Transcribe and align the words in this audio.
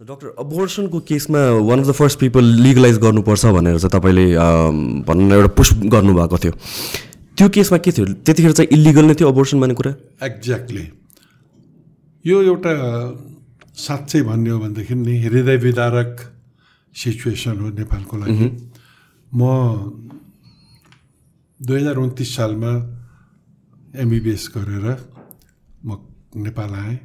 Doctor 0.00 0.34
अबोर्सनको 0.38 0.98
केसमा 1.10 1.40
one 1.66 1.80
of 1.80 1.86
the 1.86 1.92
first 1.98 2.18
people 2.18 2.44
legalise 2.62 2.98
गर्नुपर्छ 3.02 3.46
भनेर 3.54 3.78
चाहिँ 3.78 3.90
तपाईँले 3.90 4.26
भनौँ 5.02 5.26
न 5.26 5.32
एउटा 5.34 5.48
पुस्ट 5.58 5.74
गर्नुभएको 5.90 6.38
थियो। 6.38 6.52
त्यो 7.34 7.48
केसमा 7.50 7.78
के 7.82 7.90
थियो? 7.90 8.06
त्यतिखेर 8.22 8.52
चाहिँ 8.52 8.70
इलिगल 8.78 9.04
नै 9.10 9.14
थियो 9.18 9.28
अबोर्सन 9.28 9.60
भन्ने 9.60 9.74
कुरा? 9.74 9.92
एक्ज्याक्टली 10.22 10.86
यो 12.24 12.42
एउटा 12.42 12.72
साँच्चै 13.74 14.22
भन्ने 14.22 14.50
हो 14.50 14.58
भनेदेखि 14.62 14.94
नि 14.94 15.18
हृदय 15.18 15.56
विदारक 15.66 16.14
सिचुएसन 16.94 17.58
हो 17.58 17.68
नेपालको 17.82 18.14
लागि। 18.22 18.48
म 19.34 19.42
दुई 21.60 21.78
हजार 21.80 21.96
उन्तिस 21.98 22.36
सालमा 22.36 22.72
एमबिबिएस 23.98 24.48
गरेर 24.54 24.86
म 25.82 25.90
नेपाल 26.46 26.70
आएँ। 26.86 26.98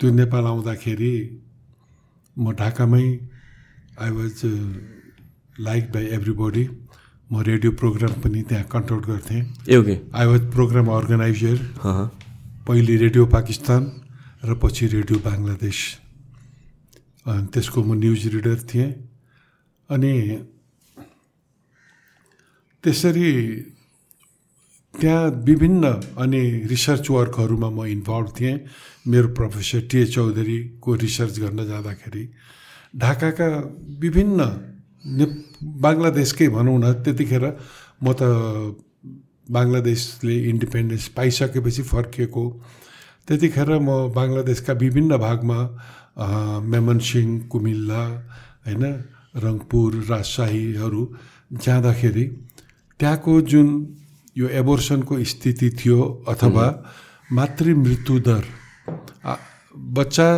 त्यो 0.00 0.10
नेपाल 0.16 0.44
आउँदाखेरि 0.48 1.14
म 2.36 2.52
ढाकामै 2.56 3.04
I 4.00 4.10
was 4.16 4.36
like 5.60 5.84
by 5.92 6.04
everybody 6.16 6.64
म 7.28 7.44
रेडियो 7.44 7.72
प्रोग्राम 7.76 8.12
पनि 8.24 8.40
त्यहाँ 8.48 8.64
कन्ट्रोल 8.72 9.02
गर्थेँ। 9.04 9.42
आई 9.68 10.26
वाज 10.26 10.42
प्रोग्राम 10.56 10.86
अर्गनाइजर 10.88 11.56
पहिले 12.64 12.96
रेडियो 12.96 13.24
पाकिस्तान 13.28 13.82
र 14.48 14.56
पछि 14.56 14.86
रेडियो 14.96 15.18
बङ्गलादेश 15.20 15.78
अनि 17.28 17.46
त्यसको 17.52 17.78
म 17.84 18.00
न्युज 18.00 18.26
रिडर 18.34 18.58
थिएँ। 18.72 18.88
अनि 19.90 20.12
त्यसरी 22.84 23.28
त्यहाँ 24.94 25.30
विभिन्न 25.46 25.84
अनि 26.18 26.40
रिसर्च 26.70 27.10
वर्कहरूमा 27.10 27.68
म 27.70 27.84
इन्भल्भ 27.86 28.28
थिएँ। 28.36 28.56
मेरो 29.08 29.28
प्रोफेसर 29.38 29.80
टिए 29.90 30.04
चौधरीको 30.14 30.94
रिसर्च 30.94 31.38
गर्न 31.38 31.60
जाँदाखेरि 31.66 32.24
ढाकाका 32.96 33.48
विभिन्न 34.02 34.40
बङ्गलादेशकै 35.84 36.48
भनौँ 36.56 36.78
न 36.78 36.92
त्यतिखेर 37.04 37.44
म 38.02 38.06
त 38.12 38.22
बङ्गलादेशले 39.50 40.36
इन्डिपेन्डेन्स 40.50 41.06
पाइसकेपछि 41.16 41.82
फर्किएको। 41.82 42.44
त्यतिखेर 43.26 43.70
म 43.78 44.12
बङ्गलादेशका 44.12 44.72
विभिन्न 44.84 45.16
भागमा 45.16 45.58
मेमनसिंह 46.66 47.28
कुमिल्ला 47.50 48.02
होइन 48.66 48.84
रङपुर 49.44 49.90
राजशाहीहरू 50.10 51.02
जाँदाखेरि 51.64 52.24
त्यहाँको 53.00 53.32
जुन 53.50 53.68
यो 54.36 54.48
एबोर्सनको 54.60 55.22
स्थिति 55.24 55.70
थियो 55.78 56.00
अथवा 56.28 56.66
मातृ 57.32 57.74
मृत्यु 57.76 58.18
दर। 58.20 58.44
बच्चा 59.98 60.28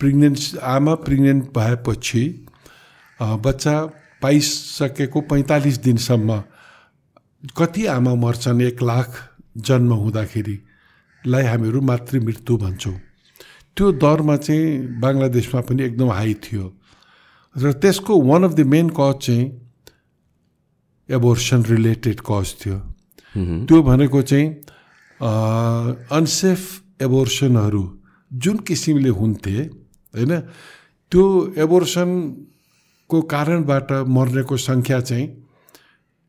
प्रेग्नेन्ट 0.00 0.38
आमा 0.62 0.94
प्रेग्नेन्ट 1.04 1.44
भएपछि 1.56 2.22
बच्चा 3.20 3.74
पाइसकेको 4.22 5.20
पैँतालिस 5.30 5.78
दिनसम्म 5.82 6.42
कति 7.58 7.86
आमा 7.86 8.14
मर्छन् 8.14 8.62
एक 8.62 8.82
लाख 8.82 9.08
जन्म 9.56 9.92
हुँदाखेरिलाई 9.94 11.44
हामीहरू 11.44 11.80
मातृ 11.80 12.20
मृत्यु 12.20 12.56
भन्छौँ। 12.56 12.96
त्यो 13.76 13.92
दरमा 14.02 14.36
चाहिँ 14.36 15.00
बङ्गलादेशमा 15.00 15.60
पनि 15.60 15.82
एकदम 15.84 16.10
हाई 16.10 16.34
थियो। 16.44 16.64
र 17.56 17.72
त्यसको 17.72 18.20
one 18.22 18.44
of 18.44 18.52
the 18.54 18.60
main 18.66 18.88
cause 18.90 19.14
चाहिँ 19.22 19.44
एबोर्सन 21.08 21.60
रिलेटेड 21.64 22.20
कज 22.20 22.48
थियो। 22.60 22.78
त्यो 23.66 23.82
भनेको 23.82 24.20
चाहिँ 24.22 24.46
अनसेफ 26.10 26.60
एबोर्सनहरू 27.02 27.82
जुन 28.30 28.56
किसिमले 28.68 29.08
हुन्थे 29.18 29.56
होइन 30.14 30.32
त्यो 31.12 31.24
एबोर्सनको 31.64 33.18
कारणबाट 33.32 33.92
मर्नेको 34.08 34.56
सङ्ख्या 34.58 35.00
चाहिँ 35.00 35.26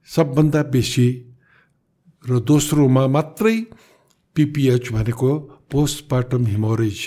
सबभन्दा 0.10 0.62
बेसी 0.74 1.08
र 2.26 2.40
दोस्रोमा 2.42 3.04
मात्रै 3.08 3.56
पिपिएच 4.36 4.92
भनेको 4.92 5.30
पोस्टमार्टम 5.72 6.46
हिमोरेज 6.46 7.00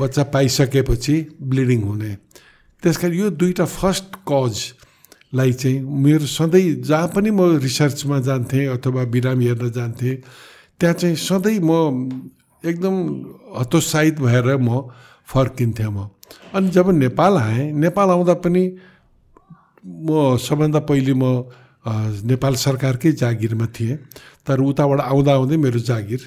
बच्चा 0.00 0.22
पाइसकेपछि 0.34 1.16
ब्लिडिङ 1.42 1.80
हुने। 1.82 2.12
त्यस 2.82 2.96
कारण 2.96 3.14
यो 3.14 3.30
दुईवटा 3.30 3.64
फर्स्ट 3.64 4.08
कजलाई 5.32 5.52
चाहिँ 5.52 5.80
मेरो 5.80 6.26
सधैँ 6.26 6.82
जहाँ 6.82 7.08
पनि 7.14 7.30
म 7.30 7.62
रिसर्चमा 7.62 8.18
जान्थेँ 8.18 8.66
अथवा 8.74 9.04
बिरामी 9.14 9.46
हेर्न 9.46 9.70
जान्थेँ 9.70 10.16
त्यहाँ 10.80 10.94
चाहिँ 10.94 11.16
सधैँ 11.16 11.58
म 11.62 12.10
एकदम 12.66 12.94
हतोत्साहित 13.58 14.18
भएर 14.20 14.56
म 14.58 14.90
फर्किन्थेँ 15.22 15.86
म। 15.86 16.10
अनि 16.54 16.68
जब 16.74 16.90
नेपाल 16.90 17.36
आएँ 17.38 17.72
नेपाल 17.72 18.10
आउँदा 18.10 18.34
पनि 18.42 18.62
म 19.86 20.36
सबभन्दा 20.36 20.80
पहिले 20.82 21.14
म 21.14 21.46
नेपाल 22.26 22.54
सरकारकै 22.58 23.12
जागिरमा 23.14 23.66
थिएँ 23.70 23.96
तर 24.42 24.60
उताबाट 24.60 25.00
आउँदा 25.00 25.32
आउँदै 25.32 25.56
मेरो 25.56 25.78
जागिर 25.78 26.22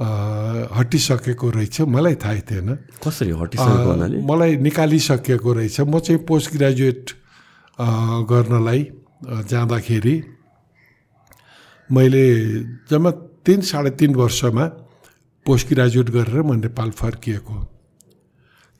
हटिसकेको 0.00 1.50
रहेछ। 1.50 1.80
मलाई 1.84 2.14
थाहै 2.24 2.40
थिएन। 2.40 2.68
कसरी 3.04 3.30
हटिसकेको 3.36 4.24
मलाई 4.24 4.56
निकालिसकेको 4.64 5.52
रहेछ। 5.52 5.80
म 5.80 5.98
चाहिँ 6.00 6.24
पोस्ट 6.24 6.56
ग्रेजुएट 6.56 7.17
गर्नलाई 7.78 8.82
जाँदाखेरि 9.50 10.14
मैले 11.90 12.24
जम्मा 12.90 13.10
तिन 13.46 13.60
साढे 13.64 13.90
तिन 13.98 14.14
वर्षमा 14.14 14.64
पोस्ट 15.46 15.68
ग्रेजुएट 15.68 16.08
गरेर 16.10 16.42
म 16.42 16.54
नेपाल 16.58 16.90
फर्किएको। 16.92 17.54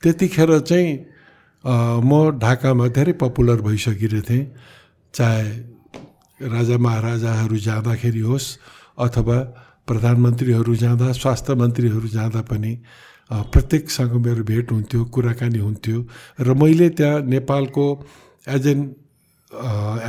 त्यतिखेर 0.03 0.59
चाहिँ 0.59 0.89
म 2.03 2.11
ढाकामा 2.39 2.87
धेरै 2.95 3.13
पपुलर 3.17 3.61
भइसकिरहेको 3.61 4.27
थिएँ। 4.29 4.45
चाहे 5.13 5.43
राजा 6.39 6.77
महाराजाहरू 6.77 7.57
जाँदाखेरि 7.57 8.19
होस् 8.19 8.47
अथवा 8.99 9.37
प्रधानमन्त्रीहरू 9.87 10.75
जाँदा 10.75 11.11
स्वास्थ्य 11.11 11.55
मन्त्रीहरू 11.55 12.07
जाँदा 12.07 12.41
पनि 12.51 12.73
प्रत्येकसँग 13.31 14.13
मेरो 14.25 14.43
भेट 14.43 14.71
हुन्थ्यो 14.71 15.03
कुराकानी 15.13 15.59
हुन्थ्यो। 15.59 15.99
र 16.39 16.53
मैले 16.53 16.89
त्यहाँ 16.93 17.21
नेपालको 17.25 17.85
एज 18.55 18.67
एन 18.67 18.81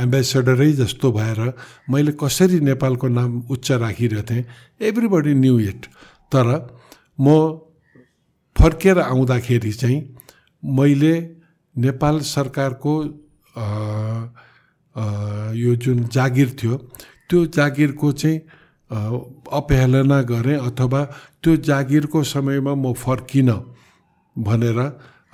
एम्बेसडरै 0.03 0.71
जस्तो 0.73 1.11
भएर 1.11 1.41
मैले 1.89 2.11
कसरी 2.21 2.59
नेपालको 2.61 3.07
नाम 3.09 3.31
उच्च 3.49 3.71
राखिरहेको 3.83 4.27
थिएँ 4.29 4.45
एभ्रिबडी 4.89 5.33
न्यु 5.35 5.59
इट 5.61 5.85
तर 6.31 6.47
म 7.19 7.35
फर्केर 8.55 8.99
आउँदाखेरि 9.01 9.71
चाहिँ 9.73 9.99
मैले 10.63 11.13
नेपाल 11.75 12.19
सरकारको 12.27 12.93
यो 15.55 15.75
जुन 15.75 16.03
जागिर 16.07 16.49
थियो 16.61 16.77
त्यो 17.29 17.45
जागिरको 17.49 18.11
चाहिँ 18.13 18.39
अपहेलना 19.51 20.21
गरेँ 20.23 20.57
अथवा 20.59 21.03
त्यो 21.41 21.55
जागिरको 21.63 22.23
समयमा 22.25 22.73
म 22.75 22.93
फर्किनँ 22.95 23.59
भनेर 24.35 24.79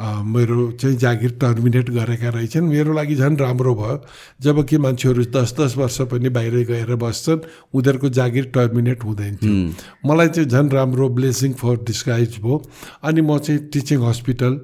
मेरो 0.01 0.71
चाहिँ 0.71 0.97
जागिर 0.97 1.31
टर्मिनेट 1.41 1.89
गरेका 1.89 2.29
रहेछन्। 2.29 2.63
मेरो 2.63 2.93
लागि 2.93 3.15
झन् 3.15 3.37
राम्रो 3.37 3.75
भयो। 3.75 4.05
जब 4.41 4.65
कि 4.65 4.77
मान्छेहरू 4.77 5.23
दस 5.25 5.55
दस 5.59 5.77
वर्ष 5.77 6.01
पनि 6.01 6.29
बाहिर 6.29 6.53
गएर 6.53 6.95
बस्छन् 6.95 7.39
उनीहरूको 7.73 8.09
जागिर 8.09 8.45
टर्मिनेट 8.45 9.03
हुँदैन 9.03 9.35
थियो। 9.35 9.73
मलाई 10.05 10.27
चाहिँ 10.27 10.49
झन् 10.49 10.69
राम्रो 10.69 11.09
ब्लेसिङ 11.09 11.53
फर 11.53 11.75
डिस्काइज 11.83 12.37
भयो। 12.37 12.61
अनि 13.03 13.21
म 13.21 13.37
चाहिँ 13.37 13.67
टिचिङ 13.67 14.05
हस्पिटल 14.05 14.61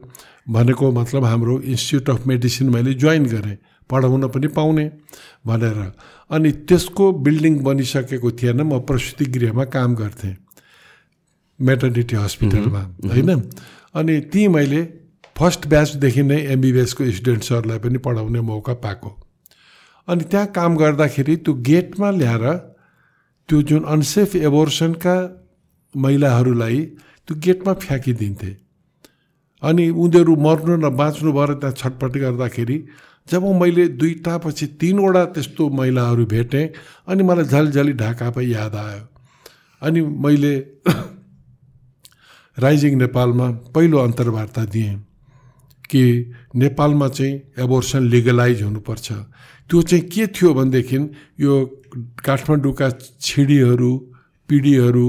भनेको 0.49 0.91
मतलब 0.91 1.23
हाम्रो 1.25 1.59
इन्स्टिच्युट 1.59 2.09
अफ 2.09 2.27
मेडिसिन 2.27 2.69
मैले 2.69 2.93
जोइन 2.93 3.25
गरेँ। 3.25 3.57
पढाउन 3.89 4.27
पनि 4.27 4.47
पाउने 4.47 4.91
भनेर। 5.45 5.91
अनि 6.31 6.51
त्यसको 6.51 7.11
बिल्डिङ 7.11 7.59
बनिसकेको 7.59 8.31
थिएन। 8.31 8.61
म 8.61 8.79
प्रसुति 8.79 9.25
गृहमा 9.25 9.65
काम 9.65 9.95
गर्थेँ। 9.95 10.35
मेटर्निटी 11.61 12.15
हस्पिटलमा। 12.15 12.81
होइन? 13.05 13.29
अनि 13.95 14.19
ती 14.21 14.47
मैले 14.47 15.02
फर्स्ट 15.37 15.67
ब्याचदेखि 15.67 16.23
नै 16.23 16.39
एमबिबिएसको 16.53 17.11
स्टुडेन्ट्सहरूलाई 17.11 17.79
पनि 17.79 17.97
पढाउने 17.97 18.41
मौका 18.41 18.73
पाएको। 18.73 19.09
अनि 20.07 20.23
त्यहाँ 20.23 20.47
काम 20.47 20.75
गर्दाखेरि 20.77 21.35
त्यो 21.35 21.53
गेटमा 21.53 22.09
ल्याएर 22.11 22.45
त्यो 23.49 23.61
जुन 23.61 23.83
अनसेफ 23.83 24.35
एबोर्सनका 24.35 25.15
महिलाहरूलाई 25.95 26.79
त्यो 27.27 27.37
गेटमा 27.45 27.73
फ्याँकिदिन्थे। 27.73 28.51
अनि 29.63 29.89
उनीहरू 29.89 30.35
मर्नु 30.35 30.75
न 30.75 30.89
बाँच्नु 30.95 31.31
भएर 31.33 31.53
त्यहाँ 31.53 31.75
छटपट 31.77 32.17
गर्दाखेरि 32.17 32.77
जब 33.27 33.43
मैले 33.61 33.87
दुईवटापछि 33.87 34.65
तिनवटा 34.81 35.23
त्यस्तो 35.25 35.69
महिलाहरू 35.69 36.25
भेटेँ 36.25 36.67
अनि 37.07 37.23
मलाई 37.23 37.45
झलझली 37.45 37.93
ढाका 37.93 38.41
याद 38.41 38.75
आयो। 38.75 39.01
अनि 39.81 40.01
मैले 40.01 40.53
राइजिङ 42.63 42.97
नेपालमा 42.97 43.51
पहिलो 43.75 43.97
अन्तर्वार्ता 43.97 44.65
दिएँ। 44.65 45.12
कि 45.93 46.03
नेपालमा 46.55 47.07
चाहिँ 47.07 47.33
एबोर्सन 47.59 48.01
लिगलाइज 48.09 48.61
हुनुपर्छ। 48.63 49.07
त्यो 49.69 49.81
चाहिँ 49.81 50.03
के 50.09 50.27
थियो 50.27 50.53
भनेदेखि 50.53 50.97
यो 51.39 51.53
काठमाडौँका 52.25 52.89
छिडीहरू 53.21 53.91
पिँढीहरू 54.49 55.07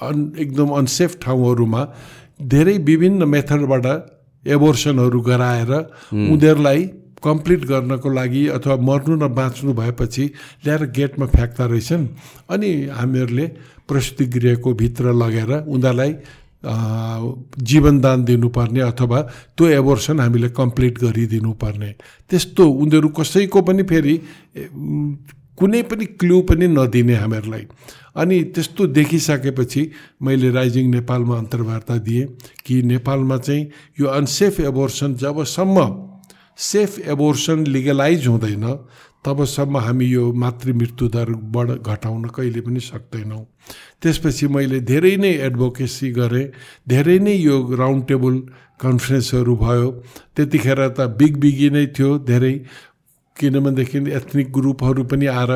अन 0.00 0.18
एकदम 0.38 0.68
अनसेफ 0.78 1.18
ठाउँहरूमा 1.22 1.82
धेरै 2.42 2.76
विभिन्न 2.78 3.28
मेथडबाट 3.28 3.86
एबोर्सनहरू 4.46 5.20
गराएर 5.20 5.72
उनीहरूलाई 6.12 6.82
कम्प्लिट 7.24 7.64
गर्नको 7.64 8.08
लागि 8.12 8.46
अथवा 8.56 8.76
मर्नु 8.88 9.14
र 9.18 9.28
बाँच्नु 9.34 9.72
भएपछि 9.74 10.24
ल्याएर 10.64 10.82
गेटमा 10.96 11.26
फ्याँक्दा 11.26 11.64
रहेछन्। 11.66 12.06
अनि 12.50 12.70
हामीहरूले 12.92 13.46
प्रस्तुति 13.88 14.26
गृहको 14.38 14.74
भित्र 14.74 15.12
लगेर 15.22 15.52
उनीहरूलाई 15.66 16.12
जीवनदान 16.66 18.24
दिनुपर्ने 18.24 18.80
अथवा 18.80 19.20
त्यो 19.56 19.68
एबोर्सन 19.68 20.20
हामीले 20.20 20.48
कम्प्लिट 20.48 20.98
गरिदिनु 20.98 21.52
पर्ने 21.52 21.90
त्यस्तो 22.30 22.68
उनीहरू 22.70 23.08
कसैको 23.08 23.62
पनि 23.62 23.82
फेरि 23.82 24.14
कुनै 25.58 25.82
पनि 25.82 26.06
क्लु 26.20 26.40
पनि 26.42 26.66
नदिने 26.68 27.14
हामीहरूलाई। 27.14 27.66
अनि 28.16 28.42
त्यस्तो 28.42 28.86
देखिसकेपछि 28.86 29.90
मैले 30.22 30.50
राइजिङ 30.50 30.90
नेपालमा 30.90 31.36
अन्तर्वार्ता 31.38 31.96
दिएँ 31.98 32.26
कि 32.66 32.82
नेपालमा 32.82 33.36
चाहिँ 33.36 33.68
यो 34.00 34.06
अनसेफ 34.06 34.60
एबोर्सन 34.60 35.14
जबसम्म 35.14 35.86
सेफ 36.58 36.98
एबोर्सन 37.08 37.64
लिगलाइज 37.66 38.26
हुँदैन 38.26 38.64
तबसम्म 39.26 39.76
हामी 39.86 40.06
यो 40.06 40.24
मातृ 40.32 40.72
मृत्यु 40.72 41.08
दर 41.14 41.30
बढ 41.54 41.68
घटाउन 41.82 42.24
कहिले 42.36 42.60
पनि 42.62 42.80
सक्दैनौँ। 42.80 43.42
त्यसपछि 44.02 44.46
मैले 44.54 44.78
धेरै 44.86 45.14
नै 45.18 45.32
एडभोकेसी 45.46 46.10
गरेँ 46.18 46.46
धेरै 46.88 47.18
नै 47.26 47.34
यो 47.34 47.56
राउन्ड 47.74 48.06
टेबल 48.06 48.34
कन्फरेन्सहरू 48.82 49.54
भयो। 49.56 49.88
त्यतिखेर 50.36 50.80
त 50.88 51.00
बिग 51.18 51.36
बिगी 51.42 51.68
नै 51.74 51.86
थियो 51.96 52.10
धेरै 52.30 52.54
किनभनेदेखि 53.36 53.98
एथनिक 54.18 54.52
ग्रुपहरू 54.52 55.02
पनि 55.04 55.26
आएर 55.28 55.52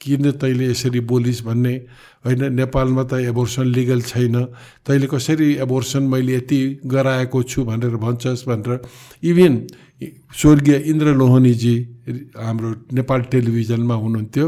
किन 0.00 0.30
तैँले 0.40 0.66
यसरी 0.70 1.00
बोलिस् 1.04 1.42
भन्ने 1.44 1.74
होइन 2.24 2.42
नेपालमा 2.54 3.02
त 3.04 3.12
एबोर्सन 3.28 3.66
लिगल 3.68 4.00
छैन। 4.02 4.36
तैँले 4.86 5.06
कसरी 5.06 5.48
एबोर्सन 5.64 6.02
मैले 6.08 6.34
यति 6.34 6.60
गराएको 6.86 7.42
छु 7.42 7.64
भनेर 7.64 7.96
भन्छस् 8.00 8.48
भनेर 8.48 8.80
इभन 9.22 9.54
स्वर्गीय 10.32 10.76
इन्द्र 10.90 11.14
लोहनीजी 11.14 11.76
हाम्रो 12.38 12.70
नेपाल 12.94 13.20
टेलिभिजनमा 13.32 13.94
हुनुहुन्थ्यो 13.94 14.46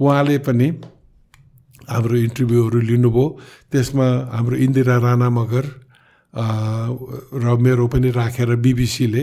उहाँले 0.00 0.38
पनि 0.42 0.68
हाम्रो 1.88 2.16
इन्टरभ्यूहरू 2.18 2.80
लिनुभयो। 2.80 3.26
त्यसमा 3.72 4.06
हाम्रो 4.34 4.56
इन्दिरा 4.56 4.96
राणा 4.98 5.28
मगर 5.30 5.64
र 6.36 7.56
मेरो 7.56 7.86
पनि 7.88 8.10
राखेर 8.12 8.50
बिबिसीले 8.60 9.22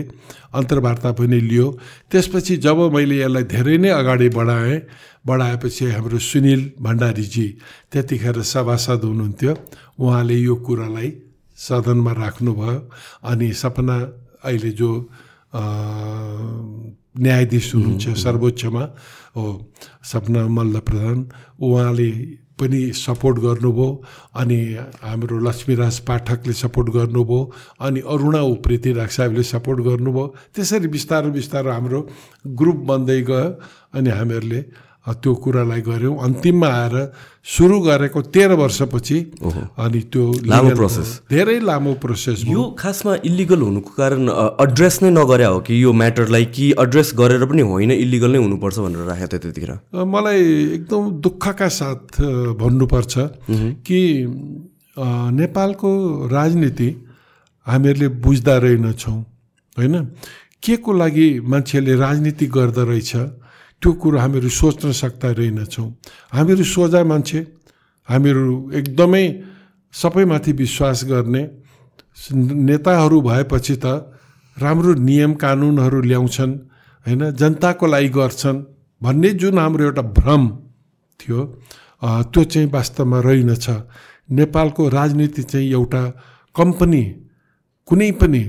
अन्तर्वार्ता 0.54 1.10
पनि 1.14 1.40
लियो। 1.40 1.66
त्यसपछि 2.10 2.56
जब 2.58 2.78
मैले 2.94 3.16
यसलाई 3.22 3.44
धेरै 3.54 3.76
नै 3.78 3.90
अगाडि 4.02 4.28
बढाएँ 4.34 4.80
बढाएपछि 5.26 5.84
हाम्रो 5.94 6.18
सुनिल 6.18 6.62
भण्डारीजी 6.82 7.46
त्यतिखेर 7.92 8.42
सभासद 8.42 9.00
हुनुहुन्थ्यो। 9.04 9.52
उहाँले 10.02 10.36
यो 10.42 10.54
कुरालाई 10.66 11.08
सदनमा 11.58 12.12
राख्नुभयो 12.12 12.76
अनि 13.30 13.48
सपना 13.52 13.96
अहिले 14.44 14.70
जो 14.74 14.90
न्यायाधीश 17.14 17.66
हुनुहुन्छ 17.74 18.04
सर्वोच्चमा 18.18 18.84
हो 19.36 19.44
सपना 20.02 20.40
मल्ल 20.50 20.76
प्रधान 20.82 21.18
उहाँले 21.62 22.10
पनि 22.60 22.80
सपोर्ट 22.94 23.38
गर्नुभयो 23.38 23.88
अनि 24.40 24.58
हाम्रो 25.02 25.38
लक्ष्मीराज 25.48 25.98
पाठकले 26.08 26.52
सपोर्ट 26.52 26.88
गर्नुभयो 26.96 27.40
अनि 27.80 28.00
अरुणा 28.06 28.40
उप्रेती 28.54 28.94
साहेबले 28.94 29.42
सपोर्ट 29.42 29.80
गर्नुभयो। 29.88 30.26
त्यसरी 30.54 30.88
बिस्तारो 30.88 31.30
बिस्तारो 31.30 31.70
हाम्रो 31.70 32.00
ग्रुप 32.58 32.78
बन्दै 32.90 33.20
गयो 33.30 33.44
अनि 33.94 34.10
हामीहरूले 34.10 34.60
त्यो 35.04 35.34
कुरालाई 35.34 35.80
गऱ्यौँ। 35.84 36.16
अन्तिममा 36.16 36.68
आएर 36.68 36.96
सुरु 37.44 37.80
गरेको 37.80 38.20
तेह्र 38.34 38.52
वर्षपछि 38.56 39.18
अनि 39.76 40.00
त्यो 40.12 40.24
लामो 40.48 40.70
process। 40.80 41.08
धेरै 41.30 41.58
लामो 41.60 41.92
प्रोसेस 42.00 42.44
यो 42.46 42.62
खासमा 42.78 43.14
इलिगल 43.24 43.60
हुनुको 43.60 43.90
कारण 44.00 44.28
एड्रेस 44.64 44.98
नै 45.02 45.10
नगरे 45.10 45.44
हो 45.44 45.60
कि 45.60 45.82
यो 45.82 45.92
म्याटरलाई 45.92 46.44
कि 46.56 46.70
एड्रेस 46.80 47.12
गरेर 47.20 47.44
पनि 47.44 47.62
होइन 47.62 47.90
इलिगल 47.92 48.30
नै 48.32 48.38
हुनुपर्छ 48.38 48.78
भनेर 48.78 49.04
राखेको 49.04 49.28
थियो 49.28 49.40
त्यतिखेर? 49.44 49.72
मलाई 49.92 50.40
एकदम 50.80 51.10
दुःखका 51.20 51.68
साथ 51.68 52.20
भन्नुपर्छ 52.56 53.14
कि 53.84 54.00
नेपालको 55.36 55.90
राजनीति 56.32 56.88
हामीहरूले 57.66 58.08
बुझ्दा 58.24 58.56
रहेनछौँ 58.56 59.18
होइन? 59.76 59.94
के 60.64 60.76
को 60.80 60.92
लागि 60.92 61.28
मान्छेले 61.44 61.94
राजनीति 61.96 62.46
गर्दो 62.46 62.84
रहेछ? 62.84 63.12
त्यो 63.84 63.92
कुरो 64.00 64.16
हामीहरू 64.18 64.48
सोच्न 64.48 64.96
सक्दा 64.96 65.28
रहेनछौँ। 65.36 65.88
हामीहरू 66.32 66.64
सोझा 66.64 67.00
मान्छे 67.04 67.40
हामीहरू 68.08 68.72
एकदमै 68.80 69.24
सबैमाथि 69.94 70.52
विश्वास 70.56 71.04
गर्ने 71.04 71.42
नेताहरू 72.64 73.20
भएपछि 73.20 73.76
त 73.76 73.86
राम्रो 74.56 74.92
नियम 75.04 75.32
कानुनहरू 75.36 76.00
ल्याउँछन् 76.00 76.52
होइन 77.06 77.22
जनताको 77.36 77.86
लागि 77.86 78.08
गर्छन् 78.08 78.64
भन्ने 79.02 79.30
जुन 79.36 79.58
हाम्रो 79.58 79.84
एउटा 79.84 80.02
भ्रम 80.16 80.42
थियो 81.20 81.40
त्यो 82.32 82.42
चाहिँ 82.42 82.68
वास्तवमा 82.72 83.18
रहेनछ। 83.20 83.66
नेपालको 84.32 84.82
राजनीति 84.88 85.42
चाहिँ 85.42 85.68
एउटा 85.72 86.02
कम्पनी 86.56 87.04
कुनै 87.88 88.10
पनि 88.16 88.42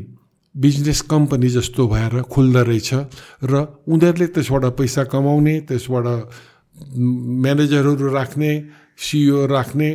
बिजनेस 0.56 1.02
कम्पनी 1.12 1.48
जस्तो 1.50 1.88
भएर 1.88 2.22
खुल्दो 2.32 2.62
रहेछ। 2.64 2.90
र 3.44 3.54
उनीहरूले 3.88 4.28
त्यसबाट 4.36 4.66
पैसा 4.80 5.04
कमाउने 5.12 5.56
त्यसबाट 5.68 6.06
म्यानेजरहरू 7.44 8.08
राख्ने 8.14 8.52
सिइओ 8.96 9.46
राख्ने 9.52 9.90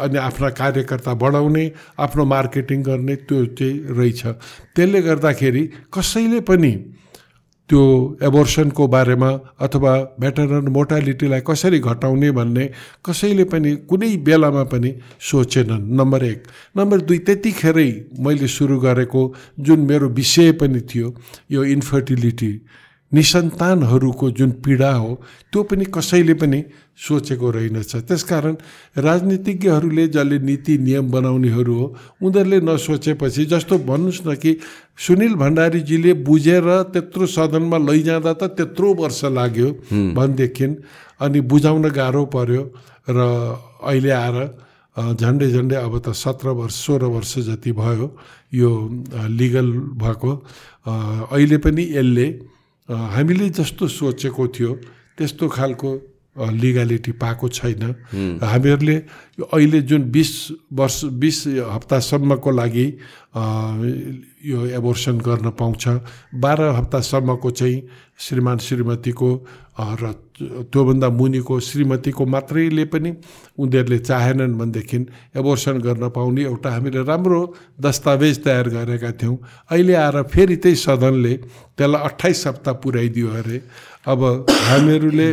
अनि 0.00 0.18
आफ्ना 0.18 0.48
कार्यकर्ता 0.50 1.14
बढाउने 1.14 1.64
आफ्नो 1.98 2.24
मार्केटिङ 2.24 2.82
गर्ने 2.82 3.14
त्यो 3.26 3.44
चाहिँ 3.58 3.74
रहेछ। 3.90 4.22
त्यसले 4.74 5.00
गर्दाखेरि 5.02 5.62
कसैले 5.94 6.40
पनि 6.46 6.72
त्यो 7.68 7.82
एबोर्सनको 8.22 8.86
बारेमा 8.86 9.30
अथवा 9.60 9.92
भेटरन 10.20 10.68
मोर्टालिटीलाई 10.68 11.40
कसरी 11.40 11.78
घटाउने 11.78 12.30
भन्ने 12.30 12.64
कसैले 13.04 13.44
पनि 13.44 13.74
कुनै 13.90 14.16
बेलामा 14.16 14.62
पनि 14.64 14.90
सोचेनन्। 15.20 15.88
नम्बर 15.98 16.24
एक। 16.24 16.42
नम्बर 16.76 17.00
दुई 17.00 17.18
त्यतिखेरै 17.18 17.90
मैले 18.18 18.46
सुरु 18.46 18.78
गरेको 18.78 19.22
जुन 19.60 19.80
मेरो 19.80 20.08
विषय 20.08 20.52
पनि 20.52 20.80
थियो 20.80 21.14
यो 21.50 21.64
इन्फर्टिलिटी 21.64 22.52
निसन्तानहरूको 23.12 24.30
जुन 24.30 24.50
पीडा 24.64 24.90
हो 24.92 25.10
त्यो 25.52 25.62
पनि 25.62 25.84
कसैले 25.94 26.34
पनि 26.34 26.58
सोचेको 26.98 27.50
रहेनछ। 27.50 27.92
त्यसकारण 28.08 28.54
राजनीतिज्ञहरूले 28.98 30.06
जसले 30.08 30.38
नीति 30.38 30.78
नियम 30.78 31.10
बनाउनेहरू 31.10 31.74
हो 31.74 31.86
उनीहरूले 32.22 32.58
नसोचेपछि 32.66 33.44
जस्तो 33.46 33.78
भन्नुहोस् 33.86 34.26
न 34.26 34.34
कि 34.34 34.56
सुनिल 34.98 35.34
भण्डारीजीले 35.34 36.12
बुझेर 36.26 36.66
त्यत्रो 36.92 37.26
सदनमा 37.26 37.78
लैजाँदा 37.78 38.32
त 38.32 38.42
त्यत्रो 38.56 38.94
वर्ष 38.94 39.24
लाग्यो 39.38 39.68
भनेदेखि 40.16 40.66
अनि 41.20 41.40
बुझाउन 41.46 41.84
गाह्रो 41.90 42.24
पर्यो 42.34 42.62
र 43.08 43.18
अहिले 43.86 44.10
आएर 44.10 44.36
झन्डै 44.96 45.48
झन्डै 45.52 45.76
अब 45.76 45.94
त 46.00 46.10
सत्र 46.16 46.48
वर्ष 46.58 46.74
सोह्र 46.74 47.04
वर्ष 47.14 47.32
जति 47.48 47.72
भयो 47.72 48.06
यो 48.52 48.70
लिगल 49.30 49.68
भएको। 49.94 50.30
अहिले 51.30 51.58
पनि 51.60 51.82
यसले 51.92 52.26
हामीले 52.88 53.48
जस्तो 53.50 53.88
सोचेको 53.88 54.46
थियो 54.48 54.72
त्यस्तो 55.18 55.48
खालको 55.48 55.90
लिगालिटी 56.36 57.12
पाएको 57.16 57.48
छैन। 57.48 57.82
हामीहरूले 58.42 58.96
अहिले 59.52 59.80
जुन 59.88 60.02
बिस 60.10 60.32
वर्ष 60.72 61.04
बिस 61.16 61.38
हप्तासम्मको 61.72 62.50
लागि 62.50 62.86
यो 64.46 64.58
एबोर्सन 64.78 65.18
गर्न 65.18 65.50
पाउँछ 65.58 65.84
बाह्र 66.34 66.62
हप्तासम्मको 66.76 67.50
चाहिँ 67.50 67.82
श्रीमान 68.18 68.58
श्रीमतीको 68.58 69.30
र 70.00 70.12
त्योभन्दा 70.72 71.08
मुनिको 71.10 71.58
श्रीमतीको 71.60 72.24
मात्रैले 72.24 72.84
पनि 72.88 73.10
उनीहरूले 73.60 73.98
चाहेनन् 73.98 74.56
भनेदेखि 74.56 74.98
एबोर्सन 75.36 75.78
गर्न 75.84 76.08
पाउने 76.16 76.42
एउटा 76.44 76.70
हामीले 76.70 77.02
राम्रो 77.04 77.40
दस्तावेज 77.80 78.44
तयार 78.44 78.68
गरेका 78.68 79.10
थियौँ। 79.20 79.36
अहिले 79.70 79.94
आएर 79.94 80.22
फेरि 80.32 80.56
त्यही 80.56 80.76
सदनले 80.76 81.34
त्यसलाई 81.76 82.02
अठाइस 82.08 82.46
हप्ता 82.46 82.72
पुर्याइदियो 82.72 83.28
अरे। 83.36 83.58
अब 84.06 84.20
हामीहरूले 84.48 85.28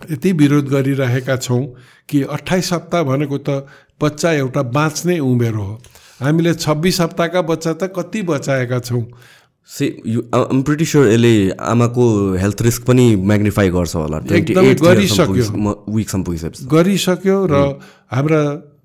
यति 0.00 0.32
विरोध 0.32 0.68
गरिरहेका 0.68 1.36
छौँ 1.36 1.64
कि 2.08 2.22
अठाइस 2.22 2.72
हप्ता 2.72 3.02
भनेको 3.02 3.38
त 3.38 3.66
बच्चा 4.02 4.32
एउटा 4.32 4.62
बाँच्ने 4.62 5.18
उमेर 5.18 5.54
हो। 5.54 5.80
हामीले 6.20 6.54
छब्बिस 6.54 7.00
हप्ताका 7.00 7.42
बच्चा 7.42 7.72
त 7.72 7.92
कति 7.96 8.22
बचाएका 8.22 8.78
छौँ? 8.78 9.04
Say 9.68 9.86
you 10.06 10.22
am 10.34 10.62
pretty 10.62 10.84
sure 10.84 11.08
यसले 11.08 11.50
आमाको 11.56 12.04
हेल्थ 12.36 12.62
रिस्क 12.62 12.84
पनि 12.84 13.16
म्याग्निफाई 13.16 13.68
गर्छ 13.70 13.94
होला। 13.96 14.18
एकदमै 14.36 14.74
गरिसक्यो। 14.74 15.44
गरिसक्यो 16.68 17.38
र 17.50 17.80
हाम्रा 18.12 18.42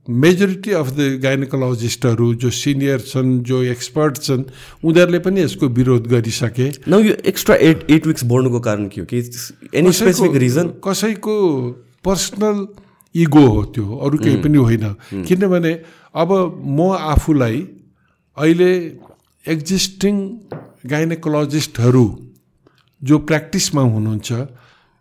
मेजोरिटी 0.07 0.71
अफ 0.71 0.89
द 0.89 1.19
गाइनोकोलोजिस्टहरू 1.23 2.33
जो 2.41 2.49
सिनियर 2.49 2.99
छन् 2.99 3.39
जो 3.43 3.61
एक्सपर्ट 3.63 4.17
छन् 4.17 4.43
उनीहरूले 4.83 5.19
पनि 5.19 5.41
यसको 5.41 5.67
विरोध 5.69 6.07
गरिसके। 6.07 6.67
न 6.87 6.93
यो 7.05 7.13
एक्स्ट्रा 7.29 7.55
एट 7.55 7.85
एट 7.91 8.07
विक्स 8.07 8.23
बढ्नुको 8.25 8.59
कारण 8.59 8.87
के 8.87 9.01
हो? 9.01 9.05
कि 9.05 9.17
एनी 9.75 9.91
स्पेसिफिक 9.91 10.35
रिजन 10.35 10.67
कसैको 10.85 11.35
पर्सनल 12.05 12.67
इगो 13.15 13.45
हो 13.47 13.63
त्यो 13.75 13.85
अरू 13.97 14.17
केही 14.17 14.37
पनि 14.41 14.57
होइन। 14.57 14.85
किनभने 15.27 15.73
अब 16.15 16.31
म 16.65 16.91
आफूलाई 17.13 17.57
अहिले 18.37 18.71
एक्जिस्टिङ 19.45 20.15
गाइनेकोलोजिस्टहरू 20.89 22.05
जो 23.01 23.17
प्र्याक्टिसमा 23.19 23.81
हुनुहुन्छ 23.81 24.31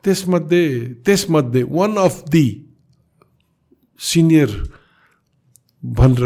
त्यसमध्ये 0.04 0.64
त्यसमध्ये 1.06 1.62
वान 1.70 1.94
अफ 1.96 2.22
दि 2.30 2.46
सिनियर 4.00 4.50
भनेर 5.82 6.22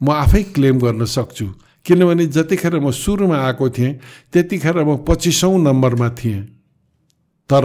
म 0.00 0.10
आफै 0.10 0.42
क्लेम 0.54 0.78
गर्न 0.78 1.04
सक्छु। 1.04 1.46
किनभने 1.86 2.26
जतिखेर 2.26 2.78
म 2.78 2.90
सुरुमा 2.90 3.36
आएको 3.36 3.68
थिएँ 3.70 3.92
त्यतिखेर 4.32 4.84
म 4.84 4.96
पच्चिसौँ 5.08 5.58
नम्बरमा 5.58 6.08
थिएँ। 6.18 6.40
तर 7.50 7.64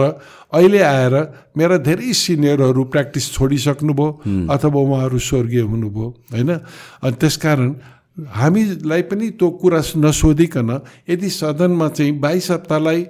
अहिले 0.50 0.80
आएर 0.82 1.14
मेरा 1.56 1.76
धेरै 1.78 2.12
सिनियरहरू 2.12 2.84
प्र्याक्टिस 2.90 3.32
छोडिसक्नुभयो 3.32 4.06
अथवा 4.50 4.80
उहाँहरू 4.80 5.18
स्वर्गीय 5.18 5.60
हुनुभयो 5.62 6.06
होइन? 6.32 6.50
अनि 7.04 7.16
त्यसकारण 7.20 7.70
हामीलाई 8.32 9.02
पनि 9.06 9.26
त्यो 9.38 9.48
कुरा 9.60 9.80
नसोधिकन 9.96 10.70
यदि 11.08 11.28
सदनमा 11.30 11.88
चाहिँ 11.88 12.18
बाइस 12.18 12.50
हप्तालाई 12.50 13.06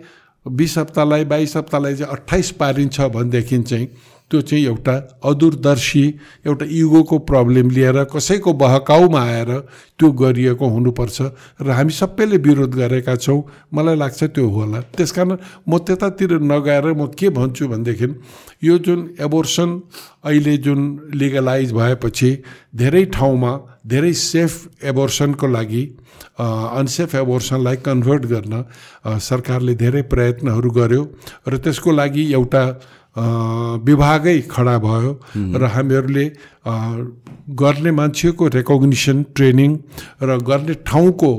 बिस 0.46 0.78
हप्तालाई 0.78 1.24
बाइस 1.24 1.56
हप्तालाई 1.56 1.94
चाहिँ 1.96 2.12
अट्ठाइस 2.12 2.50
पारिन्छ 2.60 3.00
भनेदेखि 3.14 3.58
चाहिँ 3.62 3.88
त्यो 4.30 4.40
चाहिँ 4.42 4.64
एउटा 4.66 4.94
अदूरदर्शी 5.22 6.04
एउटा 6.46 6.66
इगोको 6.66 7.18
प्रब्लम 7.30 7.70
लिएर 7.70 8.02
कसैको 8.10 8.52
बहकाउमा 8.52 9.20
आएर 9.22 9.50
त्यो 9.98 10.10
गरिएको 10.12 10.66
हुनुपर्छ 10.66 11.22
र 11.62 11.70
हामी 11.70 11.92
सबैले 11.94 12.36
विरोध 12.42 12.74
गरेका 12.74 13.14
छौँ। 13.16 13.42
मलाई 13.74 13.96
लाग्छ 13.96 14.22
त्यो 14.34 14.48
होला। 14.50 14.80
त्यस 14.96 15.10
कारण 15.12 15.36
म 15.68 15.78
त्यतातिर 15.78 16.32
नगएर 16.42 16.92
म 16.92 17.06
के 17.14 17.28
भन्छु 17.30 17.68
भनेदेखि 17.68 18.08
यो 18.64 18.78
जुन 18.82 19.00
एबोर्सन 19.20 19.70
अहिले 20.26 20.56
जुन 20.58 20.80
लिगलाइज 21.14 21.72
भएपछि 21.72 22.30
धेरै 22.74 23.04
ठाउँमा 23.14 23.52
धेरै 23.86 24.12
सेफ 24.12 24.84
एबोर्सनको 24.90 25.46
लागि 25.46 25.82
अनसेफ 26.38 27.14
एबोर्सनलाई 27.14 27.76
कन्भर्ट 27.86 28.22
गर्न 28.26 28.54
सरकारले 29.22 29.74
धेरै 29.74 30.02
प्रयत्नहरू 30.10 30.70
गर्यो 30.70 31.02
र 31.48 31.56
त्यसको 31.62 31.90
लागि 31.92 32.24
एउटा 32.34 32.62
विभागै 33.16 34.38
खडा 34.50 34.76
भयो 34.78 35.12
र 35.56 35.64
हामीहरूले 35.74 36.26
गर्ने 37.60 37.90
मान्छेको 37.90 38.48
रेकग्निसन 38.54 39.22
ट्रेनिङ 39.34 39.70
र 40.22 40.38
गर्ने 40.42 40.74
ठाउँको 40.86 41.32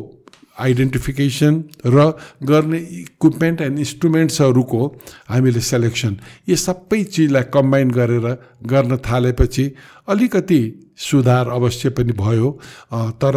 आइडेन्टिफिकेसन 0.59 1.53
र 1.85 2.05
गर्ने 2.43 2.77
इक्विपमेन्ट 2.77 3.61
एन्ड 3.61 3.77
इन्स्ट्रुमेन्ट्सहरूको 3.79 4.81
हामीले 5.29 5.61
सेलेक्सन 5.61 6.17
यो 6.49 6.55
सबै 6.57 7.03
चिजलाई 7.05 7.43
कम्बाइन 7.53 7.91
गरेर 7.91 8.27
गर्न 8.65 8.97
थालेपछि 9.05 9.65
अलिकति 10.07 10.61
सुधार 10.97 11.49
अवश्य 11.49 11.89
पनि 11.89 12.13
भयो। 12.17 12.49
तर 13.21 13.35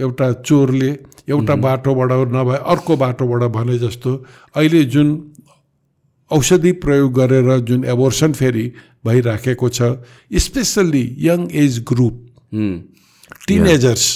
एउटा 0.00 0.32
चोरले 0.48 0.90
एउटा 1.28 1.54
बाटोबाट 1.60 2.12
नभए 2.32 2.56
अर्को 2.72 2.96
बाटोबाट 2.96 3.42
भने 3.52 3.78
जस्तो 3.78 4.10
अहिले 4.56 4.84
जुन 4.94 5.08
औषधि 6.30 6.72
प्रयोग 6.84 7.12
गरेर 7.14 7.58
जुन 7.62 7.84
एबोर्सन 7.84 8.32
फेरि 8.32 8.66
भइराखेको 9.06 9.68
छ 9.68 9.90
specially 10.40 11.04
young 11.20 11.48
age 11.62 11.78
group 11.88 12.20
teenagers 13.46 14.06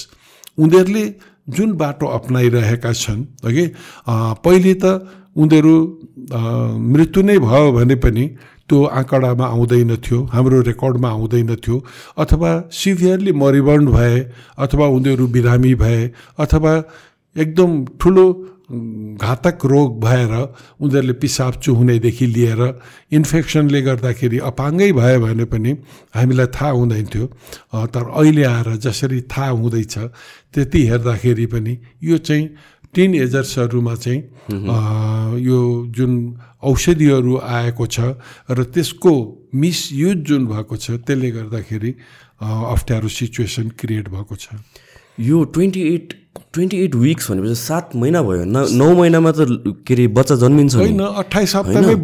उनीहरूले 0.58 1.06
जुन 1.48 1.72
बाटो 1.74 2.06
अप्नाइरहेका 2.12 2.92
छन् 2.94 3.24
हगि 3.44 3.66
पहिले 4.44 4.74
त 4.74 4.94
उनीहरू 5.36 5.74
मृत्यु 6.88 7.22
नै 7.22 7.38
भयो 7.40 7.72
भने 7.72 7.94
पनि 7.96 8.24
त्यो 8.68 8.84
आँकडामा 8.92 9.46
आउँदैन 9.48 9.96
थियो 9.98 10.18
हाम्रो 10.28 10.60
रेकर्डमा 10.62 11.08
आउँदैन 11.10 11.54
थियो 11.56 11.76
अथवा 12.18 12.50
सिभियरली 12.72 13.32
मरिबन्ड 13.34 13.88
भए 13.90 14.18
अथवा 14.58 14.86
उनीहरू 14.96 15.26
बिरामी 15.28 15.74
भए 15.74 16.00
अथवा 16.38 16.72
एकदम 17.36 17.70
ठुलो 18.00 18.26
घातक 18.70 19.64
रोग 19.64 20.00
भएर 20.00 20.32
उनीहरूले 20.80 21.12
पिसाब 21.12 21.54
चुहुनेदेखि 21.54 22.26
लिएर 22.26 22.60
इन्फेक्सनले 23.12 23.80
गर्दाखेरि 23.82 24.38
अपाङ्गै 24.44 24.90
भयो 24.92 25.20
भने 25.20 25.44
पनि 25.44 25.72
हामीलाई 26.14 26.46
थाहा 26.52 26.70
हुँदैन 26.70 27.06
थियो 27.06 27.26
तर 27.88 28.04
अहिले 28.12 28.44
आएर 28.44 28.76
जसरी 28.76 29.20
थाहा 29.26 29.48
हुँदैछ 29.50 29.98
त्यति 30.52 30.86
हेर्दाखेरि 30.86 31.46
पनि 31.46 31.78
यो 32.02 32.18
चाहिँ 32.18 32.48
टिन 32.94 33.14
एजर्सहरूमा 33.14 33.94
चाहिँ 33.94 34.20
यो 35.40 35.60
जुन 35.88 36.12
औषधिहरू 36.62 37.36
आएको 37.38 37.86
छ 37.86 38.00
र 38.50 38.64
त्यसको 38.64 39.12
मिसयुज 39.54 40.16
जुन 40.28 40.46
भएको 40.46 40.76
छ 40.76 40.90
त्यसले 41.00 41.30
गर्दाखेरि 41.30 41.90
अप्ठ्यारो 42.40 43.08
सिचुएसन 43.08 43.68
क्रिएट 43.80 44.08
भएको 44.08 44.36
छ। 44.36 44.60
यो 45.20 45.44
twenty 45.44 45.82
eight 45.94 46.12
twenty 46.54 46.76
eight 46.84 46.94
weeks 46.96 47.30
भनेपछि 47.30 47.54
सात 47.54 47.96
महिना 47.96 48.22
भयो। 48.22 48.44
न 48.44 48.66
नौ 48.78 48.94
महिनामा 48.94 49.30
त 49.32 49.46
के 49.86 49.94
अरे 49.94 50.06
बच्चा 50.16 50.34
जन्मिन्छ 50.42 50.74
होइन 50.74 51.00
अठाइस 51.00 51.56
हप्तामै 51.56 51.94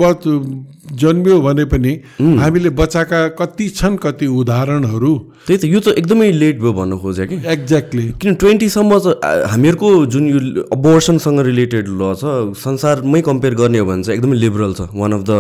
जन्मियो 0.85 1.41
भने 1.41 1.65
पनि 1.65 1.93
हामीले 2.39 2.71
बच्चाका 2.71 3.19
कति 3.41 3.69
छन् 3.69 3.97
कति 3.97 4.27
उदाहरणहरू। 4.27 5.13
त्यही 5.47 5.59
त 5.59 5.65
यो 5.65 5.81
त 5.81 5.97
एकदमै 5.99 6.31
लेट 6.33 6.61
भयो 6.61 6.73
भन्नु 6.73 6.97
खोजेँ 7.01 7.27
कि। 7.27 7.37
एक्ज्याक्टली 7.41 8.05
किन 8.21 8.35
ट्वेन्टीसम्म 8.35 8.99
त 8.99 9.17
हामीहरूको 9.49 9.89
जुन 10.13 10.25
यो 10.29 10.39
अबोर्सनसँग 10.77 11.41
रिलेटेड 11.41 11.89
ल 11.89 12.13
छ 12.21 12.53
संसारमै 12.61 13.21
कम्पेयर 13.23 13.55
गर्ने 13.55 13.79
हो 13.79 13.87
भने 13.87 14.03
चाहिँ 14.05 14.19
एकदमै 14.19 14.37
लिबरल 14.37 14.73
छ। 14.75 14.93
वान 14.93 15.13
अफ 15.13 15.23
द 15.25 15.33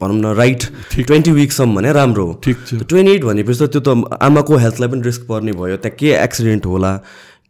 भनौँ 0.00 0.20
न 0.20 0.36
राइट 0.36 0.62
ट्वेन्टी 1.00 1.30
विकसम्म 1.32 1.74
भने 1.74 1.92
राम्रो 1.92 2.24
हो। 2.26 2.32
ठिक 2.44 2.56
छ। 2.66 2.84
ट्वेन्टी 2.84 3.12
एट 3.12 3.24
भनेपछि 3.24 3.66
त 3.66 3.72
त्यो 3.72 3.80
त 3.80 3.88
आमाको 4.20 4.56
हेल्थलाई 4.56 4.88
पनि 4.88 5.02
रिस्क 5.02 5.22
पर्ने 5.28 5.52
भयो। 5.56 5.76
त्यहाँ 5.80 5.96
के 5.96 6.12
एक्सिडेन्ट 6.24 6.66
होला? 6.66 6.92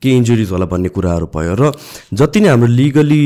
के 0.05 0.11
इन्जुरिज 0.17 0.51
होला 0.53 0.67
भन्ने 0.69 0.89
कुराहरू 0.93 1.27
भयो 1.35 1.55
र 1.61 1.73
जति 2.15 2.41
नै 2.41 2.49
हाम्रो 2.49 2.69
लिगली 2.75 3.25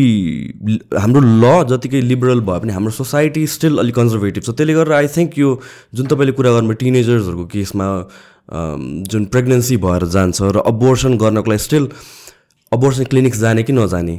हाम्रो 0.97 1.21
ल 1.21 1.45
जतिकै 1.69 2.01
लिबरल 2.07 2.41
भयो 2.47 2.61
भने 2.61 2.73
हाम्रो 2.73 2.93
सोसाइटी 2.95 3.47
स्टिल 3.49 3.79
अलिक 3.79 3.95
कन्जर्भेटिभ 3.95 4.43
छ। 4.43 4.57
त्यसले 4.57 4.75
गर्दा 4.75 4.97
आई 4.97 5.09
थिङ्क 5.17 5.39
यो 5.39 5.51
जुन 5.95 6.07
तपाईँले 6.07 6.33
कुरा 6.39 6.51
गर्नुभयो 6.53 6.81
टिनेजर्सहरूको 6.83 7.45
केसमा 7.53 7.87
जुन 9.13 9.25
प्रेग्नेन्सी 9.33 9.77
भएर 9.79 10.05
जान्छ 10.09 10.57
र 10.57 10.65
अबोर्सन 10.67 11.17
गर्नको 11.19 11.51
लागि 11.51 11.65
स्टिल 11.65 11.89
अबोर्सन 12.73 13.05
क्लिनिक्स 13.11 13.39
जाने 13.41 13.63
कि 13.63 13.73
नजाने 13.73 14.17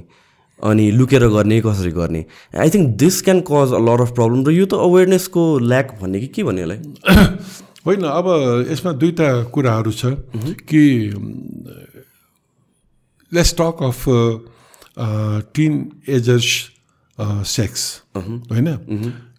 अनि 0.60 0.86
लुकेर 0.92 1.24
गर्ने 1.34 1.60
कसरी 1.62 1.92
गर्ने? 1.92 2.22
I 2.54 2.70
think 2.70 2.88
this 3.00 3.22
can 3.22 3.40
cause 3.48 3.74
a 3.74 3.80
lot 3.80 4.02
of 4.02 4.12
problem 4.16 4.44
र 4.46 4.52
यो 4.52 4.66
त 4.66 4.74
अवेरनेसको 4.86 5.44
ल्याक 5.66 5.98
भन्ने 6.02 6.20
कि 6.20 6.28
के 6.36 6.44
भन्ने 6.44 6.62
यसलाई 6.62 6.80
होइन 7.86 8.04
अब 8.04 8.28
यसमा 8.70 8.92
दुईवटा 9.02 9.30
कुराहरू 9.56 9.92
छ 9.92 10.14
कि 10.70 10.84
let's 13.32 13.52
talk 13.60 13.84
of 13.84 14.00
teenagers 16.10 16.50
sex 17.48 17.82
होइन? 18.18 18.68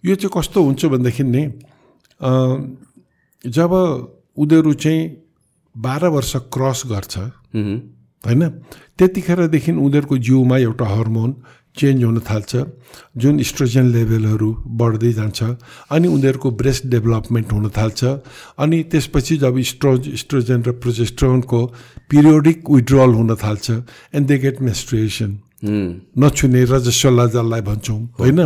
यो 0.05 0.15
चाहिँ 0.15 0.33
कस्तो 0.37 0.59
हुन्छ 0.65 0.85
भनेदेखि 0.87 1.25
नै 1.25 1.45
जब 3.45 3.73
उनीहरू 4.37 4.73
चाहिँ 4.75 5.01
बाह्र 5.75 6.07
वर्ष 6.17 6.33
क्रस 6.55 6.83
गर्छ 6.87 7.15
होइन? 8.25 8.43
त्यतिखेरदेखि 8.99 9.73
उनीहरूको 9.73 10.17
जिउमा 10.19 10.57
एउटा 10.59 10.87
हर्मोन 10.87 11.31
चेन्ज 11.77 12.05
हुन 12.05 12.19
थाल्छ 12.29 12.53
जुन 13.17 13.35
इस्ट्रोजन 13.41 13.87
लेभलहरू 13.95 14.51
बढ्दै 14.81 15.13
जान्छ 15.13 15.41
अनि 15.95 16.09
उनीहरूको 16.09 16.51
ब्रेस्ट 16.61 16.87
डेभलपमेन्ट 16.95 17.53
हुन 17.53 17.69
थाल्छ 17.77 18.01
अनि 18.59 18.79
त्यसपछि 18.91 19.37
जब 19.45 19.59
इस्ट्रोज 19.59 20.09
इस्ट्रोजन 20.19 20.63
र 20.67 20.71
प्रोजेस्ट्रोनको 20.83 21.61
पिरियोडिक 22.11 22.59
विड्रल 22.71 23.11
हुन 23.19 23.31
थाल्छ 23.43 23.71
एन्ड 24.15 24.27
दे 24.29 24.39
गेट 24.45 24.57
मेस्ट्रुएसन 24.63 25.31
नछुने 26.21 26.65
रजस्वला 26.65 27.27
जसलाई 27.27 27.61
भन्छौँ 27.61 28.01
होइन? 28.19 28.41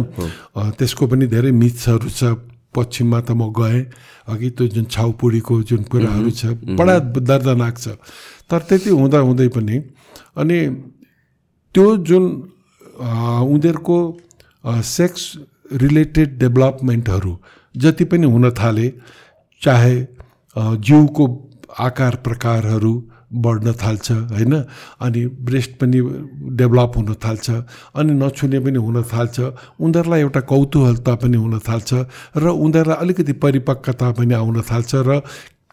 त्यसको 0.78 1.07
पनि 1.07 1.26
धेरै 1.31 1.50
मिथ्सहरू 1.54 2.09
छ 2.11 2.35
पश्चिममा 2.75 3.21
त 3.23 3.31
म 3.38 3.54
गएँ 3.54 3.83
अघि 4.28 4.49
त्यो 4.59 4.66
जुन 4.75 4.85
छाउपुडीको 4.90 5.54
जुन 5.62 5.83
कुराहरू 5.87 6.31
छ 6.31 6.59
बडा 6.75 6.99
दर्दनाक 7.14 7.75
छ। 7.78 7.87
तर 8.50 8.61
त्यति 8.69 8.90
हुँदा 8.90 9.19
हुँदै 9.31 9.49
पनि 9.54 9.76
अनि 10.43 10.59
त्यो 11.75 11.87
जुन 12.02 12.25
उनीहरूको 12.95 13.97
सेक्स 14.67 15.33
रिलेटेड 15.73 16.39
डेभलपमेन्टहरू 16.39 17.39
जति 17.75 18.05
पनि 18.05 18.27
हुन 18.27 18.51
थाले 18.51 18.93
चाहे 19.63 19.97
जिउको 20.57 21.27
आकार 21.81 22.17
प्रकारहरू 22.17 22.93
बढ्न 23.35 23.73
थाल्छ 23.73 24.11
होइन? 24.11 24.55
अनि 25.01 25.27
ब्रेस्ट 25.27 25.71
पनि 25.81 26.01
डेभलप 26.57 26.93
हुन 26.97 27.15
थाल्छ 27.25 27.51
अनि 27.51 28.13
नछुने 28.15 28.59
पनि 28.61 28.79
हुन 28.79 29.03
थाल्छ 29.03 29.41
उनीहरूलाई 29.81 30.21
एउटा 30.21 30.41
कौतूहलता 30.41 31.15
पनि 31.15 31.37
हुन 31.37 31.59
थाल्छ 31.59 31.95
र 32.37 32.47
उनीहरूलाई 32.47 32.97
अलिकति 32.97 33.33
परिपक्वता 33.43 34.11
पनि 34.13 34.35
आउन 34.35 34.61
थाल्छ 34.71 34.95
र 34.95 35.21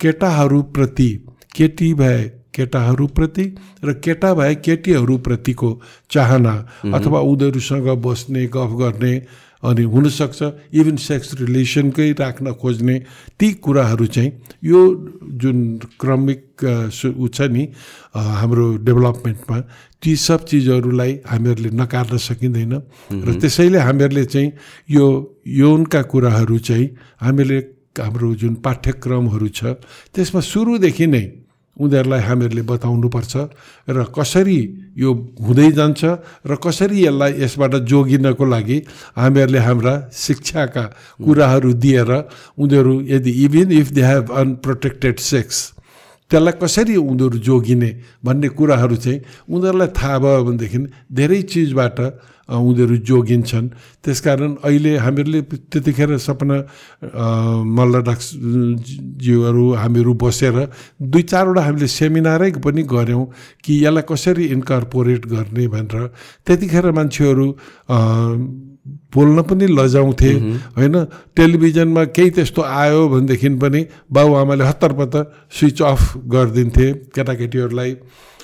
केटाहरूप्रति 0.02 1.10
केटी 1.56 1.94
भए 1.94 2.41
केटाहरूप्रति 2.54 3.46
र 3.84 3.94
केटा 4.00 4.34
भए 4.34 4.56
केटीहरूप्रतिको 4.62 5.70
चाहना 6.10 6.54
अथवा 6.94 7.20
उनीहरूसँग 7.22 7.88
बस्ने 8.00 8.46
गफ 8.48 8.72
गर्ने 8.80 9.14
अनि 9.64 9.84
हुनसक्छ 9.86 10.44
इभन 10.74 10.96
सेक्स 10.98 11.34
रिलेसनकै 11.40 12.12
राख्न 12.20 12.52
खोज्ने 12.54 12.98
ती 13.40 13.52
कुराहरू 13.62 14.06
चाहिँ 14.08 14.32
यो 14.64 14.80
जुन 15.38 15.60
क्रमिक 16.00 16.64
ऊ 17.08 17.28
छ 17.30 17.42
नि 17.48 17.68
हाम्रो 18.16 18.66
डेभलपमेन्टमा 18.82 19.60
ती 20.04 20.16
सब 20.18 20.46
चिजहरूलाई 20.46 21.14
हामीहरूले 21.26 21.70
नकार्न 21.74 22.18
सकिँदैन 22.20 22.74
र 23.22 23.38
त्यसैले 23.38 23.80
हामीहरूले 23.80 24.26
चाहिँ 24.26 24.52
यो 24.90 25.06
यौनका 25.56 26.02
कुराहरू 26.10 26.58
चाहिँ 26.60 26.90
हामीले 27.22 27.60
हाम्रो 27.96 28.34
जुन 28.36 28.54
पाठ्यक्रमहरू 28.66 29.48
छ 29.52 29.78
त्यसमा 30.10 30.42
सुरुदेखि 30.44 31.08
नै 31.08 31.26
उनीहरूलाई 31.78 32.22
हामीहरूले 32.22 32.62
बताउनुपर्छ 32.64 33.34
र 33.90 34.04
कसरी 34.12 34.60
यो 34.98 35.10
हुँदै 35.40 35.70
जान्छ 35.72 36.02
र 36.44 36.56
कसरी 36.58 36.98
यसलाई 37.02 37.32
यसबाट 37.42 37.74
जोगिनको 37.88 38.46
लागि 38.46 38.78
हामीहरूले 39.16 39.60
हाम्रा 39.60 39.94
शिक्षाका 40.14 40.84
कुराहरू 41.20 41.72
दिएर 41.80 42.12
उनीहरू 42.58 42.94
यदि 43.08 43.32
even 43.46 43.72
if 43.74 43.88
they 43.92 44.04
have 44.04 44.32
unprotected 44.36 45.20
sex 45.26 45.58
त्यसलाई 46.32 46.54
कसरी 46.64 46.96
उनीहरू 46.96 47.38
जोगिने 47.44 47.90
भन्ने 48.26 48.48
कुराहरू 48.56 48.96
चाहिँ 48.96 49.20
उनीहरूलाई 49.52 49.90
थाहा 49.92 50.18
भयो 50.24 50.44
भनेदेखि 50.48 50.80
धेरै 51.12 51.42
चिजबाट 51.52 52.00
उनीहरू 52.50 52.96
जोगिन्छन्। 53.08 53.68
त्यसकारण 54.04 54.52
अहिले 54.64 54.92
हामीहरूले 54.98 55.42
त्यतिखेर 55.72 56.18
सपना 56.18 56.58
मल्ल 57.78 58.02
डाक्स 58.08 58.28
ज्यूहरू 59.24 59.66
हामीहरू 59.74 60.14
बसेर 60.24 60.58
दुई 61.02 61.24
चारवटा 61.32 61.62
हामीले 61.62 61.88
सेमिनारै 61.88 62.52
पनि 62.60 62.84
गऱ्यौँ 62.84 63.26
कि 63.64 63.72
यसलाई 63.86 64.04
कसरी 64.04 64.46
इन्कर्पोरेट 64.56 65.24
गर्ने 65.28 65.68
भनेर। 65.68 66.04
त्यतिखेर 66.48 66.92
मान्छेहरू 66.92 67.48
बोल्न 68.86 69.42
पनि 69.50 69.68
लजाउँथे। 69.68 70.32
होइन 70.78 70.96
टेलिभिजनमा 71.36 72.04
केही 72.16 72.30
त्यस्तो 72.36 72.62
आयो 72.62 73.08
भनेदेखि 73.10 73.50
पनि 73.62 73.82
बाबुआमाले 74.12 74.64
हत्तरपत्त 74.64 75.16
स्विच 75.58 75.82
अफ 75.82 76.02
गरिदिन्थे 76.28 76.88
केटाकेटीहरूलाई। 77.16 77.92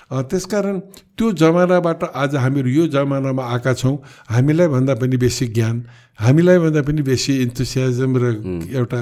त्यसकारण 0.07 0.79
त्यो 1.17 1.31
जमानाबाट 1.41 2.03
आज 2.15 2.35
हामीहरू 2.35 2.69
यो 2.69 2.87
जमानामा 2.87 3.43
आएका 3.43 3.73
छौँ। 3.73 3.95
हामीलाई 4.29 4.67
भन्दा 4.67 4.93
पनि 4.95 5.17
बेसी 5.17 5.47
ज्ञान 5.51 5.75
हामीलाई 6.19 6.57
भन्दा 6.63 6.81
पनि 6.81 7.01
बेसी 7.01 7.33
इन्थुसियाजम 7.43 8.11
र 8.15 8.25
एउटा 8.71 9.01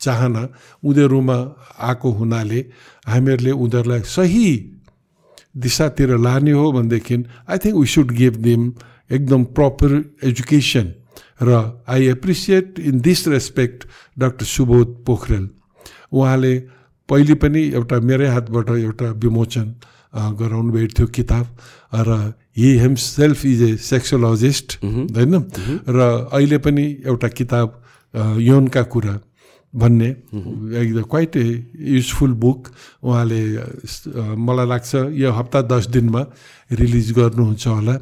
चाहना 0.00 0.42
उनीहरूमा 0.84 1.38
आएको 1.80 2.08
हुनाले 2.12 2.60
हामीहरूले 3.06 3.52
उनीहरूलाई 3.54 4.00
सही 4.06 4.46
दिशातिर 5.56 6.16
लाने 6.18 6.52
हो 6.52 6.72
भनेदेखि 6.72 7.16
I 7.48 7.58
think 7.58 7.76
we 7.76 7.86
should 7.86 8.10
give 8.12 8.36
them 8.42 8.62
एकदम 9.12 9.44
प्रपर 9.56 9.90
एजुकेसन 10.24 10.92
र 11.42 11.50
I 11.88 12.06
appreciate 12.08 12.78
in 12.78 13.00
this 13.00 13.26
respect 13.28 13.86
doctor 14.18 14.44
Subodh 14.46 14.88
Pokharel 15.06 15.48
उहाँले 16.12 16.54
पहिले 17.08 17.34
पनि 17.34 17.62
एउटा 17.74 18.00
मेरै 18.00 18.28
हातबाट 18.28 18.70
एउटा 18.70 19.10
विमोचन 19.22 19.66
गराउनु 20.38 20.72
भएको 20.72 20.94
थियो 20.98 21.06
किताब 21.08 21.46
र 22.08 22.10
he 22.56 22.68
himself 22.78 23.44
is 23.46 23.62
a 23.62 23.76
sexologist 23.80 24.78
होइन? 24.84 25.34
र 25.88 25.98
अहिले 26.32 26.58
पनि 26.58 26.84
एउटा 27.06 27.28
किताब 27.28 27.68
यौनका 28.40 28.82
कुरा 28.92 29.14
भन्ने। 29.74 30.08
एकदम 30.08 31.02
क्वाइट 31.10 31.36
ए 31.36 31.46
युजफुल 31.96 32.32
बुक 32.42 32.68
उहाँले 33.02 33.40
मलाई 34.38 34.66
लाग्छ 34.68 34.94
यो 35.16 35.30
हप्ता 35.32 35.60
दस 35.68 35.86
दिनमा 35.88 36.22
रिलिज 36.70 37.12
गर्नुहुन्छ 37.12 37.66
होला। 37.66 37.96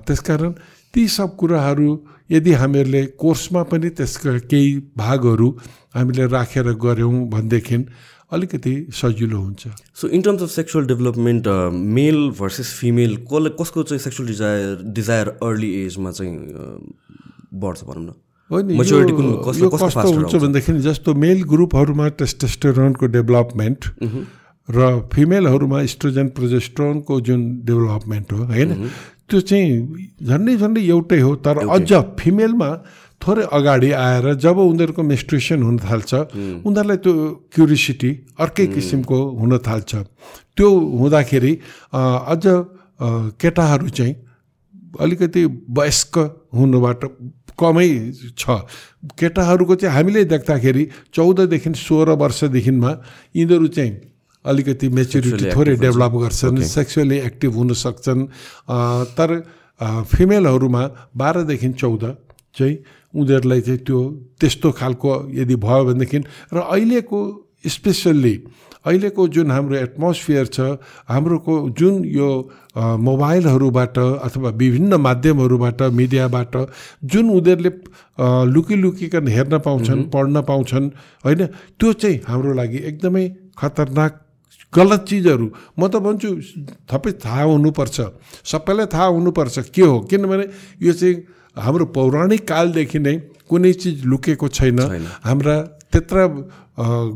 त्यसकारण 0.00 0.52
ती 0.94 1.06
सब 1.08 1.36
कुराहरू 1.36 1.90
यदि 2.30 2.52
हामीहरूले 2.52 3.02
कोर्समा 3.20 3.62
पनि 3.68 3.88
त्यसका 3.90 4.38
केही 4.48 4.72
भागहरू 4.96 5.48
हामीले 5.94 6.26
राखेर 6.28 6.72
गऱ्यौँ 6.80 7.28
भनेदेखि 7.28 7.76
अलिकति 8.32 8.74
सजिलो 8.92 9.38
हुन्छ। 9.38 9.68
So 9.94 10.08
in 10.08 10.22
terms 10.22 10.42
of 10.42 10.50
sexual 10.50 10.86
development 10.86 11.48
male 11.96 12.18
versus 12.40 12.72
female 12.80 13.16
कसले 13.28 13.50
कसको 13.60 13.82
चाहिँ 13.82 14.00
सेक्सुअल 14.00 14.28
डिजायर 14.28 14.82
डिजायर 14.96 15.28
अर्ली 15.28 15.70
एजमा 15.84 16.10
चाहिँ 16.10 16.36
बढ्छ 17.52 17.84
भनौँ 17.84 18.04
न? 18.04 18.12
हो 18.52 18.60
नि 18.62 18.74
Maturity 18.78 19.12
यो- 19.12 19.70
कस्तो 19.72 20.08
हुन्छ 20.12 20.34
आउँछ? 20.34 20.42
भनेदेखि 20.42 20.72
जस्तो 20.86 21.14
मेल 21.24 21.42
ग्रुपहरूमा 21.52 22.08
टेस्टेस्टोरोनको 22.20 23.06
डेभलपमेन्ट 23.16 23.80
र 24.68 24.88
फिमेलहरूमा 25.12 25.80
इस्ट्रोजन 25.82 26.26
प्रोजेस्ट्रोनको 26.36 27.20
जुन 27.20 27.40
डेभलपमेन्ट 27.64 28.32
हो 28.32 28.44
होइन? 28.44 28.70
त्यो 29.28 29.40
चाहिँ 29.40 29.70
झन्डै 30.22 30.56
झन्डै 30.56 30.82
एउटै 30.86 31.20
हो 31.20 31.34
तर 31.44 31.56
अझ 31.68 31.90
फिमेलमा 32.20 32.70
थोरै 33.20 33.42
अगाडि 33.52 33.90
आएर 33.96 34.34
जब 34.34 34.56
उनीहरूको 34.62 35.02
मेस्ट्रेसन 35.02 35.62
हुन 35.62 35.76
थाल्छ 35.78 36.12
उनीहरूलाई 36.66 36.96
त्यो 37.04 37.12
क्युरिसिटी 37.54 38.10
अर्कै 38.38 38.66
किसिमको 38.66 39.18
हुन 39.40 39.58
थाल्छ। 39.58 39.90
त्यो 40.56 40.68
हुँदाखेरि 41.00 41.52
अझ 41.92 42.44
केटाहरू 43.40 43.88
चाहिँ 43.88 44.14
अलिकति 45.00 45.42
वयस्क 45.70 46.14
हुनुबाट 46.54 47.00
कमै 47.62 47.88
छ। 48.38 48.44
केटाहरूको 49.18 49.74
चाहिँ 49.74 49.94
हामीले 49.94 50.24
देख्दाखेरि 50.28 50.84
चौधदेखि 51.14 51.70
सोह्र 51.78 52.18
वर्षदेखिमा 52.22 52.90
यिनीहरू 53.36 53.68
चाहिँ 53.76 53.92
अलिकति 54.44 54.88
मेच्युरिटी 54.98 55.44
थोरै 55.54 55.74
डेभलप 55.78 56.14
गर्छन् 56.22 56.62
सेक्सुअली 56.66 57.18
एक्टिभ 57.28 57.52
हुन 57.54 57.72
सक्छन्। 57.78 58.20
तर 59.16 59.30
फिमेलहरूमा 60.10 60.82
बाह्रदेखि 61.16 61.68
चौध 61.78 62.04
चाहिँ 62.56 62.76
उनीहरूलाई 63.14 63.60
चाहिँ 63.60 63.80
त्यो 63.86 63.98
त्यस्तो 64.40 64.70
खालको 64.72 65.10
यदि 65.32 65.56
भयो 65.56 65.84
भनेदेखि 65.84 66.18
र 66.52 66.58
अहिलेको 66.58 67.18
स्पेसल्ली 67.66 68.34
अहिलेको 68.84 69.26
जुन 69.28 69.50
हाम्रो 69.50 69.76
एटमोस्फियर 69.76 70.46
छ 70.46 70.60
हाम्रोको 71.08 71.54
जुन 71.78 72.04
यो 72.06 72.28
मोबाइलहरूबाट 73.00 73.98
अथवा 73.98 74.50
विभिन्न 74.62 74.94
माध्यमहरूबाट 75.06 75.82
मिडियाबाट 75.98 76.56
जुन 77.04 77.30
उनीहरूले 77.30 77.70
लुकी 78.52 78.76
लुकिकन 78.76 79.28
हेर्न 79.28 79.58
पाउँछन् 79.58 80.02
पढ्न 80.10 80.42
पाउँछन् 80.48 80.90
होइन 81.24 81.46
त्यो 81.78 81.92
चाहिँ 81.92 82.20
हाम्रो 82.26 82.52
लागि 82.54 82.78
एकदमै 82.90 83.24
खतरनाक 83.58 84.18
गलत 84.72 85.00
चिजहरू। 85.08 85.46
म 85.78 85.86
त 85.86 86.00
भन्छु 86.00 86.28
थपै 86.88 87.12
थाहा 87.20 87.42
हुनुपर्छ। 87.44 87.96
सबैलाई 88.42 88.86
थाहा 88.88 89.06
हुनुपर्छ 89.06 89.58
के 89.68 89.82
हो। 89.82 90.00
किनभने 90.08 90.44
यो 90.80 90.92
चाहिँ 90.92 91.16
हाम्रो 91.56 91.84
पौराणिक 91.92 92.42
कालदेखि 92.48 92.98
नै 92.98 93.14
कुनै 93.48 93.72
चिज 93.72 94.04
लुकेको 94.08 94.48
छैन। 94.48 94.80
हाम्रा 95.22 95.56
त्यत्र 95.92 96.16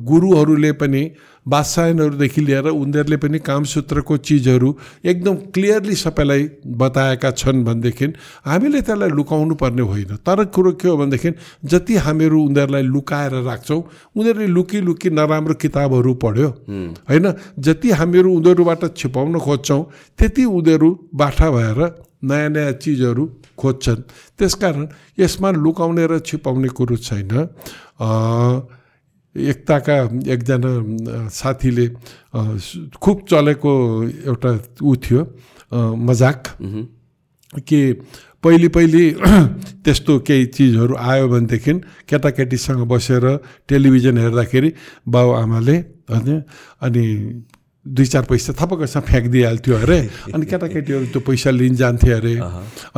गुरुहरूले 0.04 0.72
पनि 0.76 1.02
बादशाहनहरूदेखि 1.46 2.40
लिएर 2.40 2.66
उनीहरूले 2.68 3.16
पनि 3.16 3.38
कामसूत्रको 3.38 4.16
चिजहरू 4.18 4.68
एकदम 5.04 5.34
क्लियरली 5.54 5.94
सबैलाई 5.94 6.42
बताएका 6.74 7.30
छन् 7.32 7.64
भनेदेखि 7.64 8.06
हामीले 8.44 8.80
त्यसलाई 8.82 9.10
लुकाउनु 9.10 9.54
पर्ने 9.54 9.82
होइन। 9.82 10.16
तर 10.26 10.44
कुरो 10.50 10.72
के 10.74 10.88
हो 10.88 10.96
भनेदेखि 10.96 11.30
जति 11.64 11.94
हामीहरू 12.02 12.42
उनीहरूलाई 12.42 12.82
लुकाएर 12.84 13.34
राख्छौँ 13.42 13.82
उनीहरूले 14.16 14.46
लुकी 14.46 14.80
लुकी 14.80 15.10
नराम्रो 15.10 15.54
किताबहरू 15.54 16.14
पढ्यो। 16.18 16.48
होइन 17.08 17.26
जति 17.58 17.90
हामीहरू 17.90 18.28
उनीहरूबाट 18.36 18.82
छिपाउन 18.96 19.38
खोज्छौँ 19.38 19.82
त्यति 20.18 20.44
उनीहरू 20.50 20.88
बाठा 21.14 21.50
भएर 21.50 21.80
नयाँ 22.24 22.50
नयाँ 22.50 22.72
चिजहरू 22.82 23.24
खोज्छन्। 23.54 24.00
त्यसकारण 24.38 24.86
यसमा 25.18 25.50
लुकाउने 25.54 26.06
र 26.06 26.18
छिपाउने 26.18 26.68
कुरो 26.68 26.96
छैन। 26.98 27.32
एकताका 29.36 29.96
एकजना 30.32 30.70
साथीले 31.30 31.86
खुब 33.02 33.16
चलेको 33.30 33.72
एउटा 34.26 34.50
ऊ 34.82 34.96
थियो 34.96 35.20
मजाक। 35.96 36.42
कि 37.58 37.80
पहिले 38.42 38.68
पहिले 38.68 39.02
त्यस्तो 39.84 40.18
केही 40.26 40.46
चिजहरू 40.46 40.94
आयो 40.94 41.28
भनेदेखि 41.28 41.72
केटाकेटीसँग 42.08 42.82
बसेर 42.88 43.24
टेलिभिजन 43.68 44.18
हेर्दाखेरि 44.18 44.70
बाबुआमाले 45.08 45.76
होइन 46.10 46.42
अनि 46.80 47.06
दुई 47.86 48.06
चार 48.06 48.24
पैसा 48.26 48.52
थपक्कसँग 48.58 49.02
फ्याँकिदिइहाल्थ्यो 49.02 49.74
अरे। 49.76 49.98
अनि 50.34 50.46
केटाकेटीहरू 50.46 51.06
त्यो 51.06 51.20
पैसा 51.22 51.50
लिन 51.50 51.74
जान्थे 51.74 52.10
अरे। 52.12 52.34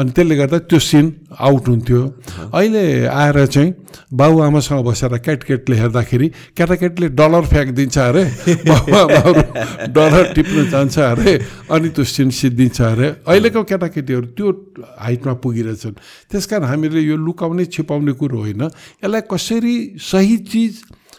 अनि 0.00 0.10
त्यसले 0.16 0.36
गर्दा 0.36 0.58
त्यो 0.64 0.78
सिन 0.80 1.06
आउट 1.38 1.68
हुन्थ्यो। 1.68 2.00
अहिले 2.56 3.06
आएर 3.06 3.46
चाहिँ 3.46 3.74
बाबुआमासँग 4.12 4.84
बसेर 4.84 5.16
केटकेटले 5.20 5.76
हेर्दाखेरि 5.76 6.28
केटाकेटीले 6.56 7.08
डलर 7.12 7.44
फ्याँकिदिन्छ 7.52 7.98
अरे। 7.98 8.24
बाबुआमाहरू 8.68 9.32
डलर 9.92 10.32
टिप्न 10.32 10.56
जान्छ 10.70 10.98
अरे। 10.98 11.34
अनि 11.70 11.88
त्यो 11.88 12.04
सिन 12.04 12.30
सिद्धिन्छ 12.30 12.80
अरे। 12.80 13.08
अहिलेको 13.28 13.62
केटाकेटीहरू 13.64 14.26
त्यो 14.32 14.48
हाइटमा 14.96 15.32
पुगिरहेछन्। 15.44 15.96
त्यस 16.32 16.46
कारण 16.46 16.64
हामीले 16.64 17.00
यो 17.00 17.16
लुकाउने 17.16 17.64
छिपाउने 17.64 18.12
कुरो 18.16 18.38
होइन। 18.38 18.62
यसलाई 19.04 19.20
कसरी 19.32 19.76
सही 20.00 20.36
चिज 20.48 20.74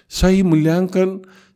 सही 0.10 0.42
मूल्याङ्कन 0.44 1.10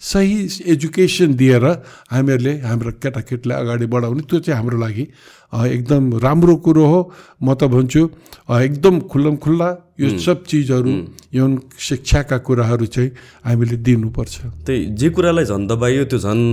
सही 0.04 0.38
एजुकेसन 0.74 1.34
दिएर 1.40 1.66
हामीहरूले 2.12 2.54
हाम्रो 2.60 2.92
केटाकेटीलाई 3.04 3.58
अगाडि 3.64 3.86
बढाउने 3.88 4.24
त्यो 4.30 4.40
चाहिँ 4.40 4.58
हाम्रो 4.60 4.78
लागि 4.78 5.06
एकदम 5.54 6.04
राम्रो 6.20 6.56
कुरो 6.66 6.86
हो। 6.86 7.00
म 7.44 7.54
त 7.54 7.64
भन्छु 7.70 8.02
एकदम 8.50 9.00
खुल्लम 9.12 9.36
खुल्ला 9.44 9.70
यो 10.00 10.08
सब 10.18 10.44
चिजहरू 10.50 10.92
यौन 11.34 11.52
शिक्षाका 11.80 12.38
कुराहरू 12.42 12.86
चाहिँ 12.86 13.10
हामीले 13.46 13.78
दिनुपर्छ। 13.86 14.66
त्यही 14.66 14.86
जे 14.98 15.10
कुरालाई 15.14 15.46
झन् 15.46 15.68
दबाइयो 15.70 16.04
त्यो 16.10 16.20
झन् 16.20 16.44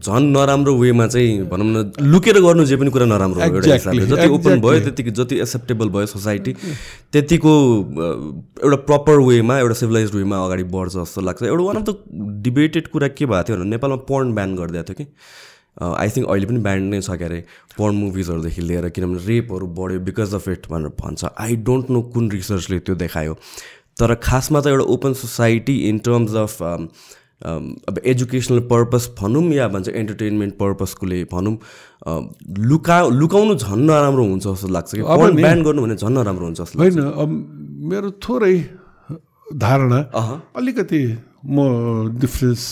झन् 0.00 0.26
नराम्रो 0.32 0.72
वेमा 0.78 1.06
चाहिँ 1.06 1.44
भनौँ 1.52 1.66
न 1.68 1.92
लुकेर 2.00 2.40
गर्नु 2.40 2.64
जे 2.64 2.76
पनि 2.76 2.90
कुरा 2.90 3.06
नराम्रो 3.12 3.40
Exactly, 3.68 4.06
जति 4.08 4.28
ओपन 4.28 4.60
भयो. 4.60 4.80
त्यतिको 4.88 5.10
जति 5.20 5.36
एक्सेप्टेबल 5.44 5.88
भयो 5.88 6.06
सोसाइटी 6.06 6.52
त्यतिको 7.12 7.52
एउटा 8.64 8.78
प्रपर 8.88 9.16
वेमा 9.28 9.58
एउटा 9.58 9.74
सिभिलाइज 9.82 10.14
वेमा 10.14 10.36
अगाडि 10.44 10.64
बढ्छ 10.72 10.92
जस्तो 10.96 11.20
लाग्छ। 11.20 11.42
एउटा 11.42 11.64
वान 11.64 11.76
अफ 11.76 11.84
द 11.84 11.96
डिबेटेड 12.44 12.88
कुरा 12.88 13.08
के 13.12 13.26
भएको 13.26 13.42
थियो 13.48 13.56
भने 13.58 13.70
नेपालमा 13.76 13.96
पर्न 14.08 14.34
ब्यान 14.34 14.56
गरिदिएको 14.56 14.88
थियो 14.88 14.96
कि? 14.98 15.06
आई 15.82 16.08
थिङ्क 16.16 16.28
अहिले 16.28 16.46
पनि 16.46 16.58
ब्यान्ड 16.58 16.94
नै 16.94 17.00
छ 17.00 17.16
के 17.18 17.24
अरे 17.24 17.44
पर्न 17.78 17.94
मुभिजहरूदेखि 17.96 18.62
लिएर 18.62 18.88
किनभने 18.88 19.26
रेपहरू 19.26 19.66
बढ्यो 19.78 20.00
बिकज 20.08 20.34
अफ 20.34 20.48
इट 20.48 20.66
भनेर 20.70 20.92
भन्छ। 21.00 21.24
आई 21.38 21.56
डोन्ट 21.68 21.90
नो 21.90 22.02
कुन 22.14 22.30
रिसर्चले 22.30 22.78
त्यो 22.78 22.94
देखायो। 23.04 23.34
तर 23.98 24.14
खासमा 24.22 24.60
त 24.60 24.66
एउटा 24.66 24.84
open 24.94 25.12
society 25.22 25.76
in 25.88 25.98
terms 26.06 26.34
of 26.34 26.62
अब 27.42 27.98
एजुकेसनल 28.04 28.58
पर्पस 28.70 29.08
भनौँ 29.18 29.42
या 29.54 29.68
भन्छ 29.68 29.88
इन्टरटेनमेन्ट 29.88 30.54
पर्पसकोले 30.58 31.22
भनौँ 31.32 31.54
अ, 32.06 32.10
लुका 32.58 32.98
लुकाउनु 33.08 33.54
झन् 33.54 33.86
नराम्रो 33.86 34.24
हुन्छ 34.24 34.46
जस्तो 34.46 34.68
लाग्छ 34.68 34.94
कि। 34.94 35.00
अब 35.00 35.18
पर्न 35.18 35.34
नि- 35.34 35.44
ब्यान 35.44 35.62
गर्नु 35.62 35.82
भने 35.82 35.96
झन् 35.96 36.14
नराम्रो 36.14 36.44
हुन्छ 36.44 36.60
जस्तो 36.60 36.78
लाग्छ। 36.78 36.96
होइन 36.98 37.12
अब 37.22 37.28
मेरो 37.92 38.10
थोरै 38.10 38.54
धारणा 39.62 39.98
अलिकति 40.56 41.02
म 41.44 42.18
डिफ्रेन्स 42.18 42.62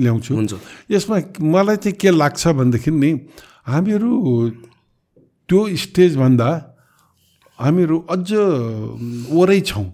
ल्याउँछु। 0.00 0.32
हुन्छ। 0.34 0.52
यसमा 0.90 1.16
मलाई 1.40 1.76
चाहिँ 1.76 1.96
के 2.00 2.10
लाग्छ 2.10 2.42
भनेदेखि 2.48 2.90
नि 2.90 3.10
हामीहरू 3.68 4.10
त्यो 5.48 5.60
स्टेजभन्दा 5.76 6.48
हामीहरू 7.58 7.96
अझ 8.10 8.28
वरै 9.30 9.60
छौँ। 9.60 9.86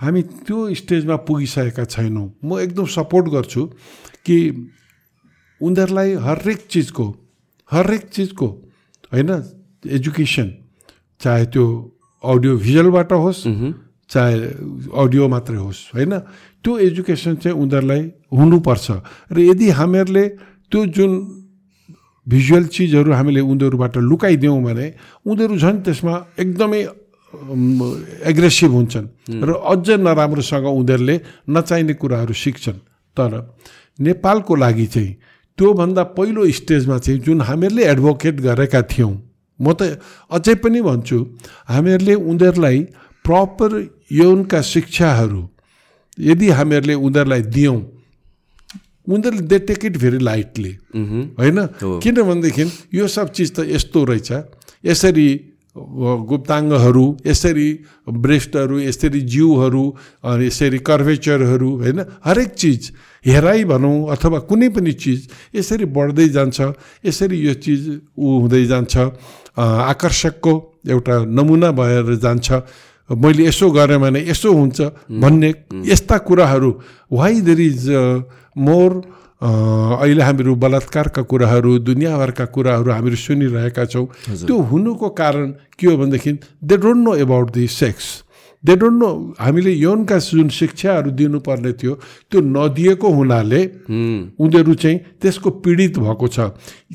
हामी 0.00 0.22
त्यो 0.46 0.58
स्टेजमा 0.74 1.16
पुगिसकेका 1.26 1.84
छैनौँ। 1.84 2.28
म 2.44 2.58
एकदम 2.64 2.86
सपोर्ट 2.86 3.26
गर्छु 3.34 3.62
कि 4.24 4.36
उनीहरूलाई 5.60 6.10
हरेक 6.16 6.60
चिजको 6.70 7.06
हरेक 7.70 8.02
चिजको 8.14 8.48
होइन 9.12 9.30
एजुकेसन 9.86 10.48
चाहे 11.20 11.44
त्यो 11.52 11.64
अडियो 12.24 12.52
भिजुअलबाट 12.56 13.12
होस् 13.12 13.42
चाहे 14.10 14.34
अडियो 14.94 15.28
मात्रै 15.28 15.58
होस् 15.58 15.80
होइन? 15.94 16.12
त्यो 16.66 16.78
एजुकेसन 16.82 17.34
चाहिँ 17.46 17.54
उनीहरूलाई 17.54 18.02
हुनुपर्छ। 18.34 18.86
र 19.30 19.36
यदि 19.54 19.66
हामीहरूले 19.78 20.24
त्यो 20.66 20.80
जुन 20.90 21.10
भिजुअल 22.26 22.64
चिजहरू 22.74 23.10
हामीले 23.14 23.40
उनीहरूबाट 23.40 23.96
लुकाइदियौँ 24.02 24.62
भने 24.66 24.86
उनीहरू 25.30 25.54
झन् 25.62 25.78
त्यसमा 25.86 26.14
एकदमै 26.42 26.82
एग्रेसिभ 28.26 28.70
हुन्छन्। 28.78 29.06
र 29.46 29.50
अझ 29.62 29.86
नराम्रोसँग 30.02 30.66
उनीहरूले 30.66 31.16
नचाहिने 31.54 31.94
कुराहरू 31.94 32.34
सिक्छन्। 32.34 32.78
तर 33.16 33.32
नेपालको 34.02 34.54
लागि 34.54 34.86
चाहिँ 34.86 35.16
त्योभन्दा 35.58 36.02
पहिलो 36.18 36.50
स्टेजमा 36.50 36.98
चाहिँ 36.98 37.20
जुन 37.22 37.40
हामीहरूले 37.46 37.84
एडभोकेट 37.94 38.36
गरेका 38.42 38.82
थियौँ 38.82 39.14
म 39.60 39.72
त 39.72 40.02
अझै 40.34 40.54
पनि 40.66 40.80
भन्छु 40.82 41.18
हामीहरूले 41.70 42.14
उनीहरूलाई 42.26 42.78
प्रपर 43.24 43.70
यौनका 44.12 44.60
शिक्षाहरू 44.62 45.42
यदि 46.18 46.48
हामीहरूले 46.50 46.94
उनीहरूलाई 46.94 47.42
दियौँ 47.56 47.78
उनीहरूले 49.06 49.46
they 49.46 49.58
take 49.68 49.84
it 49.84 49.96
very 50.02 50.18
lightly 50.18 50.72
होइन? 51.38 51.58
किनभनेदेखि 52.02 52.64
यो 52.94 53.06
सब 53.06 53.26
चिज 53.32 53.48
त 53.56 53.58
यस्तो 53.70 54.04
रहेछ। 54.04 54.30
यसरी 54.84 55.28
गुप्ताङ्गहरू 55.76 57.06
यसरी 57.26 57.68
ब्रेस्टहरू 58.08 58.78
यसरी 58.80 59.20
जिउहरू 59.20 59.84
यसरी 60.42 60.78
कर्भेचरहरू 60.80 61.70
होइन? 61.76 61.98
हरेक 62.24 62.50
चिज 62.56 62.92
हेराइ 63.26 63.64
भनौँ 63.70 63.96
अथवा 64.10 64.38
कुनै 64.48 64.68
पनि 64.72 64.92
चिज 64.92 65.20
यसरी 65.54 65.84
बढ्दै 65.92 66.28
जान्छ। 66.32 66.58
यसरी 67.04 67.36
यो 67.46 67.54
चिज 67.60 67.82
ऊ 68.18 68.26
हुँदै 68.40 68.64
जान्छ। 68.72 68.94
आकर्षकको 69.56 70.52
एउटा 70.88 71.14
नमुना 71.28 71.70
भएर 71.72 72.14
जान्छ। 72.24 72.48
मैले 73.10 73.46
यसो 73.46 73.70
गरेँ 73.70 73.98
भने 73.98 74.20
यसो 74.28 74.52
हुन्छ 74.52 74.80
भन्ने 75.22 75.50
यस्ता 75.86 76.16
कुराहरू। 76.26 76.70
वाइ 77.12 77.40
देयर 77.40 77.60
इज 77.60 77.84
मोर 78.58 78.90
अहिले 79.42 80.22
हामीहरू 80.22 80.54
बलात्कारका 80.56 81.22
कुराहरू 81.22 81.78
दुनियाँभरका 81.86 82.44
कुराहरू 82.50 82.90
हामीहरू 82.90 83.16
सुनिरहेका 83.16 83.84
छौँ। 83.84 84.06
त्यो 84.42 84.56
हुनुको 84.58 85.08
कारण 85.12 85.46
के 85.78 85.86
हो 85.86 85.96
भनेदेखि 85.96 86.32
they 86.64 86.76
don't 86.76 87.04
know 87.04 87.14
about 87.14 87.52
the 87.52 87.66
sex 87.68 88.04
they 88.66 88.74
don't 88.76 88.98
know 88.98 89.10
हामीले 89.38 89.72
यौनका 89.72 90.18
जुन 90.18 90.48
शिक्षाहरू 90.50 91.10
दिनुपर्ने 91.14 91.72
थियो 91.72 91.94
त्यो 92.30 92.40
नदिएको 92.40 93.08
हुनाले 93.08 93.62
उनीहरू 94.36 94.74
चाहिँ 94.74 94.98
त्यसको 95.22 95.50
पीडित 95.62 95.98
भएको 95.98 96.26
छ। 96.28 96.38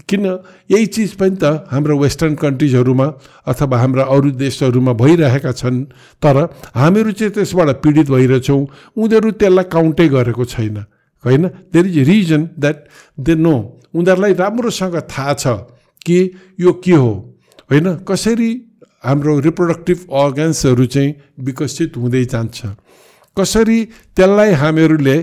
किन? 0.04 0.26
यही 0.72 0.86
चिज 0.86 1.12
पनि 1.16 1.36
त 1.40 1.44
हाम्रो 1.72 1.98
वेस्टर्न 1.98 2.36
कन्ट्रिजहरूमा 2.36 3.08
अथवा 3.48 3.78
हाम्रा 3.80 4.04
अरू 4.04 4.32
देशहरूमा 4.36 4.94
भइरहेका 4.94 5.52
छन् 5.52 5.86
तर 6.20 6.38
हामीहरू 6.76 7.12
चाहिँ 7.12 7.34
त्यसबाट 7.34 7.70
पीडित 7.84 8.08
भइरहेछौँ। 8.10 8.62
उनीहरू 8.98 9.32
त्यसलाई 9.32 9.66
काउन्टै 9.72 10.08
गरेको 10.10 10.46
छैन। 10.46 10.78
होइन? 11.24 11.44
There 11.72 11.86
is 11.88 11.98
reason 12.10 12.42
that 12.60 12.78
they 13.20 13.34
know 13.36 13.56
उनीहरूलाई 13.96 14.34
राम्रोसँग 14.34 14.96
थाहा 15.08 15.34
छ 15.34 15.48
कि 16.02 16.18
यो 16.60 16.72
के 16.84 16.96
हो। 16.96 17.14
होइन? 17.70 17.88
कसरी 18.04 18.50
हाम्रो 19.04 19.40
रिप्रोडक्टिभ 19.40 19.98
अर्गन्सहरू 20.14 20.86
चाहिँ 20.86 21.16
विकसित 21.46 21.98
हुँदै 21.98 22.24
जान्छ। 22.26 22.60
कसरी 23.38 23.80
त्यसलाई 24.16 24.52
हामीहरूले 24.62 25.18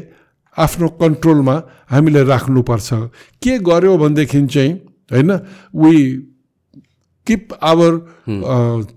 आफ्नो 0.57 0.89
कन्ट्रोलमा 0.99 1.57
हामीले 1.91 2.23
राख्नुपर्छ? 2.25 2.89
के 3.43 3.59
गर्यो 3.63 3.97
भनेदेखि 3.99 4.47
चाहिँ 4.47 4.73
होइन 5.13 5.31
वी 5.75 5.95
किप 7.27 7.49
आवर 7.61 7.93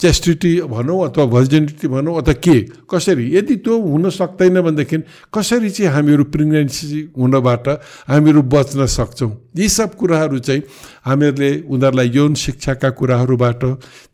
चेस्टिटी 0.02 0.54
भनौँ 0.72 1.00
अथवा 1.06 1.26
भर्जिनिटी 1.36 1.88
भनौँ 1.88 2.16
अथवा 2.22 2.34
के? 2.40 2.58
कसरी? 2.88 3.26
यदि 3.38 3.56
त्यो 3.60 3.76
हुन 3.76 4.10
सक्दैन 4.10 4.62
भनेदेखि 4.62 4.98
कसरी 5.36 5.70
चाहिँ 5.70 5.92
हामीहरू 5.92 6.24
प्रेग्नेन्सी 6.32 7.12
हुनबाट 7.12 7.68
हामीहरू 8.08 8.42
बच्न 8.42 8.86
सक्छौँ? 8.88 9.32
यी 9.58 9.68
सब 9.70 9.96
कुराहरू 10.00 10.40
चाहिँ 10.40 10.62
हामीहरूले 11.06 11.50
उनीहरूलाई 11.66 12.10
यौन 12.14 12.34
शिक्षाका 12.36 12.90
कुराहरूबाट 12.90 13.64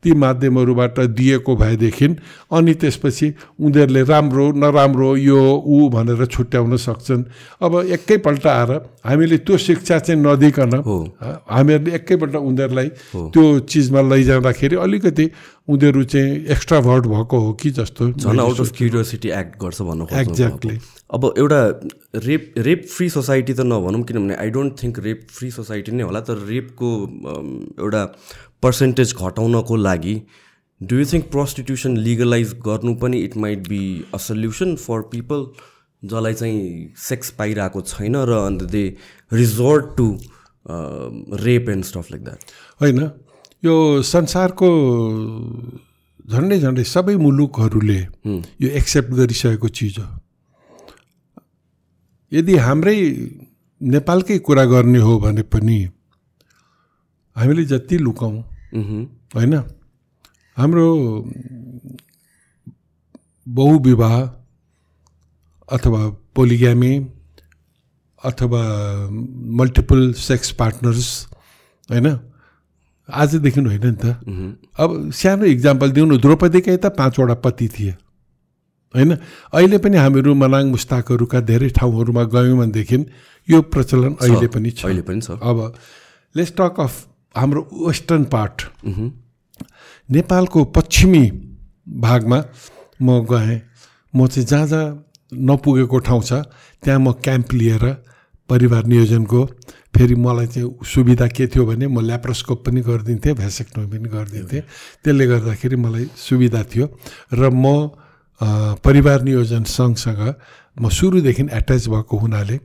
ती 0.04 0.12
माध्यमहरूबाट 0.14 1.00
दिएको 1.18 1.56
भएदेखि 1.56 2.08
अनि 2.52 2.74
त्यसपछि 2.74 3.28
उनीहरूले 3.60 4.04
राम्रो 4.04 4.46
नराम्रो 4.56 5.16
यो 5.18 5.40
ऊ 5.68 5.90
भनेर 5.90 6.26
छुट्याउन 6.26 6.78
सक्छन्। 6.78 7.24
अब 7.62 7.74
एकैपल्ट 7.92 8.48
आएर 8.48 8.72
हामीले 9.06 9.38
त्यो 9.38 9.58
शिक्षा 9.58 10.00
चाहिँ 10.00 10.22
नदिकन 10.22 10.74
हामीहरूले 11.52 11.96
एकैपल्ट 11.96 12.36
उनीहरूलाई 12.36 12.88
त्यो 13.34 13.44
चिजमा 13.68 14.02
लैजाँदाखेरि 14.08 14.76
अलिकति 14.76 15.26
उनीहरू 15.68 16.04
चाहिँ 16.04 16.46
एक्स्ट्रा 16.56 16.80
भर्ट 16.82 17.06
भएको 17.06 17.40
हो 17.40 17.54
कि 17.62 17.70
जस्तो 17.78 18.12
झन् 18.12 18.40
आउट 18.40 18.60
अफ 18.60 18.72
क्युरियोसिटी 18.78 19.30
एक्ट 19.40 19.58
गर्छ 19.62 19.82
भन्नु। 19.82 20.06
Exactly. 20.24 20.78
अब 21.14 21.34
एउटा 21.38 21.60
रेप 22.28 22.54
रेप 22.68 22.86
फ्री 22.88 23.10
सोसाइटी 23.10 23.54
त 23.54 23.68
नभनौँ 23.68 24.04
किनभने 24.04 24.36
I 24.36 24.50
don't 24.50 24.82
think 24.84 25.00
rape 25.00 25.28
free 25.30 25.52
society 25.52 25.92
नै 25.92 26.04
होला 26.04 26.22
तर 26.30 26.38
रेपको 26.48 26.92
एउटा 27.80 28.04
पर्सेन्टेज 28.64 29.14
घटाउनको 29.16 29.76
लागि 29.76 30.16
do 30.82 30.96
you 30.96 31.06
think 31.14 31.30
prostitution 31.32 31.98
legalise 32.08 32.54
गर्नु 32.66 32.96
पनि 33.04 33.20
it 33.24 33.38
might 33.38 33.68
be 33.70 33.84
a 34.14 34.18
solution 34.26 34.76
for 34.78 35.02
people 35.14 35.46
जसलाई 36.04 36.34
चाहिँ 36.34 36.94
सेक्स 37.04 37.30
पाइरहेको 37.38 37.82
छैन 37.94 38.16
र 38.32 38.42
अन्त 38.48 38.64
they 38.72 38.84
resort 39.34 39.96
to 39.98 40.10
rape 41.46 41.70
and 41.70 41.84
stuff 41.86 42.12
like 42.12 42.24
that 42.24 42.52
होइन 42.82 43.00
यो 43.68 43.78
संसारको 44.04 44.70
झन्डै 46.32 46.58
झन्डै 46.60 46.84
सबै 46.84 47.16
मुलुकहरूले 47.16 48.00
यो 48.64 48.68
एक्सेप्ट 48.80 49.12
गरिसकेको 49.20 49.68
चिज 49.78 49.96
हो। 50.00 50.08
यदि 52.32 52.54
हाम्रै 52.66 52.98
नेपालकै 53.82 54.38
कुरा 54.48 54.64
गर्ने 54.72 55.00
हो 55.00 55.14
भने 55.20 55.44
पनि 55.54 55.80
हामीले 57.36 57.64
जति 57.66 57.98
लुकाउँ 57.98 58.38
होइन? 59.36 59.54
हाम्रो 60.58 60.88
बहुविवाह 63.48 64.16
अथवा 65.70 66.02
पोलिग्यामी 66.36 66.94
अथवा 68.24 68.62
मल्टिपल 69.60 70.02
सेक्स 70.28 70.52
पार्टनर्स 70.60 71.08
होइन? 71.90 72.08
आजदेखि 73.10 73.62
होइन 73.62 73.86
नि 73.86 73.96
त। 73.96 74.06
अब 74.76 75.12
सानो 75.12 75.46
इक्जाम्पल 75.48 75.92
दिउँ 75.92 76.08
न 76.08 76.18
द्रौपदीकै 76.20 76.78
त 76.78 76.86
पाँचवटा 76.94 77.36
पति 77.40 77.68
थिए। 77.70 77.94
होइन? 78.94 79.12
अहिले 79.54 79.78
पनि 79.78 79.98
हामीहरू 79.98 80.34
मनाङ 80.36 80.64
मुस्ताकहरूका 80.72 81.40
धेरै 81.44 81.70
ठाउँहरूमा 81.76 82.24
गयौँ 82.28 82.58
भनेदेखि 82.58 82.98
यो 83.48 83.62
प्रचलन 83.64 84.14
अहिले 84.20 84.48
पनि 84.48 84.70
छ। 84.72 84.86
अहिले 84.86 85.04
पनि 85.04 85.22
छ। 85.22 85.40
अब 85.40 85.58
लेट्स 86.36 86.52
टक 86.58 86.80
अफ 86.80 86.94
हाम्रो 87.36 87.62
वेस्टर्न 87.88 88.24
पार्ट 88.28 88.58
नेपालको 90.10 90.64
पश्चिमी 90.76 91.24
भागमा 92.02 92.40
म 93.00 93.08
गएँ। 93.24 93.62
म 94.14 94.28
चाहिँ 94.28 94.46
जहाँ 94.48 94.68
जहाँ 94.68 94.86
नपुगेको 95.32 95.98
ठाउँ 96.00 96.22
छ 96.24 96.34
त्यहाँ 96.84 97.00
म 97.00 97.12
क्याम्प 97.20 97.54
लिएर 97.54 97.86
परिवार 98.50 98.84
नियोजनको 98.88 99.46
फेरि 99.96 100.16
मलाई 100.16 100.48
चाहिँ 100.48 100.70
सुविधा 100.86 101.28
के 101.28 101.48
थियो 101.48 101.66
भने 101.66 101.88
म 101.88 102.00
ल्याप्रोस्कोप 102.06 102.60
पनि 102.66 102.82
गरिदिन्थेँ 102.88 103.34
भ्यासेक्टोमी 103.34 103.88
पनि 103.98 104.10
गरिदिन्थेँ। 104.10 104.62
त्यसले 105.04 105.26
गर्दाखेरि 105.28 105.76
मलाई 105.76 106.06
सुविधा 106.16 106.64
थियो 106.72 106.86
र 107.34 107.50
म 107.50 107.66
परिवार 108.86 109.22
नियोजन 109.28 109.64
सङ्घसँग 109.66 110.22
म 110.78 110.90
सुरुदेखि 110.90 111.44
एट्याच 111.50 111.88
भएको 111.90 112.16
हुनाले 112.18 112.60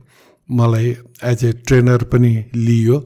मलाई 0.49 0.87
एज 1.23 1.43
ए 1.45 1.51
ट्रेनर 1.65 2.03
पनि 2.11 2.31
लियो 2.53 2.97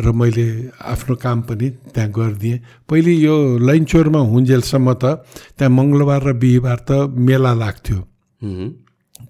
र 0.00 0.06
मैले 0.10 0.46
आफ्नो 0.80 1.14
काम 1.20 1.42
पनि 1.44 1.68
त्यहाँ 1.92 2.10
गरिदिएँ। 2.10 2.58
पहिले 2.88 3.12
यो 3.12 3.34
लैनचोरमा 3.60 4.20
हुन्जेलसम्म 4.32 4.92
त 5.02 5.04
त्यहाँ 5.58 5.70
मङ्गलबार 5.70 6.22
र 6.24 6.32
बिहिबार 6.32 6.78
त 6.88 6.90
मेला 7.12 7.52
लाग्थ्यो। 7.54 7.98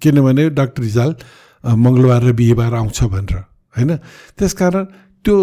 किनभने 0.00 0.48
डाक्टर 0.50 0.82
रिजाल 0.82 1.10
मङ्गलबार 1.64 2.22
र 2.22 2.33
बिहिबार 2.33 2.74
आउँछ 2.74 2.98
भनेर 3.05 3.37
होइन? 3.74 3.90
त्यसकारण 4.38 4.85
त्यो 5.24 5.37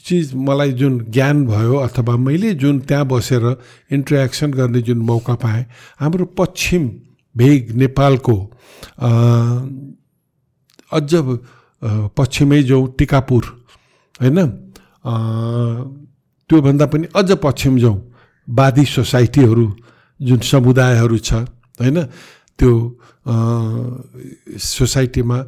चिज 0.00 0.32
मलाई 0.34 0.72
जुन 0.80 0.94
ज्ञान 1.12 1.44
भयो 1.46 1.76
अथवा 1.76 2.16
मैले 2.16 2.54
जुन 2.56 2.78
त्यहाँ 2.88 3.04
बसेर 3.04 3.44
इन्ट्रेक्सन 3.92 4.50
गर्ने 4.50 4.80
जुन 4.80 4.98
मौका 5.04 5.34
पाएँ 5.36 5.64
हाम्रो 6.00 6.24
पश्चिम 6.32 6.82
भेग 7.34 7.76
नेपालको 7.76 8.36
अझ 10.92 11.12
पश्चिमै 12.16 12.62
जाउँ 12.62 12.84
टिकापुर 12.98 13.44
होइन? 14.20 14.38
त्योभन्दा 16.50 16.86
पनि 16.86 17.06
अझ 17.14 17.30
पश्चिम 17.44 17.78
जाउँ 17.78 17.98
वादी 18.48 18.84
सोसाइटीहरू 18.84 19.66
जुन 20.20 20.38
समुदायहरू 20.42 21.18
छ 21.18 21.32
होइन? 21.80 21.98
त्यो 22.58 22.72
सोसाइटीमा 23.26 25.38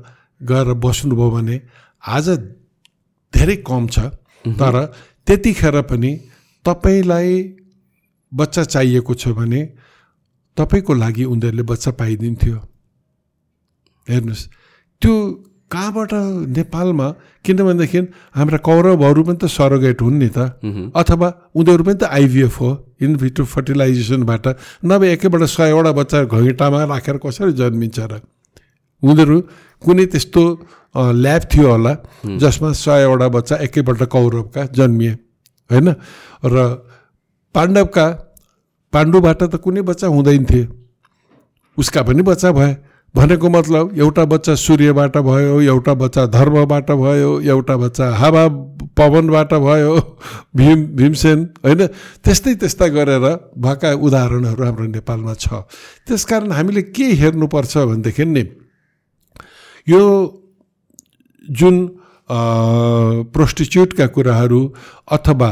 गएर 0.40 0.72
बस्नुभयो 0.84 1.30
भने 1.30 1.60
आज 2.02 2.28
धेरै 3.34 3.56
कम 3.68 3.86
छ 3.88 3.98
तर 4.44 4.84
त्यतिखेर 5.26 5.80
पनि 5.90 6.12
तपाईँलाई 6.64 7.42
बच्चा 8.32 8.64
चाहिएको 8.64 9.14
छ 9.14 9.28
भने 9.38 9.64
तपाईँको 10.56 10.94
लागि 10.94 11.24
उनीहरूले 11.24 11.62
बच्चा 11.62 11.90
पाइदिन्थ्यो। 12.00 12.56
हेर्नुहोस् 14.08 14.48
त्यो 15.02 15.14
कहाँबाट 15.70 16.12
नेपालमा 16.56 17.08
किनभनेदेखि 17.44 18.00
हाम्रा 18.38 18.58
कौरवहरू 18.62 19.22
पनि 19.26 19.38
त 19.42 19.44
सरोगेट 19.50 20.02
हुन् 20.02 20.18
नि 20.18 20.28
त। 20.30 20.38
अथवा 20.94 21.28
उनीहरू 21.54 21.82
पनि 21.84 21.98
त 21.98 22.04
आइभिएफ 22.06 22.54
हो 22.60 22.70
इनभिट्रो 23.02 23.44
फर्टिलाइजेसनबाट 23.44 24.46
नभए 24.86 25.12
एकैबाट 25.12 25.42
सयवटा 25.50 25.92
बच्चा 25.92 26.22
घैँटामा 26.24 26.84
राखेर 26.86 27.16
कसरी 27.18 27.52
जन्मिन्छ 27.58 27.98
र? 27.98 28.22
उनीहरू 29.02 29.36
कुनै 29.82 30.06
त्यस्तो 30.06 30.42
ल्याब 30.94 31.42
थियो 31.50 31.66
होला 31.66 31.92
जसमा 32.38 32.72
सयवटा 32.72 33.28
बच्चा 33.36 33.54
एकैपल्ट 33.66 34.02
कौरवका 34.06 34.62
जन्मिए 34.70 35.12
होइन? 35.70 35.88
र 36.46 36.56
पाण्डवका 37.54 38.06
पाण्डुबाट 38.92 39.42
त 39.42 39.54
कुनै 39.58 39.82
बच्चा 39.82 40.06
हुँदैन 40.06 40.44
थिए। 40.46 40.64
उसका 41.78 42.00
पनि 42.06 42.22
बच्चा 42.22 42.50
भए। 42.54 42.72
भनेको 43.16 43.48
मतलब 43.48 43.96
एउटा 43.96 44.24
बच्चा 44.28 44.54
सूर्यबाट 44.54 45.16
भयो 45.24 45.60
एउटा 45.60 45.92
बच्चा 46.02 46.22
धर्मबाट 46.36 46.90
भयो 47.00 47.30
एउटा 47.40 47.76
बच्चा 47.76 48.06
हावा 48.20 48.44
पवनबाट 48.98 49.52
भयो 49.54 49.92
भीम 50.56 50.78
भीमसेन 50.96 51.38
होइन? 51.64 51.86
त्यस्तै 52.24 52.54
त्यस्ता 52.60 52.86
गरेर 52.96 53.26
भएका 53.56 53.92
उदाहरणहरू 54.06 54.62
हाम्रो 54.64 54.86
नेपालमा 54.92 55.34
छ। 55.34 55.64
त्यसकारण 56.06 56.52
हामीले 56.52 56.82
के 56.92 57.06
हेर्नुपर्छ 57.20 57.76
भनेदेखि 57.88 58.24
नि 58.24 58.44
यो 59.86 60.02
जुन 61.48 61.76
प्रोस्टिच्युटका 63.32 64.06
कुराहरू 64.06 64.60
अथवा 65.08 65.50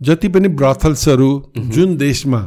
जति 0.00 0.28
पनि 0.34 0.48
ब्रथल्सहरू 0.58 1.30
जुन 1.74 1.96
देशमा 1.96 2.40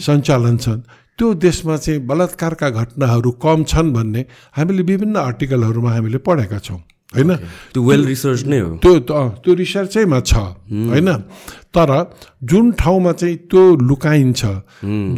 सञ्चालन 0.00 0.56
छन् 0.56 0.80
त्यो 1.18 1.34
देशमा 1.34 1.76
चाहिँ 1.76 2.00
बलात्कारका 2.06 2.70
घटनाहरू 2.70 3.30
कम 3.42 3.64
छन् 3.64 3.92
भन्ने 3.92 4.24
हामीले 4.56 4.82
विभिन्न 4.82 5.16
आर्टिकलहरूमा 5.18 5.90
हामीले 5.92 6.18
पढेका 6.18 6.58
छौँ 6.58 6.80
होइन? 7.12 7.34
त्यो 7.72 7.82
वेल 7.82 8.04
रिसर्च 8.06 8.44
नै 8.44 8.58
हो। 8.58 8.70
त्यो 8.82 8.98
त्यो 9.44 9.54
रिसर्चैमा 9.54 10.20
छ 10.20 10.34
होइन? 10.90 11.10
तर 11.70 11.90
जुन 12.42 12.72
ठाउँमा 12.72 13.12
चाहिँ 13.12 13.36
त्यो 13.46 13.62
लुकाइन्छ 13.88 14.42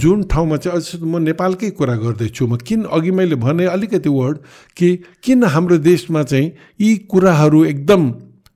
जुन 0.03 0.23
ठाउँमा 0.29 0.57
चाहिँ 0.57 0.77
अझ 0.77 1.01
म 1.01 1.19
नेपालकै 1.25 1.71
कुरा 1.71 1.95
गर्दैछु 1.97 2.47
म 2.47 2.57
किन 2.61 2.85
अघि 2.93 3.11
मैले 3.11 3.37
भने 3.41 3.65
अलिकति 3.67 4.09
वर्ड 4.09 4.37
कि 4.77 4.89
किन 5.25 5.45
हाम्रो 5.45 5.79
देशमा 5.81 6.23
चाहिँ 6.23 6.53
यी 6.81 6.95
कुराहरू 7.09 7.65
एकदम 7.65 8.13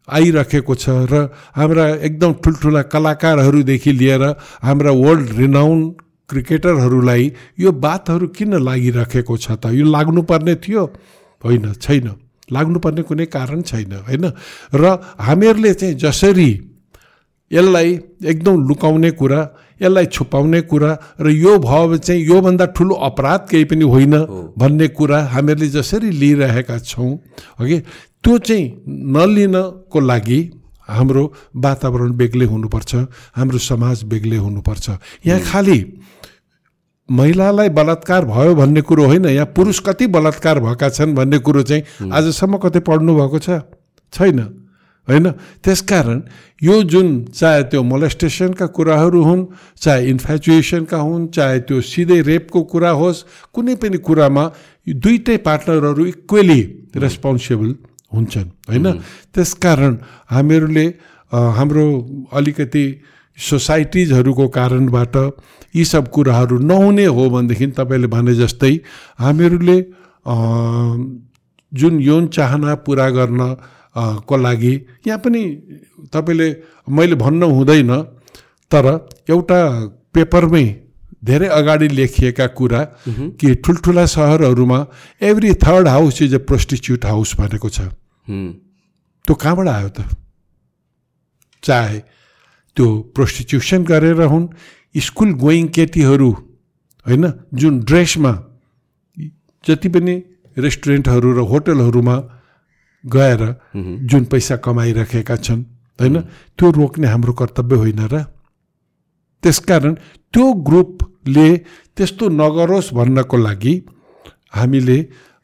आइरहेको 0.08 0.74
छ 0.74 1.08
र 1.08 1.14
हाम्रा 1.56 1.88
एकदम 2.04 2.32
ठुल्ठुला 2.44 2.82
कलाकारहरूदेखि 2.92 3.92
लिएर 3.92 4.24
हाम्रा 4.62 4.92
वर्ल्ड 5.00 5.28
रिनाउन 5.38 5.80
क्रिकेटरहरूलाई 6.30 7.32
यो 7.60 7.70
बातहरू 7.72 8.26
किन 8.28 8.62
लागिराखेको 8.62 9.36
छ 9.36 9.50
त? 9.52 9.74
यो 9.74 9.84
लाग्नुपर्ने 9.86 10.54
थियो? 10.54 10.84
होइन 11.42 11.72
छैन। 11.74 12.08
लाग्नुपर्ने 12.52 13.02
कुनै 13.02 13.26
कारण 13.26 13.62
छैन 13.62 13.92
होइन? 14.06 14.24
र 14.74 14.84
हामीहरूले 15.18 15.74
चाहिँ 15.74 15.94
जसरी 15.94 16.50
यसलाई 17.50 17.88
एकदम 18.24 18.54
लुकाउने 18.68 19.10
कुरा 19.10 19.40
यसलाई 19.82 20.06
छुपाउने 20.06 20.60
कुरा 20.60 20.90
र 21.20 21.30
यो 21.30 21.58
भयो 21.58 21.86
भने 21.88 21.98
चाहिँ 21.98 22.22
योभन्दा 22.22 22.66
ठुलो 22.76 22.94
अपराध 22.94 23.40
केही 23.50 23.64
पनि 23.64 23.84
होइन 23.84 24.14
भन्ने 24.58 24.88
कुरा 24.88 25.18
हामीहरूले 25.24 25.68
जसरी 25.68 26.10
लिइरहेका 26.10 26.78
छौँ 26.78 27.10
हगि 27.58 27.78
त्यो 28.24 28.38
चाहिँ 28.38 28.64
नलिनको 29.10 30.00
लागि 30.00 30.40
हाम्रो 30.90 31.24
वातावरण 31.56 32.10
बेग्लै 32.20 32.46
हुनुपर्छ 32.46 32.90
हाम्रो 33.36 33.58
समाज 33.60 34.04
बेग्लै 34.10 34.36
हुनुपर्छ। 34.36 34.86
यहाँ 35.26 35.40
खालि 35.40 35.78
महिलालाई 37.08 37.68
बलात्कार 37.74 38.24
भयो 38.24 38.54
भन्ने 38.54 38.80
कुरो 38.86 39.04
होइन 39.06 39.24
यहाँ 39.26 39.46
पुरुष 39.56 39.78
कति 39.86 40.06
बलात्कार 40.06 40.60
भएका 40.60 40.88
छन् 40.88 41.14
भन्ने 41.14 41.38
कुरो 41.42 41.62
चाहिँ 41.62 41.82
आजसम्म 42.06 42.56
कतै 42.62 42.80
पढ्नु 42.86 43.14
भएको 43.18 43.38
छ? 43.38 43.50
छैन 44.12 44.38
होइन? 45.08 45.26
त्यसकारण 45.64 46.20
यो 46.62 46.82
जुन 46.86 47.08
चाहे 47.34 47.62
त्यो 47.66 47.82
मोलेस्टेसनका 47.82 48.66
कुराहरू 48.70 49.22
हुन् 49.22 49.44
चाहे 49.82 50.06
इन्फ्याचुएसनका 50.06 50.98
हुन् 50.98 51.26
चाहे 51.34 51.58
त्यो 51.66 51.80
सिधै 51.82 52.20
रेपको 52.22 52.62
कुरा 52.70 52.90
होस् 52.94 53.24
कुनै 53.50 53.74
पनि 53.82 53.98
कुरामा 53.98 54.44
यो 54.86 54.94
दुइटै 54.94 55.36
पार्टनरहरू 55.42 56.04
इक्वेली 56.06 56.60
रेस्पोन्सिबल 56.94 57.70
हुन्छन्। 58.12 58.48
होइन? 58.68 58.86
त्यसकारण 59.34 59.96
हामीहरूले 60.30 60.86
अ, 61.32 61.38
हाम्रो 61.56 61.84
अलिकति 62.32 62.84
सोसाइटिजहरूको 63.38 64.46
कारणबाट 64.48 65.16
यी 65.74 65.84
सब 65.84 66.08
कुराहरू 66.10 66.58
नहुने 66.58 67.04
हो 67.06 67.28
भनेदेखि 67.30 67.66
तपाईँले 67.78 68.06
भने 68.06 68.34
जस्तै 68.34 68.72
हामीहरूले 69.18 69.78
अ, 70.26 70.34
जुन 71.72 72.00
यौन 72.00 72.26
चाहना 72.28 72.74
पुरा 72.86 73.08
गर्न 73.10 73.40
अ, 73.40 74.02
को 74.26 74.36
लागि 74.36 74.74
यहाँ 75.06 75.18
पनि 75.18 75.42
तपाईँले 76.12 76.48
मैले 76.88 77.14
भन्न 77.14 77.42
हुँदैन 77.42 77.92
तर 78.70 78.86
एउटा 79.30 79.60
पेपरमै 80.14 80.64
धेरै 81.24 81.46
अगाडि 81.52 81.88
लेखिएका 81.88 82.46
कुरा 82.58 82.82
कि 83.40 83.54
ठुल्ठुला 83.64 84.04
सहरहरूमा 84.06 84.78
every 85.22 85.52
third 85.64 85.88
house 85.88 86.22
is 86.22 86.34
a 86.34 86.38
prostitute 86.50 87.04
house 87.06 87.34
भनेको 87.40 87.68
छ। 87.68 87.80
त्यो 88.26 89.34
कहाँबाट 89.34 89.68
आयो 89.68 89.88
त? 89.88 90.00
चाहे 91.62 91.98
त्यो 92.76 92.86
प्रोस्टिट्युसन 93.14 93.84
गरेर 93.84 94.20
हुन् 94.24 94.46
स्कुल 94.94 95.32
गोइङ 95.36 95.66
केटीहरू 95.68 96.30
होइन 97.06 97.24
जुन 97.54 97.74
ड्रेसमा 97.80 98.32
जति 99.64 99.88
पनि 99.88 100.14
रेस्टुरेन्टहरू 100.56 101.28
र 101.32 101.40
होटलहरूमा 101.50 102.16
गएर 103.04 103.42
जुन 104.04 104.24
पैसा 104.24 104.56
कमाइराखेका 104.56 105.36
छन् 105.38 105.62
होइन 105.98 106.20
त्यो 106.58 106.70
रोक्ने 106.70 107.06
हाम्रो 107.06 107.32
कर्तव्य 107.32 107.76
होइन 107.76 108.00
र 108.08 108.24
त्यसकारण 109.42 109.94
त्यो 110.34 110.46
ग्रुपले 110.62 111.48
त्यस्तो 111.96 112.28
नगरोस् 112.32 112.92
भन्नको 112.94 113.36
लागि 113.36 113.74
हामीले 114.52 114.98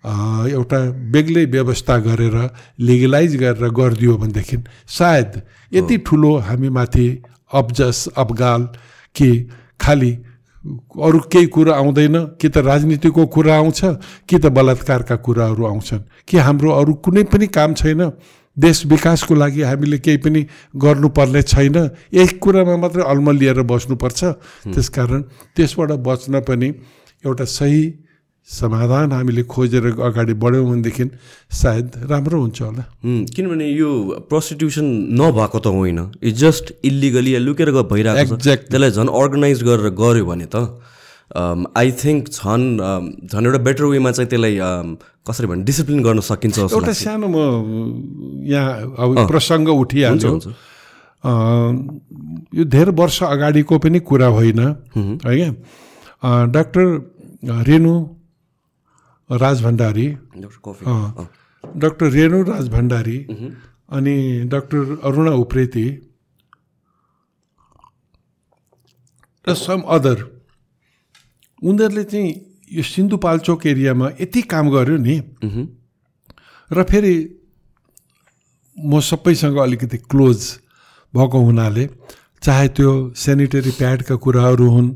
एउटा 0.04 0.80
बेग्लै 1.12 1.44
व्यवस्था 1.46 1.96
गरेर 1.98 2.36
लिगलाइज 2.80 3.36
गरेर 3.36 3.70
गरिदियो 3.70 4.16
भनेदेखि 4.16 4.56
सायद 4.88 5.42
यति 5.72 5.96
ठुलो 5.98 6.36
हामीमाथि 6.38 7.08
अब्जस 7.52 8.06
अबगाल 8.16 8.62
कि 9.14 9.30
खालि 9.80 10.12
अरू 11.02 11.18
केही 11.32 11.46
कुरा 11.46 11.74
आउँदैन 11.74 12.16
कि 12.40 12.48
त 12.48 12.58
राजनीतिको 12.58 13.26
कुरा 13.26 13.56
आउँछ 13.56 13.80
कि 14.28 14.38
त 14.38 14.46
बलात्कारका 14.46 15.16
कुराहरू 15.16 15.66
आउँछन् 15.66 16.02
कि 16.28 16.36
हाम्रो 16.36 16.70
अरू 16.70 16.94
कुनै 17.04 17.22
पनि 17.24 17.46
काम 17.46 17.74
छैन 17.74 18.10
देश 18.56 18.86
विकासको 18.86 19.34
लागि 19.34 19.62
हामीले 19.62 19.98
केही 19.98 20.16
पनि 20.16 20.46
गर्नुपर्ने 20.76 21.42
छैन 21.42 21.76
यही 22.14 22.38
कुरामा 22.38 22.76
मात्रै 22.76 23.02
अल्मलिएर 23.02 23.62
बस्नुपर्छ। 23.62 24.24
त्यसकारण 24.74 25.22
त्यसबाट 25.56 25.90
बच्न 26.00 26.40
पनि 26.40 26.68
एउटा 27.24 27.44
सही 27.44 27.82
समाधान 28.48 29.12
हामीले 29.12 29.42
खोजेर 29.42 29.86
अगाडि 29.98 30.34
बढ्यौँ 30.38 30.66
भनेदेखि 30.70 31.04
सायद 31.50 31.90
राम्रो 32.10 32.40
हुन्छ 32.40 32.62
होला। 32.62 32.84
हुँ, 33.04 33.24
किनभने 33.34 33.66
यो 33.74 33.90
प्रस्टिट्युसन 34.30 34.86
नभएको 35.18 35.58
त 35.58 35.66
होइन। 35.66 35.98
इट्स 36.22 36.38
जस्ट 36.38 36.64
इलिगली 36.84 37.34
या 37.34 37.40
लुकेर 37.42 37.70
भइरहेको 37.84 38.34
Exactly. 38.36 38.70
त्यसलाई 38.70 38.90
झन् 38.92 39.08
अर्गनाइज 39.10 39.62
गरेर 39.62 39.90
गऱ्यो 39.90 40.24
भने 40.26 40.46
त 40.46 40.62
आई 41.76 41.90
थिङ्क 41.92 42.28
झन् 42.30 42.64
um, 42.78 43.04
झन् 43.26 43.46
एउटा 43.46 43.58
बेटर 43.58 43.84
वेमा 43.84 44.10
चाहिँ 44.14 44.28
त्यसलाई 44.30 44.54
um, 44.62 44.94
कसरी 45.26 45.46
भने 45.46 45.62
डिसिप्लिन 45.66 46.02
गर्न 46.02 46.20
सकिन्छ 46.22 46.58
एउटा। 46.58 46.92
सानो 46.94 47.26
म 47.26 48.46
यहाँ 48.46 48.94
अब 48.94 49.26
प्रसङ्ग। 49.26 49.68
अ, 51.26 51.30
यो 52.54 52.64
धेरै 52.64 52.92
वर्ष 52.94 53.22
अगाडिको 53.26 53.78
पनि 53.78 53.98
कुरा 54.06 54.26
होइन। 54.38 54.60
होइन 55.26 55.50
a, 56.22 56.30
doctor 56.54 56.84
Renu 57.66 57.94
Raj 59.30 59.62
Bhandari. 59.62 60.06
Doctor 60.38 60.58
coffee. 60.64 60.84
अँ, 60.86 61.26
डाक्टर 61.64 62.06
रेणु 62.10 62.42
राज 62.44 62.68
भण्डारी 62.68 63.18
अनि 63.96 64.16
डाक्टर 64.50 64.98
अरुणा 65.04 65.32
उप्रेती 65.42 65.86
र 69.46 69.54
सम 69.54 69.80
अदर 69.86 70.18
उनीहरूले 71.62 72.04
चाहिँ 72.04 72.30
यो 72.70 72.82
सिन्धुपाल्चोक 72.82 73.66
एरियामा 73.66 74.06
यति 74.20 74.42
काम 74.52 74.70
गर्यो 74.70 74.96
नि 74.98 75.16
र 76.70 76.82
फेरि 76.90 77.14
म 78.76 79.00
सबैसँग 79.00 79.56
अलिकति 79.58 79.98
क्लोज 80.10 80.40
भएको 81.14 81.38
हुनाले 81.46 81.84
चाहे 82.42 82.68
त्यो 82.76 82.90
सेनिटरी 83.16 83.70
प्याडका 83.78 84.14
कुराहरू 84.24 84.66
हुन् 84.70 84.90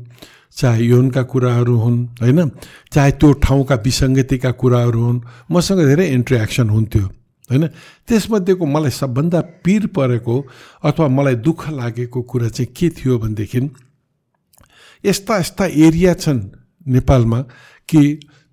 चाहे 0.51 0.83
यौनका 0.83 1.23
कुराहरू 1.23 1.75
हुन् 1.77 1.99
होइन? 2.21 2.49
चाहे 2.91 3.11
त्यो 3.11 3.31
ठाउँका 3.43 3.75
विसङ्गतिका 3.75 4.51
कुराहरू 4.51 5.01
हुन् 5.01 5.19
मसँग 5.51 5.79
धेरै 5.87 6.07
इन्ट्रेक्सन 6.11 6.69
हुन्थ्यो 6.69 7.05
होइन? 7.49 7.67
त्यसमध्येको 8.07 8.65
मलाई 8.65 8.91
सबभन्दा 8.91 9.39
पिर 9.63 9.87
परेको 9.95 10.35
अथवा 10.83 11.07
मलाई 11.07 11.35
दुःख 11.45 11.69
लागेको 11.69 12.21
कुरा 12.21 12.49
चाहिँ 12.49 12.73
के 12.75 12.89
थियो 12.89 13.17
भनेदेखि 13.19 13.59
यस्ता 15.03 15.37
यस्ता 15.37 15.65
एरिया 15.65 16.13
छन् 16.13 16.41
नेपालमा 16.87 17.39
कि 17.89 18.01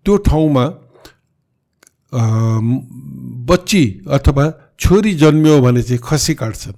त्यो 0.06 0.16
ठाउँमा 0.16 0.64
बच्ची 3.48 3.84
अथवा 4.08 4.44
छोरी 4.80 5.12
जन्मियो 5.14 5.60
भने 5.60 5.82
चाहिँ 5.82 6.00
खसी 6.04 6.34
काट्छन्। 6.34 6.76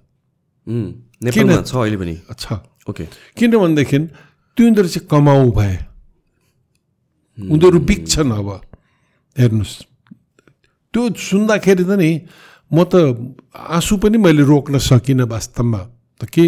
नेपालमा 1.22 1.62
छ 1.62 1.72
अहिले 1.76 1.96
पनि? 1.96 2.14
छ। 2.34 2.52
ओके। 2.88 3.04
किनभनेदेखि 3.36 3.98
त्यो 4.60 4.68
उनीहरू 4.68 4.88
चाहिँ 4.88 5.08
कमाउ 5.08 5.50
भए। 5.50 5.76
उनीहरू 7.38 7.78
बिक्छन् 7.80 8.32
अब। 8.32 8.48
हेर्नुहोस्। 9.38 9.74
त्यो 10.92 11.02
सुन्दाखेरि 11.16 11.84
त 11.84 11.92
नि 11.96 12.10
म 12.68 12.84
त 12.84 12.94
आँसु 13.56 13.96
पनि 13.96 14.18
मैले 14.20 14.44
रोक्न 14.44 14.76
सकिनँ 14.78 15.24
वास्तवमा। 15.24 15.80
त 16.20 16.28
कि 16.28 16.44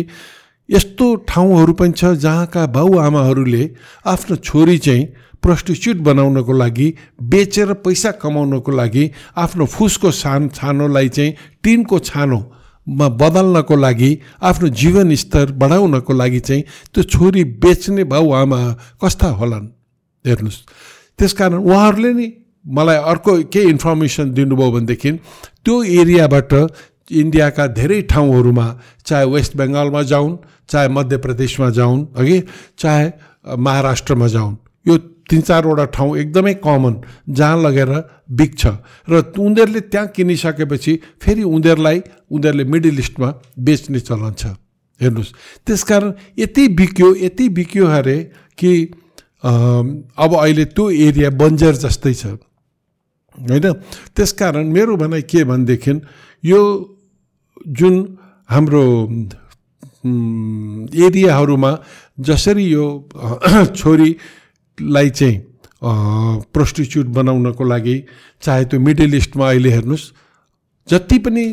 यस्तो 0.68 1.06
ठाउँहरू 1.24 1.72
पनि 1.72 1.92
छ 1.92 2.04
जहाँका 2.20 2.66
बाउआमाहरूले 2.66 3.64
आफ्नो 4.04 4.36
छोरी 4.36 4.78
चाहिँ 4.78 5.08
प्रस्टिच्युट 5.40 5.96
बनाउनको 5.96 6.52
लागि 6.52 6.88
बेचेर 7.22 7.72
पैसा 7.80 8.10
कमाउनको 8.20 8.70
लागि 8.72 9.04
आफ्नो 9.36 9.64
फुसको 9.66 10.10
सान 10.12 10.48
छानोलाई 10.52 11.08
चाहिँ 11.08 11.36
टिनको 11.64 11.98
छानोमा 12.86 13.08
बदल्नको 13.08 13.76
लागि 13.76 14.18
आफ्नो 14.42 14.68
जीवन 14.68 15.14
स्तर 15.14 15.52
बढाउनको 15.52 16.12
लागि 16.12 16.40
चाहिँ 16.40 16.62
त्यो 16.94 17.02
छोरी 17.04 17.44
बेच्ने 17.44 18.04
बाउआमा 18.04 18.60
कस्ता 19.04 19.28
होलान्? 19.28 19.66
हेर्नुहोस्। 20.26 20.58
त्यसकारण 21.18 21.58
उहाँहरूले 21.58 22.12
नि 22.12 22.32
मलाई 22.66 22.96
अर्को 22.96 23.32
केही 23.44 23.70
इन्फर्मेसन 23.70 24.30
दिनुभयो 24.30 24.70
भनेदेखि 24.70 25.10
त्यो 25.64 25.82
एरियाबाट 25.82 26.52
इन्डियाका 27.10 27.66
धेरै 27.66 28.02
ठाउँहरूमा 28.02 28.66
चाहे 29.06 29.24
वेस्ट 29.24 29.56
बेङ्गालमा 29.56 30.02
जाउन् 30.02 30.36
चाहे 30.68 30.88
मध्य 30.88 31.16
प्रदेशमा 31.16 31.70
जाउन् 31.70 32.06
अघि 32.16 32.38
चाहे 32.78 33.10
महाराष्ट्रमा 33.58 34.26
जाउन् 34.26 34.56
यो 34.86 34.98
तिन 35.30 35.40
चारवटा 35.48 35.84
ठाउँ 35.94 36.16
एकदमै 36.18 36.54
कमन 36.64 36.94
जहाँ 37.28 37.56
लगेर 37.62 37.90
बिक्छ। 38.38 38.62
र 39.08 39.12
उनीहरूले 39.38 39.80
त्यहाँ 39.92 40.06
किनिसकेपछि 40.16 40.92
फेरि 41.22 41.42
उनीहरूलाई 41.46 41.98
उनीहरूले 42.30 42.64
मिडल 42.72 42.98
इस्टमा 42.98 43.28
बेच्ने 43.58 44.00
चलन 44.00 44.32
छ। 44.40 44.44
हेर्नुहोस् 45.00 45.32
त्यसकारण 45.66 46.10
यति 46.38 46.64
बिक्यो 46.78 47.08
यति 47.26 47.48
बिक्यो 47.58 47.86
अरे 47.98 48.18
कि 48.58 48.72
अब 49.44 50.30
अहिले 50.38 50.64
त्यो 50.76 50.84
एरिया 51.06 51.30
बन्जर 51.34 51.74
जस्तै 51.84 52.14
छ। 52.14 52.24
होइन? 53.38 53.66
त्यसकारण 54.16 54.66
मेरो 54.72 54.96
भनाइ 54.96 55.22
के 55.30 55.44
भनेदेखि 55.44 55.92
यो 56.44 56.60
जुन 57.78 57.94
हाम्रो 58.50 58.84
एरियाहरूमा 61.06 61.72
जसरी 62.28 62.64
यो 62.66 62.86
अ, 63.16 63.64
छोरीलाई 64.78 65.10
चाहिँ 65.10 65.40
प्रोस्टिच्युट 66.54 67.06
बनाउनको 67.08 67.64
लागि 67.64 68.02
चाहे 68.42 68.64
त्यो 68.64 68.80
मिडल 68.80 69.14
इस्टमा 69.14 69.48
अहिले 69.48 69.70
हेर्नुहोस् 69.70 70.12
जति 70.88 71.18
पनि 71.18 71.44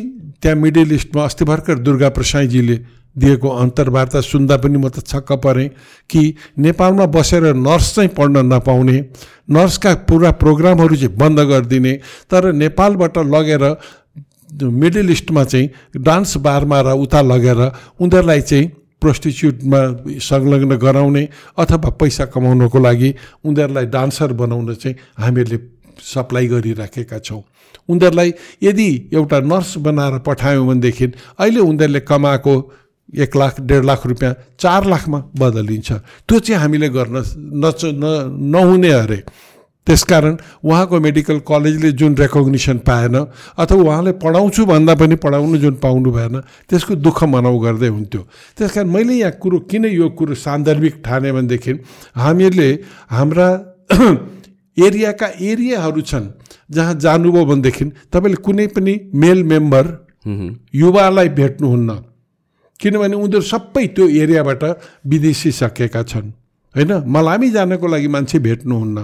त्यहाँ 0.42 0.56
मिडल 0.56 0.92
इस्टमा 0.92 1.24
अस्ति 1.24 1.44
भर्खर 1.44 1.78
दुर्गा 1.78 2.08
प्रसाईजीले 2.08 2.76
दिएको 3.16 3.48
अन्तर्वार्ता 3.48 4.20
सुन्दा 4.22 4.56
पनि 4.56 4.78
म 4.78 4.88
त 4.88 5.02
छक्क 5.02 5.32
परेँ 5.44 5.68
कि 6.10 6.22
नेपालमा 6.58 7.06
बसेर 7.08 7.54
नर्स 7.56 7.94
चाहिँ 7.94 8.10
पढ्न 8.10 8.46
नपाउने 8.46 8.98
नर्सका 9.50 9.94
पुरा 10.06 10.30
प्रोग्रामहरू 10.38 10.96
चाहिँ 10.96 11.16
बन्द 11.16 11.40
गरिदिने 11.42 11.92
तर 12.30 12.52
नेपालबाट 12.54 13.18
लगेर 13.26 13.64
मिडल 14.54 15.10
इस्टमा 15.10 15.44
चाहिँ 15.44 15.68
डान्स 15.98 16.36
बारमा 16.38 16.80
र 16.80 16.92
उता 16.96 17.20
लगेर 17.22 17.60
उनीहरूलाई 18.00 18.40
चाहिँ 18.42 18.79
प्रोस्टिच्युटमा 19.00 19.80
संलग्न 20.20 20.76
गराउने 20.76 21.28
अथवा 21.58 21.90
पैसा 22.00 22.24
कमाउनको 22.34 22.78
लागि 22.78 23.14
उनीहरूलाई 23.44 23.86
डान्सर 23.86 24.32
बनाउन 24.32 24.74
चाहिँ 24.74 24.96
हामीहरूले 25.18 25.58
सप्लाई 26.04 26.46
गरिराखेका 26.48 27.18
छौँ। 27.18 27.42
उनीहरूलाई 27.88 28.32
यदि 28.62 28.88
एउटा 29.12 29.38
नर्स 29.40 29.78
बनाएर 29.78 30.18
पठायौँ 30.26 30.66
भनेदेखि 30.66 31.06
अहिले 31.38 31.60
उनीहरूले 31.60 32.00
कमाएको 32.00 32.54
एक 33.10 33.36
लाख 33.36 33.60
डेढ 33.60 33.84
लाख 33.84 34.06
रुपियाँ 34.06 34.34
चार 34.58 34.84
लाखमा 34.86 35.18
बदलिन्छ। 35.38 35.92
त्यो 36.28 36.38
चाहिँ 36.38 36.60
हामीले 36.62 36.88
गर्न 36.88 37.16
नच 37.64 37.80
न 37.84 38.04
नहुने 38.54 38.90
अरे। 38.92 39.18
त्यसकारण 39.90 40.36
उहाँको 40.62 41.00
मेडिकल 41.00 41.38
कलेजले 41.42 41.90
जुन 41.98 42.14
रेकग्निसन 42.14 42.78
पाएन 42.86 43.16
अथवा 43.58 43.82
उहाँले 43.82 44.12
पढाउँछु 44.22 44.64
भन्दा 44.66 44.94
पनि 44.94 45.16
पढाउनु 45.18 45.58
जुन 45.58 45.74
पाउनु 45.82 46.10
भएन 46.12 46.40
त्यसको 46.70 46.94
दुःख 46.96 47.18
मनाउ 47.26 47.58
गर्दै 47.58 47.88
हुन्थ्यो। 47.88 48.22
त्यस 48.56 48.70
कारण 48.72 48.88
मैले 48.88 49.14
यहाँ 49.14 49.32
कुरो 49.42 49.58
किन 49.66 49.84
यो 49.90 50.08
कुरो 50.14 50.34
सान्दर्भिक 50.36 51.02
ठाने 51.04 51.32
भनेदेखि 51.32 51.72
हामीहरूले 52.16 52.70
हाम्रा 53.10 53.48
एरियाका 54.86 55.28
एरियाहरू 55.42 56.00
छन् 56.00 56.26
जहाँ 56.70 56.94
जानुभयो 56.94 57.44
भनेदेखि 57.44 57.84
तपाईँले 58.12 58.42
कुनै 58.46 58.66
पनि 58.66 58.94
मेल 59.14 59.42
मेम्बर 59.42 59.84
युवालाई 60.74 61.28
भेट्नुहुन्न। 61.34 61.90
किनभने 62.80 63.16
उनीहरू 63.16 63.40
सबै 63.44 63.86
त्यो 63.96 64.08
एरियाबाट 64.22 64.62
विदेशिसकेका 65.06 66.02
छन् 66.02 66.28
होइन? 66.74 66.92
मलामी 67.06 67.50
जानको 67.50 67.86
लागि 67.86 68.08
मान्छे 68.08 68.38
भेट्नुहुन्न। 68.38 68.98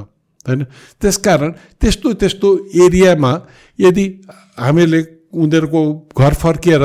होइन 0.49 0.65
त्यसकारण 1.01 1.51
त्यस्तो 1.81 2.13
त्यस्तो 2.15 2.49
एरियामा 2.85 3.33
यदि 3.79 4.07
हामीहरूले 4.59 5.03
उनीहरूको 5.35 5.81
घर 6.17 6.35
फर्किएर 6.35 6.83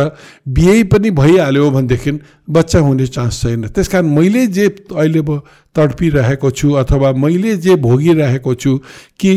बिहे 0.50 0.84
पनि 0.84 1.10
भइहाल्यो 1.14 1.70
भनेदेखि 1.72 2.12
बच्चा 2.50 2.80
हुने 2.80 3.08
चान्स 3.08 3.42
छैन 3.42 3.68
त्यस 3.70 3.88
कारण 3.88 4.08
मैले 4.10 4.46
जे 4.50 4.66
अहिले 4.92 5.22
म 5.22 5.40
तडपिरहेको 5.76 6.52
छु 6.52 6.72
अथवा 6.76 7.12
मैले 7.16 7.56
जे 7.58 7.76
भोगिरहेको 7.78 8.54
छु 8.56 8.78
कि 9.20 9.32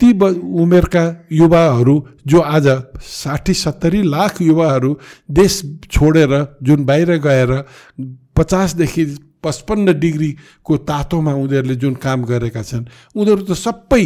ती 0.00 0.12
उमेरका 0.58 1.04
युवाहरू 1.32 1.96
जो 2.26 2.40
आज 2.40 2.68
साठी 3.10 3.54
सत्तरी 3.54 4.02
लाख 4.08 4.40
युवाहरू 4.42 4.96
देश 5.32 5.60
छोडेर 5.90 6.32
जुन 6.62 6.84
बाहिर 6.84 7.16
गएर 7.20 7.52
पचासदेखि 8.36 9.04
पचपन्न 9.44 9.92
डिग्रीको 10.00 10.76
तातोमा 10.88 11.32
उनीहरूले 11.34 11.76
जुन 11.76 11.94
काम 12.00 12.24
गरेका 12.24 12.62
छन् 12.62 12.84
उनीहरू 13.14 13.42
त 13.44 13.52
सबै 13.54 14.04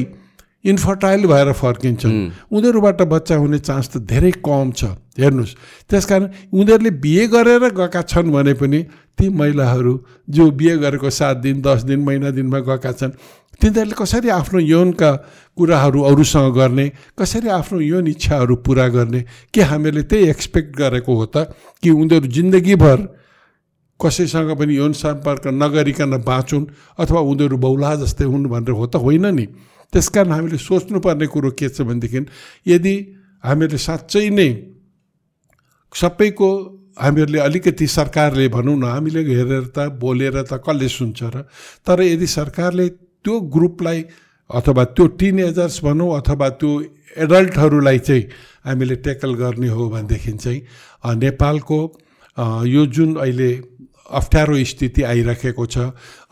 इन्फर्टाइल 0.64 1.26
भएर 1.26 1.53
फर्किन्छन्। 1.55 2.14
उनीहरूबाट 2.51 3.01
बच्चा 3.09 3.34
हुने 3.39 3.59
चान्स 3.59 3.89
त 3.89 3.97
धेरै 4.05 4.30
कम 4.43 4.70
छ। 4.74 4.99
हेर्नुहोस् 5.14 5.55
त्यस 5.86 6.05
कारण 6.05 6.24
उनीहरूले 6.53 6.91
बिहे 6.99 7.26
गरेर 7.30 7.64
गएका 7.78 8.03
छन् 8.05 8.32
भने 8.34 8.55
पनि 8.59 8.80
ती 9.18 9.28
महिलाहरू 9.30 9.93
जो 10.28 10.51
बिहे 10.59 10.76
गरेको 10.78 11.11
सात 11.11 11.36
दिन 11.47 11.62
दस 11.62 11.82
दिन 11.86 12.01
महिना 12.03 12.30
दिनमा 12.34 12.59
गएका 12.66 12.93
छन् 12.93 13.14
तिनीहरूले 13.62 13.97
कसरी 13.99 14.28
आफ्नो 14.30 14.59
यौनका 14.61 15.11
कुराहरू 15.59 16.01
अरूसँग 16.11 16.55
गर्ने 16.55 16.86
कसरी 17.18 17.49
आफ्नो 17.55 17.80
यौन 17.80 18.07
इच्छाहरू 18.09 18.55
पुरा 18.66 18.86
गर्ने 18.95 19.20
के 19.55 19.62
हामीले 19.62 20.03
त्यही 20.11 20.28
एक्सपेक्ट 20.28 20.70
गरेको 20.76 21.14
हो 21.14 21.26
त 21.26 21.55
कि 21.82 21.91
उनीहरू 21.93 22.26
जिन्दगीभर 22.26 22.99
कसैसँग 24.01 24.51
पनि 24.59 24.76
यौन 24.76 24.92
सम्पर्क 24.94 25.46
नगरिकन 25.55 26.16
बाँचुन् 26.22 26.66
अथवा 26.99 27.20
उनीहरू 27.20 27.57
बौला 27.59 27.94
जस्तै 27.96 28.24
हुन् 28.24 28.46
भनेर 28.46 28.70
हो 28.70 28.86
त 28.86 28.96
होइन 28.96 29.26
नि। 29.34 29.46
त्यस 29.92 30.09
कारण 30.09 30.30
हामीले 30.30 30.59
सोच्नुपर्ने 30.59 31.26
कुरो 31.26 31.51
के 31.51 31.68
छ 31.68 31.82
भनेदेखि 31.82 32.20
यदि 32.66 32.94
हामीहरूले 33.44 33.78
साँच्चै 33.78 34.28
नै 34.30 34.49
सबैको 35.92 36.49
हामीहरूले 36.99 37.38
अलिकति 37.38 37.86
सरकारले 37.88 38.49
भनौँ 38.49 38.76
न 38.78 38.84
हामीले 38.84 39.22
हेरेर 39.24 39.66
त 39.74 39.78
बोलेर 39.96 40.42
त 40.42 40.61
कसले 40.61 40.88
सुन्छ 40.88 41.22
र 41.24 41.36
तर 41.86 42.03
यदि 42.05 42.26
सरकारले 42.28 42.88
त्यो 43.24 43.40
ग्रुपलाई 43.49 44.05
अथवा 44.51 44.84
त्यो 44.92 45.07
टिनेजर्स 45.18 45.76
भनौँ 45.84 46.11
अथवा 46.18 46.49
त्यो 46.61 46.70
एडल्टहरूलाई 47.16 47.99
चाहिँ 47.99 48.24
हामीले 48.64 48.96
ट्याकल 48.96 49.34
गर्ने 49.34 49.68
हो 49.68 49.88
भनेदेखि 49.90 50.32
चाहिँ 50.34 50.61
नेपालको 51.16 51.80
यो 52.66 52.86
जुन 52.86 53.14
अहिले 53.16 53.51
अप्ठ्यारो 54.11 54.64
स्थिति 54.64 55.02
आइराखेको 55.02 55.66
छ। 55.66 55.78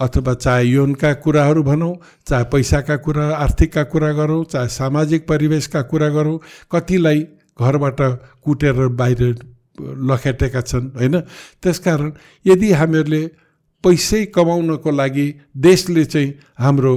अथवा 0.00 0.34
चाहे 0.34 0.64
यौनका 0.64 1.12
कुराहरू 1.14 1.62
भनौँ 1.62 1.94
चाहे 2.26 2.44
पैसाका 2.44 2.96
कुरा 2.96 3.26
आर्थिकका 3.36 3.82
कुरा 3.84 4.12
गरौँ 4.12 4.44
चाहे 4.44 4.68
सामाजिक 4.68 5.26
परिवेशका 5.28 5.82
कुरा 5.82 6.08
गरौँ 6.08 6.38
कतिलाई 6.72 7.20
घरबाट 7.60 8.00
कुटेर 8.44 8.86
बाहिर 8.88 9.22
लखेटेका 9.80 10.60
छन् 10.60 10.90
होइन? 10.96 11.20
त्यसकारण 11.62 12.12
यदि 12.46 12.72
हामीहरूले 12.72 13.22
पैसै 13.84 14.24
कमाउनको 14.26 14.90
लागि 14.90 15.26
देशले 15.56 16.04
चाहिँ 16.04 16.34
हाम्रो 16.58 16.94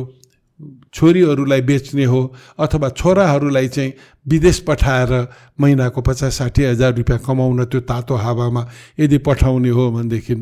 छोरीहरूलाई 0.93 1.61
बेच्ने 1.61 2.05
हो 2.05 2.21
अथवा 2.59 2.89
छोराहरूलाई 2.89 3.67
चाहिँ 3.67 3.93
विदेश 4.25 4.59
पठाएर 4.67 5.11
महिनाको 5.59 6.01
पचास 6.01 6.37
साठी 6.37 6.63
हजार 6.63 6.93
रुपियाँ 6.97 7.19
कमाउन 7.25 7.65
त्यो 7.65 7.81
तातो 7.85 8.15
हावामा 8.15 8.67
यदि 8.99 9.17
पठाउने 9.27 9.69
हो 9.69 9.91
भनेदेखि 9.91 10.35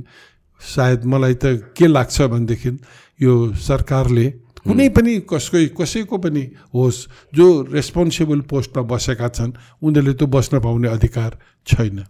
सायद 0.62 1.06
मलाई 1.06 1.34
त 1.34 1.72
के 1.78 1.88
लाग्छ 1.88 2.22
भनेदेखि 2.34 2.72
यो 3.20 3.34
सरकारले 3.54 4.28
कुनै 4.68 4.88
पनि 4.90 5.14
कसै 5.32 5.66
कसैको 5.80 6.18
पनि 6.18 6.44
होस् 6.76 7.00
जो 7.36 7.46
रेस्पोन्सिबल 7.72 8.40
पोस्टमा 8.52 8.84
बसेका 8.84 9.28
छन् 9.30 9.52
उनीहरूले 9.84 10.14
त्यो 10.20 10.28
बस्न 10.28 10.60
पाउने 10.60 10.88
अधिकार 10.88 11.38
छैन। 11.68 12.04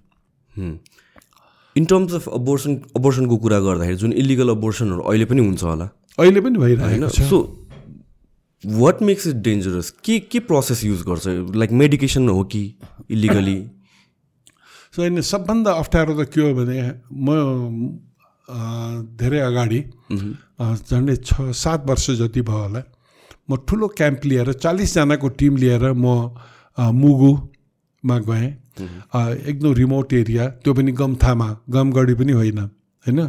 इन 1.76 1.86
टर्म्स 1.86 2.14
अफ 2.14 2.28
अबोर्सन 2.30 2.74
अबोर्सनको 2.98 3.38
कुरा 3.38 3.60
गर्दाखेरि 3.60 3.98
जुन 4.02 4.14
इलिगल 4.14 4.50
अबोर्सनहरू 4.50 5.02
अहिले 5.06 5.26
पनि 5.30 5.42
हुन्छ 5.46 5.64
होला। 5.64 5.86
अहिले 6.18 6.42
पनि 6.42 6.58
भइरहेको 6.58 7.10
छ। 7.10 7.30
So 7.30 7.38
what 8.64 9.02
makes 9.02 9.28
it 9.28 9.36
dangerous 9.44 9.90
के 10.06 10.20
के 10.32 10.40
प्रोसेस 10.42 10.84
युज 10.84 11.02
गर्छ 11.08 11.56
लाइक 11.56 11.72
मेडिकेसन 11.74 12.30
हो 12.30 12.44
कि 12.44 12.62
इलिगली 13.12 13.58
सो 14.94 15.02
होइन 15.02 15.22
सबभन्दा 15.24 15.72
अप्ठ्यारो 15.76 16.14
त 16.16 16.30
के 16.34 16.42
हो 16.42 16.54
भने 16.56 16.78
म 17.14 17.98
धेरै 19.18 19.40
अगाडि 19.42 19.84
झन्डै 20.10 21.16
छ 21.18 21.50
सात 21.56 21.86
वर्ष 21.90 22.10
जति 22.20 22.42
भयो 22.44 22.58
होला 22.58 22.84
म 23.50 23.56
ठुलो 23.68 23.88
क्याम्प 23.98 24.26
लिएर 24.26 24.54
चालिसजनाको 24.56 25.30
टिम 25.40 25.58
लिएर 25.58 25.92
म 25.96 26.16
मुगुमा 26.96 28.18
गएँ 28.30 28.48
एकदम 28.78 29.74
रिमोट 29.74 30.14
एरिया 30.16 30.48
त्यो 30.64 30.74
पनि 30.74 30.92
गम्थामा 30.94 31.50
गमगढी 31.70 32.14
पनि 32.16 32.34
होइन 32.34 32.60
होइन 32.60 33.28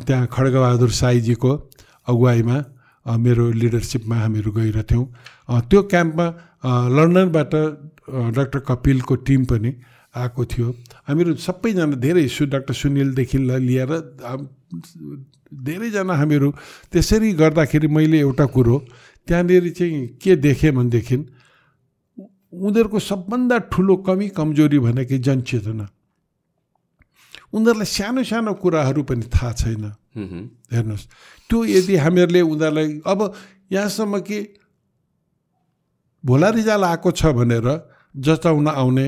त्यहाँ 0.00 0.26
खड्गबहादुर 0.32 0.90
साईजीको 0.94 1.52
अगुवाईमा 2.08 2.58
मेरो 3.06 3.44
लिडरसिपमा 3.52 4.16
हामीहरू 4.16 4.50
गइरहेथ्यौँ। 4.52 5.04
त्यो 5.68 5.80
क्याम्पमा 5.92 6.26
लन्डनबाट 6.96 7.52
डाक्टर 8.36 8.58
कपिलको 8.68 9.14
टिम 9.26 9.44
पनि 9.44 9.70
आएको 10.14 10.42
थियो। 10.44 10.68
हामीहरू 11.08 11.34
सबैजना 11.36 11.96
धेरै 12.00 12.24
सु 12.28 12.44
डाक्टर 12.48 12.74
सुनिलदेखि 12.74 13.38
लिएर 13.38 13.92
धेरैजना 15.52 16.14
हामीहरू 16.14 16.48
त्यसरी 16.92 17.32
गर्दाखेरि 17.34 17.88
मैले 17.88 18.18
एउटा 18.20 18.46
कुरो 18.54 18.76
त्यहाँनिर 19.28 19.64
चाहिँ 19.72 20.06
के 20.22 20.36
देखेँ 20.36 20.72
भनेदेखि 20.72 21.16
उनीहरूको 22.54 22.98
सबभन्दा 23.00 23.56
ठुलो 23.72 23.94
कमी 24.06 24.28
कमजोरी 24.32 24.78
भनेको 24.78 25.16
जनचेतना। 25.18 25.86
उनीहरूलाई 27.52 27.86
सानो 27.86 28.22
सानो 28.22 28.52
कुराहरू 28.62 29.02
पनि 29.02 29.26
थाहा 29.28 29.52
छैन। 29.52 29.84
हेर्नुहोस् 30.70 31.06
त्यो 31.50 31.64
यदि 31.64 31.94
हामीहरूले 31.96 32.40
उनीहरूलाई 32.40 33.00
अब 33.06 33.20
यहाँसम्म 33.72 34.18
कि 34.28 34.38
भोला 36.24 36.48
रिजाल 36.56 36.84
आएको 36.84 37.10
छ 37.10 37.26
भनेर 37.36 37.68
जचाउन 38.14 38.68
आउने 38.68 39.06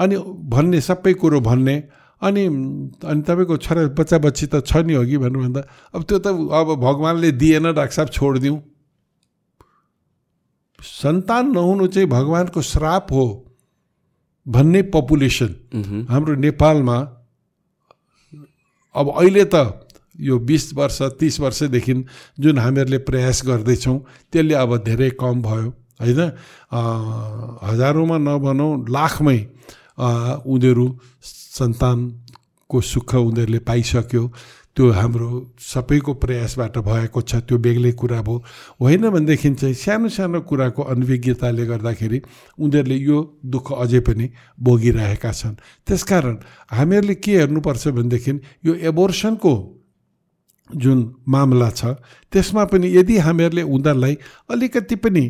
अनि 0.00 0.16
भन्ने 0.52 0.80
सबै 0.80 1.12
कुरो 1.20 1.40
भन्ने 1.40 1.76
अनि 2.22 2.44
अनि 3.06 3.22
तपाईँको 3.22 3.56
छोरा 3.56 3.82
बच्चा 3.94 4.18
बच्ची 4.18 4.46
त 4.46 4.54
छ 4.66 4.82
नि 4.82 4.94
हो 4.94 5.04
कि 5.06 5.18
भन्नु 5.22 5.38
भन्दा 5.38 5.62
अब 5.94 6.02
त्यो 6.02 6.18
त 6.18 6.26
अब 6.50 6.68
भगवान्ले 6.82 7.30
दिएन 7.38 7.72
डाक्टर 7.72 7.94
साहब 7.94 8.08
छोडिदिउँ। 8.10 8.58
सन्तान 10.78 11.44
नहुनु 11.54 11.86
चाहिँ 11.86 12.08
भगवान्को 12.08 12.62
श्राप 12.62 13.06
हो 13.12 13.24
भन्ने 14.46 14.82
पपुलेसन। 14.94 15.50
हाम्रो 16.10 16.34
नेपालमा 16.42 16.98
अब 18.94 19.06
अहिले 19.14 19.44
त 19.54 19.56
यो 20.18 20.38
बिस 20.38 20.74
वर्ष 20.74 20.98
तिस 21.20 21.40
वर्षदेखि 21.40 21.94
जुन 22.38 22.58
हामीहरूले 22.58 22.98
प्रयास 23.08 23.42
गर्दैछौँ 23.46 23.98
त्यसले 24.32 24.54
अब 24.54 24.76
धेरै 24.84 25.10
कम 25.20 25.42
भयो 25.42 25.68
होइन? 26.00 26.20
हजारौँमा 27.64 28.18
नभनौँ 28.18 28.72
लाखमै 28.88 29.38
उनीहरू 30.46 30.86
सन्तानको 31.22 32.80
सुख 32.80 33.14
उनीहरूले 33.14 33.58
पाइसक्यो। 33.62 34.24
त्यो 34.76 34.90
हाम्रो 34.94 35.58
सबैको 35.58 36.12
प्रयासबाट 36.22 36.78
भएको 36.78 37.20
छ 37.20 37.42
त्यो 37.42 37.58
बेग्लै 37.58 37.92
कुरा 37.98 38.22
भयो। 38.22 38.38
होइन 38.78 39.10
भनेदेखि 39.10 39.50
चाहिँ 39.54 39.74
सानो 39.74 40.08
सानो 40.08 40.40
कुराको 40.46 40.82
अनभिज्ञताले 40.94 41.66
गर्दाखेरि 41.66 42.18
उनीहरूले 42.62 42.96
यो 42.96 43.18
दुःख 43.42 43.72
अझै 43.74 44.00
पनि 44.06 44.30
भोगिरहेका 44.54 45.32
छन्। 45.32 45.54
त्यसकारण 45.82 46.36
हामीहरूले 46.70 47.14
के 47.18 47.32
हेर्नुपर्छ 47.38 47.88
भनेदेखि 47.88 48.32
यो 48.66 48.74
एबोर्सनको 48.86 49.52
जुन 50.76 51.14
मामला 51.28 51.70
छ 51.70 51.84
त्यसमा 52.32 52.64
पनि 52.64 52.96
यदि 52.96 53.16
हामीहरूले 53.18 53.62
उनीहरूलाई 53.62 54.14
अलिकति 54.50 54.96
पनि 54.96 55.24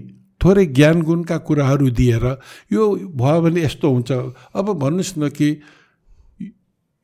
थोरै 0.45 0.67
ज्ञान 0.67 1.03
गुणका 1.03 1.39
कुराहरू 1.39 1.91
दिएर 1.91 2.25
यो 2.73 2.83
भयो 3.15 3.41
भने 3.43 3.63
यस्तो 3.65 3.91
हुन्छ। 3.91 4.11
अब 4.55 4.67
भन्नुहोस् 4.73 5.19
न 5.19 5.29
कि 5.29 5.61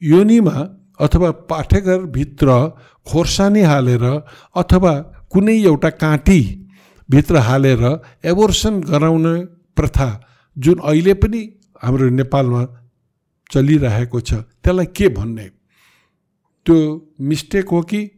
योनिमा 0.03 0.57
अथवा 1.01 1.31
पाठेघरभित्र 1.31 2.49
खोर्सानी 3.07 3.63
हालेर 3.63 4.05
अथवा 4.57 4.93
कुनै 5.31 5.57
एउटा 5.63 5.91
काँटीभित्र 5.91 7.37
हालेर 7.37 7.83
एबोर्सन 8.25 8.81
गराउने 8.81 9.45
प्रथा 9.77 10.09
जुन 10.59 10.79
अहिले 10.79 11.15
पनि 11.15 11.43
हाम्रो 11.83 12.09
नेपालमा 12.11 12.63
चलिरहेको 13.51 14.21
छ 14.21 14.35
त्यसलाई 14.35 14.87
के 14.87 15.09
भन्ने? 15.09 15.51
त्यो 16.67 16.77
मिस्टेक 17.21 17.69
हो 17.69 17.83
कि 17.83 18.14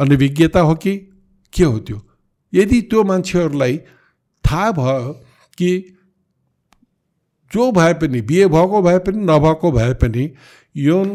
अनभिज्ञता 0.00 0.60
हो 0.60 0.74
कि 0.74 0.96
के 1.52 1.64
हो 1.64 1.78
त्यो? 1.78 2.00
यदि 2.52 2.80
त्यो 2.82 3.02
मान्छेहरूलाई 3.04 3.76
थाहा 4.44 4.70
भयो 4.72 5.12
कि 5.58 5.70
जो 7.50 7.70
भए 7.72 7.92
पनि 7.94 8.20
बिहे 8.20 8.46
भएको 8.46 8.82
भए 8.82 8.98
पनि 8.98 9.18
नभएको 9.24 9.72
भए 9.72 9.92
पनि 9.94 10.30
यौन 10.76 11.08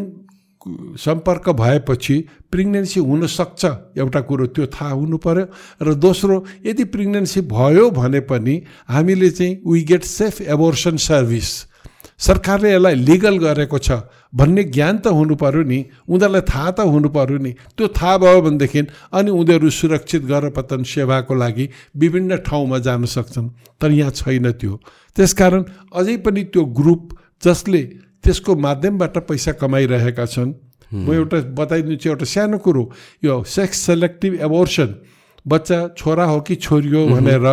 सम्पर्क 0.98 1.50
भएपछि 1.50 2.16
प्रेग्नेन्सी 2.52 3.00
हुनसक्छ 3.00 3.66
एउटा 3.98 4.22
कुरो 4.22 4.46
त्यो 4.48 4.66
थाहा 4.66 4.92
हुनु 4.92 5.18
पऱ्यो 5.18 5.46
र 5.82 5.94
दोस्रो 5.94 6.44
यदि 6.66 6.84
प्रेग्नेन्सी 6.84 7.42
भयो 7.42 7.90
भने 7.92 8.20
पनि 8.20 8.56
हामीले 8.90 9.30
चाहिँ 9.30 9.62
we 9.68 9.82
get 9.84 10.04
safe 10.04 10.42
abortion 10.42 10.98
service 10.98 11.50
सरकारले 12.18 12.74
यसलाई 12.74 12.96
लिगल 12.96 13.38
गरेको 13.38 13.78
छ। 13.78 13.92
भन्ने 14.36 14.64
ज्ञान 14.66 14.98
त 14.98 15.08
हुनु 15.08 15.36
पऱ्यो 15.36 15.64
नि। 15.64 15.80
उनीहरूलाई 16.06 16.42
थाहा 16.44 16.72
त 16.72 16.80
हुनु 16.86 17.10
पऱ्यो 17.10 17.38
नि। 17.38 17.52
त्यो 17.78 17.88
थाहा 17.88 18.18
भयो 18.18 18.42
भनेदेखि 18.42 18.82
अनि 19.14 19.32
उनीहरू 19.32 19.70
सुरक्षित 19.70 20.24
गरपतन 20.26 20.84
सेवाको 20.84 21.34
लागि 21.36 21.70
विभिन्न 21.96 22.38
ठाउँमा 22.44 22.78
जान 22.80 23.06
सक्छन्। 23.06 23.48
तर 23.80 23.92
यहाँ 23.92 24.12
छैन 24.12 24.52
त्यो। 24.52 24.74
त्यसकारण 25.16 25.64
अझै 25.96 26.18
पनि 26.20 26.44
त्यो 26.52 26.66
ग्रुप 26.76 27.04
जसले 27.44 27.82
त्यसको 28.24 28.56
माध्यमबाट 28.56 29.18
पैसा 29.28 29.52
कमाइरहेका 29.62 30.26
छन् 30.26 30.54
म 30.92 31.14
एउटा 31.14 31.38
बताइदिन्छु 31.56 32.10
एउटा 32.10 32.26
सानो 32.26 32.58
कुरो। 32.58 32.84
यो 33.24 33.44
सेक्स 33.46 33.78
सेलेक्टिभ 33.88 34.34
एबोर्सन 34.42 34.90
बच्चा 35.46 35.78
छोरा 35.98 36.26
हो 36.26 36.40
कि 36.42 36.56
छोरी 36.56 36.90
हो 36.90 37.06
भनेर 37.08 37.46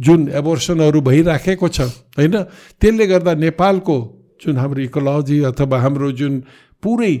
जुन 0.00 0.28
एबोर्सनहरू 0.30 1.00
भइराखेको 1.00 1.68
छ 1.68 1.80
होइन? 2.16 2.34
त्यसले 2.80 3.06
गर्दा 3.06 3.32
नेपालको 3.34 3.96
जुन 4.42 4.56
हाम्रो 4.58 4.82
इकोलोजी 4.82 5.40
अथवा 5.42 5.80
हाम्रो 5.80 6.12
जुन 6.12 6.42
पुरै 6.82 7.14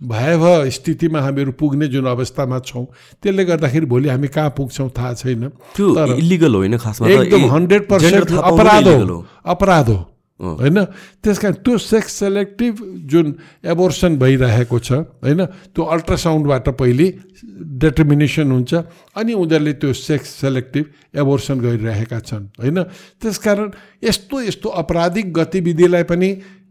भयावह 0.00 0.68
स्थितिमा 0.70 1.20
हामीहरू 1.20 1.52
पुग्ने 1.52 1.86
जुन 1.88 2.06
अवस्थामा 2.06 2.58
छौँ 2.58 2.86
त्यसले 3.22 3.44
गर्दाखेरि 3.44 3.86
भोलि 3.86 4.08
हामी 4.08 4.28
कहाँ 4.28 4.50
पुग्छौँ 4.56 4.88
थाहा 4.98 5.12
छैन। 5.14 5.50
इलिगल 6.16 6.54
होइन 6.54 6.76
खासमा। 6.78 7.08
एकदम 7.08 7.44
हन्ड्रेड 7.50 7.88
पर्सेन्ट 7.88 8.32
अपराध 8.32 8.88
हो। 8.88 9.26
अपराध। 9.44 9.88
हो 9.88 10.09
होइन? 10.40 10.78
त्यस 11.22 11.38
कारण 11.38 11.54
त्यो 11.60 11.76
सेक्स 11.78 12.12
सेलेक्टिभ 12.18 12.74
जुन 13.06 13.26
एबोर्सन 13.64 14.16
भइरहेको 14.18 14.78
छ 14.78 14.92
होइन? 15.20 15.44
त्यो 15.74 15.82
अल्ट्रासाउन्डबाट 15.84 16.68
पहिले 16.80 17.06
डेटर्मिनेसन 17.78 18.50
हुन्छ 18.50 18.72
अनि 19.16 19.32
उनीहरूले 19.36 19.72
त्यो 19.76 19.92
सेक्स 19.92 20.28
सेलेक्टिभ 20.40 20.84
एबोर्सन 21.20 21.60
गरिरहेका 21.60 22.18
छन् 22.20 22.44
होइन? 22.56 22.78
त्यसकारण 23.20 23.68
यस्तो 24.04 24.40
यस्तो 24.42 24.68
आपराधिक 24.80 25.32
गतिविधिलाई 25.32 26.04
पनि 26.08 26.30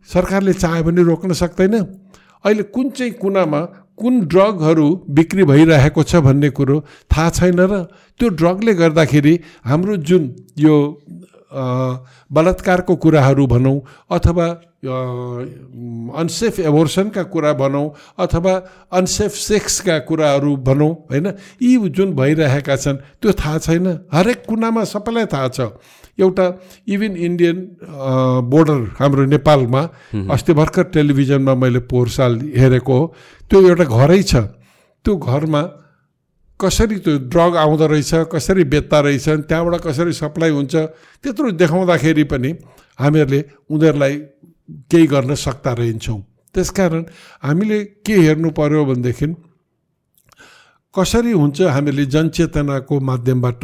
सरकारले 0.09 0.53
चाह्यो 0.53 0.84
भने 0.84 1.01
रोक्न 1.03 1.32
सक्दैन। 1.38 1.76
अहिले 2.45 2.63
कुन 2.74 2.89
चाहिँ 2.89 3.13
कुनामा 3.22 3.61
कुन 3.99 4.20
ड्रगहरू 4.32 4.88
बिक्री 5.11 5.43
भइरहेको 5.43 6.03
छ 6.03 6.24
भन्ने 6.24 6.49
कुरो 6.55 6.80
थाहा 7.11 7.30
छैन 7.30 7.59
र 7.59 7.84
त्यो 8.20 8.28
ड्रगले 8.39 8.74
गर्दाखेरि 8.74 9.34
हाम्रो 9.67 9.95
जुन 10.07 10.24
यो 10.57 10.76
बलात्कारको 11.52 12.95
कुराहरू 12.95 13.45
भनौँ 13.47 13.78
अथवा 14.12 14.47
अनसेफ 14.80 16.60
एबोर्सनका 16.60 17.24
कुरा 17.34 17.52
भनौँ 17.54 17.88
अथवा 18.18 18.54
अनसेफ 18.93 19.32
सेक्सका 19.34 19.97
कुराहरू 20.08 20.56
भनौँ 20.64 20.91
होइन? 21.12 21.28
यी 21.62 21.89
जुन 21.89 22.14
भइरहेका 22.16 22.76
छन् 22.76 22.97
त्यो 23.22 23.32
थाहा 23.34 23.58
छैन। 23.60 23.88
हरेक 24.14 24.45
कुनामा 24.47 24.84
सबैलाई 24.84 25.26
थाहा 25.26 25.47
छ। 25.50 25.60
एउटा 26.20 26.45
इभन 26.88 27.16
इन्डियन 27.18 27.58
बोर्डर 28.52 28.80
हाम्रो 29.00 29.26
नेपालमा 29.26 29.82
अस्ति 30.32 30.54
भर्खर 30.54 30.84
टेलिभिजनमा 30.93 31.54
मैले 31.56 31.80
पोहोर 31.89 32.08
साल 32.10 32.39
हेरेको 32.56 32.93
हो। 32.93 33.06
त्यो 33.50 33.58
एउटा 33.68 33.86
घरै 33.86 34.22
छ। 34.24 34.36
त्यो 35.06 35.16
घरमा 35.18 35.62
कसरी 36.60 36.97
त्यो 36.99 37.18
ड्रग 37.32 37.55
आउँदो 37.55 37.86
रहेछ 37.88 38.14
कसरी 38.32 38.64
बेच्दा 38.64 38.99
रहेछन् 38.99 39.41
त्यहाँबाट 39.49 39.82
कसरी 39.82 40.14
सप्लाई 40.14 40.49
हुन्छ 40.49 40.76
त्यत्रो 41.24 41.51
देखाउँदाखेरि 41.55 42.24
पनि 42.32 42.51
हामीहरूले 42.99 43.39
उनीहरूलाई 43.70 44.16
केही 44.91 45.07
गर्न 45.07 45.36
सक्दा 45.36 45.72
रहन्छौँ। 45.74 46.20
त्यसकारण 46.55 47.03
हामीले 47.43 47.80
के 48.05 48.16
हेर्नु 48.16 48.49
पर्यो 48.51 48.86
भनेदेखि 48.86 49.28
कसरी 50.93 51.32
हुन्छ 51.32 51.62
हामीले 51.62 52.05
जनचेतनाको 52.05 52.99
माध्यमबाट 52.99 53.64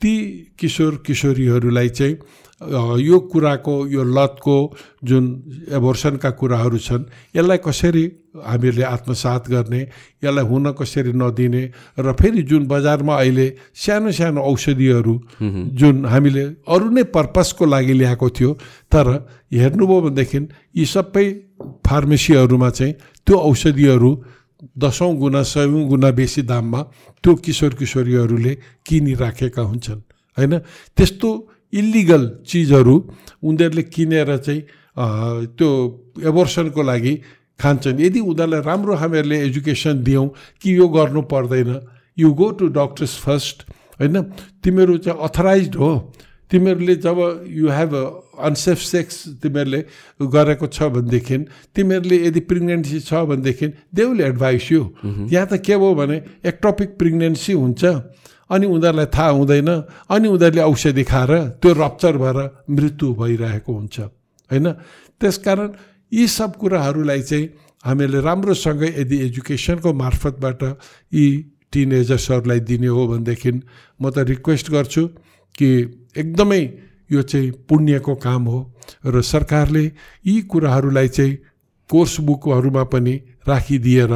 ती 0.00 0.14
किशोर 0.58 0.94
किशोरीहरूलाई 1.06 1.88
चाहिँ 1.88 2.14
यो 2.60 3.18
कुराको 3.20 3.74
यो 3.86 4.02
लतको 4.02 4.56
जुन 5.04 5.24
एबोर्सनका 5.68 6.30
कुराहरू 6.30 6.78
छन् 6.78 7.04
यसलाई 7.36 7.58
कसरी 7.58 8.04
हामीहरूले 8.40 8.82
आत्मसात 8.82 9.48
गर्ने 9.48 9.80
यसलाई 10.24 10.44
हुन 10.44 10.72
कसरी 10.72 11.12
नदिने 11.12 11.62
र 11.98 12.12
फेरि 12.12 12.42
जुन 12.42 12.66
बजारमा 12.66 13.14
अहिले 13.14 13.46
सानो 13.74 14.12
सानो 14.12 14.40
औषधिहरू 14.40 15.14
जुन 15.76 16.04
हामीले 16.06 16.44
अरू 16.66 16.88
नै 16.90 17.02
पर्पसको 17.12 17.64
लागि 17.64 17.92
ल्याएको 17.92 18.28
थियो 18.30 18.52
तर 18.88 19.06
हेर्नुभयो 19.52 20.00
भनेदेखि 20.00 20.38
यी 20.76 20.84
सबै 20.84 21.26
फार्मेसीहरूमा 21.86 22.70
चाहिँ 22.70 22.92
त्यो 23.26 23.36
औषधिहरू 23.36 24.10
दसौँ 24.78 25.12
गुणा 25.16 25.42
सयौँ 25.42 25.84
गुणा 25.88 26.10
बेसी 26.10 26.42
दाममा 26.42 26.80
त्यो 27.20 27.34
किशोर 27.36 27.74
किशोरीहरूले 27.74 28.52
किनिराखेका 28.86 29.62
हुन्छन् 29.62 30.00
होइन? 30.38 30.58
त्यस्तो 30.96 31.30
इलिगल 31.72 32.22
चिजहरू 32.46 32.96
उनीहरूले 33.42 33.82
किनेर 33.88 34.36
चाहिँ 34.38 34.60
त्यो 35.52 35.68
एबोर्सनको 36.24 36.82
लागि 36.82 37.14
खान्छन् 37.60 38.00
यदि 38.00 38.20
उनीहरूलाई 38.22 38.60
राम्रो 38.62 38.94
हामीहरूले 38.96 39.40
एजुकेसन 39.42 40.02
दियौँ 40.02 40.28
कि 40.62 40.76
यो 40.78 40.88
गर्नु 40.88 41.22
पर्दैन 41.26 41.70
you 42.16 42.30
go 42.34 42.50
to 42.58 42.66
doctors 42.72 43.18
first 43.18 43.62
होइन 44.00 44.22
तिमीहरू 44.62 44.96
चाहिँ 44.98 45.18
अथराइज 45.20 45.76
हो 45.76 45.90
तिमीहरूले 46.50 46.94
जब 46.96 47.18
यु 47.50 47.68
हेभ 47.70 47.94
अनसेफ 48.38 48.78
सेक्स 48.80 49.16
तिमीहरूले 49.42 49.80
गरेको 50.28 50.66
छ 50.68 50.88
भनेदेखि 50.92 51.38
तिमीहरूले 51.74 52.16
यदि 52.26 52.40
प्रेग्नेन्सी 52.46 53.00
छ 53.02 53.24
भनेदेखि 53.26 53.66
दे 53.92 54.04
विल 54.04 54.20
एडभाइस 54.22 54.70
यु 54.72 54.82
यहाँ 55.04 55.46
त 55.46 55.60
के 55.60 55.76
भयो 55.76 55.94
भने 55.94 56.22
एक्टोपिक 56.46 56.96
प्रेग्नेन्सी 56.98 57.52
हुन्छ 57.54 57.84
अनि 58.50 58.66
उनीहरूलाई 58.66 59.06
थाहा 59.06 59.30
हुँदैन 59.30 59.70
अनि 60.08 60.28
उनीहरूले 60.28 60.62
औषधि 60.62 61.04
खाएर 61.04 61.32
त्यो 61.62 61.72
रप्चर 61.72 62.16
भएर 62.16 62.38
मृत्यु 62.70 63.06
भइरहेको 63.14 63.72
हुन्छ 63.72 63.96
होइन? 64.50 64.66
त्यसकारण 65.20 65.68
यी 66.12 66.26
सब 66.28 66.56
कुराहरूलाई 66.56 67.22
चाहिँ 67.22 67.46
हामीले 67.84 68.20
राम्रोसँग 68.20 68.82
यदि 68.82 69.16
एजुकेसनको 69.26 69.92
मार्फतबाट 69.92 70.62
यी 71.12 71.26
टिनेजर्सहरूलाई 71.72 72.60
दिने 72.60 72.86
हो 72.86 73.06
भनेदेखि 73.08 73.50
म 74.00 74.10
त 74.10 74.18
रिक्वेस्ट 74.30 74.70
गर्छु 74.70 75.06
कि 75.58 75.68
एकदमै 76.16 76.62
यो 77.10 77.22
चाहिँ 77.22 77.50
पुण्यको 77.68 78.14
काम 78.14 78.42
हो 78.44 78.58
र 79.06 79.22
सरकारले 79.22 79.84
यी 80.26 80.40
कुराहरूलाई 80.42 81.08
चाहिँ 81.08 81.38
कोर्स 81.90 82.20
बुकहरूमा 82.20 82.84
पनि 82.84 83.14
राखिदिएर 83.48 84.12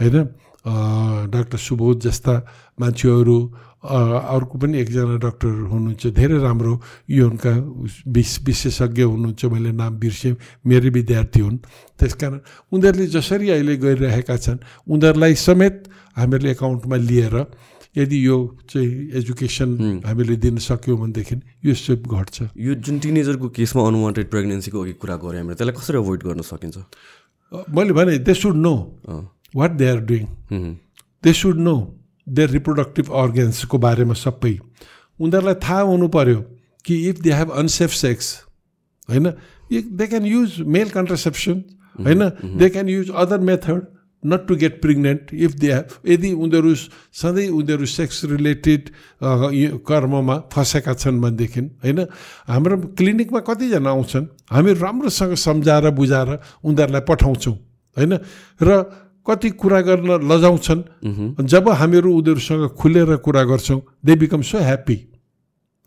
होइन? 0.00 0.16
डाक्टर 0.64 1.58
सुबोध 1.58 2.00
जस्ता 2.00 2.34
मान्छेहरू 2.80 3.38
अर्को 3.80 4.58
पनि 4.58 4.78
एकजना 4.78 5.16
डक्टर 5.24 5.72
हुनुहुन्छ 5.72 6.06
धेरै 6.12 6.38
राम्रो 6.38 6.80
यो 7.10 7.24
उनका 7.30 7.52
उस- 7.80 8.02
विश 8.08 8.30
विशेषज्ञ 8.44 9.02
हुनुहुन्छ 9.02 9.44
मैले 9.44 9.72
नाम 9.72 9.96
बिर्सेँ 9.96 10.36
मेरै 10.66 10.90
विद्यार्थी 10.90 11.40
हुन्। 11.40 11.58
त्यस 11.98 12.14
कारण 12.20 12.40
उनीहरूले 12.72 13.06
जसरी 13.06 13.50
अहिले 13.50 13.76
गरिरहेका 13.76 14.36
छन् 14.36 14.58
उनीहरूलाई 14.84 15.34
समेत 15.34 15.88
हामीहरूले 16.16 16.50
एकाउन्टमा 16.50 16.96
लिएर 16.96 17.34
यदि 17.96 18.26
यो 18.26 18.36
चाहिँ 18.70 19.10
एजुकेसन 19.18 20.02
हामीले 20.06 20.36
दिन 20.36 20.56
सक्यौँ 20.58 20.98
भनेदेखि 21.00 21.36
यो 21.64 21.74
सब 21.74 22.02
घट्छ। 22.06 22.42
यो 22.56 22.74
जुन 22.74 22.98
टिनेजरको 23.00 23.48
केसमा 23.48 23.82
अनवान्टेड 23.86 24.30
प्रेग्नेन्सीको 24.30 24.78
अघि 24.80 24.92
कुरा 24.92 25.16
गऱ्यो 25.16 25.40
हामीले 25.40 25.54
त्यसलाई 25.56 25.74
कसरी 25.80 25.96
अभोइड 25.98 26.20
गर्न 26.22 26.40
सकिन्छ? 26.42 26.76
मैले 27.74 27.92
भने 27.92 28.18
they 28.18 28.34
should 28.34 28.56
know 28.56 28.74
what 29.56 29.70
they 29.70 29.88
are 29.90 30.00
doing 30.00 30.24
they 31.24 31.32
should 31.32 31.56
know 31.56 31.74
their 32.30 32.50
reproductive 32.50 33.06
अर्गन्सको 33.12 33.78
बारेमा 33.78 34.14
सबै। 34.16 34.54
उनीहरूलाई 35.20 35.54
थाहा 35.62 35.80
हुनु 35.82 36.08
पर्यो 36.08 36.40
कि 36.84 36.94
if 37.08 37.20
they 37.20 37.32
have 37.32 37.50
unsafe 37.52 37.92
sex 37.94 38.26
होइन? 39.08 39.26
They 39.70 40.06
can 40.06 40.24
use 40.26 40.60
male 40.66 40.88
contraception 40.90 41.62
होइन? 41.96 42.28
They 42.58 42.68
can 42.68 42.88
use 42.88 43.10
other 43.12 43.40
method 43.40 43.86
not 44.22 44.46
to 44.48 44.54
get 44.56 44.80
pregnant 44.82 45.32
if 45.34 45.52
they 45.56 45.72
have 45.72 45.86
यदि 46.06 46.32
उनीहरू 46.36 46.74
सधैँ 47.20 47.48
उनीहरू 47.50 47.86
सेक्स 47.88 48.24
रिलेटेड 48.24 48.88
कर्ममा 49.88 50.36
फँसेका 50.52 50.94
छन् 50.94 51.20
भनेदेखि 51.20 51.60
होइन? 51.60 52.00
हाम्रो 52.48 52.76
क्लिनिकमा 52.96 53.40
कतिजना 53.48 53.90
आउँछन् 53.90 54.26
हामी 54.52 54.72
राम्रोसँग 54.76 55.34
सम्झाएर 55.40 55.90
बुझाएर 55.90 56.30
उनीहरूलाई 56.64 57.04
पठाउँछौँ 57.08 57.54
होइन? 57.96 58.12
र 58.60 58.68
कति 59.26 59.50
कुरा 59.52 59.80
गर्न 59.80 60.10
लजाउँछन्। 60.22 60.82
जब 61.44 61.68
हामीहरू 61.70 62.14
उनीहरूसँग 62.14 62.68
खुलेर 62.78 63.16
कुरा 63.16 63.42
गर्छौँ 63.44 63.80
दे 64.04 64.14
बिकम 64.16 64.42
सो 64.42 64.58
ह्याप्पी 64.58 64.96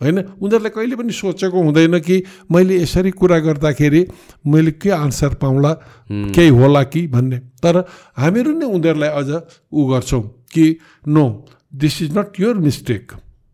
होइन? 0.02 0.18
उनीहरूलाई 0.36 0.70
कहिले 0.70 0.96
पनि 0.96 1.12
सोचेको 1.12 1.62
हुँदैन 1.64 2.00
कि 2.00 2.24
मैले 2.52 2.82
यसरी 2.82 3.12
कुरा 3.12 3.40
गर्दाखेरि 3.40 4.02
मैले 4.46 4.72
के 4.74 4.90
आन्सर 4.92 5.34
पाउँला 5.42 5.72
केही 6.12 6.50
होला 6.50 6.84
कि 6.84 7.08
भन्ने। 7.08 7.38
तर 7.64 7.84
हामीहरू 8.18 8.52
नै 8.60 8.66
उनीहरूलाई 8.68 9.10
अझ 9.10 9.30
ऊ 9.72 9.86
गर्छौँ 9.92 10.22
कि 10.54 10.66
no 11.08 11.26
this 11.74 12.02
is 12.02 12.18
not 12.18 12.40
your 12.40 12.58
mistake 12.60 13.12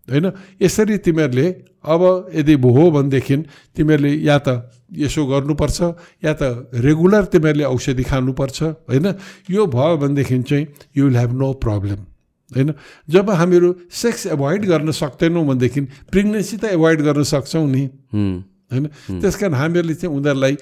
होइन? 0.10 0.32
यसरी 0.62 0.98
तिमीहरूले 1.06 1.48
अब 1.86 2.02
यदि 2.36 2.54
हो 2.54 2.84
भनेदेखि 2.92 3.36
तिमीहरूले 3.78 4.12
या 4.26 4.38
त 4.38 4.70
यसो 4.90 5.26
गर्नुपर्छ 5.26 5.80
या 6.26 6.34
त 6.34 6.70
रेगुलर 6.76 7.24
तिमीहरूले 7.34 7.66
औषधि 7.66 8.04
खानुपर्छ 8.04 8.58
होइन? 8.90 9.08
यो 9.50 9.66
भयो 9.68 9.98
भनेदेखि 9.98 10.42
चाहिँ 10.44 10.66
you 10.98 11.06
will 11.06 11.18
have 11.18 11.32
no 11.34 11.54
problem 11.64 12.00
होइन? 12.52 12.74
जब 13.10 13.30
हामीहरू 13.30 13.70
सेक्स 13.94 14.26
एभोइड 14.34 14.66
गर्न 14.66 14.92
सक्दैनौँ 14.92 15.46
भनेदेखि 15.46 15.82
प्रेग्नेन्सी 16.10 16.58
त 16.58 16.74
एभोइड 16.74 17.02
गर्न 17.02 17.24
सक्छौँ 17.24 17.68
नि 17.70 17.84
होइन? 18.72 18.86
त्यस 19.22 19.36
कारण 19.38 19.54
हामीहरूले 19.54 19.94
चाहिँ 19.94 20.16
उनीहरूलाई 20.16 20.58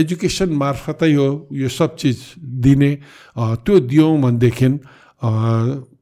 एजुकेसन 0.00 0.48
मार्फतै 0.52 1.12
हो 1.12 1.28
यो 1.52 1.68
सब 1.68 1.96
चिज 1.96 2.18
दिने 2.38 2.90
त्यो 3.36 3.78
दियौँ 3.88 4.16
भनेदेखि 4.20 4.68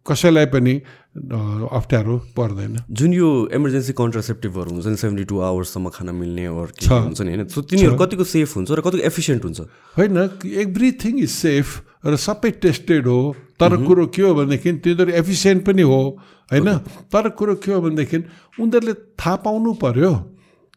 कसैलाई 0.06 0.46
पनि 0.52 0.74
अप्ठ्यारो 1.10 2.16
पर्दैन। 2.38 2.76
जुन 2.86 3.12
यो 3.12 3.28
इमर्जेन्सी 3.50 3.92
कन्ट्रासेप्टिभहरू 3.98 4.70
हुन्छ 4.70 4.86
नि 4.86 4.96
सेभेन्टी 4.96 5.24
टू 5.26 5.38
आवर्ससम्म 5.42 5.88
खान 5.90 6.14
मिल्ने 6.14 6.46
छ। 6.78 6.86
हुन्छ 6.86 7.20
नि 7.26 7.30
होइन? 7.34 7.44
तिनीहरू 7.50 7.96
कतिको 7.98 8.24
सेफ 8.24 8.48
हुन्छ 8.56 8.70
र 8.70 8.80
कतिको 8.80 9.02
एफिसियन्ट 9.10 9.42
हुन्छ? 9.44 9.60
होइन 9.98 10.18
एभ्रिथिङ 10.46 11.18
इज 11.18 11.30
सेफ 11.30 11.66
र 12.06 12.14
सबै 12.16 12.50
टेस्टेड 12.62 13.06
हो। 13.10 13.34
तर 13.58 13.76
कुरो 13.82 14.06
के 14.14 14.22
हो 14.22 14.34
भनेदेखि 14.34 14.70
तिनीहरू 14.86 15.10
एफिसियन्ट 15.18 15.66
पनि 15.66 15.82
हो 15.82 16.00
होइन? 16.48 16.68
तर 17.10 17.28
कुरो 17.34 17.54
के 17.58 17.72
हो 17.74 17.80
भनेदेखि 17.82 18.16
उनीहरूले 18.62 18.94
थाहा 19.18 19.36
पाउनु 19.42 19.70
पर्यो 19.82 20.12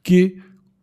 कि 0.06 0.20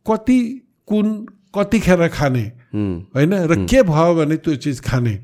कति 0.07 0.39
कुन 0.87 1.07
कतिखेर 1.51 2.09
खाने 2.09 2.47
होइन? 2.71 3.33
र 3.51 3.67
के 3.67 3.83
भयो 3.83 4.15
भने 4.15 4.37
त्यो 4.39 4.55
चिज 4.63 4.81
खाने 4.81 5.15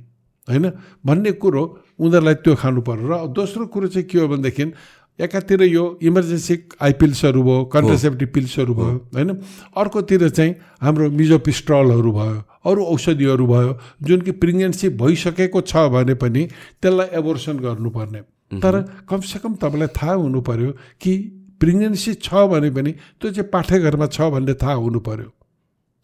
होइन? 0.48 0.66
भन्ने 1.06 1.32
कुरो 1.38 1.62
उनीहरूलाई 1.98 2.34
त्यो 2.44 2.54
खानु 2.54 2.80
पर्यो। 2.82 3.04
र 3.06 3.26
दोस्रो 3.32 3.66
कुरो 3.72 3.86
चाहिँ 3.88 4.06
के 4.08 4.18
हो 4.18 4.28
भनेदेखि 4.28 4.64
एकातिर 5.18 5.62
यो 5.62 5.84
इमर्जेन्सी 6.02 6.54
आइपिल्सहरू 6.76 7.42
भयो 7.42 7.64
कन्ट्रासेप्टिभ 7.72 8.28
पिल्सहरू 8.34 8.74
भयो 8.74 8.94
होइन? 9.16 9.30
अर्कोतिर 9.72 10.28
चाहिँ 10.28 10.52
हाम्रो 10.80 11.10
मिजोपिस्ट्रलहरू 11.10 12.12
भयो 12.12 12.42
अरू 12.68 12.84
औषधिहरू 12.84 13.46
भयो 13.46 13.72
जुन 14.02 14.20
कि 14.20 14.32
प्रेग्नेन्सी 14.36 14.88
भइसकेको 15.00 15.60
छ 15.62 15.88
भने 15.88 16.14
पनि 16.20 16.42
त्यसलाई 16.82 17.08
एबोर्सन 17.16 17.56
गर्नुपर्ने। 17.64 18.20
तर 18.60 18.74
कमसेकम 19.08 19.54
तपाईँलाई 19.56 19.88
थाहा 19.96 20.14
हुनु 20.20 20.40
पर्यो 20.40 20.70
कि 21.00 21.12
प्रेग्नेन्सी 21.60 22.14
छ 22.20 22.44
भने 22.52 22.70
पनि 22.76 22.92
त्यो 22.92 23.30
चाहिँ 23.30 23.48
पाठ्यघरमा 23.50 24.06
छ 24.06 24.28
भन्ने 24.30 24.54
थाहा 24.54 24.74
हुनु 24.84 25.00
पर्यो। 25.00 25.32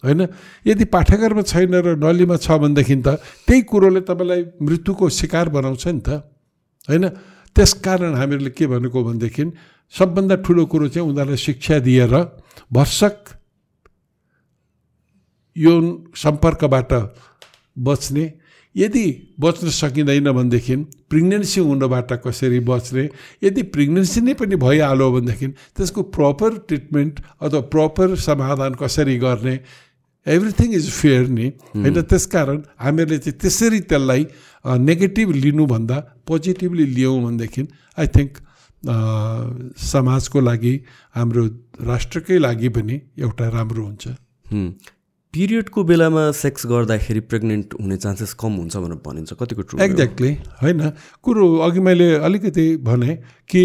होइन? 0.03 0.21
यदि 0.67 0.85
पाठ्यघरमा 0.85 1.41
छैन 1.41 1.73
र 1.75 1.95
नलीमा 1.95 2.37
छ 2.37 2.51
भनेदेखि 2.59 2.95
त 3.01 3.07
त्यही 3.47 3.61
कुरोले 3.63 4.01
तपाईँलाई 4.03 4.41
मृत्युको 4.61 5.09
शिकार 5.09 5.49
बनाउँछ 5.49 5.87
नि 5.87 6.01
त 6.03 6.09
होइन? 6.87 7.05
त्यसकारण 7.55 8.13
हामीहरूले 8.15 8.51
के 8.51 8.67
भनेको 8.67 8.99
भनेदेखि 9.03 9.43
सबभन्दा 9.93 10.35
ठुलो 10.41 10.65
कुरो 10.65 10.87
चाहिँ 10.89 11.07
उनीहरूलाई 11.07 11.37
शिक्षा 11.37 11.79
दिएर 11.79 12.13
भर्सक 12.73 13.17
यो 15.55 15.73
सम्पर्कबाट 16.17 16.91
बच्ने। 17.77 18.25
यदि 18.75 19.05
बच्न 19.39 19.69
सकिँदैन 19.69 20.31
भनेदेखि 20.31 20.75
प्रेग्नेन्सी 21.13 21.61
हुनबाट 21.61 22.11
कसरी 22.25 22.59
बच्ने? 22.65 23.03
यदि 23.43 23.61
प्रेग्नेन्सी 23.69 24.21
नै 24.21 24.33
पनि 24.33 24.55
भइहाल्यो 24.57 25.11
भनेदेखि 25.11 25.47
त्यसको 25.77 26.01
प्रपर 26.09 26.57
ट्रिटमेन्ट 26.67 27.21
अथवा 27.41 27.61
प्रपर 27.69 28.15
समाधान 28.17 28.73
कसरी 28.81 29.17
गर्ने? 29.21 29.55
एभ्रिथिङ 30.27 30.73
इज 30.73 30.89
फेयर 30.91 31.27
नि 31.29 31.47
होइन 31.75 32.01
त्यसकारण 32.03 32.61
हामीहरूले 32.79 33.17
चाहिँ 33.17 33.39
त्यसरी 33.39 33.79
त्यसलाई 33.91 34.25
नेगेटिभ 34.65 35.31
लिनुभन्दा 35.35 35.99
पोजिटिभली 36.27 36.85
लियौँ 36.95 37.21
भनेदेखि 37.23 37.67
आई 37.97 38.07
थिङ्क 38.07 38.37
समाजको 39.83 40.39
लागि 40.41 40.73
हाम्रो 41.15 41.45
राष्ट्रकै 41.87 42.37
लागि 42.39 42.69
पनि 42.69 43.01
एउटा 43.19 43.47
राम्रो 43.49 43.85
हुन्छ। 43.85 44.07
पिरियडको 45.33 45.83
बेलामा 45.83 46.23
सेक्स 46.31 46.65
गर्दाखेरि 46.67 47.19
प्रेग्नेन्ट 47.29 47.73
हुने 47.81 47.97
चान्सेस 47.97 48.33
कम 48.33 48.53
हुन्छ 48.57 48.75
भनेर 48.77 48.99
भनिन्छ 49.05 49.33
कतिको 49.39 49.61
ट्रु 49.61 49.79
एक्ज्याक्टली 49.83 50.31
होइन 50.61 50.89
कुरो 51.23 51.47
अघि 51.67 51.79
मैले 51.79 52.13
अलिकति 52.27 52.65
भने 52.83 53.15
कि 53.49 53.63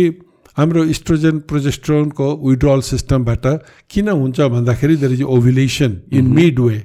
हाम्रो 0.58 0.84
इस्ट्रोजन 0.90 1.38
प्रोजेस्ट्रोनको 1.46 2.26
विड्रल 2.42 2.80
सिस्टमबाट 2.82 3.44
किन 3.90 4.08
हुन्छ 4.10 4.38
भन्दाखेरि 4.50 4.96
there 4.96 5.12
is 5.12 5.22
ovulation 5.22 5.92
in 6.12 6.26
mid 6.34 6.58
way 6.58 6.78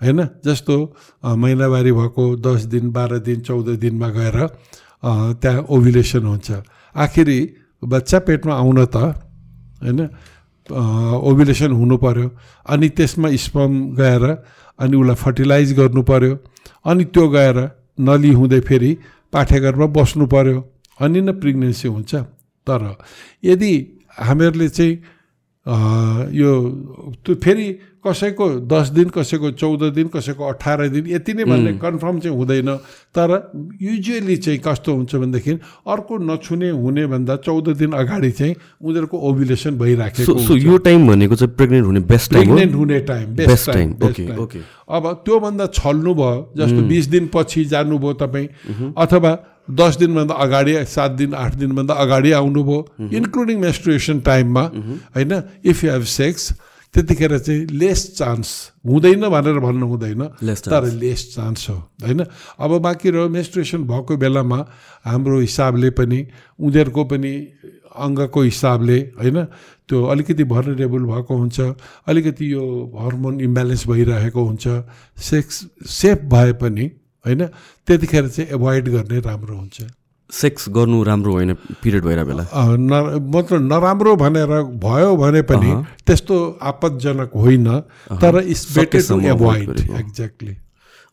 होइन? 0.00 0.20
जस्तो 0.44 0.76
महिनावारी 1.24 1.92
भएको 1.92 2.24
दस 2.44 2.64
दिन 2.68 2.90
बाह्र 2.92 3.18
दिन 3.24 3.40
चौध 3.40 3.68
दिनमा 3.80 4.08
गएर 4.12 4.36
त्यहाँ 5.40 5.64
ओभुलेसन 5.64 6.24
हुन्छ। 6.26 6.48
आखिरी 6.94 7.38
बच्चा 7.82 8.18
पेटमा 8.28 8.54
आउन 8.54 8.84
त 8.84 8.96
होइन? 9.80 10.00
ओभुलेसन 11.24 11.72
हुनु 11.72 11.96
पर्यो 11.96 12.28
अनि 12.68 12.88
त्यसमा 12.92 13.28
स्पम 13.40 13.72
गएर 13.96 14.24
अनि 14.78 14.96
उसलाई 14.96 15.16
फर्टिलाइज 15.24 15.72
गर्नु 15.80 16.02
पर्यो 16.04 16.38
अनि 16.84 17.04
त्यो 17.08 17.28
गएर 17.28 17.56
नली 17.96 18.32
हुँदै 18.36 18.60
फेरि 18.60 18.96
पाठ्यघरमा 19.32 19.86
बस्नु 19.96 20.26
पर्यो 20.28 20.60
अनि 21.00 21.20
न 21.20 21.40
प्रेग्नेन्सी 21.40 21.88
हुन्छ। 21.88 22.35
तर 22.66 22.96
यदि 23.44 23.74
हामीहरूले 24.18 24.68
चाहिँ 24.68 24.94
यो 26.34 26.50
त्यो 27.24 27.34
फेरि 27.34 27.78
कसैको 28.06 28.48
दस 28.70 28.88
दिन 28.88 29.08
कसैको 29.08 29.50
चौध 29.50 29.82
दिन 29.94 30.08
कसैको 30.08 30.44
अठार 30.44 30.88
दिन 30.88 31.06
यति 31.06 31.32
नै 31.34 31.44
भन्ने 31.44 31.72
कन्फर्म 31.82 32.18
चाहिँ 32.20 32.36
हुँदैन। 32.36 32.76
तर 33.10 33.50
युजुअली 33.82 34.36
चाहिँ 34.36 34.58
कस्तो 34.58 34.94
हुन्छ 34.94 35.14
भनेदेखि 35.14 35.52
अर्को 35.90 36.18
नछुने 36.18 36.70
हुने 36.70 37.06
भन्दा 37.06 37.36
चौध 37.36 37.68
दिन 37.68 37.92
अगाडि 37.92 38.30
चाहिँ 38.30 38.54
उनीहरूको 38.82 39.18
ओभुलेसन 39.18 39.70
सो 39.70 39.76
भइराखेको 39.76 40.38
सो 40.38 40.56
यो 40.56 40.76
टाइम 40.78 41.08
भनेको 41.08 41.34
चाहिँ 41.34 41.54
प्रेग्नेन्ट 41.56 41.86
हुने 41.86 42.00
बेस्ट 42.00 42.30
प्रेग्नेन्ट 42.30 42.74
हुने 42.74 43.00
टाइम 43.00 43.34
बेस्ट 43.34 43.70
टाइम. 43.70 43.92
अब 44.88 45.12
त्योभन्दा 45.24 45.66
छल्नु 45.74 46.14
भयो 46.14 46.52
जस्तो 46.56 46.82
बिस 46.88 47.06
दिनपछि 47.06 47.64
जानुभयो 47.64 48.12
तपाईँ 48.12 48.48
अथवा 48.96 49.34
दस 49.70 49.96
दिनभन्दा 49.98 50.34
अगाडि 50.34 50.74
सात 50.86 51.10
दिन 51.10 51.34
आठ 51.34 51.54
दिनभन्दा 51.56 51.94
अगाडि 51.94 52.32
आउनुभयो 52.32 52.78
इन्क्लुडिङ 53.18 53.60
मेस्ट्रुएसन 53.60 54.20
टाइममा 54.20 54.64
होइन? 55.16 55.32
इफ 55.64 55.84
यु 55.84 55.90
हेभ 55.92 56.02
सेक्स 56.02 56.52
त्यतिखेर 56.94 57.38
चाहिँ 57.38 57.66
लेस 57.76 58.00
चान्स 58.16 58.48
हुँदैन 58.86 59.28
भनेर 59.28 59.58
भन्नु 59.60 59.86
हुँदैन 59.86 60.22
तर 60.70 60.84
लेस 61.02 61.34
चान्स 61.34 61.68
हो 61.70 61.76
होइन? 62.02 62.24
अब 62.58 62.70
बाँकी 62.82 63.10
रह्यो 63.10 63.28
मेस्ट्रुएसन 63.28 63.82
भएको 63.84 64.16
बेलामा 64.16 64.58
हाम्रो 65.04 65.40
हिसाबले 65.40 65.90
पनि 65.90 66.20
उनीहरूको 66.58 67.04
पनि 67.04 67.32
अङ्गको 67.96 68.42
हिसाबले 68.42 68.98
होइन? 69.18 69.44
त्यो 69.88 70.04
अलिकति 70.04 70.44
भर्नरेबल 70.44 71.02
भएको 71.10 71.36
हुन्छ 71.36 71.60
अलिकति 72.06 72.52
यो 72.52 72.62
हर्मोन 73.00 73.40
इम्ब्यालेन्स 73.40 73.86
भइरहेको 73.88 74.44
हुन्छ 74.44 74.66
सेक्स 75.18 75.64
सेफ 75.90 76.18
भए 76.32 76.52
पनि 76.62 76.90
होइन? 77.26 77.46
त्यतिखेर 77.86 78.28
चाहिँ 78.28 78.50
एभोइड 78.54 78.88
गर्ने 78.88 79.20
राम्रो 79.20 79.56
हुन्छ। 79.56 79.78
सेक्स 80.30 80.68
गर्नु 80.74 81.02
राम्रो 81.04 81.32
होइन 81.32 81.52
पिरियड 81.82 82.04
भएर 82.04 82.22
बेला। 82.24 82.44
न 82.50 83.22
मतलब 83.30 83.62
नराम्रो 83.62 84.14
भनेर 84.16 84.52
भयो 84.82 85.14
भने 85.16 85.42
पनि 85.46 85.70
त्यस्तो 86.02 86.36
आपतजनक 86.62 87.30
होइन 87.36 87.68
तर 88.22 88.42
इट्स 88.42 88.64
बेटर 88.76 88.90
टु 88.90 89.00
सकेसम्म 89.02 89.30
avoid. 89.32 89.62
एभोइड। 89.62 89.98
एक्ज्याक्टली 90.00 90.56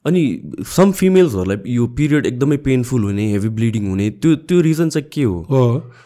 अनि 0.06 0.22
सम 0.68 0.92
फिमेल्सहरूलाई 0.92 1.74
यो 1.74 1.86
पिरियड 1.98 2.26
एकदमै 2.26 2.58
पेनफुल 2.58 3.04
हुने 3.04 3.26
हेभी 3.32 3.50
ब्लिडिङ 3.50 3.88
हुने 3.90 4.10
त्यो 4.20 4.36
त्यो 4.50 4.62
रिजन 4.62 4.90
चाहिँ 4.90 5.08
के 5.14 5.24
हो? 5.24 5.38
हो। 5.50 5.64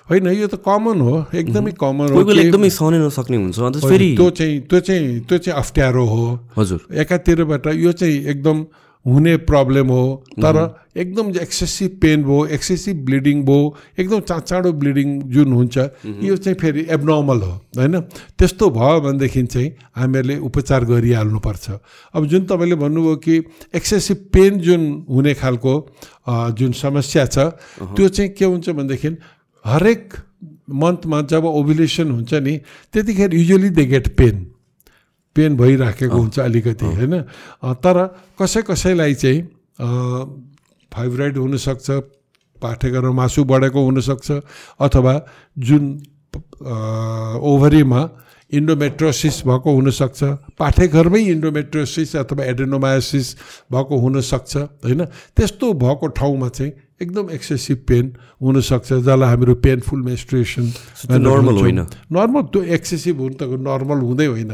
होइन 0.10 0.28
यो 0.28 0.48
त 0.48 0.60
कमन 0.62 1.00
हो। 1.02 1.16
एकदमै 1.34 1.72
कमन 1.80 2.14
हो 2.14 2.22
एकदमै 2.22 2.70
सहनै 2.70 3.00
नसक्ने 3.06 3.38
हुन्छ। 3.38 3.60
अन्त 3.60 3.76
होइन, 3.82 3.90
फेरि 3.90 4.10
त्यो 4.16 4.30
चाहिँ 4.30 4.60
त्यो 4.70 4.80
चाहिँ 4.80 5.20
त्यो 5.26 5.38
चाहिँ 5.38 5.58
अप्ठ्यारो 5.58 6.06
हो। 6.06 6.26
हजुर। 6.58 6.80
एकातिरबाट 6.94 7.68
यो 7.74 7.92
चाहिँ 7.92 8.18
एकदम 8.36 8.58
हुने 9.08 9.36
प्रब्लम 9.50 9.88
हो 9.88 10.04
तर 10.38 10.58
एकदम 10.98 11.30
एक्सेसिभ 11.42 11.92
पेन 12.02 12.24
भयो 12.24 12.46
एक्सेसिभ 12.56 12.98
ब्लिडिङ 13.06 13.44
भयो 13.46 13.76
एकदम 14.00 14.20
चा 14.20 14.40
चाँडो 14.40 14.72
ब्लिडिङ 14.74 15.22
जुन 15.32 15.54
हुन्छ 15.54 15.78
यो 16.24 16.36
चाहिँ 16.38 16.58
फेरि 16.60 16.86
एबनर्मल 16.90 17.42
हो 17.42 17.52
होइन? 17.78 18.00
त्यस्तो 18.38 18.70
भयो 18.70 19.00
भनेदेखि 19.02 19.44
चाहिँ 19.46 19.70
हामीहरूले 19.96 20.38
उपचार 20.50 20.86
गरिहाल्नुपर्छ। 20.86 21.70
अब 22.14 22.26
जुन 22.28 22.46
तपाईँले 22.46 22.76
भन्नुभयो 22.76 23.16
कि 23.16 23.38
एक्सेसिभ 23.76 24.18
पेन 24.34 24.60
जुन 24.60 24.84
हुने 25.10 25.34
खालको 25.34 25.74
जुन 26.60 26.72
समस्या 26.76 27.26
छ 27.26 27.38
त्यो 27.96 28.08
चाहिँ 28.10 28.32
के 28.34 28.46
हुन्छ 28.46 28.70
भनेदेखि 28.70 29.16
हरेक 29.66 30.14
मन्थमा 30.82 31.22
जब 31.32 31.46
ओभुलेसन 31.46 32.12
हुन्छ 32.12 32.34
नि 32.34 32.58
त्यतिखेर 32.94 33.34
usually 33.36 33.70
they 33.70 33.86
get 33.86 34.08
pain 34.18 34.46
pain 35.38 35.58
भइराखेको 35.58 36.18
हुन्छ 36.18 36.40
अलिकति 36.40 36.86
होइन? 36.98 37.22
तर 37.78 37.98
कसै 38.42 38.62
कसैलाई 38.66 39.14
चाहिँ 39.14 39.40
फाइब्रोइड 40.92 41.38
हुनसक्छ 41.38 41.88
पाठेघरमा 42.58 43.12
मासु 43.14 43.44
बढेको 43.46 43.80
हुनसक्छ 43.86 44.32
अथवा 44.82 45.14
जुन 45.58 45.84
ओभरीमा 47.52 48.02
इन्डोमेट्रोसिस 48.52 49.36
भएको 49.46 49.70
हुनसक्छ 49.72 50.24
पाठेघरमै 50.58 51.22
इन्डोमेट्रोसिस 51.22 52.16
अथवा 52.16 52.44
एडेनोमायोसिस 52.46 53.28
भएको 53.72 53.96
हुनसक्छ 54.00 54.58
होइन? 54.58 55.06
त्यस्तो 55.38 55.74
भएको 55.76 56.08
ठाउँमा 56.18 56.50
चाहिँ 56.50 56.72
एकदम 57.02 57.30
एक्सेसिभ 57.30 57.78
पेन 57.88 58.06
हुनसक्छ 58.42 58.90
जसलाई 58.94 59.30
हामीहरू 59.30 59.56
पेनफुल 59.66 60.02
त्यो 60.02 61.18
normal 61.22 61.60
होइन। 61.62 61.80
नर्मल 62.10 62.44
त्यो 62.54 62.62
एक्सेसिभ 62.78 63.18
हुनु 63.22 63.36
त 63.38 63.44
नर्मल 63.62 64.00
हुँदै 64.02 64.26
होइन 64.26 64.52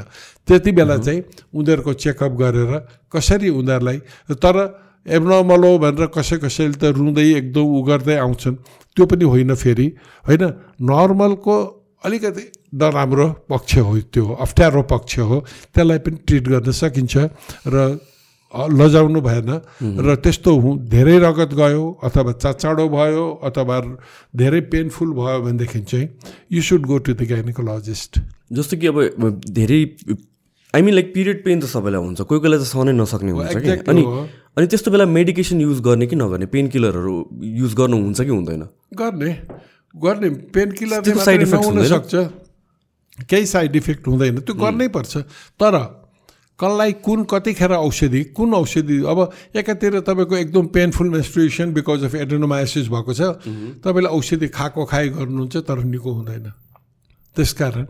त्यति 0.47 0.71
बेला 0.71 0.97
चाहिँ 0.97 1.23
उनीहरूको 1.55 1.93
चेकअप 2.03 2.33
गरेर 2.41 2.71
कसरी 3.13 3.49
उनीहरूलाई 3.49 3.97
तर 4.43 4.57
एबनर्मल 5.05 5.63
हो 5.63 5.71
भनेर 5.79 6.07
कसै 6.11 6.37
कसैले 6.43 6.75
त 6.75 6.83
रुँदै 6.99 7.27
एकदम 7.39 7.63
उ 7.63 7.81
गर्दै 7.87 8.15
आउँछन् 8.19 8.55
त्यो 8.95 9.05
पनि 9.07 9.25
होइन 9.25 9.55
फेरि 9.55 9.87
होइन 10.25 10.43
नर्मलको 10.83 11.55
अलिकति 12.03 12.45
नराम्रो 12.75 13.27
पक्ष 13.49 13.71
हो 13.77 13.99
त्यो 14.11 14.23
अप्ठ्यारो 14.35 14.81
पक्ष 14.83 15.19
हो 15.19 15.37
त्यसलाई 15.71 15.99
पनि 16.03 16.17
ट्रिट 16.27 16.45
गर्न 16.49 16.71
सकिन्छ 16.71 17.13
र 17.67 17.75
लजाउनु 18.53 19.21
भएन। 19.21 19.49
र 19.81 20.15
त्यस्तो 20.21 20.51
हु 20.59 20.69
धेरै 20.89 21.17
रगत 21.19 21.53
गयो 21.53 21.83
अथवा 22.03 22.31
चाचाडो 22.31 22.85
भयो 22.89 23.25
अथवा 23.43 23.79
धेरै 24.35 24.61
पेनफुल 24.69 25.09
भयो 25.13 25.39
भनेदेखि 25.41 25.81
चाहिँ 25.81 26.07
you 26.51 26.61
should 26.61 26.85
go 26.85 26.97
to 26.97 27.13
the 27.13 27.29
gynaecologist 27.29 28.19
जस्तो 28.53 28.77
कि 28.77 28.87
अब 28.87 29.41
धेरै 29.49 29.81
I 30.73 30.81
mean 30.81 30.93
like 30.93 31.13
period 31.13 31.43
pain 31.45 31.59
त 31.61 31.65
सबैलाई 31.69 32.01
हुन्छ 32.01 32.21
कोही 32.21 32.39
कोहीलाई 32.41 32.59
त 32.59 32.65
सहनै 32.65 32.93
नसक्ने 32.97 33.31
हुन्छ 33.31 33.57
कि। 33.57 33.69
अनि। 33.89 34.03
अनि 34.57 34.65
त्यस्तो 34.67 34.91
बेला 34.91 35.05
मेडिकेसन 35.05 35.61
युज 35.61 35.81
गर्ने 35.81 36.05
कि 36.07 36.15
नगर्ने? 36.15 36.45
पेन 36.45 36.67
किलरहरू 36.73 37.15
युज 37.41 37.73
गर्नु 37.73 37.97
हुन्छ 37.97 38.21
कि 38.21 38.29
हुँदैन? 38.29 38.63
गर्ने 38.93 39.31
गर्ने। 39.95 40.29
पेन 40.49 40.71
किलरले 40.71 41.01
त्यसको 41.01 41.21
side 41.21 41.41
मात्रै 41.41 41.45
effects 41.45 41.65
नहुन 41.65 41.77
हुँदैन? 41.77 41.93
सक्छ। 41.93 43.25
केही 43.29 43.45
साइड 43.45 43.75
इफेक्ट 43.75 44.07
हुँदैन 44.07 44.37
त्यो 44.41 44.55
गर्नै 44.55 44.87
पर्छ। 44.89 45.17
तर 45.61 45.73
कसलाई 46.59 46.91
कुन 47.05 47.23
कतिखेर 47.29 47.71
औषधि 47.73 48.23
कुन 48.37 48.53
औषधि? 48.53 48.97
अब 49.03 49.19
एकातिर 49.57 49.99
तपाईँको 49.99 50.35
एकदम 50.37 50.65
painful 50.69 51.09
menstruation 51.09 51.73
because 51.73 52.03
of 52.03 52.15
adenomyosis 52.15 52.87
भएको 52.89 53.13
छ। 53.13 53.21
तपाईँले 53.81 54.09
औषधि 54.09 54.47
खाएको 54.47 54.85
खाइ 54.85 55.09
गर्नुहुन्छ 55.17 55.55
तर 55.67 55.77
निको 55.83 56.11
हुँदैन। 56.13 56.51
त्यसकारण 57.35 57.85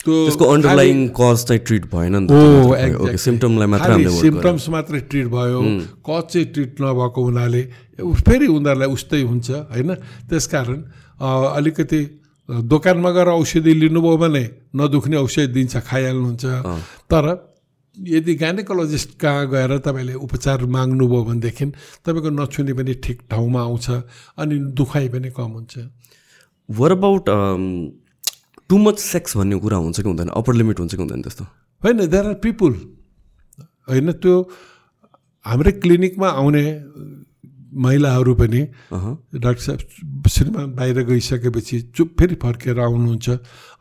त्यो 0.00 0.14
त्यसको 0.24 0.44
अन्डरलाइङ 0.48 0.98
कज 1.12 1.38
चाहिँ 1.44 1.60
ट्रिट 1.60 1.84
भएन 1.92 2.14
नि 2.24 3.18
सिम्टमलाई 3.20 3.68
मात्र। 3.68 4.08
सिम्टम्स 4.10 4.68
मात्रै 4.72 5.00
ट्रिट 5.12 5.26
भयो। 5.28 5.60
कज 6.00 6.22
चाहिँ 6.32 6.46
ट्रिट 6.56 6.80
नभएको 6.80 7.20
हुनाले 7.24 7.62
फेरि 8.00 8.46
उनीहरूलाई 8.48 8.88
उस्तै 8.88 9.20
हुन्छ 9.22 9.50
होइन? 9.76 9.90
त्यसकारण 10.28 10.80
अ, 11.20 11.28
अलिकति 11.56 12.00
दोकानमा 12.48 13.10
गएर 13.10 13.28
औषधि 13.36 13.72
लिनुभयो 13.74 14.16
भने 14.16 14.44
नदुख्ने 14.72 15.16
औषधि 15.16 15.46
दिन्छ 15.52 15.76
खाइहाल्नुहुन्छ। 15.76 16.44
तर 17.12 17.24
यदि 17.96 18.34
गाइनेकोलोजिस्ट 18.34 19.18
कहाँ 19.18 19.48
गएर 19.50 19.78
तपाईँले 19.78 20.14
उपचार 20.14 20.64
माग्नुभयो 20.66 21.24
भनेदेखि 21.24 21.64
तपाईँको 22.04 22.30
नछुने 22.30 22.72
पनि 22.72 22.94
ठिक 22.94 23.22
ठाउँमा 23.30 23.60
आउँछ 23.60 23.90
अनि 24.36 24.58
दुखाइ 24.76 25.08
पनि 25.08 25.30
कम 25.30 25.50
हुन्छ। 25.56 25.78
Worry 26.70 26.92
about 26.92 27.24
too 28.68 28.78
much 28.78 28.98
sex 28.98 29.36
भन्ने 29.36 29.56
कुरा 29.56 29.76
हुन्छ 29.76 30.00
कि 30.00 30.08
हुँदैन? 30.08 30.28
अप्पर 30.28 30.54
लिमिट 30.54 30.78
हुन्छ 30.78 30.94
कि 30.94 31.02
हुँदैन 31.02 31.22
त्यस्तो? 31.22 31.44
होइन 31.82 32.06
देयर 32.06 32.26
आर 32.26 32.34
पिपुल 32.34 32.72
होइन 33.88 34.12
त्यो 34.12 34.34
हाम्रै 35.44 35.72
क्लिनिकमा 35.72 36.28
आउने 36.28 36.64
महिलाहरू 37.74 38.34
पनि 38.34 38.60
डाक्टर 39.40 39.62
साहब 39.62 40.28
श्रीमान 40.28 40.74
बाहिर 40.74 41.02
गइसकेपछि 41.04 41.80
चुप 41.96 42.16
फेरि 42.18 42.34
फर्केर 42.34 42.80
आउनुहुन्छ 42.80 43.28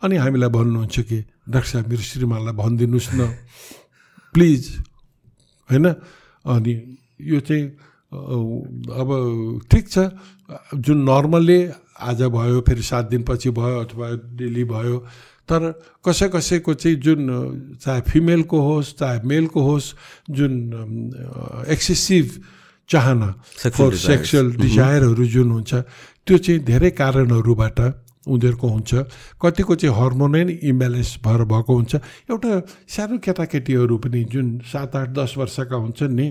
अनि 0.04 0.16
हामीलाई 0.16 0.50
भन्नुहुन्छ 0.50 1.00
कि 1.00 1.18
डाक्टर 1.50 1.70
साहब 1.70 1.88
मेरो 1.90 2.02
श्रीमानलाई 2.02 2.54
भनिदिनुहोस् 2.54 3.10
न। 3.14 3.34
प्लिज 4.36 4.62
होइन 5.70 5.86
अनि 6.46 6.74
यो 7.22 7.40
चाहिँ 7.40 7.66
अब 8.94 9.10
ठिक 9.72 9.86
छ। 9.90 9.98
जुन 10.78 10.98
नर्मल्ली 11.10 11.60
आज 12.00 12.22
भयो 12.30 12.62
फेरि 12.62 12.84
सात 12.84 13.06
दिनपछि 13.10 13.50
भयो 13.50 13.80
अथवा 13.82 14.08
डेली 14.38 14.64
भयो 14.64 14.98
तर 15.50 15.62
कसै 16.06 16.28
कसैको 16.30 16.74
चाहिँ 16.74 16.98
जुन 16.98 17.22
चाहे 17.82 18.02
फिमेलको 18.02 18.58
होस् 18.62 18.94
चाहे 19.00 19.20
मेलको 19.24 19.62
होस् 19.62 19.94
जुन 20.30 20.54
एक्सेसिभ 21.68 22.26
चाहना 22.90 23.30
फर. 23.58 23.96
सेक्सुअल 23.98 24.52
डिजायरहरू 24.56 25.26
जुन 25.26 25.52
हुन्छ 25.52 25.74
त्यो 26.28 26.38
चाहिँ 26.38 26.60
धेरै 26.62 26.90
कारणहरूबाट 26.92 27.80
उनीहरूको 28.28 28.68
हुन्छ। 28.68 28.92
कतिको 29.42 29.76
चाहिँ 29.76 29.96
हर्मोनै 29.96 30.42
इम्ब्यालेन्स 30.64 31.12
भएर 31.26 31.42
भएको 31.46 31.72
हुन्छ। 31.76 31.94
एउटा 32.30 32.52
सानो 32.88 33.16
केटाकेटीहरू 33.22 33.96
पनि 33.98 34.24
जुन 34.28 34.48
सात 34.64 34.96
आठ 34.96 35.10
दस 35.14 35.34
वर्षका 35.38 35.76
हुन्छन् 35.76 36.16
नि 36.16 36.28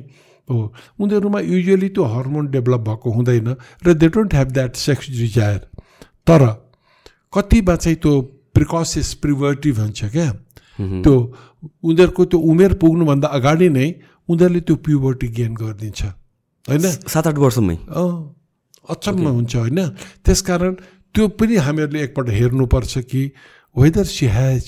हो 0.49 0.57
उनीहरूमा 1.01 1.41
युजली 1.41 1.89
त्यो 1.89 2.05
हर्मोन 2.05 2.45
डेभलप 2.51 2.81
भएको 2.89 3.09
हुँदैन 3.11 3.49
र 3.81 3.95
they 3.95 4.09
don't 4.09 4.35
have 4.35 4.49
that 4.53 4.73
sex 4.77 5.05
desire 5.11 5.61
तर 6.27 6.43
कतिमा 7.33 7.75
चाहिँ 7.77 7.97
त्यो 7.97 8.13
प्रिकसिस 8.55 9.09
प्रिभर्टिभ 9.23 9.79
हुन्छ 9.81 10.05
क्या। 10.15 10.29
त्यो 10.79 11.15
उनीहरूको 11.83 12.25
त्यो 12.25 12.39
उमेर 12.41 12.73
पुग्नुभन्दा 12.77 13.29
अगाडि 13.29 13.69
नै 13.69 13.89
उनीहरूले 14.29 14.61
त्यो 14.61 14.77
प्युबर्टी 14.77 15.29
गेन 15.33 15.53
गरिदिन्छ। 15.55 16.03
होइन? 16.69 16.85
सात 17.09 17.27
आठ 17.27 17.39
वर्षमै। 17.39 17.77
अचम्म 18.85 19.27
हुन्छ 19.29 19.57
होइन? 19.57 19.81
त्यसकारण 20.25 20.73
त्यो 21.15 21.29
पनि 21.39 21.57
हामीहरूले 21.57 22.03
एकपल्ट 22.03 22.29
हेर्नुपर्छ 22.31 22.99
कि 23.11 23.23
whether 23.77 24.05
she 24.05 24.27
has 24.27 24.67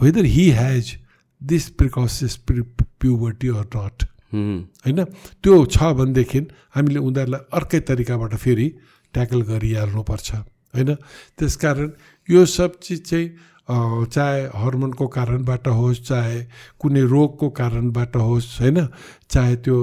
whether 0.00 0.24
he 0.24 0.50
has 0.50 0.92
this 1.40 1.68
precocious 1.78 2.36
puberty 2.46 3.48
or 3.48 3.66
not. 3.76 3.98
होइन? 4.32 5.04
त्यो 5.42 5.64
छ 5.66 5.82
भनेदेखि 5.98 6.40
हामीले 6.74 6.98
उनीहरूलाई 6.98 7.42
अर्कै 7.52 7.80
तरिकाबाट 7.88 8.34
फेरि 8.34 8.68
ट्याकल 9.14 9.42
गरिहाल्नुपर्छ। 9.42 10.28
होइन? 10.74 10.94
त्यसकारण 11.38 11.90
यो 12.28 12.44
सब 12.46 12.78
चिज 12.82 13.02
चाहिँ 13.10 14.06
चाहे 14.06 14.42
हर्मोनको 14.54 15.06
कारणबाट 15.08 15.68
होस् 15.68 16.00
चाहे 16.08 16.38
कुनै 16.80 17.02
रोगको 17.12 17.46
कारणबाट 17.50 18.16
होस् 18.16 18.60
होइन? 18.60 18.86
चाहे 19.30 19.56
त्यो 19.56 19.78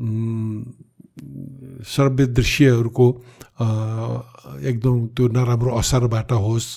उम्, 0.00 0.62
श्रव्य 1.86 2.26
दृश्यहरूको 2.26 3.06
अ, 3.10 3.41
एकदम 3.60 5.06
त्यो 5.16 5.28
नराम्रो 5.28 5.70
असरबाट 5.78 6.32
होस् 6.32 6.68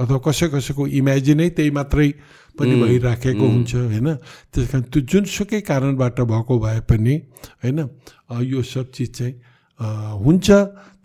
अथवा 0.00 0.18
कसै 0.26 0.48
कसैको 0.50 0.86
इमेजिनै 1.00 1.48
त्यही 1.56 1.70
मात्रै 1.70 2.08
पनि 2.58 2.74
भइराखेको 2.82 3.46
हुन्छ 3.46 3.74
होइन? 3.74 4.08
त्यस 4.54 4.66
कारण 4.70 4.82
त्यो 4.90 5.00
जुनसुकै 5.02 5.60
कारणबाट 5.60 6.20
भएको 6.20 6.58
भए 6.58 6.80
पनि 6.90 7.14
होइन 7.62 7.78
यो 8.42 8.62
सब 8.62 8.90
चिज 8.90 9.10
चाहिँ 9.18 9.34
हुन्छ 10.24 10.50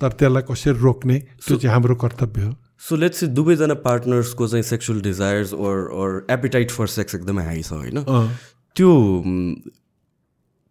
तर 0.02 0.12
त्यसलाई 0.20 0.44
कसरी 0.50 0.74
रोक्ने 0.80 1.18
त्यो 1.46 1.58
चाहिँ 1.58 1.74
हाम्रो 1.74 1.96
कर्तव्य 1.96 2.44
हो। 2.44 2.54
सो 2.80 2.96
लेट्स 2.96 3.24
दुवैजना 3.38 3.74
पार्टनर्सको 3.86 4.48
चाहिँ 4.48 4.64
sexual 4.64 5.02
desires 5.02 5.54
or 5.54 5.78
or 5.94 6.26
appetite 6.32 6.72
for 6.72 6.88
sex 6.88 7.16
एकदमै 7.16 7.44
हाई 7.46 7.62
छ 7.62 7.74
होइन? 7.74 7.98
त्यो 8.76 8.90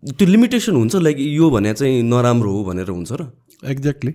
त्यो 0.03 0.27
लिमिटेसन 0.29 0.75
हुन्छ 0.77 0.95
लाइक 1.07 1.17
यो 1.19 1.51
भने 1.51 1.75
चाहिँ 1.75 2.03
नराम्रो 2.07 2.51
हो 2.53 2.61
भनेर 2.65 2.89
हुन्छ 2.91 3.13
र? 3.13 3.23
एक्ज्याक्टली 3.67 4.13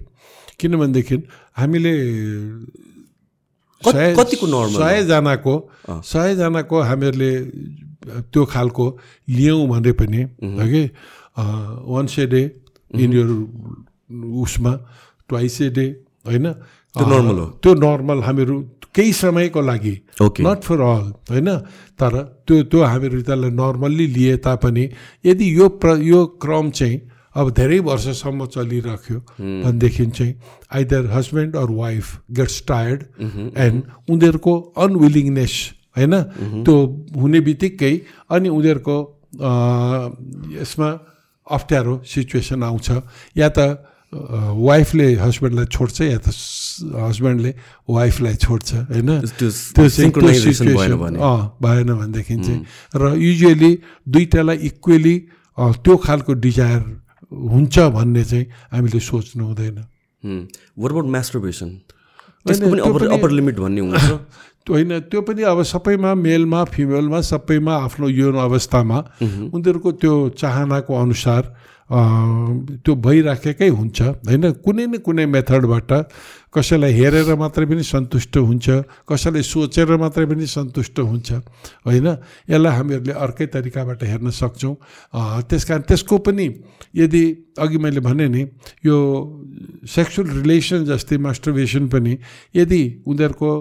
किनभनेदेखि 0.60 1.16
हामीले 1.60 1.94
कतिको 3.84 4.46
हो? 4.48 4.80
सयजनाको 4.80 5.54
सयजनाको 6.08 6.76
हामीहरूले 6.90 7.32
त्यो 8.32 8.42
खालको 8.54 8.86
लियौँ 9.28 9.68
भने 9.68 9.92
पनि 10.00 10.22
हगि 10.64 10.84
once 11.36 12.20
a 12.20 12.26
day 12.32 12.42
in 13.04 13.12
year 13.14 13.30
उसमा 14.44 14.74
ट्वाइस 15.28 15.62
ए 15.62 15.70
डे 15.70 15.86
होइन? 16.28 16.46
त्यो 16.96 17.06
normal 17.12 17.36
हो? 17.40 17.46
त्यो 17.60 17.72
नर्मल 17.84 18.20
हामीहरू 18.24 18.56
केही 18.96 19.14
समयको 19.14 19.62
लागि. 19.62 19.96
नट 20.22 20.60
फर 20.64 20.82
अल 20.82 21.06
होइन? 21.30 21.50
तर 22.00 22.14
त्यो 22.48 22.56
त्यो 22.70 22.80
हामीहरू 22.84 23.22
त्यसलाई 23.22 23.52
नर्मल्ली 23.52 24.08
लिए 24.08 24.38
तापनि 24.46 24.86
यदि 25.26 25.46
यो 25.58 25.68
प्र 25.82 25.98
यो 26.04 26.26
क्रम 26.42 26.70
चाहिँ 26.70 27.02
अब 27.36 27.50
धेरै 27.58 27.80
वर्षसम्म 27.80 28.46
चलिराख्यो 28.46 29.18
भनेदेखि 29.40 30.06
चाहिँ 30.08 30.34
either 30.70 31.06
husband 31.12 31.56
or 31.58 31.70
wife 31.74 32.06
gets 32.38 32.58
tired 32.68 33.00
and 33.58 33.78
उनीहरूको 34.10 34.54
अनविलिङनेस 34.78 35.56
होइन? 35.98 36.14
त्यो 36.66 36.76
हुने 37.18 37.40
बित्तिकै 37.42 37.94
अनि 38.30 38.50
उनीहरूको 38.50 38.98
यसमा 40.62 40.90
अप्ठ्यारो 41.48 41.94
सिचुएसन 42.06 42.64
आउँछ। 42.64 42.90
या 43.38 43.50
त 43.50 43.60
वाइफले 44.14 45.16
हस्बेन्डलाई 45.16 45.66
छोड्छ 45.66 46.02
या 46.02 46.18
त 46.18 46.28
हस्बेन्डले 46.28 47.52
वाइफलाई 47.90 48.36
छोड्छ 48.36 48.74
होइन? 48.74 49.10
त्यो 49.26 49.90
synchronization 49.90 50.68
भएन 51.64 51.90
भनेदेखि 51.94 52.36
चाहिँ। 52.36 52.62
र 52.96 53.16
युजली 53.18 53.72
दुइटालाई 54.10 54.58
इक्वेली 54.70 55.16
त्यो 55.58 55.98
खालको 55.98 56.34
डिजायर 56.34 56.82
हुन्छ 57.34 57.80
भन्ने 57.80 58.24
चाहिँ 58.24 58.46
हामीले 58.74 59.00
सोच्नु 59.00 59.44
हुँदैन। 59.46 59.78
अबाउट 62.46 63.32
लिमिट 63.32 63.56
भन्ने 63.60 63.82
हुन्छ 63.82 64.12
होइन 64.70 65.00
त्यो 65.12 65.22
पनि 65.22 65.42
अब 65.44 65.64
सबैमा 65.64 66.14
मेलमा 66.16 66.64
फिमेलमा 66.64 67.20
सबैमा 67.22 67.74
आफ्नो 67.76 68.08
यौन 68.10 68.36
अवस्थामा 68.36 68.98
उनीहरूको 69.52 69.92
त्यो 69.92 70.14
चाहनाको 70.40 70.92
अनुसार 70.96 71.42
त्यो 71.90 72.94
भइराखेकै 72.96 73.70
हुन्छ। 73.70 74.00
होइन? 74.24 74.44
कुनै 74.64 74.86
न 74.88 74.94
कुनै 75.04 75.26
मेथडबाट 75.26 75.92
कसैलाई 76.54 76.94
हेरेर 76.94 77.36
मात्रै 77.36 77.66
पनि 77.66 77.84
सन्तुष्ट 77.84 78.38
हुन्छ 78.38 78.68
कसैलाई 79.10 79.44
सोचेर 79.44 79.98
मात्रै 79.98 80.26
पनि 80.26 80.46
सन्तुष्ट 80.48 80.98
हुन्छ। 81.00 81.30
होइन? 81.86 82.08
यसलाई 82.50 82.74
हामीहरूले 82.78 83.14
अर्कै 83.14 83.46
तरिकाबाट 83.52 84.04
हेर्न 84.04 84.30
सक्छौँ। 84.32 84.76
त्यस 85.50 85.64
कारण 85.68 85.82
त्यसको 85.90 86.18
पनि 86.24 86.48
यदि 86.96 87.24
अघि 87.60 87.78
मैले 87.78 88.00
भने 88.00 88.28
नि 88.32 88.42
यो 88.86 88.96
सेक्सुअल 89.86 90.28
रिलेसन 90.40 90.86
जस्तै 90.88 91.18
मास्टरबेसन 91.18 91.88
पनि 91.90 92.14
यदि 92.56 92.82
उनीहरूको 93.06 93.52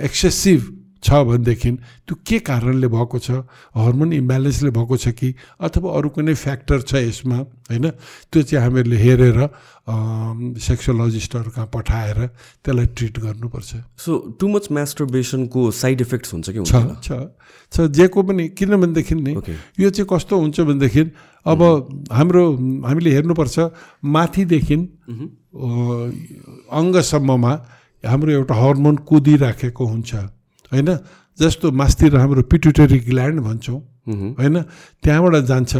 एक्सेसिभ 0.00 0.60
छ 1.02 1.08
भनेदेखि 1.24 1.70
त्यो 2.06 2.14
के 2.26 2.38
कारणले 2.44 2.88
भएको 2.88 3.18
छ? 3.18 3.30
हर्मोन 3.72 4.12
इम्ब्यालेन्सले 4.12 4.70
भएको 4.70 4.96
छ 4.96 5.08
कि? 5.16 5.34
अथवा 5.60 5.88
अरू 5.96 6.08
कुनै 6.12 6.34
फ्याक्टर 6.34 6.78
छ 6.84 6.94
यसमा? 7.08 7.38
होइन? 7.70 7.86
त्यो 8.30 8.42
चाहिँ 8.42 8.62
हामीहरूले 8.64 8.98
हेरेर 9.00 9.38
सेक्सोलोजिस्टहरू 10.60 11.50
कहाँ 11.50 11.68
पठाएर 11.74 12.18
त्यसलाई 12.62 12.86
ट्रिट 12.96 13.18
गर्नुपर्छ। 13.18 13.70
सो 13.96 14.10
टु 14.38 14.48
मच 14.48 14.64
मास्टरबेसनको 14.70 15.60
साइड 15.72 16.00
इफेक्ट्स 16.00 16.32
हुन्छ 16.34 16.46
कि 16.50 16.60
छ 16.68 16.74
छ 17.00 17.10
छ। 17.72 17.76
जेको 17.88 18.22
पनि 18.22 18.48
किनभनेदेखि 18.54 19.14
नि 19.14 19.32
यो 19.80 19.90
चाहिँ 19.90 20.06
कस्तो 20.06 20.34
हुन्छ 20.36 20.60
भनेदेखि 20.60 21.02
अब 21.46 21.60
हाम्रो 22.12 22.44
हामीले 22.86 23.10
हेर्नुपर्छ 23.10 23.56
माथिदेखि 24.04 24.76
अङ्गसम्ममा 26.80 27.52
हाम्रो 28.04 28.30
एउटा 28.32 28.54
हर्मोन 28.54 28.96
कुदिराखेको 29.08 29.84
हुन्छ। 29.86 30.12
होइन? 30.72 30.90
जस्तो 31.38 31.66
मास्तिर 31.72 32.16
हाम्रो 32.16 32.42
पिट्युटरी 32.52 32.98
ग्ल्यान्ड 33.08 33.40
भन्छौँ 33.40 33.78
होइन? 34.38 34.56
त्यहाँबाट 35.02 35.34
जान्छ। 35.50 35.72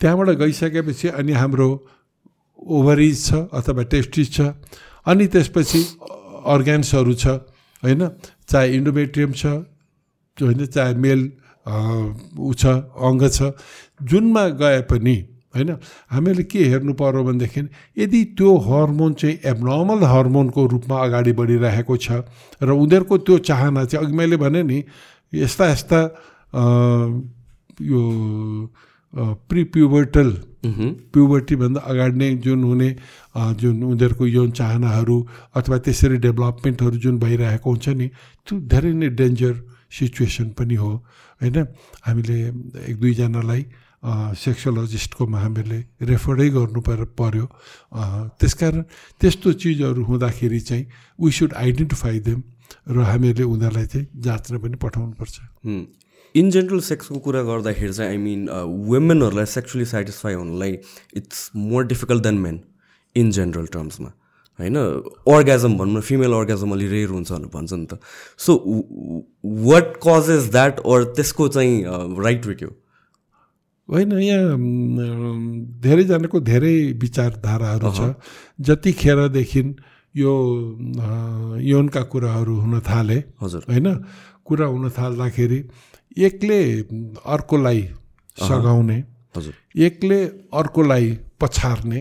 त्यहाँबाट 0.00 0.28
गइसकेपछि 0.40 1.08
अनि 1.18 1.32
हाम्रो 1.32 1.68
ओभरिज 2.58 3.16
छ 3.26 3.30
अथवा 3.52 3.82
टेस्टिस 3.92 4.28
छ 4.32 4.40
अनि 5.06 5.26
त्यसपछि 5.26 5.80
अर्ग्यान्सहरू 6.46 7.14
छ 7.14 7.26
होइन? 7.82 8.02
चाहे 8.48 8.66
इन्डोमेट्रियम 8.76 9.32
छ 9.32 9.46
होइन? 10.38 10.66
चाहे 10.66 10.94
मेल 10.94 11.20
ऊ 12.38 12.52
छ 12.54 12.66
अङ्ग 12.94 13.22
छ। 13.28 13.52
जुनमा 14.02 14.44
गए 14.60 14.80
पनि 14.90 15.16
होइन? 15.56 15.70
हामीले 16.12 16.44
के 16.44 16.60
हेर्नु 16.68 16.92
पऱ्यो 17.00 17.22
भनेदेखि 17.24 17.60
यदि 17.96 18.20
त्यो 18.36 18.50
हर्मोन 18.68 19.12
चाहिँ 19.20 19.36
एबनर्मल 19.44 20.00
हर्मोनको 20.04 20.60
रूपमा 20.72 20.96
अगाडि 21.06 21.32
बढिरहेको 21.32 21.96
छ 21.96 22.08
र 22.60 22.70
उनीहरूको 22.76 23.16
त्यो 23.24 23.36
चाहना 23.48 23.84
चाहिँ 23.84 24.06
अघि 24.06 24.14
मैले 24.16 24.36
भने 24.36 24.62
नि 24.62 24.78
यस्ता 25.32 25.64
यस्ता 25.72 26.00
यो 27.82 28.02
प्रिप्युबर्टल 29.48 30.30
प्युबर्टीभन्दा 30.66 31.80
अगाडि 31.80 32.16
नै 32.18 32.28
जुन 32.44 32.60
हुने 32.64 32.90
जुन 33.60 33.76
उनीहरूको 33.82 34.26
यौन 34.26 34.50
चाहनाहरू 34.50 35.16
अथवा 35.56 35.76
त्यसरी 35.78 36.16
डेभलपमेन्टहरू 36.26 36.96
जुन 37.04 37.18
भइरहेको 37.18 37.70
हुन्छ 37.70 37.88
नि 37.88 38.06
त्यो 38.46 38.54
धेरै 38.72 38.92
नै 38.92 39.08
डेन्जर 39.14 39.54
सिचुएसन 39.88 40.48
पनि 40.58 40.74
हो। 40.74 40.90
होइन? 41.40 41.56
हामीले 42.02 42.38
एक 42.90 42.96
दुईजनालाई 43.00 43.62
सेक्सोलोजिस्टकोमा 44.06 45.38
हामीहरूले 45.38 45.80
रेफरै 46.06 46.48
गर्नु 46.50 46.80
पर 46.80 47.04
पर्यो 47.18 47.46
त्यसकारण 48.38 48.82
त्यस्तो 49.20 49.52
चिजहरू 49.58 50.02
हुँदाखेरि 50.04 50.60
चाहिँ 50.62 50.84
वी 51.18 51.30
सुड 51.32 51.54
आइडेन्टिफाई 51.56 52.18
देम 52.22 52.42
र 52.88 53.02
हामीहरूले 53.02 53.44
उनीहरूलाई 53.44 53.86
चाहिँ 53.86 54.06
जाँच्न 54.22 54.58
पनि 54.58 54.76
पठाउनुपर्छ 54.78 55.34
इन 56.34 56.50
जेनरल 56.50 56.80
सेक्सको 56.82 57.18
कुरा 57.20 57.42
गर्दाखेरि 57.42 57.92
चाहिँ 57.92 58.10
आई 58.10 58.16
मिन 58.18 58.48
वुमेनहरूलाई 58.86 59.46
सेक्सुली 59.48 59.84
सेटिस्फाई 59.86 60.34
हुनलाई 60.34 60.78
it's 61.16 61.50
more 61.66 61.86
difficult 61.86 62.22
than 62.22 62.38
men 62.38 62.60
in 63.16 63.30
general 63.32 63.66
टर्म्समा 63.74 64.12
होइन 64.58 64.76
अर्ग्याजम 64.76 65.76
भनौँ 65.78 65.96
न 65.96 66.00
फिमेल 66.00 66.32
अर्ग्याजम 66.32 66.72
अलि 66.72 66.86
रेयर 66.88 67.08
हुन्छ 67.08 67.30
भनेर 67.32 67.50
भन्छ 67.54 67.72
नि 67.72 67.86
त 67.86 67.98
so 68.38 68.58
what 69.66 69.92
causes 70.02 70.50
that 70.50 70.80
or 70.86 71.04
त्यसको 71.16 71.48
चाहिँ 71.48 71.82
राइट 72.24 72.46
वे 72.46 72.54
के 72.54 72.64
हो 72.64 72.76
होइन 73.88 74.12
यहाँ 74.12 74.58
धेरैजनाको 75.82 76.38
धेरै 76.42 76.76
विचारधाराहरू 77.02 77.90
छ। 77.90 78.00
जतिखेरदेखि 78.58 79.62
यो 80.14 80.32
यौनका 81.62 82.02
कुराहरू 82.12 82.54
हुन 82.60 82.80
थाले 82.82 83.18
हजुर। 83.42 83.62
होइन 83.68 83.88
कुरा 84.44 84.66
हुन 84.66 84.84
थाल्दाखेरि 84.90 85.58
एकले 86.18 86.60
अर्कोलाई 87.26 87.80
सघाउने 88.38 88.98
हजुर। 89.36 89.54
एकले 89.78 90.20
अर्कोलाई 90.52 91.06
पछार्ने 91.40 92.00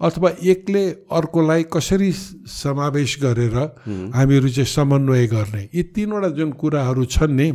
अथवा 0.00 0.30
एकले 0.44 0.82
अर्कोलाई 1.10 1.62
कसरी 1.72 2.10
समावेश 2.52 3.18
गरेर 3.22 3.56
हामीहरू 4.14 4.48
चाहिँ 4.48 4.66
समन्वय 4.68 5.26
गर्ने। 5.26 5.62
यी 5.74 5.82
तिनवटा 5.94 6.28
जुन 6.36 6.50
कुराहरू 6.60 7.04
छन् 7.06 7.36
नि 7.36 7.48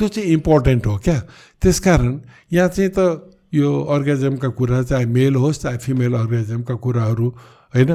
त्यो 0.00 0.08
चाहिँ 0.08 0.28
इम्पोर्टेन्ट 0.32 0.86
हो 0.86 0.96
क्या। 1.04 1.18
त्यसकारण 1.62 2.12
यहाँ 2.52 2.68
चाहिँ 2.68 2.90
त 2.96 2.98
यो 3.52 3.68
अर्ग्याजमका 3.92 4.48
कुरा 4.56 4.82
चाहे 4.88 5.06
मेल 5.06 5.34
होस् 5.36 5.60
चाहे 5.60 5.78
फिमेल 5.78 6.14
अर्ग्याजमका 6.14 6.74
कुराहरू 6.80 7.28
होइन? 7.74 7.90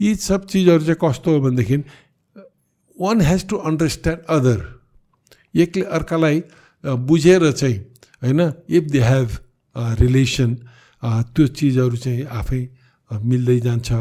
यी 0.00 0.14
सब 0.14 0.46
चिजहरू 0.46 0.82
चाहिँ 0.84 1.00
कस्तो 1.02 1.28
हो 1.32 1.40
भनेदेखि 1.40 1.76
one 2.96 3.20
has 3.20 3.48
to 3.48 3.56
understand 3.56 4.20
other 4.28 4.58
एकले 5.54 5.84
अर्कालाई 5.98 6.42
बुझेर 6.84 7.50
चाहिँ 7.52 7.76
होइन? 8.22 8.40
इफ 8.68 8.84
दे 8.84 9.00
हेभ 9.00 9.28
रिलेसन 10.00 10.54
त्यो 11.34 11.46
चिजहरू 11.48 11.96
चाहिँ 11.96 12.24
आफै 12.38 12.62
मिल्दै 13.10 13.58
जान्छ। 13.60 13.92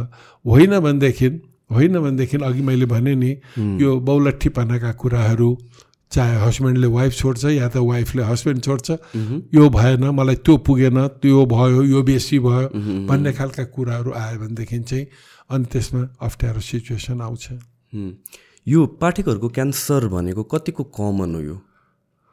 होइन 0.46 0.80
भनेदेखि 0.80 1.28
होइन 1.72 2.00
भनेदेखि 2.00 2.38
अघि 2.44 2.62
मैले 2.62 2.86
भने 2.86 3.16
नि 3.16 3.32
यो 3.82 4.00
बौलट्ठीपनाका 4.00 4.92
कुराहरू 5.02 5.50
चाहे 6.12 6.36
हस्बेन्डले 6.40 6.88
वाइफ 6.88 7.14
छोड्छ 7.14 7.46
या 7.46 7.68
त 7.68 7.78
वाइफले 7.84 8.24
हस्बेन्ड 8.24 8.62
छोड्छ 8.64 8.92
यो 9.54 9.70
भएन 9.70 10.04
मलाई 10.10 10.36
त्यो 10.40 10.58
पुगेन 10.64 10.98
त्यो 11.22 11.46
भयो 11.46 11.84
यो 11.84 12.04
बेसी 12.04 12.40
भयो 12.40 12.68
भन्ने 13.08 13.32
खालका 13.34 13.64
कुराहरू 13.76 14.12
आयो 14.16 14.40
भनेदेखि 14.40 14.80
चाहिँ 14.80 15.06
अनि 15.52 15.66
त्यसमा 15.72 16.02
अप्ठ्यारो 16.22 16.60
सिचुएसन 16.60 17.22
आउँछ। 17.22 17.46
यो 18.68 18.86
पाठकहरूको 19.02 19.50
क्यान्सर 19.50 20.08
भनेको 20.08 20.44
कतिको 20.44 20.84
कमन 20.96 21.36
हो 21.36 21.42
यो? 21.42 21.58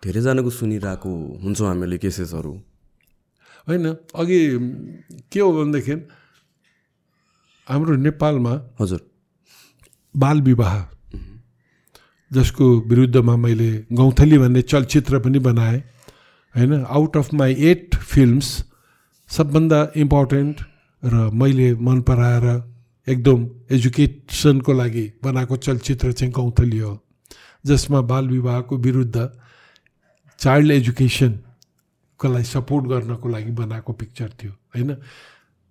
धेरैजनाको 0.03 0.51
सुनिरहेको 0.51 1.11
हुन्छौँ 1.43 1.68
हामीले 1.68 1.99
केसेसहरू 1.99 2.53
होइन 3.66 3.87
अघि 4.14 4.41
के 5.33 5.41
हो 5.41 5.53
भनेदेखि 5.53 5.95
हाम्रो 7.66 7.97
नेपालमा 7.97 8.55
हजुर। 8.81 9.01
बाल 10.14 10.41
विवाह 10.43 10.75
जसको 12.33 12.81
विरुद्धमा 12.81 13.37
मैले 13.37 13.85
गौथली 13.93 14.39
भन्ने 14.39 14.62
चलचित्र 14.62 15.18
पनि 15.18 15.39
बनाएँ। 15.39 15.83
होइन? 16.57 16.85
Out 16.85 17.16
of 17.16 17.35
my 17.35 17.55
eight 17.55 17.95
films 17.95 18.64
सबभन्दा 19.29 19.93
इम्पोर्टेन्ट 19.97 20.61
र 21.05 21.31
मैले 21.35 21.75
मन 21.75 22.01
पराएर 22.01 22.47
एकदम 23.09 23.49
एजुकेसनको 23.70 24.72
लागि 24.72 25.12
बनाएको 25.22 25.57
चलचित्र 25.57 26.12
चाहिँ 26.12 26.33
गौथली 26.33 26.79
हो। 26.79 27.01
जसमा 27.66 28.01
बाल 28.01 28.29
विवाहको 28.29 28.77
विरुद्ध 28.77 29.31
चाइल्ड 30.39 30.70
एजुकेसनको 30.70 32.33
लागि 32.33 32.45
सपोर्ट 32.45 32.87
गर्नको 32.87 33.29
लागि 33.29 33.51
बनाएको 33.51 33.93
पिक्चर 33.93 34.31
थियो। 34.43 34.53
होइन? 34.53 34.97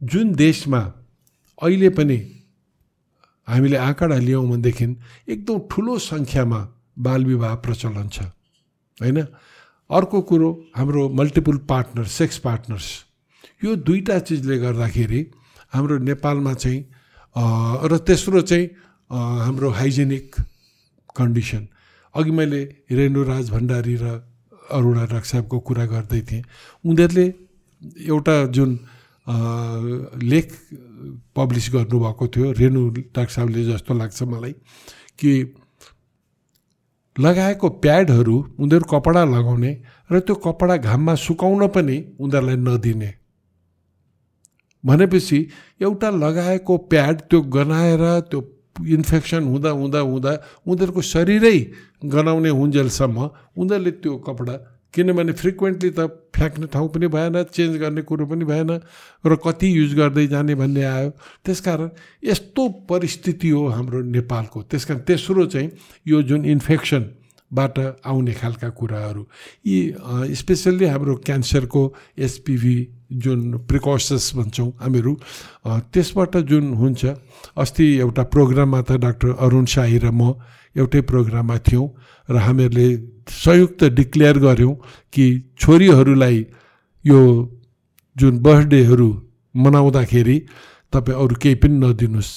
जुन 0.03 0.33
देशमा 0.35 0.79
अहिले 1.61 1.89
पनि 1.89 2.42
हामीले 3.47 3.77
आँकडा 3.77 4.17
लियौँ 4.17 4.45
भनेदेखि 4.49 4.85
एकदम 5.27 5.57
ठुलो 5.71 5.97
सङ्ख्यामा 5.99 6.59
बालविवाह 7.05 7.53
प्रचलन 7.65 8.07
छ। 8.09 8.17
होइन? 8.97 9.19
अर्को 9.89 10.21
कुरो 10.29 10.49
हाम्रो 10.75 11.01
मल्टिपल 11.09 11.57
पार्टनर 11.69 12.05
सेक्स 12.09 12.37
पार्टनर्स 12.39 12.87
यो 13.63 13.75
दुईवटा 13.83 14.17
चिजले 14.27 14.57
गर्दाखेरि 14.59 15.21
हाम्रो 15.73 15.97
नेपालमा 16.09 16.53
चाहिँ 16.53 16.79
र 17.91 17.97
तेस्रो 18.07 18.41
चाहिँ 18.41 18.65
हाम्रो 19.09 19.69
हाइजेनिक 19.69 20.35
कन्डिसन 21.15 21.67
अघि 22.15 22.31
मैले 22.31 22.61
रेणुराज 22.91 23.49
भण्डारी 23.51 23.95
र 24.01 24.05
अरुणा 24.71 25.05
साहबको 25.21 25.59
कुरा 25.59 25.85
गर्दै 25.85 26.21
थिएँ। 26.21 26.43
उनीहरूले 26.85 27.25
एउटा 28.07 28.35
जुन 28.55 28.69
लेख 29.27 30.47
पब्लिस 31.35 31.69
गर्नुभएको 31.73 32.27
थियो 32.27 32.51
रेणु 32.51 32.89
डाक्टर 32.89 33.33
साहबले 33.33 33.63
जस्तो 33.65 33.93
लाग्छ 33.93 34.23
मलाई 34.23 34.53
कि 35.19 35.31
लगाएको 37.19 37.69
प्याडहरू 37.69 38.35
उनीहरू 38.59 38.85
कपडा 38.91 39.23
लगाउने 39.25 39.71
र 40.11 40.19
त्यो 40.19 40.35
कपडा 40.35 40.77
घाममा 40.77 41.15
सुकाउन 41.15 41.67
पनि 41.67 41.97
उनीहरूलाई 42.19 42.55
नदिने। 42.57 43.13
भनेपछि 44.83 45.39
एउटा 45.81 46.09
लगाएको 46.09 46.77
प्याड 46.91 47.21
त्यो 47.21 47.41
गनाएर 47.41 48.03
त्यो 48.27 48.41
इन्फेक्सन 48.87 49.43
हुँदा 49.43 49.69
हुँदा 49.69 49.99
हुँदा 49.99 50.31
उनीहरूको 50.67 51.01
शरीरै 51.01 51.57
गनाउने 52.05 52.49
हुन्जेलसम्म 52.49 53.29
उनीहरूले 53.57 53.91
त्यो 54.03 54.17
कपडा 54.17 54.55
किनभने 54.93 55.33
फ्रिक्वेन्टली 55.33 55.89
त 55.89 55.99
फ्याँक्ने 56.35 56.67
ठाउँ 56.73 56.89
पनि 56.89 57.07
भएन 57.07 57.43
चेन्ज 57.49 57.77
गर्ने 57.81 58.01
कुरो 58.01 58.25
पनि 58.25 58.45
भएन 58.45 58.71
र 59.25 59.35
कति 59.41 59.67
युज 59.77 59.93
गर्दै 59.95 60.27
जाने 60.27 60.55
भन्ने 60.55 60.83
आयो। 60.83 61.09
त्यसकारण 61.45 61.89
यस्तो 62.23 62.69
परिस्थिति 62.89 63.49
हो 63.49 63.67
हाम्रो 63.67 64.01
नेपालको। 64.13 64.61
त्यस 64.69 64.85
कारण 64.85 64.99
तेस्रो 65.07 65.45
चाहिँ 65.45 65.69
यो 66.07 66.21
जुन 66.21 66.45
इन्फेक्सन 66.45 67.09
बाट 67.51 67.79
आउने 68.05 68.33
खालका 68.33 68.69
कुराहरू। 68.73 69.25
यी 69.65 70.33
स्पेसल्ली 70.35 70.85
हाम्रो 70.85 71.15
क्यान्सरको 71.25 71.83
एसपिभी 72.17 72.77
जुन 73.13 73.57
प्रिकसन्स 73.69 74.35
भन्छौँ 74.35 74.69
हामीहरू 74.81 75.13
त्यसबाट 75.93 76.37
जुन 76.49 76.73
हुन्छ 76.73 77.05
अस्ति 77.57 77.85
एउटा 77.97 78.23
प्रोग्राममा 78.33 78.81
त 78.81 78.97
डाक्टर 78.97 79.37
अरुण 79.37 79.65
शाही 79.69 79.97
र 80.01 80.09
म 80.09 80.33
एउटै 80.75 81.01
प्रोग्राममा 81.05 81.57
थियौँ। 81.61 81.87
र 82.29 82.35
हामीहरूले 82.37 82.87
संयुक्त 83.29 83.83
डिक्लेयर 83.83 84.37
गऱ्यौँ 84.39 84.73
कि 85.13 85.25
छोरीहरूलाई 85.59 86.45
यो 87.05 87.19
जुन 88.15 88.39
बर्थडेहरू 88.39 89.09
मनाउँदाखेरि 89.55 90.37
तपाईँ 90.93 91.17
अरू 91.17 91.35
केही 91.35 91.55
पनि 91.55 91.77
नदिनुहोस्। 91.79 92.31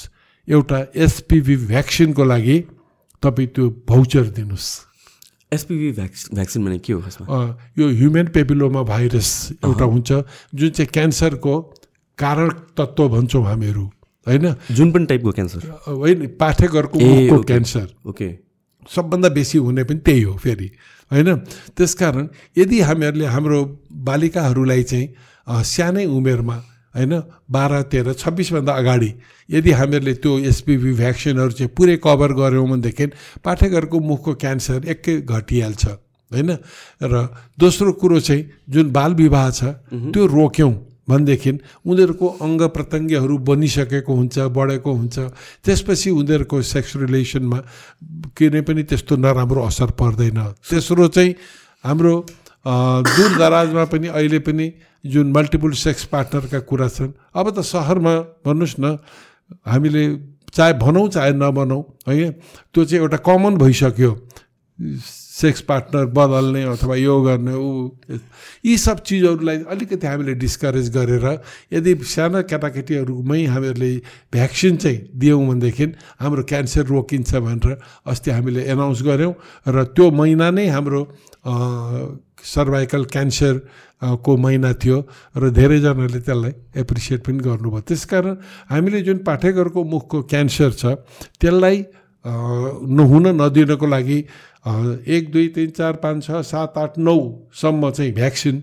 एउटा 0.48 0.78
एसपिभी 0.96 1.56
भ्याक्सिनको 1.66 2.24
लागि 2.24 2.58
तपाईँ 3.22 3.48
त्यो 3.48 3.64
भाउचर 3.88 4.24
दिनुहोस्। 4.36 4.68
एसपिभी 5.52 5.90
भ्याक्स 5.92 6.28
भ्याक्सिन 6.34 6.64
भने 6.64 6.78
के 6.78 6.92
हो 6.92 7.00
यो 7.78 7.88
ह्युमेन 7.88 8.26
पेपिलोमा 8.26 8.82
भाइरस 8.82 9.30
एउटा 9.64 9.84
हुन्छ 9.84 10.12
जुन 10.54 10.70
चाहिँ 10.70 10.90
क्यान्सरको 10.92 11.54
कारक 12.18 12.66
तत्त्व 12.76 13.08
भन्छौँ 13.08 13.44
हामीहरू 13.44 13.84
होइन? 14.26 14.54
जुन 14.70 14.92
पनि 14.92 15.06
टाइपको 15.06 15.30
क्यान्सर। 15.32 15.60
होइन 15.86 16.26
ओके। 17.32 17.42
क्यान्सर। 17.44 17.86
ओके। 18.06 18.45
सबभन्दा 18.88 19.28
बेसी 19.28 19.58
हुने 19.58 19.84
पनि 19.84 19.98
त्यही 19.98 20.22
हो 20.22 20.34
फेरि 20.36 20.68
होइन? 21.10 21.28
त्यसकारण 21.76 22.26
यदि 22.56 22.80
हामीहरूले 22.80 23.26
हाम्रो 23.26 23.60
बालिकाहरूलाई 23.92 24.82
चाहिँ 24.82 25.06
सानै 25.64 26.04
उमेरमा 26.06 26.56
होइन 26.94 27.12
बाह्र 27.50 27.82
तेह्र 27.92 28.12
छब्बिसभन्दा 28.14 28.72
अगाडि 28.72 29.10
यदि 29.50 29.70
हामीहरूले 29.70 30.14
त्यो 30.14 30.32
एसपिभी 30.50 30.92
भ्याक्सिनहरू 30.94 31.50
चाहिँ 31.50 31.70
पुरै 31.76 31.96
कभर 32.04 32.32
गऱ्यौँ 32.32 32.66
भनेदेखि 32.68 33.06
पाठकहरूको 33.44 33.98
मुखको 34.00 34.32
क्यान्सर 34.34 34.80
एकै 34.88 35.14
घटिहाल्छ 35.22 35.84
होइन? 36.30 36.50
र 37.02 37.14
दोस्रो 37.58 37.92
कुरो 37.92 38.18
चाहिँ 38.20 38.42
जुन 38.68 38.90
बाल 38.92 39.14
विवाह 39.14 39.50
छ 39.50 39.64
त्यो 40.12 40.26
रोक्यौँ। 40.26 40.72
भनेदेखि 41.08 41.52
उनीहरूको 41.86 42.26
अङ्ग 42.42 42.62
प्रत्यङ्गहरू 42.76 43.34
बनिसकेको 43.48 44.12
हुन्छ 44.14 44.36
बढेको 44.50 44.90
हुन्छ। 44.90 45.16
त्यसपछि 45.64 46.10
उनीहरूको 46.10 46.56
सेक्स 46.62 46.90
रिलेसनमा 47.02 47.58
कुनै 48.34 48.60
पनि 48.66 48.82
त्यस्तो 48.90 49.14
नराम्रो 49.16 49.60
असर 49.70 49.90
पर्दैन। 49.94 50.38
तेस्रो 50.66 51.06
चाहिँ 51.14 51.30
हाम्रो 51.84 52.14
दूर 53.06 53.30
दराजमा 53.38 53.84
पनि 53.86 54.06
अहिले 54.10 54.38
पनि 54.42 54.66
जुन 55.04 55.26
मल्टिपल 55.30 55.72
सेक्स 55.78 56.04
पार्टनरका 56.10 56.60
कुरा 56.66 56.88
छन् 56.90 57.12
अब 57.30 57.46
त 57.54 57.62
सहरमा 57.62 58.14
भन्नुहोस् 58.42 58.80
न 58.82 58.98
हामीले 59.62 60.02
चाहे 60.50 60.72
भनौँ 60.82 61.06
चाहे 61.14 61.32
नभनौँ 61.38 61.82
है 62.10 62.30
त्यो 62.74 62.84
चाहिँ 62.84 63.02
एउटा 63.02 63.18
कमन 63.22 63.54
भइसक्यो। 63.62 64.10
सेक्स 65.36 65.60
पार्टनर 65.68 66.04
बदल्ने 66.16 66.62
अथवा 66.64 66.96
यो 66.96 67.14
गर्ने 67.22 67.54
ऊ 67.54 67.68
यी 68.64 68.76
सब 68.78 68.98
चिजहरूलाई 69.04 69.58
अलिकति 69.68 70.06
हामीले 70.06 70.34
डिस्करेज 70.40 70.88
गरेर 70.96 71.26
यदि 71.72 71.92
साना 72.08 72.40
केटाकेटीहरूमै 72.48 73.44
हामीहरूले 73.44 73.90
भ्याक्सिन 74.32 74.76
चाहिँ 74.76 74.98
दियौँ 75.12 75.40
भनेदेखि 75.48 75.86
हाम्रो 76.20 76.42
क्यान्सर 76.48 76.84
रोकिन्छ 76.88 77.34
भनेर 77.36 77.72
अस्ति 78.08 78.30
हामीले 78.32 78.62
एनाउन्स 78.64 79.02
गऱ्यौँ 79.02 79.34
र 79.68 79.84
त्यो 79.92 80.10
महिना 80.10 80.50
नै 80.56 80.66
हाम्रो 80.72 81.00
सर्भाइकल 81.44 83.04
क्यान्सर 83.12 83.54
को 84.24 84.36
महिना 84.36 84.72
थियो 84.72 84.96
र 85.36 85.50
धेरैजनाले 85.52 86.20
त्यसलाई 86.20 86.52
एप्रिसिएट 86.80 87.20
पनि 87.26 87.38
गर्नुभयो। 87.44 87.80
त्यसकारण 87.88 88.34
हामीले 88.72 89.00
जुन 89.02 89.18
पाठेघरको 89.28 89.84
मुखको 89.84 90.22
क्यान्सर 90.32 90.70
छ 90.80 90.84
त्यसलाई 91.40 91.84
नहुन 92.24 93.26
नदिनको 93.40 93.86
लागि 93.86 94.18
एक 94.66 95.30
दुई 95.32 95.48
तिन 95.48 95.70
चार 95.70 95.92
पाँच 96.02 96.24
छ 96.24 96.42
सात 96.44 96.78
आठ 96.78 96.98
नौसम्म 96.98 97.90
चाहिँ 97.90 98.12
भ्याक्सिन 98.12 98.62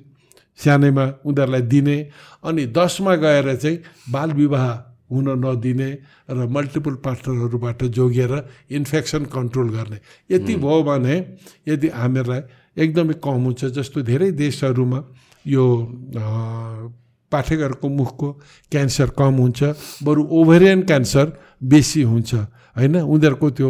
सानैमा 0.60 1.06
उनीहरूलाई 1.26 1.62
दिने 1.62 1.98
अनि 2.44 2.66
दसमा 2.76 3.16
गएर 3.16 3.56
चाहिँ 3.56 3.78
बाल 4.12 4.32
विवाह 4.34 4.66
हुन 5.12 5.30
नदिने 5.46 5.90
र 6.30 6.48
मल्टिपल 6.50 6.96
पार्टनरहरूबाट 7.06 7.84
जोगिएर 7.96 8.34
इन्फेक्सन 8.72 9.26
कन्ट्रोल 9.26 9.70
गर्ने। 9.70 9.98
यति 10.32 10.56
भयो 10.56 10.84
भने 10.84 11.16
यदि 11.68 11.88
हामीहरूलाई 11.88 12.42
एकदमै 12.78 13.14
कम 13.24 13.42
हुन्छ 13.46 13.66
जस्तो 13.78 14.02
धेरै 14.02 14.32
देशहरूमा 14.34 15.00
यो 15.46 15.66
पाठेघरको 17.32 17.90
मुखको 17.90 18.32
क्यान्सर 18.72 19.10
कम 19.20 19.34
हुन्छ 19.44 19.62
बरु 20.04 20.22
ओभरियन 20.32 20.82
क्यान्सर 20.84 21.26
बेसी 21.64 22.02
हुन्छ 22.04 22.34
होइन? 22.76 22.96
उनीहरूको 22.98 23.50
त्यो 23.50 23.70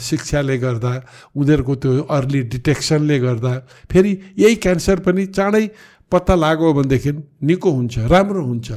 शिक्षाले 0.00 0.56
गर्दा 0.58 0.92
उनीहरूको 1.36 1.74
त्यो 1.76 2.02
अर्ली 2.08 2.40
डिटेक्सनले 2.52 3.18
गर्दा 3.18 3.52
फेरि 3.90 4.12
यही 4.38 4.54
क्यान्सर 4.64 5.00
पनि 5.00 5.26
चाँडै 5.28 5.64
पत्ता 6.12 6.34
लाग्यो 6.36 6.72
भनेदेखि 6.72 7.12
निको 7.42 7.70
हुन्छ 7.72 7.98
राम्रो 8.06 8.42
हुन्छ 8.44 8.72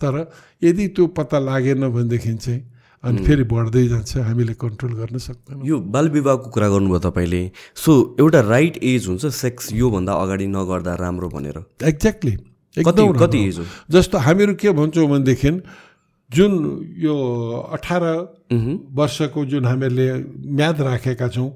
तर 0.00 0.14
यदि 0.62 0.86
त्यो 0.90 1.06
पत्ता 1.12 1.38
लागेन 1.40 1.88
भनेदेखि 1.90 2.34
चाहिँ 2.36 2.62
अनि 3.04 3.24
फेरि 3.24 3.44
बढ्दै 3.46 3.86
जान्छ 3.88 4.16
हामीले 4.20 4.54
कन्ट्रोल 4.54 4.92
गर्न 4.94 5.18
सक्दैनौँ 5.18 5.66
यो 5.66 5.80
बाल 5.88 6.08
विवाहको 6.10 6.50
कुरा 6.50 6.68
गर्नुभयो 6.68 6.98
तपाईँले 7.00 7.42
सो 7.76 7.92
एउटा 8.20 8.40
राइट 8.46 8.76
एज 8.84 9.06
हुन्छ 9.08 9.26
सेक्स 9.34 9.72
योभन्दा 9.74 10.12
अगाडि 10.14 10.46
नगर्दा 10.48 10.94
राम्रो 10.96 11.28
भनेर 11.28 11.62
एक्ज्याक्टली 11.84 12.36
कति 12.76 13.06
कति 13.18 13.38
एज 13.44 13.58
हो 13.58 13.64
जस्तो 13.90 14.18
हामीहरू 14.20 14.54
के 14.54 14.70
भन्छौँ 14.72 15.06
भनेदेखि 15.08 15.50
जुन 16.30 16.52
यो 16.98 17.14
अठार 17.74 18.02
वर्षको 18.94 19.44
जुन 19.50 19.64
हामीहरूले 19.66 20.06
म्याद 20.56 20.80
राखेका 20.80 21.28
छौँ 21.28 21.48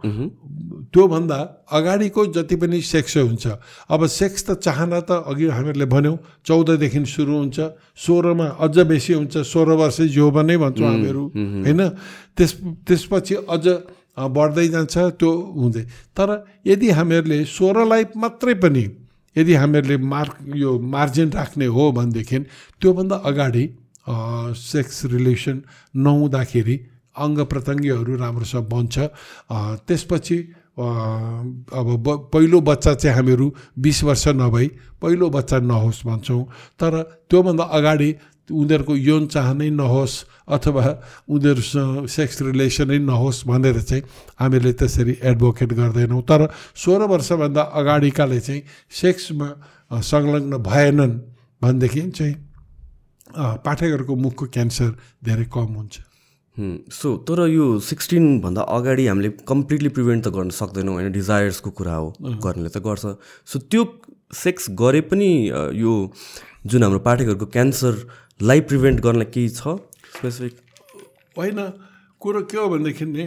त्योभन्दा 0.95 1.39
अगाडिको 1.73 2.27
जति 2.35 2.57
पनि 2.57 2.81
सेक्स 2.83 3.17
हुन्छ 3.17 3.47
अब 3.91 4.07
सेक्स 4.07 4.45
त 4.47 4.59
चाहना 4.59 5.01
त 5.01 5.11
अघि 5.31 5.47
हामीहरूले 5.47 5.87
भन्यौँ 5.87 6.17
चौधदेखि 6.47 7.05
सुरु 7.07 7.35
हुन्छ 7.39 7.59
सोह्रमा 8.07 8.47
अझ 8.59 8.77
बेसी 8.91 9.13
हुन्छ 9.15 9.35
सोह्र 9.47 9.71
वर्ष 9.79 10.01
यौवन 10.11 10.47
नै 10.47 10.57
भन्छौँ 10.57 10.87
हामीहरू 10.87 11.23
होइन? 11.67 11.81
त्यस 12.37 12.53
त्यसपछि 12.87 13.35
अझ 13.47 13.67
बढ्दै 14.15 14.67
जान्छ 14.75 14.95
त्यो 15.19 15.31
हुँदै। 15.59 15.83
तर 16.17 16.29
यदि 16.67 16.89
हामीहरूले 16.99 17.39
सोह्रलाई 17.47 18.05
मात्रै 18.17 18.55
पनि 18.63 18.85
यदि 19.37 19.55
हामीहरूले 19.55 19.97
मार्क 20.15 20.35
यो 20.55 20.71
मार्जिन 20.95 21.29
राख्ने 21.31 21.67
हो 21.67 21.91
भनेदेखि 21.93 22.39
त्योभन्दा 22.83 23.17
अगाडि 23.31 23.65
सेक्स 24.07 25.05
रिलेसन 25.13 25.63
नहुँदाखेरि 25.97 26.77
अङ्ग 27.17 27.39
प्रत्यङ्गहरू 27.47 28.17
राम्रोसँग 28.17 28.69
बन्छ। 28.69 28.95
त्यसपछि 29.87 30.39
अब 30.75 31.89
ब 32.05 32.07
पहिलो 32.35 32.61
बच्चा 32.61 32.95
चाहिँ 32.95 33.15
हामीहरू 33.17 33.47
बिस 33.79 34.03
वर्ष 34.05 34.27
नभई 34.35 34.67
पहिलो 35.03 35.31
बच्चा 35.31 35.59
नहोस् 35.63 36.05
भन्छौँ। 36.07 36.43
तर 36.81 36.93
त्योभन्दा 37.31 37.65
अगाडि 37.79 38.11
उनीहरूको 38.51 38.95
यौन 38.99 39.27
चाहनै 39.27 39.71
नहोस् 39.71 40.15
अथवा 40.51 40.85
उनीहरूसँग 41.31 42.07
सेक्स 42.07 42.43
रिलेसनै 42.43 42.99
नहोस् 42.99 43.47
भनेर 43.47 43.81
चाहिँ 43.81 44.03
हामीले 44.41 44.73
त्यसरी 44.75 45.15
एडभोकेट 45.23 45.71
गर्दैनौँ। 45.73 46.23
तर 46.29 46.51
सोह्र 46.75 47.03
वर्षभन्दा 47.09 47.63
अगाडिकाले 47.63 48.41
चाहिँ 48.41 48.63
सेक्समा 48.91 49.49
संलग्न 50.03 50.59
भएनन् 50.61 51.15
भनेदेखि 51.63 52.03
चाहिँ 52.11 52.35
पाठकहरूको 53.37 54.15
मुखको 54.17 54.47
क्यान्सर 54.55 54.91
धेरै 55.25 55.47
कम 55.55 55.71
हुन्छ। 55.75 55.95
सो 56.93 57.09
तर 57.27 57.39
यो 57.49 57.65
सिक्सटिनभन्दा 57.83 58.63
अगाडि 58.71 59.07
हामीले 59.07 59.31
कम्प्लिटली 59.43 59.89
प्रिभेन्ट 59.91 60.25
त 60.25 60.29
गर्न 60.35 60.51
सक्दैनौँ 60.55 60.95
होइन? 60.95 61.11
डिजायर्सको 61.13 61.71
कुरा 61.71 61.95
हो 61.95 62.09
गर्नेले 62.45 62.71
त 62.71 62.79
गर्छ। 62.79 63.19
सो 63.47 63.59
त्यो 63.67 63.83
सेक्स 64.35 64.71
गरे 64.79 65.01
पनि 65.11 65.31
यो 65.75 65.93
जुन 66.67 66.83
हाम्रो 66.83 67.01
पाठकहरूको 67.03 67.47
क्यान्सरलाई 67.57 68.61
प्रिभेन्ट 68.71 69.01
गर्नलाई 69.03 69.29
केही 69.35 69.49
छ 69.51 69.75
स्पेसिफिक? 70.15 70.55
होइन 71.37 71.59
कुरो 72.23 72.41
के 72.47 72.57
हो 72.57 72.69
भनेदेखि 72.71 73.05
नि 73.05 73.27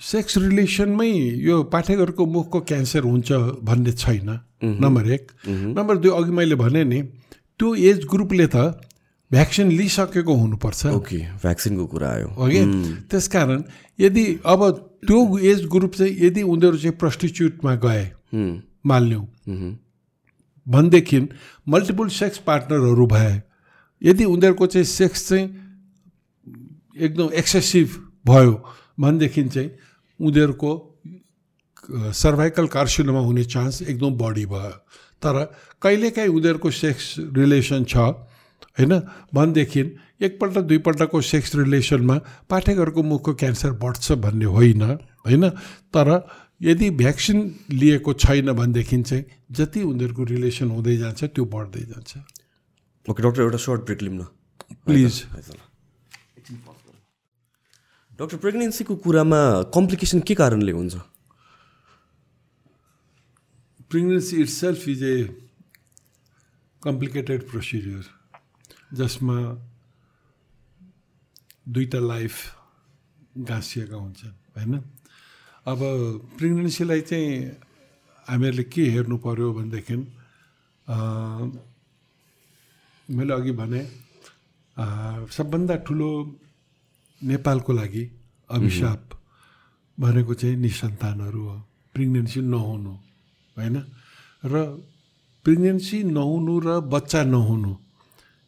सेक्स 0.00 0.38
रिलेसनमै 0.38 1.10
यो 1.42 1.62
पाठकहरूको 1.72 2.26
मुखको 2.26 2.60
क्यान्सर 2.60 3.02
हुन्छ 3.02 3.32
भन्ने 3.62 3.92
छैन 3.92 4.28
नम्बर 4.82 5.10
एक। 5.12 5.30
नम्बर 5.46 5.96
दुई 5.96 6.10
अघि 6.10 6.30
मैले 6.30 6.54
भने 6.54 6.84
नि 6.84 7.02
त्यो 7.58 7.74
एज 7.74 8.06
ग्रुपले 8.06 8.46
त 8.46 8.56
भ्याक्सिन 9.30 9.70
लिइसकेको 9.72 10.34
हुनुपर्छ। 10.34 10.86
ओके 10.86 11.18
भ्याक्सिनको 11.42 11.86
कुरा 11.86 12.08
आयो। 12.10 12.28
अघि? 12.28 12.62
त्यसकारण 13.10 13.62
यदि 14.00 14.24
अब 14.46 14.60
त्यो 15.06 15.38
एज 15.38 15.64
ग्रुप 15.66 15.92
चाहिँ 15.94 16.14
यदि 16.26 16.42
उनीहरू 16.42 16.76
चाहिँ 16.78 16.96
प्रस्टिच्युटमा 16.96 17.74
गए 17.84 18.04
माल्यौँ 18.86 19.24
भनेदेखि 20.66 21.20
मल्टिपल 21.68 22.08
सेक्स 22.14 22.38
पार्टनरहरू 22.46 23.06
भए 23.06 23.34
यदि 24.02 24.24
उनीहरूको 24.24 24.66
चाहिँ 24.66 24.86
सेक्स 24.86 25.28
चाहिँ 25.28 25.46
एकदम 26.96 27.28
एक्सेसिभ 27.34 27.88
भयो 28.26 28.54
भनेदेखि 29.00 29.44
चाहिँ 29.44 29.70
उनीहरूको 30.20 30.70
सर्भाइकल 32.14 32.66
कार्सिनोमा 32.66 33.20
हुने 33.20 33.44
चान्स 33.44 33.82
एकदम 33.82 34.14
बढी 34.18 34.46
भयो। 34.46 34.70
तर 35.22 35.44
कहिलेकाहीँ 35.82 36.30
उनीहरूको 36.30 36.70
सेक्स 36.70 37.14
रिलेसन 37.36 37.84
छ 37.84 37.96
होइन? 38.76 38.92
भनेदेखि 39.34 39.80
एकपल्ट 40.22 40.58
दुईपल्टको 40.58 41.20
सेक्स 41.22 41.54
रिलेसनमा 41.56 42.16
पाठेघरको 42.50 43.02
मुखको 43.02 43.34
क्यान्सर 43.34 43.72
बढ्छ 43.82 44.12
भन्ने 44.18 44.44
होइन 44.46 44.82
होइन? 44.82 45.48
तर 45.94 46.08
यदि 46.62 46.90
भ्याक्सिन 46.90 47.38
लिएको 47.70 48.12
छैन 48.14 48.52
भनेदेखि 48.52 49.02
चाहिँ 49.02 49.24
जति 49.50 49.82
उनीहरूको 49.82 50.24
रिलेसन 50.24 50.68
हुँदै 50.70 50.96
जान्छ 50.96 51.24
त्यो 51.24 51.44
बढ्दै 51.46 51.82
जान्छ। 51.88 52.12
ओके 53.06 53.22
डक्टर 53.22 53.42
एउटा 53.42 53.58
सर्ट 53.58 53.80
ब्रेक 53.80 54.02
लिउँ 54.02 54.16
न। 54.16 54.26
प्लिज 54.86 55.22
डक्टर 58.18 58.36
प्रेग्नेन्सीको 58.42 58.94
कुरामा 58.98 59.40
कम्प्लिकेसन 59.74 60.20
के 60.26 60.34
कारणले 60.34 60.72
हुन्छ? 60.72 60.94
Pregnancy 63.90 64.36
itself 64.50 64.88
is 64.88 65.02
a 65.02 65.16
complicated 66.82 67.46
procedure 67.50 68.02
जसमा 68.98 69.36
दुईवटा 71.68 72.00
लाइफ 72.06 72.34
गाँसिएका 73.50 73.96
हुन्छन् 73.96 74.34
होइन? 74.56 74.74
अब 75.70 75.78
प्रेग्नेन्सीलाई 76.38 77.00
चाहिँ 77.06 77.30
हामीहरूले 78.26 78.64
के 78.74 78.82
हेर्नु 78.98 79.16
पऱ्यो 79.22 79.52
भनेदेखि 79.52 79.96
मैले 83.08 83.32
अघि 83.38 83.52
भने 83.62 83.82
सबभन्दा 85.38 85.76
ठुलो 85.86 86.10
नेपालको 87.22 87.72
लागि 87.72 88.04
अभिशाप 88.50 89.10
भनेको 90.00 90.34
चाहिँ 90.34 90.56
निसन्तानहरू 90.56 91.42
हो। 91.42 91.56
प्रेग्नेन्सी 91.94 92.40
नहुनु 92.40 92.92
होइन? 93.56 93.76
र 94.44 94.54
प्रेग्नेन्सी 95.44 96.02
नहुनु 96.04 96.58
र 96.58 96.80
बच्चा 96.80 97.22
नहुनु 97.24 97.76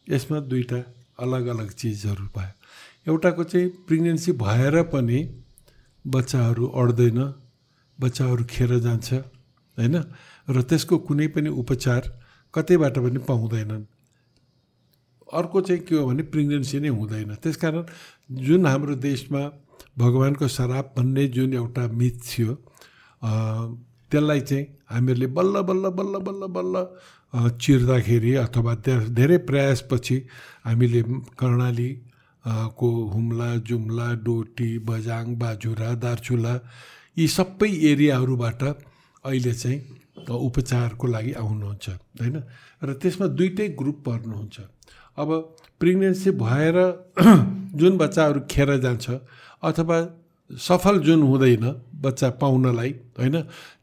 यसमा 0.09 0.39
दुईवटा 0.39 0.79
अलग 1.19 1.45
अलग 1.45 1.69
चिजहरू 1.71 2.25
भयो 2.25 2.53
एउटाको 3.07 3.43
चाहिँ 3.43 3.69
प्रेग्नेन्सी 3.69 4.31
भएर 4.31 4.83
पनि 4.83 5.19
बच्चाहरू 6.07 6.67
अड्दैन 6.67 7.19
बच्चाहरू 7.99 8.43
खेर 8.49 8.79
जान्छ 8.79 9.13
होइन? 9.77 9.95
र 10.49 10.61
त्यसको 10.61 10.97
कुनै 10.97 11.27
पनि 11.27 11.49
उपचार 11.49 12.01
कतैबाट 12.53 12.95
पनि 12.97 13.19
पाउँदैनन्। 13.19 13.83
अर्को 15.33 15.61
चाहिँ 15.61 15.81
के 15.83 15.95
हो 15.95 16.05
भने 16.07 16.23
प्रेग्नेन्सी 16.33 16.79
नै 16.79 16.87
हुँदैन। 16.89 17.35
त्यस 17.43 17.55
कारण 17.57 17.85
जुन 18.45 18.65
हाम्रो 18.65 18.95
देशमा 18.95 19.41
भगवान्को 19.97 20.47
श्राप 20.47 20.93
भन्ने 20.97 21.27
जुन 21.27 21.53
एउटा 21.53 21.87
मिथ 21.87 22.15
थियो 22.27 22.53
त्यसलाई 24.11 24.41
चाहिँ 24.41 24.65
हामीहरूले 24.91 25.27
बल्ल 25.37 25.61
बल्ल 25.61 25.89
बल्ल 25.89 26.19
बल्ल 26.27 26.47
बल्ल 26.55 26.75
चिर्दाखेरि 27.61 28.33
अथवा 28.35 28.73
धेरै 29.15 29.37
प्रयासपछि 29.47 30.17
हामीले 30.65 31.01
कर्णाली 31.39 31.89
को 32.77 32.89
हुम्ला 33.13 33.49
जुम्ला 33.67 34.07
डोटी 34.25 34.69
बजाङ 34.87 35.35
बाजुरा 35.37 35.93
दार्चुला 36.03 36.53
यी 37.17 37.27
सबै 37.27 37.71
एरियाहरूबाट 37.91 38.61
अहिले 38.63 39.53
चाहिँ 39.53 39.79
उपचारको 40.29 41.07
लागि 41.07 41.31
आउनुहुन्छ 41.33 41.89
होइन? 42.19 42.37
र 42.83 42.93
त्यसमा 42.93 43.27
दुइटै 43.37 43.67
ग्रुप 43.79 43.97
पर्नुहुन्छ। 44.05 44.55
अब 45.17 45.29
प्रेग्नेन्सी 45.79 46.31
भएर 46.39 46.77
जुन 47.79 47.97
बच्चाहरू 47.97 48.39
खेर 48.51 48.69
जान्छ 48.79 49.05
अथवा 49.63 49.97
सफल 50.49 50.99
जुन 51.07 51.21
हुँदैन 51.23 51.65
बच्चा 52.03 52.29
पाउनलाई 52.41 52.91
होइन? 53.19 53.35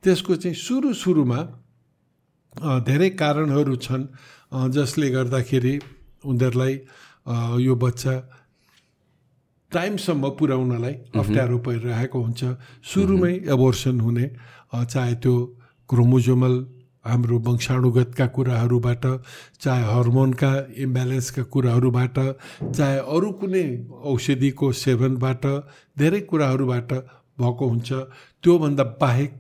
त्यसको 0.03 0.35
चाहिँ 0.43 0.57
सुरु 0.57 0.93
सुरुमा 0.95 1.41
धेरै 2.85 3.11
कारणहरू 3.21 3.77
छन् 3.77 4.05
जसले 4.75 5.09
गर्दाखेरि 5.11 5.75
उनीहरूलाई 6.25 6.75
यो 7.67 7.75
बच्चा 7.85 8.15
टाइमसम्म 9.73 10.25
पुर्याउनलाई 10.39 10.95
अप्ठ्यारो 11.21 11.59
परिरहेको 11.67 12.19
हुन्छ। 12.21 12.43
सुरुमै 12.85 13.35
एबोर्सन 13.53 13.97
हुने 14.01 14.27
चाहे 14.73 15.15
त्यो 15.23 15.35
क्रोमोजोमल 15.91 16.55
हाम्रो 17.09 17.39
वंशाणुगतका 17.47 18.27
कुराहरूबाट 18.37 19.05
चाहे 19.63 19.85
हर्मोनका 19.93 20.51
इम्ब्यालेन्सका 20.85 21.43
कुराहरूबाट 21.53 22.19
चाहे 22.77 22.99
अरू 23.15 23.31
कुनै 23.41 23.67
औषधिको 24.13 24.67
सेवनबाट 24.85 25.45
धेरै 25.99 26.21
कुराहरूबाट 26.31 26.91
भएको 27.39 27.65
हुन्छ। 27.69 27.89
त्योभन्दा 28.43 28.85
बाहेक 29.01 29.35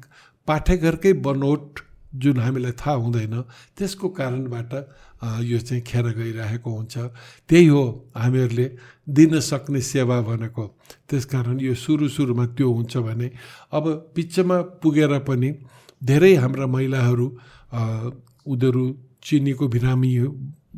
पाठेघरकै 0.48 1.12
बनोट 1.26 1.80
जुन 2.14 2.38
हामीलाई 2.40 2.72
थाहा 2.80 2.96
हुँदैन 3.04 3.34
त्यसको 3.76 4.08
कारणबाट 4.18 4.72
यो 5.44 5.58
चाहिँ 5.58 5.82
खेर 5.82 6.06
गइरहेको 6.18 6.70
हुन्छ। 6.70 6.94
त्यही 7.48 7.66
हो 7.66 7.84
हामीहरूले 8.16 8.66
दिन 9.08 9.40
सक्ने 9.40 9.80
सेवा 9.82 10.20
भनेको। 10.22 10.64
त्यस 11.08 11.24
कारण 11.32 11.60
यो 11.60 11.74
सुरु 11.74 12.08
सुरुमा 12.08 12.46
त्यो 12.56 12.68
हुन्छ 12.72 12.96
भने 13.06 13.28
अब 13.72 13.84
बिचमा 14.16 14.58
पुगेर 14.82 15.18
पनि 15.28 15.50
धेरै 16.02 16.34
हाम्रा 16.34 16.66
महिलाहरू 16.66 17.26
उनीहरू 17.72 18.84
चिनीको 19.22 19.68
बिरामी 19.68 20.12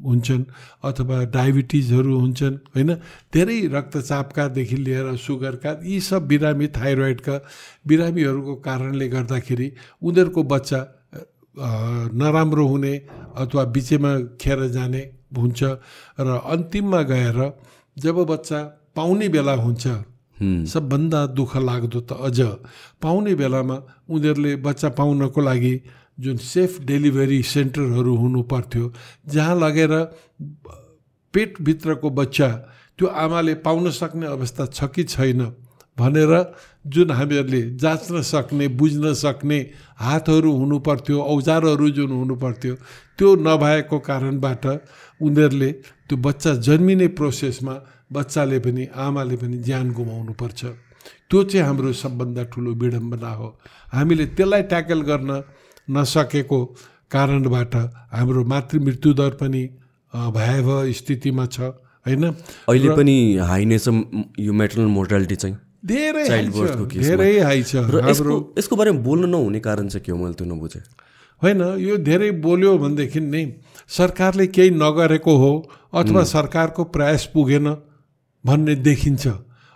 हुन्छन् 0.05 0.45
अथवा 0.82 1.16
डायबिटिजहरू 1.28 2.18
हुन्छन् 2.18 2.57
होइन? 2.74 2.91
धेरै 3.32 3.59
रक्तचापकादेखि 3.68 4.76
लिएर 4.76 5.16
सुगरका 5.16 5.70
यी 5.84 6.01
सब 6.01 6.26
बिरामी 6.26 6.66
थाइरोइडका 6.72 7.36
बिरामीहरूको 7.86 8.55
कारणले 8.66 9.09
गर्दाखेरि 9.09 9.68
उनीहरूको 10.03 10.43
बच्चा 10.53 10.80
नराम्रो 12.16 12.66
हुने 12.66 12.95
अथवा 13.36 13.64
बिचैमा 13.74 14.12
खेर 14.41 14.61
जाने 14.68 15.03
हुन्छ 15.36 15.61
र 16.18 16.28
अन्तिममा 16.47 17.03
गएर 17.03 17.38
जब 17.97 18.16
बच्चा 18.24 18.59
पाउने 18.97 19.28
बेला 19.28 19.55
हुन्छ 19.57 19.86
सबभन्दा 20.66 21.26
दुःख 21.36 21.57
लाग्दो 21.59 22.01
त 22.01 22.12
अझ 22.18 22.41
पाउने 23.03 23.34
बेलामा 23.34 23.76
उनीहरूले 24.09 24.57
बच्चा 24.57 24.88
पाउनको 24.99 25.41
लागि 25.41 25.74
जुन 26.21 26.37
सेफ 26.45 26.81
डेलिभरी 26.81 27.43
सेन्टरहरू 27.45 28.14
हुनु 28.16 28.43
पर्थ्यो 28.53 28.93
जहाँ 29.29 29.57
लगेर 29.61 29.93
पेटभित्रको 31.35 32.11
बच्चा 32.11 32.49
त्यो 32.99 33.07
आमाले 33.25 33.55
पाउन 33.66 33.91
सक्ने 33.91 34.27
अवस्था 34.27 34.66
छ 34.66 34.85
कि 34.95 35.05
छैन 35.05 35.43
भनेर 35.99 36.33
जुन 36.87 37.11
हामीहरूले 37.11 37.61
जाँच्न 37.77 38.23
सक्ने 38.23 38.68
बुझ्न 38.81 39.12
सक्ने 39.14 39.59
हातहरू 39.99 40.53
हुनु 40.53 40.79
पर्थ्यो 40.79 41.21
औजारहरू 41.25 41.89
जुन 41.91 42.11
हुनु 42.11 42.37
पर्थ्यो 42.37 42.75
त्यो 43.18 43.35
नभएको 43.47 43.99
कारणबाट 43.99 44.66
उनीहरूले 45.21 45.71
त्यो 46.09 46.16
बच्चा 46.16 46.55
जन्मिने 46.66 47.07
प्रोसेसमा 47.18 47.75
बच्चाले 48.12 48.59
पनि 48.59 48.87
आमाले 48.97 49.37
पनि 49.37 49.57
ज्यान 49.59 49.91
गुमाउनु 49.93 50.33
पर्छ। 50.41 50.61
त्यो 51.31 51.43
चाहिँ 51.45 51.66
हाम्रो 51.66 51.93
सबभन्दा 51.93 52.43
ठुलो 52.53 52.71
विडम्बना 52.81 53.31
हो। 53.31 53.49
हामीले 53.93 54.27
त्यसलाई 54.37 54.62
ट्याकल 54.62 55.01
गर्न 55.11 55.31
नसकेको 55.97 56.59
कारणबाट 57.11 57.74
हाम्रो 58.12 58.45
मातृ 58.53 58.78
दर 59.14 59.32
पनि 59.41 59.62
भयावह 60.12 60.93
स्थितिमा 60.93 61.47
छ 61.47 61.61
होइन? 62.07 62.24
अहिले 62.68 62.91
पनि 62.97 63.16
हाई 63.51 63.64
नै 63.64 63.78
छ 63.78 63.88
यो 64.38 64.53
मेटरनल 64.53 64.88
मोर्टालिटी 64.97 65.36
चाहिँ 65.36 65.57
धेरै 65.84 66.24
धेरै 66.95 67.38
हाई 67.41 67.62
छ। 67.62 67.76
हाम्रो 67.84 68.34
यसको 68.59 68.76
बारेमा 68.76 69.01
बोल्नु 69.01 69.26
नहुने 69.26 69.61
कारण 69.61 69.88
चाहिँ 69.88 70.05
के 70.05 70.12
हो 70.12 70.18
मैले 70.18 70.34
त्यो 70.34 70.47
नबुझेँ। 70.47 70.82
होइन 71.43 71.61
यो 71.80 71.97
धेरै 72.05 72.30
बोल्यो 72.45 72.76
भनेदेखि 72.78 73.20
नै 73.20 73.45
सरकारले 73.88 74.47
केही 74.47 74.70
नगरेको 74.76 75.36
हो 75.36 75.53
अथवा 75.95 76.22
सरकारको 76.32 76.84
प्रयास 76.95 77.24
पुगेन 77.34 77.66
भन्ने 78.45 78.74
देखिन्छ। 78.86 79.24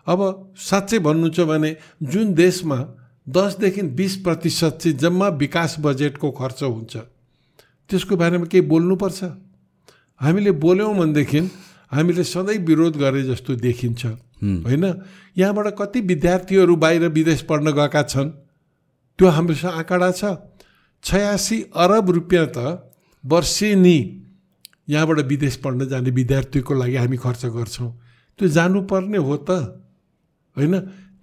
अब 0.07 0.21
साँच्चै 0.61 0.99
भन्नु 1.01 1.29
छ 1.31 1.49
भने 1.49 1.71
जुन 2.03 2.35
देशमा 2.35 2.79
दसदेखि 3.27 3.83
बिस 3.83 4.17
प्रतिशत 4.17 4.79
चाहिँ 4.81 4.97
जम्मा 4.99 5.29
विकास 5.29 5.77
बजेटको 5.81 6.31
खर्च 6.31 6.63
हुन्छ। 6.63 6.97
त्यसको 7.91 8.17
बारेमा 8.17 8.45
केही 8.45 8.67
बोल्नुपर्छ? 8.69 9.25
हामीले 10.21 10.51
बोल्यौँ 10.51 10.95
भनेदेखि 10.97 11.41
हामीले 11.93 12.25
सधैँ 12.25 12.59
विरोध 12.59 12.97
गरे 12.97 13.23
जस्तो 13.23 13.55
देखिन्छ। 13.57 14.07
होइन? 14.67 14.85
यहाँबाट 15.37 15.67
कति 15.79 16.01
विद्यार्थीहरू 16.01 16.77
बाहिर 16.77 17.09
विदेश 17.09 17.43
पढ्न 17.43 17.73
गएका 17.73 18.03
छन्? 18.03 18.29
त्यो 19.19 19.29
हामीसँग 19.29 19.73
आँकडा 19.73 20.11
छ। 20.11 20.25
छयासी 21.05 21.63
अरब 21.77 22.11
रुपियाँ 22.11 22.47
त 22.57 22.93
वर्षेनी 23.25 23.99
यहाँबाट 24.89 25.19
विदेश 25.21 25.57
पढ्न 25.57 25.89
जाने 25.89 26.11
विद्यार्थीको 26.11 26.75
लागि 26.75 26.97
हामी 26.97 27.17
खर्च 27.17 27.47
गर्छौँ। 27.47 27.91
त्यो 28.39 28.49
जानुपर्ने 28.49 29.19
हो 29.19 29.37
त। 29.37 29.51
होइन? 30.57 30.75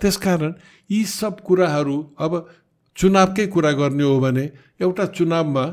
त्यसकारण 0.02 0.54
यी 0.90 1.04
सब 1.06 1.40
कुराहरू 1.42 1.98
अब 2.20 2.32
चुनावकै 2.98 3.46
कुरा 3.48 3.72
गर्ने 3.72 4.04
हो 4.04 4.20
भने 4.20 4.46
एउटा 4.82 5.06
चुनावमा 5.18 5.66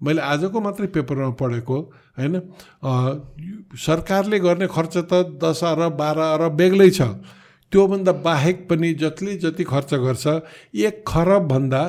मैले 0.00 0.20
आजको 0.22 0.60
मात्रै 0.60 0.86
पेपरमा 0.92 1.30
पढेको 1.40 1.76
होइन? 2.18 2.34
सरकारले 3.76 4.38
गर्ने 4.38 4.66
खर्च 4.68 4.96
त 4.96 5.40
दस 5.40 5.60
अरब 5.64 5.96
बाह्र 5.96 6.18
अरब 6.34 6.52
बेग्लै 6.56 6.90
छ। 6.90 7.00
त्योभन्दा 7.72 8.12
बाहेक 8.22 8.68
पनि 8.68 8.92
जतिले 8.94 9.36
जति 9.36 9.64
खर्च 9.64 9.94
गर्छ 10.04 10.26
एक 10.76 11.02
खरबभन्दा 11.08 11.82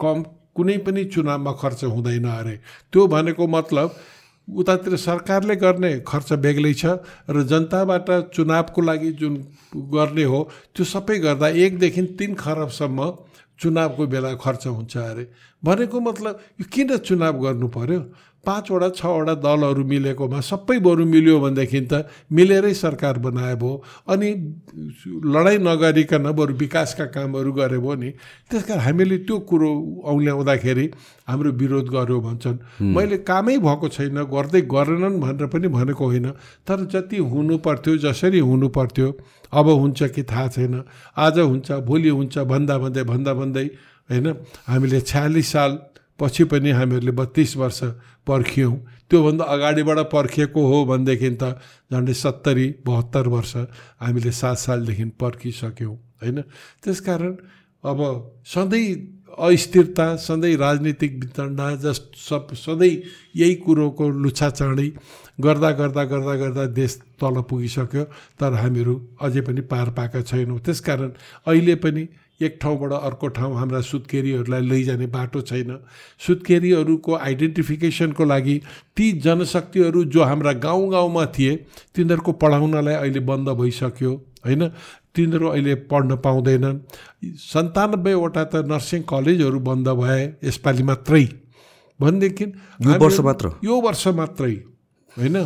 कम 0.00 0.22
कुनै 0.56 0.76
पनि 0.86 1.04
चुनावमा 1.10 1.52
खर्च 1.60 1.84
हुँदैन 1.84 2.28
अरे। 2.30 2.54
त्यो 2.92 3.06
भनेको 3.06 3.46
मतलब 3.48 3.94
उतातिर 4.48 4.96
सरकारले 4.96 5.56
गर्ने 5.56 5.90
खर्च 6.06 6.32
बेग्लै 6.32 6.72
छ 6.74 7.00
र 7.30 7.42
जनताबाट 7.42 8.10
चुनावको 8.34 8.80
लागि 8.80 9.12
जुन 9.12 9.34
गर्ने 9.92 10.24
हो 10.24 10.40
त्यो 10.74 10.84
सबै 10.84 11.18
गर्दा 11.18 11.48
एकदेखि 11.48 12.02
तिन 12.18 12.34
खरबसम्म 12.34 12.98
चुनावको 13.60 14.06
बेला 14.06 14.34
खर्च 14.34 14.66
हुन्छ 14.66 14.96
अरे। 14.96 15.24
भनेको 15.64 16.00
मतलब 16.00 16.40
यो 16.60 16.64
किन 16.72 16.96
चुनाव 16.98 17.34
गर्नु 17.40 17.68
पर्यो? 17.68 18.00
पाँचवटा 18.46 18.88
छवटा 18.90 19.34
दलहरू 19.44 19.84
मिलेकोमा 19.84 20.40
सबै 20.42 20.78
बरु 20.78 21.04
मिल्यो 21.06 21.38
भनेदेखि 21.40 21.80
त 21.92 22.06
मिलेरै 22.32 22.72
सरकार 22.74 23.18
बनाए 23.18 23.54
भयो 23.56 23.72
अनि 24.08 24.28
लडाइँ 25.26 25.58
नगरिकन 25.60 26.30
बरु 26.32 26.54
विकासका 26.54 27.06
कामहरू 27.14 27.52
गरे 27.52 27.78
भयो 27.78 27.94
नि 27.94 28.10
त्यस 28.50 28.62
कारण 28.64 28.80
हामीले 28.80 29.18
त्यो 29.26 29.38
कुरो 29.50 29.70
औल्याउँदाखेरि 30.04 30.86
हाम्रो 31.28 31.50
विरोध 31.52 31.88
गर्यो 31.88 32.20
भन्छन्। 32.20 32.58
मैले 32.94 33.16
कामै 33.24 33.56
भएको 33.58 33.88
छैन 33.88 34.18
गर्दै 34.26 34.60
गरेनन् 34.66 35.20
भनेर 35.20 35.46
पनि 35.46 35.68
भनेको 35.68 36.04
होइन 36.04 36.28
तर 36.66 36.84
जति 36.92 37.18
हुनु 37.32 37.58
पर्थ्यो 37.58 37.96
जसरी 38.04 38.38
हुनु 38.40 38.68
पर्थ्यो 38.68 39.08
अब 39.52 39.66
हुन्छ 39.72 40.02
कि 40.14 40.22
थाहा 40.22 40.48
छैन 40.48 40.82
आज 41.16 41.38
हुन्छ 41.40 41.72
भोलि 41.88 42.08
हुन्छ 42.08 42.38
भन्दा 42.52 42.78
भन्दै 42.78 43.02
भन्दा 43.04 43.34
भन्दै 43.34 43.66
होइन 44.08 44.26
हामीले 44.66 45.00
छ्यालिस 45.00 45.52
साल 45.52 45.78
पछि 46.18 46.44
पनि 46.44 46.70
हामीहरूले 46.70 47.12
बत्तिस 47.12 47.56
वर्ष 47.56 47.80
पर्खियौँ। 48.26 48.76
त्योभन्दा 49.10 49.44
अगाडिबाट 49.44 49.98
पर्खिएको 50.12 50.60
हो 50.66 50.84
भनेदेखि 50.86 51.30
त 51.42 51.58
झन्डै 51.92 52.14
सत्तरी 52.14 52.66
बहत्तर 52.86 53.28
वर्ष 53.28 53.56
हामीले 54.00 54.32
सात 54.32 54.56
सालदेखि 54.58 55.04
पर्खिसक्यौँ 55.20 55.94
होइन? 56.22 56.40
त्यसकारण 56.82 57.34
अब 57.84 58.00
सधैँ 58.46 58.86
अस्थिरता 59.34 60.06
सधैँ 60.16 60.56
राजनीतिक 60.56 61.12
वितण्डा 61.20 61.74
जस 61.82 62.00
सब 62.16 62.54
सधैँ 62.54 62.94
यही 63.36 63.54
कुरोको 63.66 64.08
लुछाचाँडी 64.22 64.88
गर्दा 65.40 65.70
गर्दा 65.70 66.04
गर्दा 66.04 66.34
गर्दा 66.36 66.64
देश 66.70 66.92
तल 67.20 67.40
पुगिसक्यो 67.42 68.04
तर 68.38 68.52
हामीहरू 68.54 68.94
अझै 69.20 69.40
पनि 69.42 69.60
पार 69.66 69.90
पाएका 69.90 70.22
छैनौँ। 70.22 70.58
त्यसकारण 70.58 71.10
अहिले 71.46 71.74
पनि 71.82 72.06
एक 72.40 72.58
ठाउँबाट 72.62 72.92
अर्को 72.92 73.28
ठाउँ 73.28 73.54
हाम्रा 73.56 73.80
सुत्केरीहरूलाई 73.80 74.62
लैजाने 74.62 75.06
बाटो 75.06 75.40
छैन। 75.40 75.70
सुत्केरीहरूको 76.18 77.14
आइडेन्टिफिकेसनको 77.14 78.24
लागि 78.24 78.60
ती 78.96 79.10
जनशक्तिहरू 79.20 80.04
जो 80.04 80.22
हाम्रा 80.22 80.52
गाउँ 80.58 80.90
गाउँमा 80.90 81.24
थिए 81.26 81.56
तिनीहरूको 81.94 82.32
पढाउनलाई 82.32 82.94
अहिले 82.94 83.20
बन्द 83.20 83.48
भइसक्यो 83.54 84.12
होइन? 84.44 84.68
तिनीहरू 85.14 85.46
अहिले 85.48 85.74
पढ्न 85.86 86.16
पाउँदैनन्। 86.16 86.78
सन्तानब्बेवटा 87.44 88.44
त 88.44 88.66
नर्सिङ 88.66 89.02
कलेजहरू 89.06 89.58
बन्द 89.60 89.88
भए 89.94 90.22
यसपालि 90.44 90.82
मात्रै 90.82 91.24
भनेदेखि 92.00 92.44
यो 92.44 92.98
वर्ष 92.98 93.20
मात्र? 93.20 93.46
यो 93.64 93.74
वर्ष 93.80 94.06
मात्रै 94.10 94.54
होइन? 95.14 95.36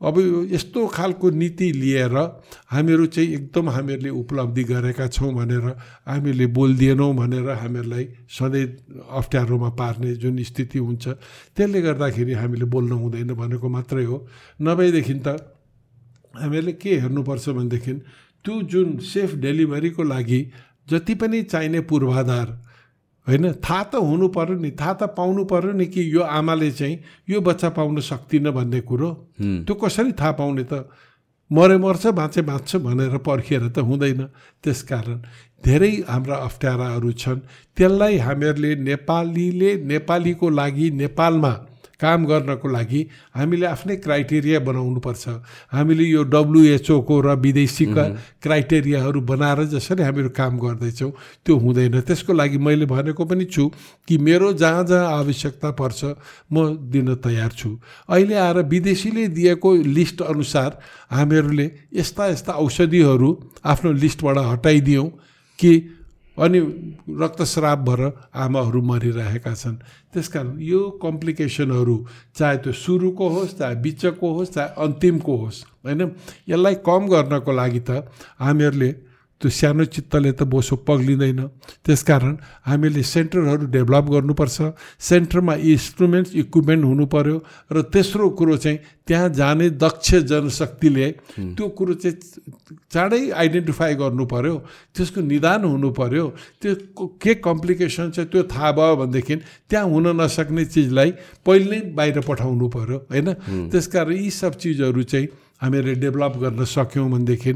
अब 0.00 0.16
यस्तो 0.50 0.86
खालको 0.86 1.30
नीति 1.30 1.70
लिएर 1.72 2.16
हामीहरू 2.72 3.06
चाहिँ 3.06 3.34
एकदम 3.34 3.68
हामीहरूले 3.68 4.08
उपलब्धि 4.08 4.64
गरेका 4.64 5.06
छौँ 5.06 5.32
भनेर 5.34 5.66
हामीले 6.08 6.46
बोलिदिएनौँ 6.56 7.12
भनेर 7.16 7.48
हामीहरूलाई 7.52 8.08
सधैँ 8.28 8.64
अप्ठ्यारोमा 9.12 9.68
पार्ने 9.76 10.14
जुन 10.16 10.42
स्थिति 10.42 10.78
हुन्छ 10.78 11.08
त्यसले 11.56 11.82
गर्दाखेरि 11.82 12.32
हामीले 12.32 12.64
बोल्नु 12.64 12.96
हुँदैन 12.96 13.34
भनेको 13.34 13.68
मात्रै 13.68 14.04
हो। 14.04 14.26
नभएदेखि 14.62 15.14
त 15.20 15.28
हामीहरूले 16.32 16.72
के 16.72 16.96
हेर्नुपर्छ 16.96 17.48
भनेदेखि 17.50 17.92
त्यो 18.44 18.62
जुन 18.72 18.96
सेफ 19.04 19.34
डेलिभरीको 19.34 20.02
लागि 20.02 20.40
जति 20.88 21.14
पनि 21.14 21.42
चाहिने 21.42 21.80
पूर्वाधार 21.80 22.48
होइन 23.28 23.52
थाहा 23.52 23.82
त 23.84 23.94
हुनु 23.94 24.28
पऱ्यो 24.28 24.54
नि 24.58 24.70
थाहा 24.70 24.92
त 24.94 25.02
पाउनु 25.16 25.44
पऱ्यो 25.44 25.72
नि 25.72 25.86
कि 25.86 26.02
यो 26.14 26.20
आमाले 26.20 26.70
चाहिँ 26.70 26.98
यो 27.30 27.40
बच्चा 27.40 27.68
पाउन 27.76 28.00
सक्दिनँ 28.00 28.52
भन्ने 28.52 28.80
कुरो। 28.80 29.10
त्यो 29.38 29.74
कसरी 29.74 30.12
थाहा 30.12 30.32
पाउने 30.32 30.64
त? 30.64 30.88
मरे 31.50 31.76
मर्छ 31.78 32.06
बाँचे 32.06 32.42
बाँच्छ 32.42 32.76
भनेर 32.76 33.16
पर्खिएर 33.26 33.68
त 33.68 33.78
हुँदैन। 33.78 34.22
त्यसकारण 34.64 35.18
धेरै 35.64 35.92
हाम्रा 36.08 36.36
अप्ठ्याराहरू 36.36 37.12
छन्। 37.12 37.40
त्यसलाई 37.76 38.16
हामीहरूले 38.16 38.74
नेपालीले 38.88 39.70
नेपालीको 39.84 40.48
लागि 40.50 40.90
नेपालमा 40.90 41.52
काम 42.00 42.24
गर्नको 42.26 42.68
लागि 42.68 43.00
हामीले 43.36 43.66
आफ्नै 43.66 43.96
क्राइटेरिया 43.96 44.60
बनाउनुपर्छ। 44.60 45.24
हामीले 45.72 46.04
यो 46.04 46.22
डब्लुएचओको 46.24 47.20
र 47.20 47.28
विदेशीका 47.36 48.04
क्राइटेरियाहरू 48.42 49.20
बनाएर 49.20 49.64
जसरी 49.68 50.02
हामीहरू 50.02 50.28
काम 50.32 50.58
गर्दैछौँ 50.58 51.10
त्यो 51.44 51.56
हुँदैन। 51.56 52.00
त्यसको 52.00 52.32
लागि 52.32 52.58
मैले 52.58 52.86
भनेको 52.86 53.24
पनि 53.24 53.44
छु 53.44 53.68
कि 54.08 54.18
मेरो 54.18 54.52
जहाँ 54.52 54.84
जहाँ 54.84 55.12
आवश्यकता 55.18 55.70
पर्छ 55.76 56.00
म 56.52 56.76
दिन 56.90 57.14
तयार 57.20 57.50
छु। 57.52 57.70
अहिले 58.08 58.34
आएर 58.34 58.58
विदेशीले 58.64 59.28
दिएको 59.28 59.74
लिस्ट 59.92 60.22
अनुसार 60.22 60.78
हामीहरूले 61.10 61.70
यस्ता 61.94 62.26
यस्ता 62.26 62.52
औषधिहरू 62.64 63.30
आफ्नो 63.64 63.92
लिस्टबाट 63.92 64.38
हटाइदियौँ 64.38 65.08
कि 65.58 65.72
अनि 66.38 66.60
रक्तस्राव 67.20 67.84
भएर 67.84 68.02
आमाहरू 68.34 68.80
मरिरहेका 68.82 69.54
छन्। 69.54 69.76
त्यस 70.12 70.28
कारण 70.28 70.56
यो 70.60 70.80
कम्प्लिकेसनहरू 71.02 71.96
चाहे 72.36 72.56
त्यो 72.56 72.72
सुरुको 72.72 73.28
होस् 73.28 73.58
चाहे 73.58 73.74
बिचको 73.74 74.28
होस् 74.34 74.50
चाहे 74.50 74.68
अन्तिमको 74.84 75.36
होस् 75.36 75.64
होइन? 75.84 76.00
यसलाई 76.48 76.74
कम 76.86 77.02
गर्नको 77.08 77.52
लागि 77.52 77.80
त 77.80 77.90
हामीहरूले 78.38 79.09
त्यो 79.40 79.50
सानो 79.50 79.84
चित्तले 79.88 80.32
त 80.32 80.42
बोसो 80.44 80.76
पग्लिँदैन। 80.84 81.40
त्यसकारण 81.80 82.36
हामीले 82.68 83.02
सेन्टरहरू 83.02 83.66
डेभलप 83.72 84.04
गर्नुपर्छ। 84.12 84.58
सेन्टरमा 85.00 85.54
इन्स्ट्रुमेन्ट्स 85.54 86.34
इक्विपमेन्ट 86.36 86.84
हुनु 86.84 87.06
पऱ्यो 87.08 87.36
र 87.72 87.82
तेस्रो 87.88 88.28
कुरो 88.36 88.56
चाहिँ 88.56 88.78
त्यहाँ 89.08 89.28
जाने 89.32 89.70
दक्ष 89.80 90.14
जनशक्तिले 90.30 91.10
त्यो 91.56 91.68
कुरो 91.72 91.94
चाहिँ 91.94 92.16
चाँडै 92.92 93.20
आइडेन्टिफाई 93.32 93.94
गर्नु 93.96 94.24
पऱ्यो 94.28 94.54
त्यसको 94.94 95.20
निदान 95.24 95.64
हुनु 95.64 95.90
पऱ्यो 95.90 96.26
त्यो 96.60 96.74
के 97.16 97.34
कम्प्लिकेसन 97.40 98.10
छ 98.12 98.28
त्यो 98.28 98.42
थाहा 98.52 98.70
भयो 98.76 98.96
भनेदेखि 98.96 99.36
त्यहाँ 99.70 99.86
हुन 99.88 100.06
नसक्ने 100.20 100.64
चिजलाई 100.68 101.10
पहिले 101.46 101.70
नै 101.70 101.80
बाहिर 101.96 102.20
पठाउनु 102.28 102.68
पऱ्यो 102.76 102.98
होइन 103.10 103.28
त्यसकारण 103.72 104.12
यी 104.14 104.30
सब 104.30 104.52
चिजहरू 104.62 105.02
चाहिँ 105.02 105.26
हामीहरूले 105.60 105.94
डेभलप 106.00 106.34
गर्न 106.42 106.64
सक्यौँ 106.66 107.08
भनेदेखि 107.10 107.52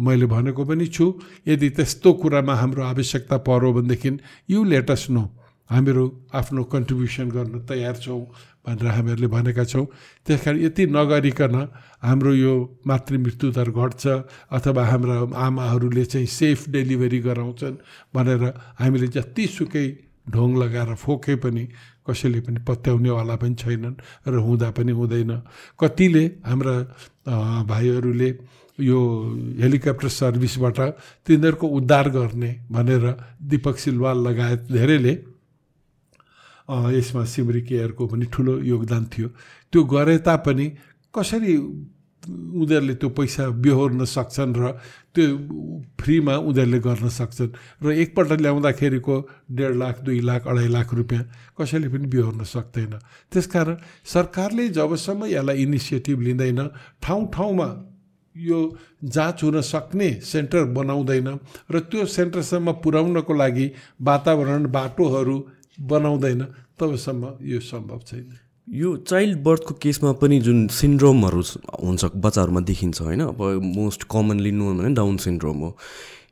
मैले 0.00 0.26
भनेको 0.26 0.62
पनि 0.64 0.86
छु 0.88 1.06
यदि 1.48 1.68
त्यस्तो 1.76 2.12
कुरामा 2.20 2.54
हाम्रो 2.54 2.82
आवश्यकता 2.84 3.36
पऱ्यो 3.48 3.72
भनेदेखि 3.72 4.10
यु 4.50 4.64
लेटस 4.64 5.06
नो 5.10 5.24
हामीहरू 5.70 6.04
आफ्नो 6.34 6.62
कन्ट्रिब्युसन 6.64 7.28
गर्न 7.30 7.54
तयार 7.68 7.96
छौँ 8.02 8.22
भनेर 8.66 8.86
हामीहरूले 8.86 9.28
भनेका 9.30 9.64
छौँ। 9.64 9.86
त्यस 10.26 10.40
कारण 10.44 10.58
यति 10.60 10.86
नगरिकन 10.90 11.54
हाम्रो 12.02 12.32
यो 12.34 12.54
मातृ 12.86 13.18
मृत्यु 13.18 13.50
दर 13.56 13.70
घट्छ 13.70 14.04
अथवा 14.50 14.82
हाम्रा 14.86 15.16
आमाहरूले 15.46 16.04
चाहिँ 16.04 16.26
सेफ 16.26 16.68
डेलिभरी 16.68 17.18
गराउँछन् 17.28 17.76
भनेर 18.14 18.42
हामीले 18.80 19.06
जतिसुकै 19.16 19.86
ढोङ 20.26 20.50
लगाएर 20.58 20.94
फोके 20.94 21.34
पनि 21.42 21.64
कसैले 22.06 22.40
पनि 22.40 22.58
पत्याउनेवाला 22.68 23.34
पनि 23.36 23.54
छैनन् 23.54 23.96
र 24.28 24.34
हुँदा 24.36 24.68
पनि 24.76 24.92
हुँदैन। 24.92 25.32
कतिले 25.80 26.24
हाम्रा 26.46 26.74
भाइहरूले 27.70 28.30
यो 28.78 28.98
हेलिकप्टर 29.60 30.08
सर्भिसबाट 30.08 30.78
तिनीहरूको 31.26 31.66
उद्धार 31.68 32.06
गर्ने 32.10 32.50
भनेर 32.72 33.04
दिपक 33.42 33.76
सिलवाल 33.78 34.18
लगायत 34.26 34.60
धेरैले 34.72 35.14
यसमा 36.96 37.24
सिमरी 37.24 37.62
केयरको 37.68 38.02
पनि 38.06 38.26
ठुलो 38.32 38.58
योगदान 38.62 39.04
थियो। 39.12 39.28
त्यो 39.72 39.80
गरे 39.84 40.16
तापनि 40.24 40.66
कसरी 41.14 41.54
उनीहरूले 42.28 42.94
त्यो 43.00 43.08
पैसा 43.08 43.48
बेहोर्न 43.64 44.04
सक्छन् 44.04 44.54
र 44.56 44.72
त्यो 45.14 45.24
फ्रीमा 46.00 46.34
उनीहरूले 46.36 46.78
गर्न 46.78 47.08
सक्छन् 47.08 47.52
र 47.84 47.92
एकपल्ट 47.92 48.40
ल्याउँदाखेरिको 48.40 49.14
डेढ 49.50 49.72
लाख 49.76 50.00
दुई 50.04 50.20
लाख 50.20 50.46
अढाई 50.46 50.68
लाख 50.68 50.88
रुपियाँ 50.94 51.24
कसैले 51.60 51.88
पनि 51.88 52.06
बेहोर्न 52.06 52.44
सक्दैन। 52.44 52.92
त्यसकारण 53.32 53.76
सरकारले 54.04 54.68
जबसम्म 54.68 55.24
यसलाई 55.26 55.56
इनिसिएटिभ 55.62 56.20
लिँदैन 56.20 56.60
ठाउँ 57.02 57.26
ठाउँमा 57.34 57.68
यो 58.36 58.58
जाँच 59.04 59.42
हुन 59.42 59.60
सक्ने 59.60 60.10
सेन्टर 60.22 60.64
बनाउँदैन 60.76 61.28
र 61.72 61.80
त्यो 61.90 62.04
सेन्टरसम्म 62.06 62.72
पुर्याउनको 62.84 63.32
लागि 63.34 63.66
वातावरण 64.00 64.70
बाटोहरू 64.70 65.36
बनाउँदैन 65.80 66.42
तबसम्म 66.78 67.24
यो 67.42 67.60
सम्भव 67.60 68.00
छैन। 68.06 68.28
यो 68.70 68.96
चाइल्ड 68.96 69.38
बर्थको 69.42 69.74
केसमा 69.82 70.12
पनि 70.22 70.38
जुन 70.40 70.66
सिन्ड्रोमहरू 70.70 71.42
हुन्छ 71.82 72.04
बच्चाहरूमा 72.14 72.60
देखिन्छ 72.60 73.00
होइन? 73.02 73.20
अब 73.20 73.42
मोस्ट 73.66 74.02
कमनली 74.06 74.50
नोन 74.52 74.78
भने 74.78 74.94
डाउन 74.94 75.16
सिन्ड्रोम 75.16 75.58
हो। 75.58 75.76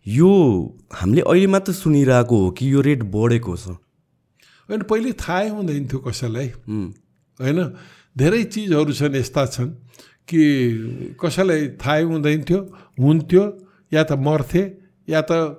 यो 0.07 0.31
हामीले 0.95 1.23
अहिले 1.23 1.47
मात्र 1.47 1.73
सुनिरहेको 1.73 2.37
हो 2.39 2.51
कि 2.51 2.73
यो 2.73 2.81
रेट 2.81 3.03
बढेको 3.11 3.57
छ? 3.57 3.75
होइन 4.69 4.83
पहिले 4.87 5.13
थाहै 5.19 5.49
हुँदैन 5.49 5.87
थियो 5.91 5.99
कसैलाई। 5.99 6.49
होइन? 7.41 7.59
धेरै 8.17 8.43
चिजहरू 8.45 8.93
छन् 8.93 9.17
यस्ता 9.17 9.47
छन् 9.47 9.71
कि 10.29 11.17
कसैलाई 11.19 11.69
थाहै 11.83 12.03
हुँदैन 12.03 12.43
थियो 12.47 12.61
हुन्थ्यो 13.03 13.45
या 13.93 14.03
त 14.05 14.13
मर्थे 14.15 14.63
या 15.09 15.23
त 15.27 15.59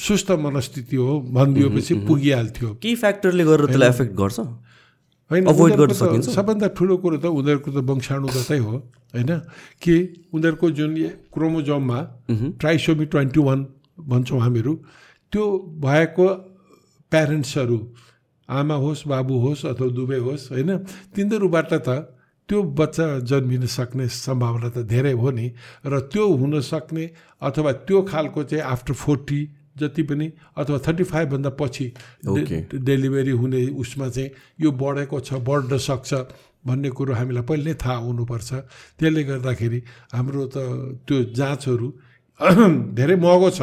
सुस्त 0.00 0.30
मनस्थिति 0.38 0.96
हो 0.96 1.20
भनिदिएपछि 1.34 1.94
पुगिहाल्थ्यो। 2.06 2.68
के 2.78 2.94
फ्याक्टरले 2.94 3.44
गरेर 3.44 3.66
त्यसलाई 3.66 3.88
एफेक्ट 3.88 4.14
गर्छ? 4.14 4.38
होइन 5.30 5.44
गर्न 5.74 5.92
सकिन्छ? 5.92 6.26
सबभन्दा 6.30 6.66
ठुलो 6.76 6.96
कुरो 7.02 7.16
त 7.18 7.26
उनीहरूको 7.26 7.70
त 7.70 7.78
वंशाणुगतै 7.82 8.58
हो 8.58 8.74
होइन? 9.14 9.30
कि 9.82 9.94
उनीहरूको 10.32 10.66
जुन 10.70 10.90
क्रोमोजोममा 11.34 11.98
ट्राइसोमी 12.60 13.06
ट्वेन्टी 13.12 13.40
वान 13.42 13.60
भन्छौँ 14.06 14.40
हामीहरू 14.40 14.72
त्यो 15.32 15.44
भएको 15.82 16.26
प्यारेन्ट्सहरू 17.12 17.78
आमा 18.48 18.74
होस् 18.74 19.02
बाबु 19.08 19.34
होस् 19.44 19.66
अथवा 19.66 19.88
दुवै 19.90 20.18
होस् 20.18 20.44
होइन? 20.52 20.70
तिनीहरूबाट 21.14 21.72
त 21.74 21.88
त्यो 22.48 22.62
बच्चा 22.78 23.06
जन्मिन 23.26 23.66
सक्ने 23.66 24.06
सम्भावना 24.06 24.68
त 24.70 24.86
धेरै 24.86 25.12
हो 25.18 25.30
नि 25.34 25.46
र 25.82 25.94
त्यो 26.06 26.24
हुन 26.38 26.60
सक्ने 26.62 27.04
अथवा 27.42 27.70
त्यो 27.82 27.98
खालको 28.06 28.42
चाहिँ 28.46 28.62
आफ्टर 28.64 28.94
फोर्टी 28.94 29.40
जति 29.78 30.02
पनि 30.02 30.26
अथवा 30.56 30.78
थर्टी 30.86 31.04
फाइभभन्दा 31.04 31.50
पछि 31.60 31.86
डेलिभरी 32.74 33.30
हुने 33.30 33.60
उसमा 33.82 34.08
चाहिँ 34.08 34.30
यो 34.60 34.70
बढेको 34.72 35.20
छ 35.20 35.40
बढ्न 35.48 35.78
सक्छ 35.78 36.12
भन्ने 36.66 36.90
कुरो 36.90 37.14
हामीलाई 37.14 37.42
पहिले 37.46 37.74
थाहा 37.78 37.96
हुनुपर्छ। 37.96 38.50
त्यसले 38.98 39.22
गर्दाखेरि 39.24 39.80
हाम्रो 40.14 40.46
त 40.50 40.56
त्यो 41.06 41.16
जाँचहरू 41.38 41.88
धेरै 42.98 43.16
महँगो 43.16 43.50
छ। 43.50 43.60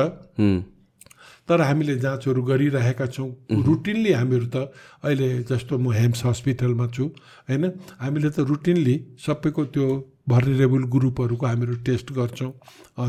तर 1.49 1.61
हामीले 1.61 1.95
जाँचहरू 1.99 2.41
गरिरहेका 2.41 3.05
छौँ। 3.11 3.29
रुटिनली 3.51 4.11
हामीहरू 4.11 4.47
त 4.47 4.71
अहिले 5.03 5.43
जस्तो 5.43 5.77
म 5.77 5.91
हेम्स 5.91 6.25
हस्पिटलमा 6.25 6.87
छु 6.95 7.03
होइन? 7.49 7.63
हामीले 7.99 8.29
त 8.31 8.39
रुटिनली 8.47 8.95
सबैको 9.19 9.63
त्यो 9.75 9.87
भर्नेरेबल 10.27 10.83
ग्रुपहरूको 10.93 11.45
हामीहरू 11.45 11.75
टेस्ट 11.85 12.11
गर्छौँ। 12.13 12.51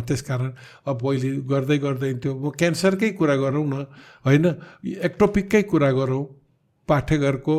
त्यसकारण 0.02 0.50
अब 0.86 0.98
पहिले 1.02 1.30
गर्दै 1.50 1.78
गर्दै 1.78 2.12
त्यो 2.22 2.32
म 2.34 2.50
क्यान्सरकै 2.52 3.10
कुरा 3.18 3.36
गरौँ 3.36 3.64
न 3.66 3.74
होइन? 4.26 4.46
एक्टोपिककै 5.08 5.62
कुरा 5.70 5.90
गरौँ। 5.92 6.24
पाठेघरको 6.88 7.54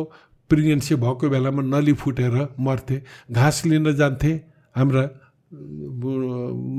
प्रेग्नेन्सी 0.50 0.94
भएको 0.94 1.28
बेलामा 1.28 1.62
नली 1.64 1.92
फुटेर 1.92 2.34
मर्थे। 2.60 2.96
घाँस 3.32 3.56
लिन 3.66 3.92
जान्थे 3.96 4.32
हाम्रा 4.76 5.02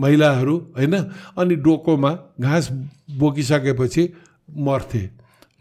महिलाहरू 0.03 0.55
होइन? 0.77 0.95
अनि 1.37 1.55
डोकोमा 1.65 2.11
घाँस 2.39 2.65
बोकिसकेपछि 3.17 4.03
मर्थे 4.59 5.03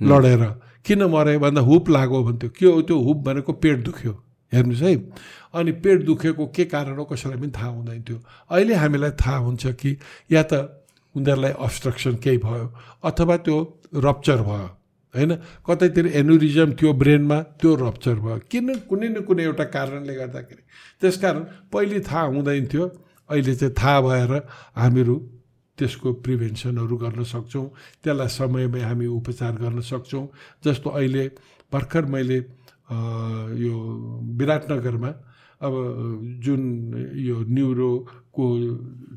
लडेर। 0.00 0.42
किन 0.84 1.02
मरे? 1.10 1.38
भन्दा 1.38 1.60
हुप 1.60 1.88
लाग्यो 1.90 2.22
भन्थ्यो। 2.24 2.50
के 2.50 2.66
हो 2.66 2.80
त्यो 2.82 2.96
हुप 2.98 3.18
भनेको 3.26 3.52
पेट 3.52 3.78
दुख्यो। 3.84 4.12
हेर्नुहोस् 4.56 4.82
है। 4.82 4.94
अनि 5.54 5.72
पेट 5.84 6.04
दुखेको 6.04 6.46
के 6.56 6.64
कारण 6.64 6.96
हो 6.98 7.04
कसैलाई 7.04 7.38
पनि 7.40 7.52
थाहा 7.52 7.70
हुँदैन 7.70 8.02
थियो 8.02 8.18
अहिले 8.50 8.74
हामीलाई 8.74 9.10
थाहा 9.20 9.38
हुन्छ 9.46 9.66
कि 9.80 9.96
या 10.32 10.42
त 10.42 10.52
उनीहरूलाई 11.14 11.52
अब्स्ट्रक्सन 11.56 12.14
केही 12.24 12.38
भयो 12.38 12.66
अथवा 13.04 13.36
त्यो 13.44 13.56
रप्चर 14.04 14.40
भयो 14.42 14.68
होइन? 15.14 15.32
कतैतिर 15.64 16.06
एनुरिजम 16.20 16.72
थियो 16.76 16.92
ब्रेनमा 16.92 17.38
त्यो 17.60 17.70
रप्चर 17.74 18.16
भयो। 18.20 18.38
किन 18.50 18.84
कुनै 18.84 19.08
न 19.08 19.20
कुनै 19.24 19.42
एउटा 19.44 19.64
कारणले 19.72 20.14
गर्दाखेरि। 20.14 20.62
त्यसकारण 21.00 21.42
पहिले 21.72 22.00
थाहा 22.04 22.24
हुँदैन 22.36 22.66
थियो 22.68 22.84
अहिले 23.30 23.54
चाहिँ 23.56 23.74
थाहा 23.80 24.00
भएर 24.00 24.32
हामीहरू 24.76 25.16
त्यसको 25.78 26.12
प्रिभेन्सनहरू 26.24 26.96
गर्न 26.96 27.22
सक्छौँ। 27.24 27.66
त्यसलाई 28.04 28.28
समयमै 28.28 28.80
हामी 28.80 29.06
उपचार 29.08 29.52
गर्न 29.56 29.80
सक्छौँ। 29.80 30.24
जस्तो 30.64 30.88
अहिले 30.90 31.24
भर्खर 31.72 32.04
मैले 32.12 32.38
यो 32.88 33.74
विराटनगरमा 34.38 35.08
अब 35.60 35.74
जुन 36.44 36.62
यो 37.16 37.36
न्युरोको 37.48 38.46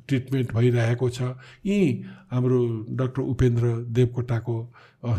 ट्रिटमेन्ट 0.07 0.53
भइरहेको 0.53 1.09
छ 1.09 1.21
यहीँ 1.65 1.91
हाम्रो 2.31 2.59
डक्टर 2.95 3.21
उपेन्द्र 3.23 3.73
देवकोटाको 3.91 4.55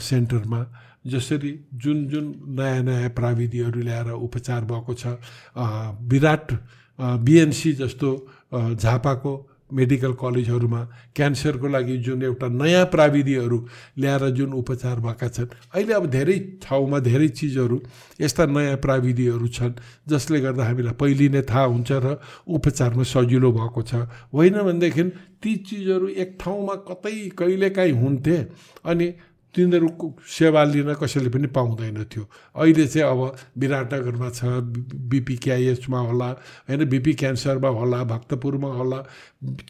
सेन्टरमा 0.01 0.60
जसरी 1.06 1.52
जुन 1.74 2.06
जुन 2.09 2.35
नयाँ 2.59 2.82
नयाँ 2.82 3.10
प्राविधिहरू 3.10 3.81
ल्याएर 3.81 4.10
उपचार 4.10 4.64
भएको 4.64 4.94
छ 4.94 5.16
विराट 6.09 6.52
बिएनसी 6.98 7.72
जस्तो 7.72 8.10
झापाको 8.74 9.35
मेडिकल 9.73 10.13
कलेजहरूमा 10.13 10.81
क्यान्सरको 11.17 11.69
लागि 11.69 11.97
जुन 11.99 12.23
एउटा 12.23 12.49
नयाँ 12.51 12.85
प्राविधिहरू 12.87 13.59
ल्याएर 13.99 14.25
जुन 14.31 14.53
उपचार 14.53 15.01
भएका 15.01 15.29
छन्। 15.29 15.49
अहिले 15.75 15.93
अब 15.95 16.07
धेरै 16.11 16.39
ठाउँमा 16.63 16.99
धेरै 17.01 17.29
चिजहरू 17.31 17.77
यस्ता 18.21 18.47
नयाँ 18.47 18.77
प्राविधिहरू 18.77 19.49
छन् 19.49 19.75
जसले 20.09 20.41
गर्दा 20.41 20.65
हामीलाई 20.65 20.95
पहिले 20.95 21.29
नै 21.29 21.43
थाहा 21.43 21.65
हुन्छ 21.65 21.91
र 21.93 22.19
उपचारमा 22.49 23.03
सजिलो 23.05 23.51
भएको 23.53 23.83
छ। 23.83 23.93
होइन 24.35 24.57
भनेदेखि 24.61 25.05
ती 25.43 25.57
चिजहरू 25.65 26.09
एक 26.15 26.37
ठाउँमा 26.41 26.75
कतै 26.89 27.17
कहिलेकाहीँ 27.33 27.93
हुन्थे 27.93 28.37
अनि 28.85 29.07
तिनीहरूको 29.55 30.06
सेवा 30.28 30.62
लिन 30.64 30.93
कसैले 30.94 31.28
पनि 31.35 31.47
पाउँदैन 31.51 32.05
थियो। 32.06 32.24
अहिले 32.55 32.86
चाहिँ 32.86 33.06
अब 33.10 33.20
विराटनगरमा 33.59 34.28
छ 34.31 34.44
बिपिकेआइएसमा 35.10 36.01
होला 36.01 36.28
होइन 36.70 36.85
बिपी 36.89 37.12
क्यान्सरमा 37.22 37.68
होला 37.68 38.02
भक्तपुरमा 38.12 38.68
होला 38.74 38.98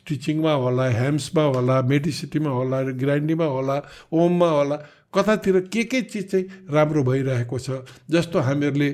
टिचिङमा 0.09 0.53
होला 0.53 0.85
हेम्समा 1.01 1.43
होला 1.55 1.81
मेडिसिटीमा 1.93 2.51
होला 2.51 2.83
ग्रान्डीमा 3.01 3.45
होला 3.47 3.77
ओममा 4.13 4.49
होला 4.51 4.77
कतातिर 5.15 5.61
के 5.73 5.85
के 5.85 6.01
चिज 6.03 6.31
चाहिँ 6.31 6.45
राम्रो 6.71 7.03
भइरहेको 7.05 7.59
छ 7.59 7.83
जस्तो 8.11 8.39
हामीहरूले 8.39 8.91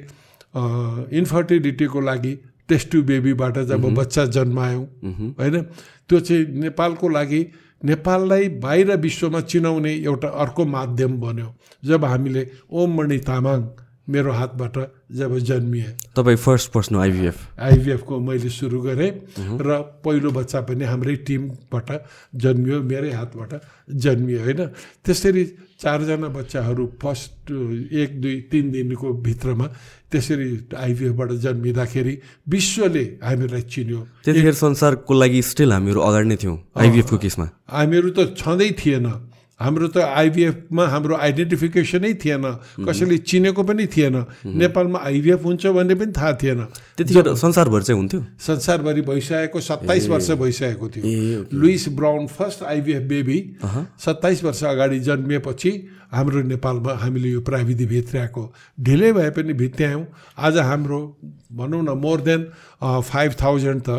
इन्फर्टिलिटीको 1.18 2.00
लागि 2.00 2.34
टेस्ट 2.68 2.96
बेबीबाट 3.10 3.58
जब 3.68 3.84
बच्चा 3.94 4.24
जन्मायौँ 4.36 4.84
होइन 5.38 5.62
त्यो 6.08 6.20
चाहिँ 6.20 6.44
नेपालको 6.62 7.08
लागि 7.08 7.40
नेपाललाई 7.82 8.48
बाहिर 8.58 8.96
विश्वमा 8.96 9.40
चिनाउने 9.42 9.92
एउटा 10.04 10.28
अर्को 10.28 10.64
माध्यम 10.66 11.20
बन्यो। 11.20 11.48
जब 11.84 12.04
हामीले 12.04 12.42
ओम 12.70 12.96
मणि 12.96 13.18
तामाङ 13.20 13.60
मेरो 14.06 14.32
हातबाट 14.32 14.76
जब 15.12 15.38
जन्मिए। 15.38 15.90
तपाईँ 16.14 16.36
फर्स्ट 16.38 16.70
पर्सन 16.72 16.96
आइभिएफ 16.96 17.36
आइभिएफको 17.58 18.18
मैले 18.20 18.50
सुरु 18.50 18.80
गरेँ 18.80 19.10
र 19.58 19.68
पहिलो 20.04 20.30
बच्चा 20.30 20.60
पनि 20.62 20.84
हाम्रै 20.84 21.16
टिमबाट 21.26 21.88
जन्मियो 22.34 22.82
मेरै 22.82 23.10
हातबाट 23.12 23.52
जन्मियो 23.90 24.40
होइन? 24.42 24.60
त्यसरी 25.02 25.44
चारजना 25.82 26.28
बच्चाहरू 26.28 26.86
फर्स्ट 27.02 27.50
एक 27.92 28.20
दुई 28.20 28.36
तिन 28.50 28.70
दिनको 28.70 29.12
भित्रमा 29.26 29.66
त्यसरी 30.06 30.48
आइभिएफबाट 30.76 31.30
जन्मिँदाखेरि 31.44 32.14
विश्वले 32.48 33.04
हामीलाई 33.26 33.62
चिन्यो। 33.72 34.00
त्यतिखेर 34.24 34.54
संसारको 34.54 35.12
लागि 35.14 35.40
स्टिल 35.42 35.72
हामीहरू 35.72 36.00
अगाडि 36.00 36.28
नै 36.28 36.36
थियौँ 36.42 36.56
आइभिएफको 36.78 37.16
केसमा। 37.18 37.46
हामीहरू 37.74 38.08
त 38.14 38.18
छँदै 38.38 38.70
थिएन। 38.78 39.06
हाम्रो 39.60 39.88
त 39.88 39.96
आइभिएफमा 40.04 40.84
हाम्रो 40.86 41.16
आइडेन्टिफिकेसनै 41.16 42.12
थिएन। 42.20 42.44
कसैले 42.84 43.16
चिनेको 43.24 43.62
पनि 43.64 43.86
थिएन। 43.88 44.16
नेपालमा 44.44 44.98
आइभिएफ 45.00 45.44
हुन्छ 45.44 45.66
भन्ने 45.72 45.94
पनि 45.96 46.12
थाहा 46.12 46.32
थिएन। 46.36 46.60
त्यतिखेर 46.96 47.34
संसारभर 47.34 47.82
चाहिँ 47.82 47.98
हुन्थ्यो? 48.00 48.20
संसारभरि 48.36 49.00
भइसकेको 49.00 49.60
सत्ताइस 49.60 50.08
वर्ष 50.08 50.30
भइसकेको 50.36 50.88
थियो। 50.88 51.56
Louise 51.56 51.88
Brown 51.96 52.26
first 52.36 52.62
IVF 52.62 53.02
baby 53.08 53.38
सत्ताइस 54.04 54.44
वर्ष 54.44 54.64
अगाडि 54.64 54.98
जन्मिएपछि 55.00 55.72
हाम्रो 56.12 56.42
नेपालमा 56.52 56.92
हामीले 56.94 57.28
यो 57.28 57.40
प्राविधि 57.40 57.86
भित्र्याएको। 57.86 58.42
ढिलै 58.80 59.12
भए 59.12 59.30
पनि 59.32 59.52
भित्र्यायौँ। 59.56 60.04
आज 60.38 60.56
हाम्रो 60.68 61.00
भनौँ 61.52 61.82
न 61.82 61.96
मोर 61.96 62.20
देन 62.20 62.44
फाइभ 62.84 63.32
थाउजन्ड 63.42 63.82
त 63.88 63.90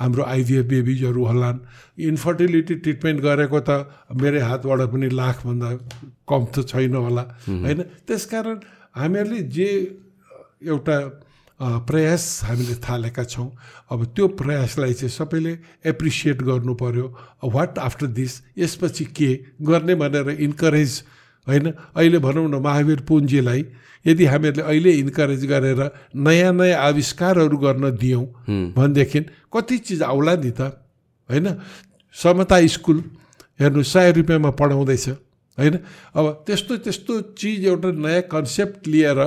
हाम्रो 0.00 0.22
आइभिएफ 0.24 0.66
बेबिजहरू 0.66 1.24
होलान्। 1.24 1.58
इन्फर्टिलिटी 2.00 2.74
ट्रिटमेन्ट 2.74 3.20
गरेको 3.20 3.60
त 3.60 3.70
मेरै 4.16 4.40
हातबाट 4.40 4.80
पनि 4.90 5.08
लाखभन्दा 5.12 5.70
कम 6.24 6.42
त 6.54 6.64
छैन 6.66 6.94
होला 6.96 7.24
होइन? 7.46 7.80
त्यसकारण 8.08 8.56
हामीहरूले 8.96 9.40
जे 9.52 9.68
एउटा 10.64 10.96
प्रयास 11.60 12.24
हामीले 12.44 12.74
थालेका 12.80 13.24
छौँ 13.24 13.48
अब 13.92 14.04
त्यो 14.16 14.26
प्रयासलाई 14.40 14.92
चाहिँ 14.96 15.12
सबैले 15.12 15.52
एप्रिसिएट 15.84 16.42
गर्नु 16.42 16.74
पर्यो। 16.74 17.06
वाट 17.44 17.78
आफ्टर 17.78 18.06
दिस 18.16 18.32
यसपछि 18.58 19.04
के 19.12 19.30
गर्ने 19.60 19.94
भनेर 20.00 20.28
इन्करेज 20.40 20.92
होइन? 21.50 21.66
अहिले 21.98 22.18
भनौँ 22.18 22.46
न 22.46 22.54
महावीर 22.62 23.00
पुन्जीलाई 23.02 23.64
यदि 24.06 24.24
हामीहरूले 24.24 24.62
अहिले 24.62 24.90
इन्करेज 25.02 25.42
गरेर 25.46 25.80
नयाँ 26.16 26.52
नयाँ 26.54 26.78
आविष्कारहरू 26.80 27.56
गर्न 27.58 27.84
दियौँ 27.98 28.24
भनेदेखि 28.72 29.20
कति 29.52 29.78
चिज 29.78 30.02
आउला 30.02 30.34
नि 30.38 30.50
त 30.54 30.60
होइन? 31.28 31.46
समता 32.14 32.56
स्कुल 32.66 32.98
हेर्नु 33.60 33.82
सय 33.82 34.12
रुपियाँमा 34.12 34.50
पढाउँदैछ 34.56 35.08
होइन? 35.58 35.74
अब 36.16 36.26
त्यस्तो 36.46 36.76
त्यस्तो 36.76 37.20
चिज 37.36 37.66
एउटा 37.66 37.90
नयाँ 37.92 38.22
कन्सेप्ट 38.32 38.88
लिएर 38.88 39.18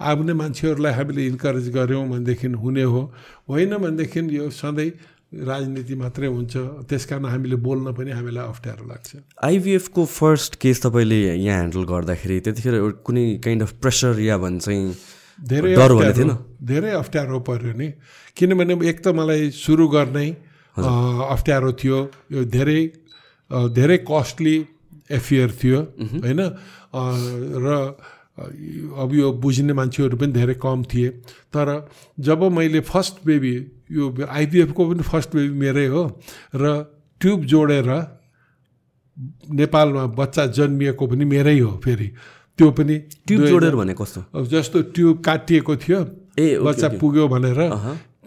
आउने 0.00 0.32
मान्छेहरूलाई 0.32 0.92
हामीले 0.92 1.26
इन्करेज 1.26 1.68
गऱ्यौँ 1.74 2.06
भनेदेखि 2.08 2.46
हुने 2.54 2.82
हो। 2.82 3.00
होइन 3.48 3.76
भनेदेखि 3.76 4.20
यो 4.30 4.50
सधैँ 4.50 4.90
राजनीति 5.30 5.94
मात्रै 5.94 6.26
हुन्छ 6.26 6.56
त्यस 6.90 7.04
कारण 7.06 7.24
हामीले 7.30 7.56
बोल्न 7.62 7.92
पनि 7.94 8.10
हामीलाई 8.10 8.44
अप्ठ्यारो 8.50 8.84
लाग्छ। 8.86 9.10
आइभिएफको 9.46 10.04
फर्स्ट 10.04 10.54
केस 10.58 10.82
तपाईँले 10.82 11.18
यहाँ 11.38 11.70
ह्यान्डल 11.70 11.82
गर्दाखेरि 11.86 12.40
त्यतिखेर 12.40 12.74
कुनै 13.06 13.24
काइन्ड 13.38 13.62
अफ 13.62 13.72
प्रेसर 13.78 14.18
या 14.20 14.36
भन्छ 14.42 14.64
चाहिँ 14.64 14.94
धेरै 15.38 15.72
अप्ठ्यारो 15.74 16.12
थिएन? 16.18 16.32
धेरै 16.66 16.90
अप्ठ्यारो 16.90 17.38
पर्यो 17.46 17.72
नि। 17.78 17.88
किनभने 18.36 18.74
एक 18.90 18.98
त 19.00 19.14
मलाई 19.14 19.50
सुरु 19.54 19.86
गर्नै 19.88 20.28
अप्ठ्यारो 20.76 21.72
थियो 21.78 21.98
यो 22.34 22.44
धेरै 22.50 22.80
धेरै 23.70 23.98
कस्टली 24.10 24.56
एफियर 25.10 25.48
थियो 25.62 25.78
होइन? 26.26 26.40
र 26.90 27.66
अब 28.40 29.10
यो 29.14 29.32
बुझ्ने 29.36 29.72
मान्छेहरू 29.72 30.16
पनि 30.16 30.32
धेरै 30.32 30.54
कम 30.56 30.82
थिए। 30.88 31.08
तर 31.52 31.68
जब 32.18 32.42
मैले 32.50 32.80
फर्स्ट 32.82 33.14
बेबी 33.26 33.54
यो 33.92 34.04
आइपिएफको 34.26 34.88
पनि 34.90 35.02
फर्स्ट 35.02 35.30
बेबी 35.36 35.54
मेरै 35.58 35.86
हो 35.86 36.02
र 36.54 36.64
ट्युब 37.20 37.44
जोडेर 37.44 37.90
नेपालमा 39.60 40.04
बच्चा 40.16 40.46
जन्मिएको 40.56 41.06
पनि 41.06 41.24
मेरै 41.24 41.58
हो 41.58 41.70
फेरि 41.84 42.08
त्यो 42.58 42.70
पनि 42.72 42.98
ट्युब 43.26 43.40
जोडेर 43.46 43.74
भने 43.76 43.94
कस्तो? 43.94 44.20
अब 44.34 44.44
जस्तो 44.46 44.78
ट्युब 44.94 45.16
काटिएको 45.20 45.76
थियो 45.76 46.00
ए 46.38 46.46
बच्चा 46.64 46.88
पुग्यो 47.00 47.28
भनेर 47.28 47.60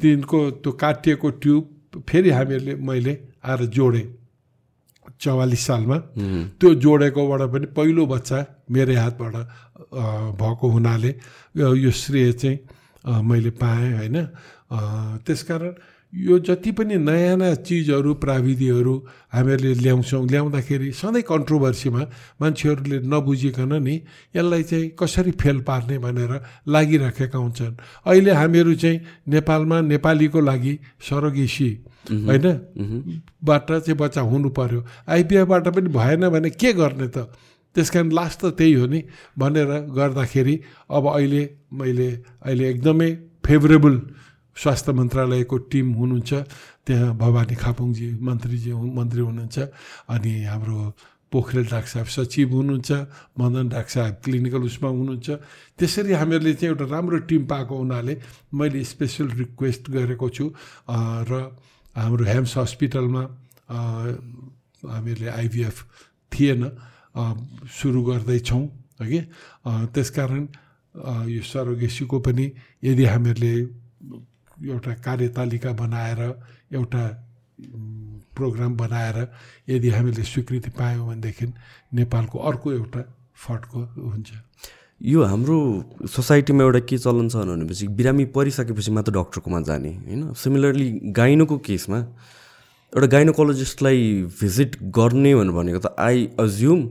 तिनको 0.01 0.39
त्यो 0.61 0.71
काटिएको 0.73 1.29
ट्युब 1.41 1.63
फेरि 2.09 2.29
हामीहरूले 2.29 2.75
मैले 2.81 3.13
आएर 3.43 3.65
जोडेँ 3.73 4.05
चौवालिस 5.21 5.65
सालमा। 5.65 5.97
त्यो 6.59 6.69
जोडेकोबाट 6.75 7.41
पनि 7.53 7.65
पहिलो 7.77 8.05
बच्चा 8.05 8.37
मेरै 8.71 8.95
हातबाट 8.95 9.35
भएको 9.93 10.67
हुनाले 10.69 11.15
यो 11.55 11.91
श्रेय 11.93 12.31
चाहिँ 12.33 12.57
मैले 13.23 13.49
पाएँ 13.61 13.93
होइन? 13.93 14.17
त्यसकारण 15.25 15.73
यो 16.13 16.37
जति 16.39 16.71
पनि 16.77 16.95
नयाँ 16.97 17.37
नयाँ 17.37 17.55
चिजहरू 17.65 18.13
प्राविधिहरू 18.21 18.93
हामीहरूले 19.33 19.73
ल्याउँछौँ 19.81 20.25
ल्याउँदाखेरि 20.29 20.91
सधैँ 20.93 21.21
कन्ट्रोभर्सीमा 21.25 22.01
मान्छेहरूले 22.41 22.97
नबुझिकन 23.01 23.73
नि 23.81 23.95
यसलाई 24.35 24.63
चाहिँ 24.63 24.89
कसरी 24.93 25.31
फेल 25.41 25.61
पार्ने 25.65 25.97
भनेर 25.97 26.33
लागिराखेका 26.69 27.37
हुन्छन्। 27.37 27.73
अहिले 28.05 28.31
हामीहरू 28.31 28.73
चाहिँ 28.75 28.99
नेपालमा 29.27 29.81
नेपालीको 29.89 30.39
लागि 30.39 30.73
सरोगेसी 31.01 31.69
होइन? 32.05 32.45
बाट 33.41 33.71
चाहिँ 33.71 33.97
बच्चा 33.97 34.21
हुनु 34.21 34.49
पर्यो। 34.49 34.85
आइपिएफबाट 35.09 35.67
पनि 35.67 35.89
भएन 35.89 36.29
भने 36.29 36.49
के 36.49 36.73
गर्ने 36.73 37.07
त? 37.09 37.33
त्यस 37.75 37.89
कारण 37.89 38.09
लास्ट 38.13 38.39
त 38.41 38.45
त्यही 38.57 38.73
हो 38.73 38.85
नि। 38.85 38.99
भनेर 39.37 39.71
गर्दाखेरि 39.97 40.55
अब 40.93 41.03
अहिले 41.09 41.43
मैले 41.73 42.09
अहिले 42.45 42.63
एकदमै 42.69 43.09
फेभरेबल 43.45 43.95
स्वास्थ्य 44.57 44.91
मन्त्रालयको 44.93 45.57
टिम 45.71 45.87
हुनुहुन्छ। 45.99 46.31
त्यहाँ 46.85 47.09
भवानी 47.17 47.55
खापुङजी 47.57 48.07
मन्त्रीजी 48.21 48.71
मन्त्री 48.73 49.21
हुनुहुन्छ। 49.21 49.57
अनि 50.13 50.33
हाम्रो 50.45 50.79
पोखरेल 51.33 51.65
डाक्टर 51.65 51.89
साहब 51.89 52.07
सचिव 52.13 52.47
हुनुहुन्छ 52.53 52.91
मदन 53.41 53.65
डाक्टर 53.73 53.89
साहब 53.89 54.13
क्लिनिकल 54.21 54.61
उसमा 54.69 54.89
हुनुहुन्छ। 54.93 55.27
त्यसरी 55.81 56.13
हामीहरूले 56.13 56.53
चाहिँ 56.53 56.69
एउटा 56.77 56.85
राम्रो 56.93 57.17
टिम 57.25 57.43
पाएको 57.49 57.73
हुनाले 57.73 58.13
मैले 58.53 58.83
स्पेसल 58.85 59.27
रिक्वेस्ट 59.41 59.83
गरेको 59.89 60.27
छु। 60.29 60.45
र 61.25 61.31
हाम्रो 61.97 62.23
हेम्स 62.25 62.53
हस्पिटलमा 62.53 63.23
हामीहरूले 64.85 65.29
आइभिएफ 65.41 65.75
थिएन। 66.31 66.61
सुरु 67.15 68.03
गर्दैछौँ 68.03 68.63
हगि 69.01 69.19
त्यसकारण 69.93 70.47
यो 71.27 71.41
सरोगेसीको 71.43 72.19
पनि 72.19 72.45
यदि 72.83 73.05
हामीहरूले 73.05 73.53
एउटा 74.65 74.93
कार्यतालिका 74.99 75.71
बनाएर 75.73 76.21
एउटा 76.71 77.03
प्रोग्राम 78.35 78.75
बनाएर 78.77 79.17
यदि 79.69 79.89
हामीले 79.89 80.23
स्वीकृति 80.23 80.69
पायौँ 80.71 81.07
भनेदेखि 81.07 81.45
नेपालको 81.93 82.39
अर्को 82.41 82.71
एउटा 82.73 83.01
फड्को 83.37 83.79
हुन्छ 84.03 84.31
यो 85.01 85.23
हाम्रो 85.23 85.57
सोसाइटीमा 86.07 86.63
एउटा 86.63 86.79
के 86.87 86.97
चलन 86.97 87.27
छ 87.29 87.35
भनेपछि 87.43 87.87
बिरामी 87.91 88.25
परिसकेपछि 88.31 88.91
मात्र 88.91 89.11
डक्टरकोमा 89.13 89.59
जाने 89.61 89.91
होइन 89.99 90.33
सिमिलरली 90.33 90.89
गाइनोको 91.13 91.57
केसमा 91.67 91.99
एउटा 92.93 93.07
गाइनोकोलोजिस्टलाई 93.07 93.99
भिजिट 94.41 94.77
गर्ने 94.97 95.33
भनेको 95.35 95.79
त 95.79 95.95
आई 95.97 96.17
अज्युम 96.39 96.81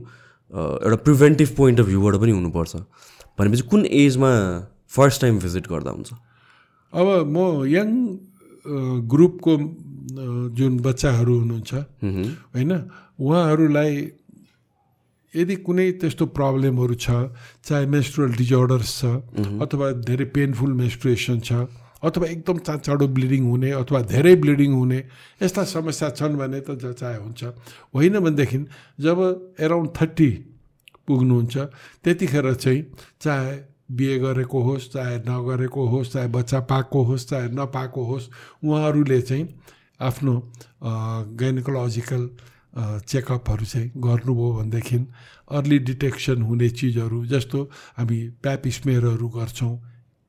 एउटा 0.53 0.97
प्रिभेन्टिभ 1.07 1.49
पोइन्ट 1.57 1.79
अफ 1.79 1.85
भ्यूबाट 1.87 2.15
पनि 2.21 2.31
हुनुपर्छ। 2.31 2.75
भनेपछि 3.39 3.63
कुन 3.71 3.85
एजमा 4.01 4.31
फर्स्ट 4.95 5.21
टाइम 5.21 5.39
भिजिट 5.39 5.67
गर्दा 5.67 5.91
हुन्छ? 5.91 6.09
अब 6.93 7.07
म 7.27 7.37
यङ 7.67 7.87
ग्रुपको 9.13 9.53
जुन 10.57 10.73
बच्चाहरू 10.79 11.33
हुनुहुन्छ 11.39 11.73
होइन 12.53 12.71
उहाँहरूलाई 13.19 13.93
यदि 15.33 15.55
कुनै 15.65 15.87
त्यस्तो 16.01 16.25
प्रब्लमहरू 16.37 16.95
छ 16.95 17.33
चाहे 17.65 17.85
मेस्ट्रुअल 17.95 18.31
डिजअर्डर्स 18.41 18.91
छ 18.99 19.05
अथवा 19.65 19.91
धेरै 20.07 20.25
पेनफुल 20.35 20.73
मेस्ट्रुएसन 20.83 21.39
छ 21.39 21.51
अथवा 22.03 22.27
एकदम 22.27 22.57
चाँडो 22.59 23.07
ब्लिडिङ 23.07 23.43
हुने 23.43 23.71
अथवा 23.73 24.01
धेरै 24.11 24.35
ब्लिडिङ 24.35 24.71
हुने 24.73 24.99
यस्ता 25.41 25.63
समस्या 25.63 26.09
छन् 26.09 26.37
भने 26.37 26.59
त 26.61 26.93
चाहे 26.93 27.17
हुन्छ। 27.17 27.43
होइन 27.95 28.19
भनेदेखि 28.19 28.59
जब 28.99 29.19
एराउन्ड 29.59 29.89
थर्टी 30.01 30.29
पुग्नुहुन्छ 31.07 31.55
त्यतिखेर 32.03 32.53
चाहिँ 32.53 32.81
चाहे 33.21 33.55
बिहे 33.91 34.17
गरेको 34.19 34.59
होस् 34.63 34.91
चाहे 34.93 35.17
नगरेको 35.27 35.81
होस् 35.87 36.11
चाहे 36.13 36.27
बच्चा 36.27 36.59
पाएको 36.71 37.03
होस् 37.03 37.27
चाहे 37.29 37.47
नपाएको 37.51 38.03
होस् 38.03 38.29
उहाँहरूले 38.63 39.21
चाहिँ 39.21 39.47
आफ्नो 40.01 40.33
गाइनोकोलोजिकल 41.39 42.23
चेकअपहरू 43.07 43.65
चाहिँ 43.65 43.91
गर्नुभयो 43.97 44.51
भनेदेखि 44.53 44.97
अर्ली 45.51 45.77
डिटेक्सन 45.79 46.41
हुने 46.41 46.69
चिजहरू 46.69 47.25
जस्तो 47.25 47.59
हामी 47.97 48.19
प्याप 48.43 48.67
स्मेयरहरू 48.67 49.27
गर्छौँ। 49.29 49.75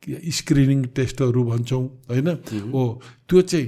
स्क्रिनिङ 0.06 0.82
टेस्टहरू 0.96 1.42
भन्छौँ 1.44 1.84
होइन? 2.10 2.28
हो 2.72 2.84
त्यो 3.28 3.40
चाहिँ 3.42 3.66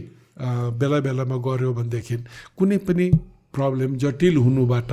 बेला 0.77 0.99
बेलामा 1.01 1.37
गऱ्यो 1.47 1.73
भनेदेखि 1.73 2.17
कुनै 2.57 2.79
पनि 2.87 3.07
प्रब्लम 3.55 3.97
जटिल 3.97 4.37
हुनुबाट 4.37 4.91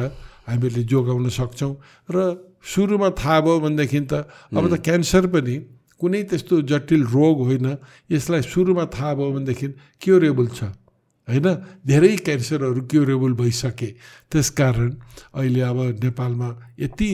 हामीले 0.48 0.84
जोगाउन 0.84 1.30
सक्छौँ 1.30 1.74
र 2.10 2.18
सुरुमा 2.64 3.10
थाहा 3.20 3.40
भयो 3.42 3.60
भनेदेखि 3.60 4.00
त 4.08 4.14
अब 4.56 4.64
त 4.72 4.80
क्यान्सर 4.80 5.28
पनि 5.36 5.56
कुनै 6.02 6.22
त्यस्तो 6.32 6.62
जटिल 6.64 7.04
रोग 7.12 7.38
होइन 7.48 7.68
यसलाई 8.12 8.42
सुरुमा 8.44 8.86
थाहा 8.96 9.14
भयो 9.14 9.32
भनेदेखि 9.32 9.68
क्योरेबल 10.02 10.48
छ 10.48 10.64
होइन? 11.28 11.48
धेरै 11.88 12.16
क्यान्सरहरू 12.24 12.82
क्युरेबल 12.92 13.34
भइसके। 13.34 13.90
त्यस 14.32 14.50
कारण 14.60 14.90
अहिले 15.34 15.62
अब 15.62 15.80
नेपालमा 16.04 16.50
यति 16.80 17.10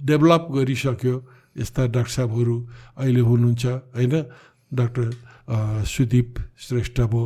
डेभलप 0.00 0.46
गरिसक्यो 0.54 1.14
यस्ता 1.60 1.86
डाक्टर 1.94 2.12
साहबहरू 2.16 2.56
अहिले 2.98 3.20
हुनुहुन्छ 3.20 3.64
होइन? 3.96 4.14
डाक्टर 4.70 5.06
सुदीप 5.50 6.34
श्रेष्ठ 6.62 7.00
भयो 7.10 7.24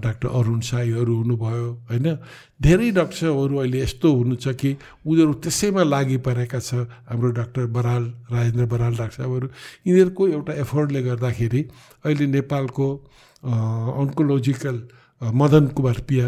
डाक्टर 0.00 0.28
अरुण 0.28 0.60
साईहरू 0.64 1.14
हुनुभयो 1.16 1.66
होइन? 1.90 2.06
धेरै 2.56 2.90
डाक्टर 2.96 3.16
साहबहरू 3.16 3.54
अहिले 3.60 3.78
यस्तो 3.82 4.08
हुनुहुन्छ 4.16 4.48
कि 4.60 4.70
उनीहरू 5.04 5.32
त्यसैमा 5.44 5.82
लागि 5.84 6.16
परेका 6.24 6.58
छ। 6.58 6.88
हाम्रो 7.08 7.30
डाक्टर 7.36 7.66
बराल 7.76 8.04
राजेन्द्र 8.32 8.66
बराल 8.72 8.96
डाक्टर 8.96 9.16
साहबहरू 9.16 9.46
यिनीहरूको 9.86 10.28
एउटा 10.28 10.52
एफोर्टले 10.64 11.02
गर्दाखेरि 11.02 11.62
अहिले 12.04 12.26
नेपालको 12.26 12.86
अन्कोलोजिकल 14.00 14.76
मदन 15.20 15.66
कुमार 15.76 15.98
पिया 16.08 16.26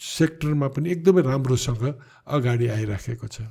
सेक्टरमा 0.00 0.68
पनि 0.76 0.90
एकदमै 0.92 1.22
राम्रोसँग 1.24 1.82
अगाडि 2.28 2.66
आइराखेको 2.68 3.26
छ। 3.26 3.48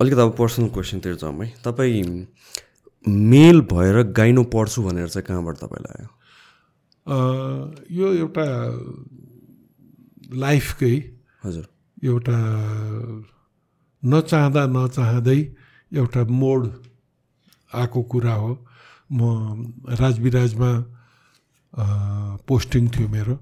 अलिकति 0.00 0.20
अब 0.20 0.34
पर्सनल 0.38 0.68
क्वेसनतिर 0.70 1.14
जाउँ 1.16 1.44
है। 1.44 1.46
तपाईँ 1.64 2.26
मेल 3.06 3.60
भएर 3.72 3.96
गाइनो 4.12 4.42
पढ्छु 4.54 4.82
भनेर 4.82 5.08
चाहिँ 5.08 5.26
कहाँबाट 5.26 5.56
तपाईँलाई 5.58 5.94
आयो 5.98 6.08
यो 7.90 8.06
एउटा 8.14 8.46
लाइफकै 10.34 10.94
हजुर। 11.44 11.66
एउटा 12.04 12.36
नचाहँदा 14.02 14.62
नचाहँदै 14.70 15.40
एउटा 15.92 16.24
मोड 16.30 16.60
आएको 17.74 18.02
कुरा 18.12 18.34
हो। 18.34 18.52
म 19.12 19.20
राजविराजमा 19.98 20.70
पोस्टिङ 22.46 22.88
थियो 22.94 23.08
मेरो। 23.08 23.34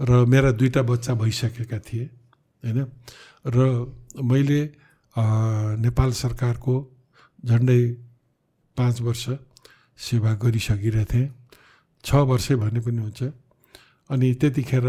र 0.00 0.24
मेरा 0.28 0.50
दुईवटा 0.52 0.82
बच्चा 0.82 1.12
भइसकेका 1.14 1.78
थिए 1.78 2.04
होइन? 2.62 2.78
र 3.46 3.56
मैले 4.22 4.60
नेपाल 5.16 6.10
सरकारको 6.12 6.74
झन्डै 7.46 7.80
पाँच 8.76 9.00
वर्ष 9.00 9.24
सेवा 9.98 10.32
गरिसकिरहेको 10.42 11.12
थिएँ 11.12 11.28
छ 12.04 12.14
वर्षै 12.30 12.54
भने 12.62 12.80
पनि 12.80 13.00
हुन्छ। 13.04 13.22
अनि 14.10 14.26
त्यतिखेर 14.40 14.86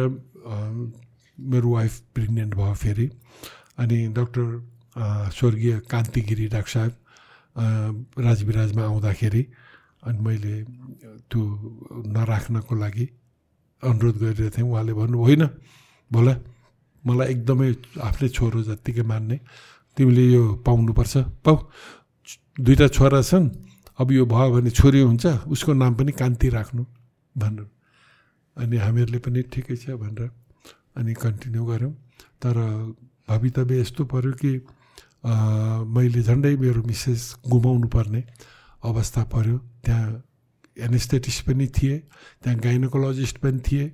मेरो 1.38 1.70
वाइफ 1.70 1.94
प्रेग्नेन्ट 2.16 2.54
भयो 2.56 2.74
फेरि। 2.74 3.08
अनि 3.78 3.98
डक्टर 4.18 4.46
स्वर्गीय 5.38 5.80
कान्तिगिरी 5.92 6.48
डाक्टर 6.48 6.72
साहब 6.74 6.94
राजविराजमा 8.18 8.84
आउँदाखेरि 8.84 9.44
अनि 10.06 10.20
मैले 10.26 10.56
त्यो 11.30 11.42
नराख्नको 12.16 12.76
लागि 12.76 13.06
अनुरोध 13.84 14.16
गरिरहेको 14.18 14.58
थिएँ 14.58 14.68
उहाँले 14.70 14.94
भन्नु 14.94 15.18
होइन 15.26 15.44
भोला 16.12 16.34
मलाई 17.04 17.28
एकदमै 17.34 17.70
आफ्नै 18.02 18.28
छोरो 18.30 18.62
जत्तिकै 18.64 19.04
मान्ने। 19.12 19.38
तिमीले 19.98 20.26
यो 20.32 20.44
पाउनुपर्छ। 20.66 21.14
पाउ 21.46 21.56
दुईवटा 22.58 22.88
छोरा 22.96 23.22
छन्। 23.22 23.46
अब 24.00 24.12
यो 24.12 24.26
भयो 24.26 24.50
भने 24.54 24.70
छोरी 24.70 25.02
हुन्छ। 25.02 25.26
उसको 25.48 25.74
नाम 25.74 25.94
पनि 25.96 26.12
कान्ति 26.12 26.50
राख्नु 26.50 26.84
भन्नु। 27.36 27.66
अनि 28.58 28.78
हामीहरूले 28.78 29.20
पनि 29.20 29.42
ठिकै 29.52 29.76
छ 29.76 29.96
भनेर 29.96 30.30
अनि 31.00 31.14
कन्टिन्यू 31.16 31.64
गऱ्यौँ। 31.66 31.94
तर 32.42 32.56
भवितव्य 33.28 33.80
यस्तो 33.82 34.04
पऱ्यो 34.06 34.32
कि 34.36 34.52
मैले 35.26 36.22
झन्डै 36.22 36.56
मेरो 36.56 36.82
मिसेस 36.84 37.22
गुमाउनु 37.50 37.88
पर्ने 37.88 38.22
अवस्था 38.84 39.24
पऱ्यो 39.34 39.58
त्यहाँ 39.84 40.24
एनेस्थेटिस्ट 40.78 41.42
पनि 41.48 41.68
थिए 41.68 41.98
त्यहाँ 42.44 42.60
गाइनोकोलोजिस्ट 42.60 43.38
पनि 43.44 43.60
थिए 43.66 43.86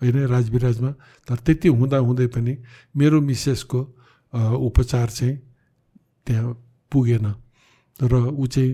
होइन 0.00 0.16
राजविराजमा। 0.26 0.90
तर 1.28 1.36
त्यति 1.46 1.68
हुँदा 1.68 1.98
हुँदै 2.02 2.26
पनि 2.34 2.56
मेरो 2.96 3.20
मिसेसको 3.20 3.80
उपचार 4.32 5.08
चाहिँ 5.08 5.36
त्यहाँ 6.26 6.52
पुगेन। 6.92 7.26
र 8.00 8.14
ऊ 8.32 8.46
चाहिँ 8.46 8.72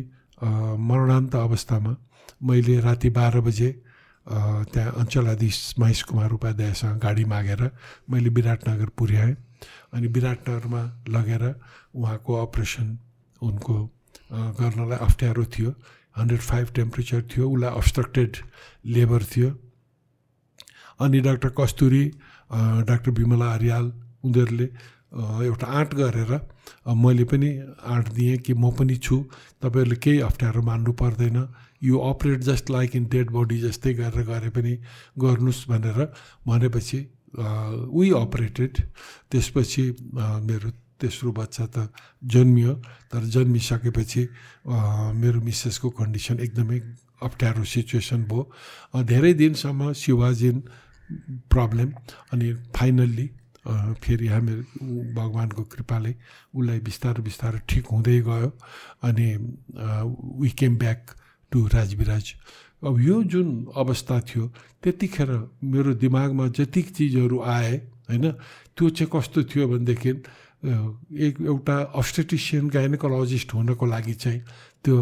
मरणान्त 0.78 1.34
अवस्थामा 1.34 1.96
मैले 2.42 2.78
राति 2.80 3.10
बाह्र 3.10 3.40
बजे 3.40 3.70
त्यहाँ 4.26 4.92
अञ्चलाधीश 5.00 5.58
महेश 5.78 6.02
कुमार 6.08 6.32
उपाध्यायसँग 6.32 6.98
गाडी 7.02 7.24
मागेर 7.24 7.62
मैले 8.10 8.28
विराटनगर 8.30 8.88
पुर्याएँ। 8.98 9.36
अनि 9.94 10.06
विराटनगरमा 10.14 10.82
लगेर 11.08 11.44
उहाँको 11.94 12.32
अपरेसन 12.34 12.98
उनको 13.42 13.74
गर्नलाई 14.60 14.98
अप्ठ्यारो 14.98 15.44
थियो। 15.48 15.70
हन्ड्रेड 16.18 16.40
फाइभ 16.40 16.66
टेम्परेचर 16.74 17.22
थियो। 17.30 17.50
उसलाई 17.50 17.70
अब्स्ट्रक्टेड 17.70 18.36
लेबर 18.94 19.22
थियो। 19.32 19.50
अनि 21.00 21.20
डाक्टर 21.20 21.48
कस्तुरी 21.58 22.04
डाक्टर 22.90 23.10
विमला 23.18 23.46
आर्याल 23.52 23.86
उनीहरूले 24.24 24.66
एउटा 25.12 25.66
आँट 25.66 25.94
गरेर 25.94 26.32
मैले 26.86 27.24
पनि 27.24 27.50
आँट 27.80 28.08
दिएँ 28.12 28.36
कि 28.44 28.52
म 28.54 28.70
पनि 28.76 28.96
छु। 28.96 29.16
तपाईँहरूले 29.62 29.96
केही 29.96 30.20
अप्ठ्यारो 30.20 30.62
मान्नु 30.62 30.92
पर्दैन। 30.92 31.38
यो 31.82 31.96
operate 31.96 32.40
just 32.42 32.70
like 32.70 32.96
in 32.96 33.04
dead 33.08 33.30
body 33.30 33.58
जस्तै 33.60 33.92
गरेर 33.94 34.24
गरे 34.26 34.50
पनि 34.50 34.72
गर्नुहोस् 35.16 35.68
भनेर 35.70 35.98
भनेपछि 36.46 36.98
वी 37.38 38.10
अपरेटेड 38.18 38.72
त्यसपछि 39.30 39.84
मेरो 40.44 40.70
तेस्रो 41.00 41.30
बच्चा 41.32 41.64
त 41.66 41.88
जन्मियो। 42.24 42.72
तर 43.10 43.22
जन्मिसकेपछि 43.34 44.22
मेरो 45.22 45.40
मिसेसको 45.40 45.88
कन्डिसन 45.98 46.38
एकदमै 46.44 46.78
अप्ठ्यारो 47.22 47.64
सिचुएसन 47.64 48.20
भयो। 48.26 49.02
धेरै 49.06 49.32
दिनसम्म 49.34 49.92
शिवाजिन 49.94 50.56
प्रब्लम 51.48 51.88
अनि 52.32 52.52
फाइनल्ली 52.76 53.26
फेरि 53.68 54.26
हामी 54.26 54.54
भगवान्को 55.12 55.62
कृपाले 55.66 56.14
उसलाई 56.50 56.80
बिस्तारो 56.80 57.22
बिस्तारो 57.22 57.58
ठिक 57.68 57.86
हुँदै 57.86 58.18
गयो 58.22 58.50
अनि 59.02 59.28
we 60.36 60.50
came 60.54 60.76
back 60.78 61.00
to 61.52 61.66
Rajbiraj 61.68 62.34
अब 62.82 63.00
यो 63.00 63.22
जुन 63.24 63.48
अवस्था 63.76 64.20
थियो 64.24 64.46
त्यतिखेर 64.82 65.30
मेरो 65.66 65.94
दिमागमा 65.96 66.46
जति 66.54 66.82
चिजहरू 66.88 67.40
आए 67.46 67.74
होइन 68.08 68.30
त्यो 68.72 68.88
चाहिँ 68.90 69.10
कस्तो 69.12 69.42
थियो 69.44 69.68
भनेदेखि 69.68 70.10
एक 71.20 71.34
एउटा 71.42 71.76
अस्टेटिसियन 71.94 72.68
गाइनोकोलोजिस्ट 72.68 73.54
हुनको 73.54 73.86
लागि 73.86 74.14
चाहिँ 74.16 74.40
त्यो 74.84 74.96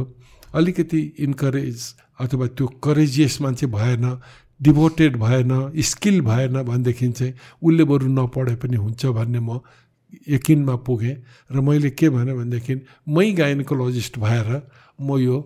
अलिकति 0.54 1.00
इन्करेज 1.18 1.78
अथवा 2.20 2.46
त्यो 2.48 2.66
करेजियस 2.82 3.40
मान्छे 3.40 3.66
भएन 3.68 4.04
डिभोटेड 4.60 5.16
भएन 5.16 5.52
स्किल 5.82 6.20
भएन 6.20 6.62
भनेदेखि 6.62 7.08
चाहिँ 7.12 7.34
उसले 7.62 7.84
बरु 7.84 8.06
नपढे 8.08 8.54
पनि 8.56 8.76
हुन्छ 8.76 9.06
भन्ने 9.06 9.40
म 9.40 9.60
यकिनमा 10.28 10.76
पुगेँ 10.86 11.14
र 11.52 11.60
मैले 11.60 11.90
के 11.90 12.08
भने 12.08 12.34
भनेदेखि 12.34 12.74
मै 13.08 13.30
गाइनोकोलोजिस्ट 13.32 14.18
भएर 14.18 14.48
म 15.00 15.18
यो 15.18 15.36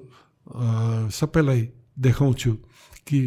सबैलाई 1.11 1.69
देखाउँछु 1.99 2.53
कि 3.09 3.19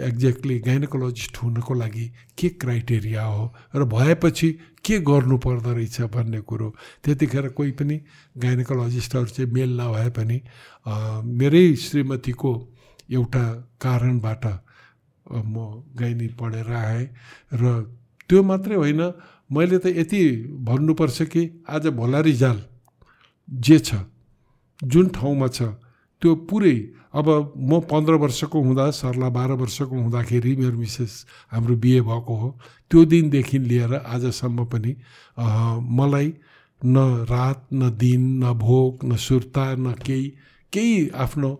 एक्ज्याक्टली 0.00 0.58
गाइनोकोलोजिस्ट 0.60 1.36
हुनको 1.42 1.74
लागि 1.74 2.06
के 2.38 2.48
क्राइटेरिया 2.62 3.24
हो 3.24 3.44
र 3.76 3.84
भएपछि 3.84 4.50
के 4.84 4.98
गर्नु 5.00 5.38
पर्दो 5.38 5.72
रहेछ 5.72 6.00
भन्ने 6.14 6.40
कुरो। 6.40 6.74
त्यतिखेर 7.04 7.48
कोही 7.48 7.72
पनि 7.78 8.00
गाइनोकोलोजिस्टहरू 8.38 9.26
चाहिँ 9.26 9.50
मेल 9.52 9.80
नभए 9.80 10.10
पनि 10.18 10.40
मेरै 11.38 11.74
श्रीमतीको 11.76 12.52
एउटा 13.10 13.44
कारणबाट 13.82 14.44
म 15.30 15.82
गाइनी 15.94 16.28
पढेर 16.34 16.72
आएँ 16.74 17.06
र 17.52 17.72
त्यो 18.30 18.42
मात्रै 18.42 18.76
होइन 18.76 19.02
मैले 19.50 19.78
त 19.78 19.86
यति 19.94 20.22
भन्नुपर्छ 20.60 21.22
कि 21.24 21.42
आज 21.66 21.86
भोला 21.94 22.20
रिजाल 22.22 22.62
जे 23.48 23.78
छ 23.80 23.94
जुन 24.80 25.08
ठाउँमा 25.10 25.48
छ 25.48 25.62
त्यो 26.22 26.34
पुरै 26.44 26.76
अब 27.10 27.28
म 27.56 27.80
पन्ध्र 27.82 28.14
वर्षको 28.16 28.60
हुँदा 28.60 28.90
सरला 28.92 29.28
बाह्र 29.28 29.52
वर्षको 29.54 29.94
हुँदाखेरि 29.96 30.54
मेरो 30.56 30.76
मिसेस 30.76 31.14
हाम्रो 31.52 31.76
बिहे 31.76 32.00
भएको 32.02 32.34
हो 32.36 32.48
त्यो 32.90 33.04
दिनदेखि 33.04 33.58
लिएर 33.60 33.94
आजसम्म 33.96 34.64
पनि 34.66 34.92
मलाई 35.92 36.32
न 36.82 37.24
रात 37.24 37.66
न 37.72 37.90
दिन 37.96 38.22
न 38.44 38.52
भोक 38.58 39.04
न 39.04 39.16
सुर्ता 39.18 39.64
न 39.76 39.94
केही 40.04 40.28
केही 40.72 41.08
आफ्नो 41.16 41.50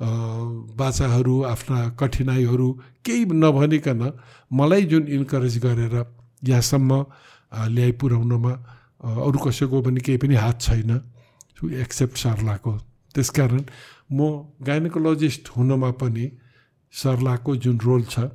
बाचाहरू 0.00 1.42
आफ्ना 1.42 1.88
कठिनाइहरू 2.00 2.68
केही 3.04 3.24
नभनिकन 3.24 4.02
मलाई 4.52 4.82
जुन 4.82 5.08
इन्करेज 5.08 5.58
गरेर 5.58 5.94
यहाँसम्म 6.44 6.92
ल्याइ 7.74 7.92
पुर्याउनमा 8.00 8.52
अरू 9.26 9.38
कसैको 9.38 9.82
पनि 9.82 10.00
केही 10.00 10.18
पनि 10.18 10.34
हात 10.34 10.60
छैन 10.60 10.90
एक्सेप्ट 11.74 12.16
सर्लाको। 12.16 12.72
त्यसकारण 13.14 13.62
म 14.12 14.20
गाइनोकोलोजिस्ट 14.62 15.48
हुनमा 15.56 15.90
पनि 16.00 16.26
सर्लाको 16.92 17.56
जुन 17.56 17.76
रोल 17.84 18.02
छ 18.04 18.30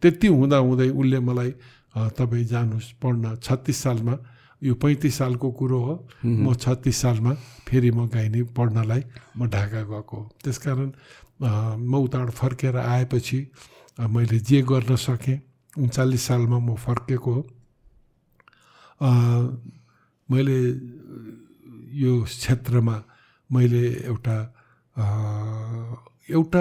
त्यति 0.00 0.26
हुँदा 0.26 0.56
हुँदै 0.56 0.88
उसले 0.90 1.18
मलाई 1.20 1.50
तपाईँ 2.18 2.44
जानुहोस् 2.44 2.92
पढ्न 3.02 3.36
छत्तिस 3.36 3.76
सालमा 3.82 4.14
यो 4.62 4.74
पैँतिस 4.76 5.14
सालको 5.18 5.50
कुरो 5.56 5.78
हो। 5.80 5.94
म 6.24 6.54
छत्तिस 6.54 6.96
सालमा 7.00 7.32
फेरि 7.68 7.90
म 7.90 8.06
गाइनी 8.12 8.42
पढ्नलाई 8.56 9.02
म 9.36 9.48
ढाका 9.48 9.82
गएको 9.88 10.16
हो। 10.16 10.24
त्यसकारण 10.44 10.90
म 11.80 11.92
उताबाट 12.04 12.30
फर्केर 12.30 12.76
आएपछि 12.76 13.38
मैले 13.98 14.38
जे 14.44 14.60
गर्न 14.68 14.96
सकेँ 14.96 15.40
उन्चालिस 15.78 16.22
सालमा 16.26 16.58
म 16.58 16.74
फर्केको 16.76 17.32
हो। 17.32 17.42
मैले 20.28 20.58
यो 21.96 22.12
क्षेत्रमा 22.24 22.96
मैले 23.50 23.82
एउटा 24.12 24.36
एउटा 26.30 26.60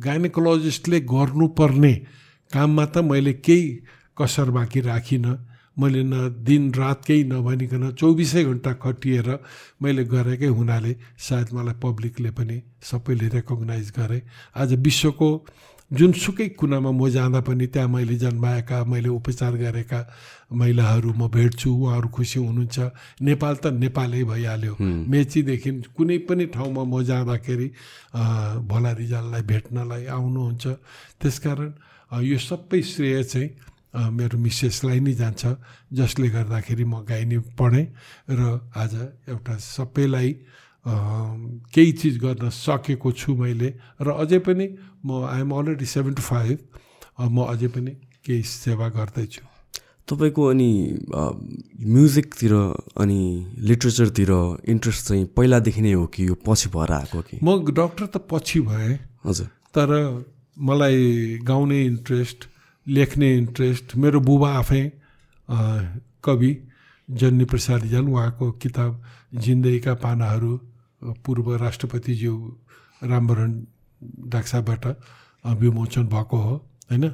गाइनोकोलोजिस्टले 0.00 1.00
गर्नुपर्ने 1.12 1.94
काममा 2.50 2.84
त 2.86 3.04
मैले 3.04 3.32
केही 3.44 3.68
कसर 4.18 4.50
बाँकी 4.50 4.80
राखिनँ। 4.80 5.36
मैले 5.76 6.02
न 6.02 6.14
दिन 6.44 6.72
रात 6.74 7.04
केही 7.04 7.24
नभनिकन 7.24 7.90
चौबिसै 7.98 8.44
घन्टा 8.44 8.72
खटिएर 8.82 9.28
मैले 9.82 10.04
गरेकै 10.06 10.50
हुनाले 10.58 10.92
सायद 11.18 11.48
मलाई 11.54 11.76
पब्लिकले 11.82 12.30
पनि 12.30 12.56
सबैले 12.82 13.28
रेकगनाइज 13.34 13.88
गरे। 13.98 14.18
आज 14.54 14.72
विश्वको 14.78 15.28
जुनसुकै 15.90 16.48
कुनामा 16.58 16.90
म 16.90 17.08
जाँदा 17.10 17.40
पनि 17.46 17.66
त्यहाँ 17.66 17.88
मैले 17.88 18.16
जन्माएका 18.16 18.78
मैले 18.86 19.08
उपचार 19.08 19.52
गरेका 19.56 20.00
महिलाहरू 20.50 21.10
म 21.12 21.28
भेट्छु 21.28 21.70
उहाँहरू 21.70 22.08
खुसी 22.08 22.38
हुनुहुन्छ। 22.40 22.78
नेपाल 23.20 23.54
त 23.56 23.66
नेपालै 23.82 24.22
भइहाल्यो। 24.24 24.74
मेचीदेखि 24.80 25.70
कुनै 25.94 26.18
पनि 26.26 26.46
ठाउँमा 26.54 26.82
म 26.82 27.02
जाँदाखेरि 27.04 27.68
भोला 28.70 28.92
रिजाललाई 29.02 29.42
भेट्नलाई 29.42 30.04
आउनुहुन्छ। 30.06 30.64
त्यसकारण 31.20 31.70
यो 32.22 32.38
सबै 32.38 32.80
श्रेय 32.82 33.22
चाहिँ 33.22 33.48
मेरो 33.94 34.38
मिसेसलाई 34.38 35.00
नै 35.00 35.14
जान्छ 35.14 35.42
जसले 35.94 36.28
गर्दाखेरि 36.34 36.84
म 36.84 37.06
गाइनी 37.06 37.38
पढेँ 37.54 37.86
र 38.28 38.42
आज 38.74 38.94
एउटा 39.30 39.54
सबैलाई 39.62 40.30
केही 40.84 41.92
चिज 42.02 42.18
गर्न 42.18 42.50
सकेको 42.50 43.12
छु 43.14 43.34
मैले 43.38 43.68
र 44.02 44.08
अझै 44.18 44.38
पनि 44.42 44.66
म 45.06 45.24
आइएम 45.30 45.50
अलरेडी 45.54 45.86
सेभेन्टी 45.86 46.22
फाइभ 46.22 46.58
म 47.30 47.46
अझै 47.46 47.68
पनि 47.70 47.92
केही 48.26 48.42
सेवा 48.42 48.88
गर्दैछु। 48.98 49.42
तपाईँको 50.08 50.42
अनि 50.44 50.70
म्युजिकतिर 51.86 52.52
अनि 53.00 53.20
लिट्रेचरतिर 53.68 54.30
इन्ट्रेस्ट 54.68 55.06
चाहिँ 55.08 55.24
पहिलादेखि 55.36 55.80
नै 55.80 55.92
हो 55.92 56.06
कि 56.12 56.28
यो 56.28 56.34
पछि 56.44 56.68
भएर 56.74 56.92
आएको 56.92 57.20
कि? 57.22 57.36
म 57.40 57.48
डक्टर 57.72 58.06
त 58.12 58.16
पछि 58.28 58.60
भएँ 58.68 58.98
हजुर। 59.24 59.46
तर 59.72 59.88
मलाई 60.58 61.38
गाउने 61.44 61.80
इन्ट्रेस्ट 61.84 62.38
लेख्ने 62.86 63.28
इन्ट्रेस्ट 63.36 63.96
मेरो 63.96 64.20
बुबा 64.20 64.50
आफै 64.58 64.82
कवि 66.24 66.52
जन्नी 67.08 67.44
प्रसाद 67.44 67.82
रिजाल 67.82 68.04
उहाँको 68.08 68.50
किताब 68.62 69.02
जिन्दगीका 69.34 69.94
पानाहरू 70.04 70.52
पूर्व 71.24 71.54
राष्ट्रपतिज्यू 71.56 72.34
रामवरण 73.02 73.52
डाक्साबाट 74.32 74.86
विमोचन 75.44 76.06
भएको 76.08 76.36
हो 76.36 76.54
होइन? 76.90 77.04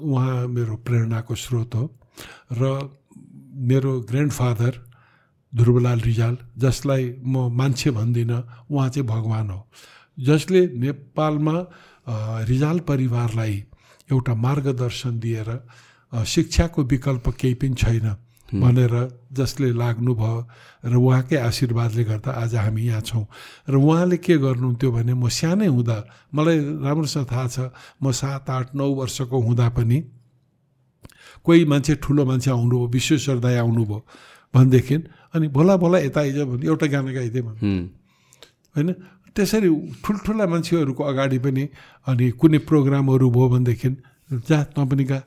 उहाँ 0.00 0.46
मेरो 0.48 0.76
प्रेरणाको 0.86 1.34
स्रोत 1.34 1.74
हो 1.74 1.84
र 2.52 2.62
मेरो 3.68 3.92
ग्रान्डफादर 4.10 4.74
ध्रुवलाल 5.52 6.00
रिजाल 6.00 6.36
जसलाई 6.58 7.04
म 7.24 7.48
मान्छे 7.56 7.90
भन्दिनँ 7.90 8.40
उहाँ 8.70 8.88
चाहिँ 8.88 9.06
भगवान् 9.08 9.50
हो। 9.50 9.60
जसले 10.18 10.66
नेपालमा 10.74 11.56
रिजाल 12.48 12.78
परिवारलाई 12.88 13.64
एउटा 14.10 14.34
मार्गदर्शन 14.34 15.18
दिएर 15.18 15.48
शिक्षाको 16.12 16.82
विकल्प 16.82 17.28
केही 17.40 17.54
पनि 17.54 17.74
छैन 17.74 18.08
भनेर 18.54 18.94
जसले 19.32 19.72
लाग्नुभयो 19.72 20.46
र 20.84 20.94
उहाँकै 20.94 21.36
आशीर्वादले 21.36 22.04
गर्दा 22.04 22.30
आज 22.30 22.54
हामी 22.54 22.82
यहाँ 22.82 23.00
छौँ। 23.00 23.26
र 23.66 23.74
उहाँले 23.74 24.16
के 24.22 24.36
गर्नुहुन्थ्यो 24.38 24.90
भने 24.92 25.14
म 25.14 25.28
सानै 25.28 25.66
हुँदा 25.66 25.96
मलाई 26.34 26.58
राम्रोसँग 26.86 27.26
थाहा 27.26 27.46
छ 27.48 27.58
म 28.02 28.12
सात 28.12 28.50
आठ 28.50 28.74
नौ 28.76 28.88
वर्षको 28.94 29.38
हुँदा 29.42 29.68
पनि 29.74 29.98
कोही 31.44 31.64
मान्छे 31.64 31.94
ठुलो 31.98 32.24
मान्छे 32.24 32.50
आउनुभयो 32.50 32.86
विश्वेश्वर 32.94 33.38
दाई 33.42 33.54
आउनुभयो 33.64 33.98
भनेदेखि 34.54 34.96
अनि 35.34 35.48
भोला 35.48 35.76
भोला 35.82 35.98
यता 35.98 36.20
आइज 36.20 36.38
भने 36.38 36.66
एउटा 36.66 36.86
गाना 36.86 37.12
गाइदिएँ 37.12 37.42
भने 37.42 37.58
होइन? 38.76 38.88
त्यसरी 39.36 39.68
ठुल्ठुला 40.04 40.46
मान्छेहरूको 40.46 41.02
अगाडि 41.02 41.38
पनि 41.38 41.64
अनि 42.06 42.30
कुनै 42.40 42.58
प्रोग्रामहरू 42.64 43.30
भयो 43.30 43.48
भनेदेखि 43.48 43.90
जा 44.42 44.58
तँ 44.72 44.86
पनि 44.86 45.04
गा। 45.04 45.18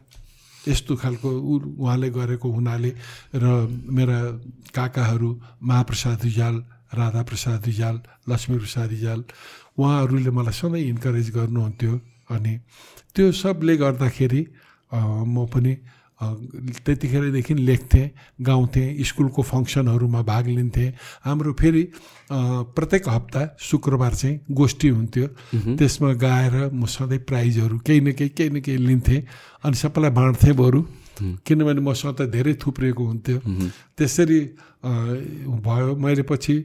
यस्तो 0.68 0.96
खालको 0.96 1.30
उहाँले 1.80 2.10
गरेको 2.10 2.48
हुनाले 2.52 2.92
र 3.36 3.46
मेरा 3.88 4.20
काकाहरू 4.76 5.30
महाप्रसाद 5.62 6.20
रिजाल 6.24 6.56
राधा 6.90 7.22
प्रसाद 7.24 7.66
रिजाल 7.66 7.96
लक्ष्मी 8.30 8.58
प्रसाद 8.58 8.90
रिजाल 8.90 9.20
उहाँहरूले 9.78 10.32
मलाई 10.32 10.54
सधैँ 10.54 10.84
इन्करेज 10.88 11.28
गर्नुहुन्थ्यो 11.36 11.94
अनि 12.30 12.54
त्यो 13.16 13.32
सबले 13.34 13.76
गर्दाखेरि 13.78 14.42
म 15.26 15.46
पनि 15.48 15.74
त्यतिखेरदेखि 16.18 17.54
लेख्थेँ 17.54 18.10
गाउँथेँ 18.42 19.04
स्कुलको 19.04 19.42
फङ्सनहरूमा 19.42 20.22
भाग 20.22 20.48
लिन्थेँ। 20.48 20.90
हाम्रो 21.26 21.54
फेरि 21.54 21.84
प्रत्येक 22.74 23.10
हप्ता 23.10 23.42
शुक्रबार 23.62 24.14
चाहिँ 24.14 24.40
गोष्ठी 24.50 24.88
हुन्थ्यो। 24.90 25.28
त्यसमा 25.78 26.14
गाएर 26.18 26.56
म 26.74 26.86
सधैँ 26.86 27.20
प्राइजहरू 27.30 27.78
केही 27.86 28.02
न 28.02 28.12
केही 28.18 28.30
केही 28.34 28.50
न 28.50 28.62
केही 28.66 28.78
लिन्थेँ। 28.78 29.22
अनि 29.64 29.76
सबैलाई 29.78 30.12
बाँड्थेँ 30.12 30.54
बरु। 30.58 30.82
किनभने 31.46 31.82
मसँग 31.82 32.16
त 32.18 32.30
धेरै 32.34 32.54
थुप्रिएको 32.62 33.04
हुन्थ्यो। 33.06 33.38
त्यसरी 33.98 34.40
भयो। 35.66 35.96
मैले 36.02 36.24
पछि 36.26 36.56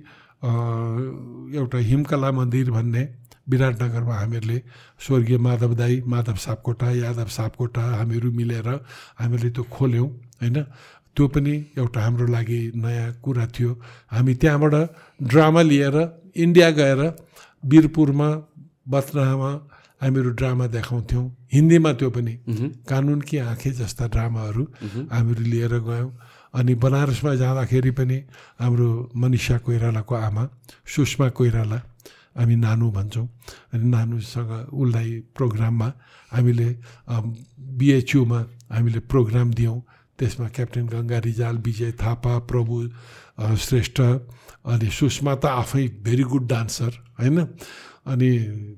एउटा 1.54 1.78
हिमकला 1.78 2.30
मन्दिर 2.32 2.70
भन्ने 2.70 3.02
विराटनगरमा 3.51 4.14
हामीहरूले 4.14 4.59
स्वर्गीय 5.05 5.39
माधव 5.47 5.74
दाई 5.74 6.02
माधव 6.06 6.36
सापकोटा 6.47 6.90
यादव 6.94 7.28
सापकोटा 7.36 7.82
हामीहरू 7.98 8.31
मिलेर 8.32 8.69
हामीले 9.20 9.51
त्यो 9.51 9.62
खोल्यौँ 9.74 10.09
होइन? 10.40 10.59
त्यो 11.16 11.24
पनि 11.28 11.55
एउटा 11.78 12.01
हाम्रो 12.01 12.27
लागि 12.27 12.60
नयाँ 12.74 13.12
कुरा 13.24 13.47
थियो। 13.55 13.70
हामी 14.12 14.35
त्यहाँबाट 14.40 14.74
ड्रामा 15.31 15.62
लिएर 15.62 15.97
इन्डिया 16.35 16.70
गएर 16.78 17.01
वीरपुरमा 17.64 18.28
बतनामा 18.89 19.51
हामीहरू 20.02 20.31
ड्रामा 20.39 20.66
देखाउँथ्यौँ। 20.66 21.24
हिन्दीमा 21.52 21.93
त्यो 22.01 22.10
पनि 22.10 22.35
कानुन 22.89 23.20
कि 23.28 23.36
आँखे 23.39 23.70
जस्ता 23.70 24.06
ड्रामाहरू 24.09 24.64
हामीहरू 25.12 25.43
लिएर 25.43 25.74
गयौँ। 25.81 26.10
अनि 26.55 26.74
बनारसमा 26.74 27.35
जाँदाखेरि 27.35 27.90
पनि 27.98 28.19
हाम्रो 28.60 28.89
मनिषा 29.16 29.56
कोइरालाको 29.64 30.14
आमा 30.14 30.44
सुषमा 30.86 31.28
कोइराला 31.39 31.78
हामी 32.36 32.56
नानु 32.56 32.90
भन्छौँ। 32.90 33.26
अनि 33.72 33.84
नानुसँग 33.88 34.52
उसलाई 34.72 35.10
प्रोग्राममा 35.36 35.88
हामीले 36.32 36.68
बिएचयुमा 37.78 38.40
हामीले 38.72 39.00
प्रोग्राम 39.12 39.48
दियौँ। 39.52 39.78
त्यसमा 40.18 40.48
क्याप्टेन 40.56 40.86
गङ्गा 40.86 41.18
रिजाल 41.28 41.56
विजय 41.66 41.92
थापा 42.02 42.32
प्रभु 42.50 42.74
श्रेष्ठ 43.59 43.98
अनि 44.64 44.88
सुषमा 44.88 45.34
त 45.34 45.44
आफै 45.60 45.84
भेरी 46.06 46.24
गुड 46.32 46.46
डान्सर 46.48 46.92
होइन? 47.18 47.38
अनि 48.02 48.30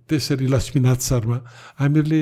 त्यसरी 0.09 0.47
लक्ष्मीनाथ 0.47 1.01
शर्मा। 1.01 1.39
हामीहरूले 1.81 2.21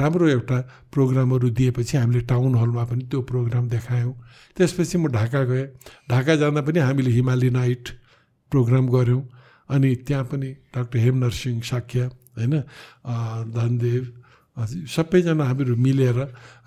राम्रो 0.00 0.26
एउटा 0.28 0.58
प्रोग्रामहरू 0.92 1.48
दिएपछि 1.52 1.96
हामीले 1.96 2.20
टाउन 2.24 2.54
हलमा 2.56 2.84
पनि 2.88 3.04
त्यो 3.08 3.20
प्रोग्राम 3.20 3.68
देखायौँ। 3.68 4.14
त्यसपछि 4.56 4.96
म 4.98 5.12
ढाका 5.12 5.42
गएँ। 5.44 5.66
ढाका 6.10 6.34
जाँदा 6.40 6.60
पनि 6.64 6.78
हामीले 6.80 7.10
हिमाली 7.10 7.50
नाइट 7.50 7.84
प्रोग्राम 8.52 8.88
गऱ्यौँ। 8.88 9.22
अनि 9.70 9.90
त्यहाँ 10.06 10.24
पनि 10.30 10.48
डाक्टर 10.74 10.98
हेम 10.98 11.16
नरसिंह 11.24 11.60
साख्या 11.62 12.06
होइन 12.38 12.54
धनदेव 13.56 14.02
सबैजना 14.88 15.44
हामीहरू 15.44 15.74
मिलेर 15.76 16.18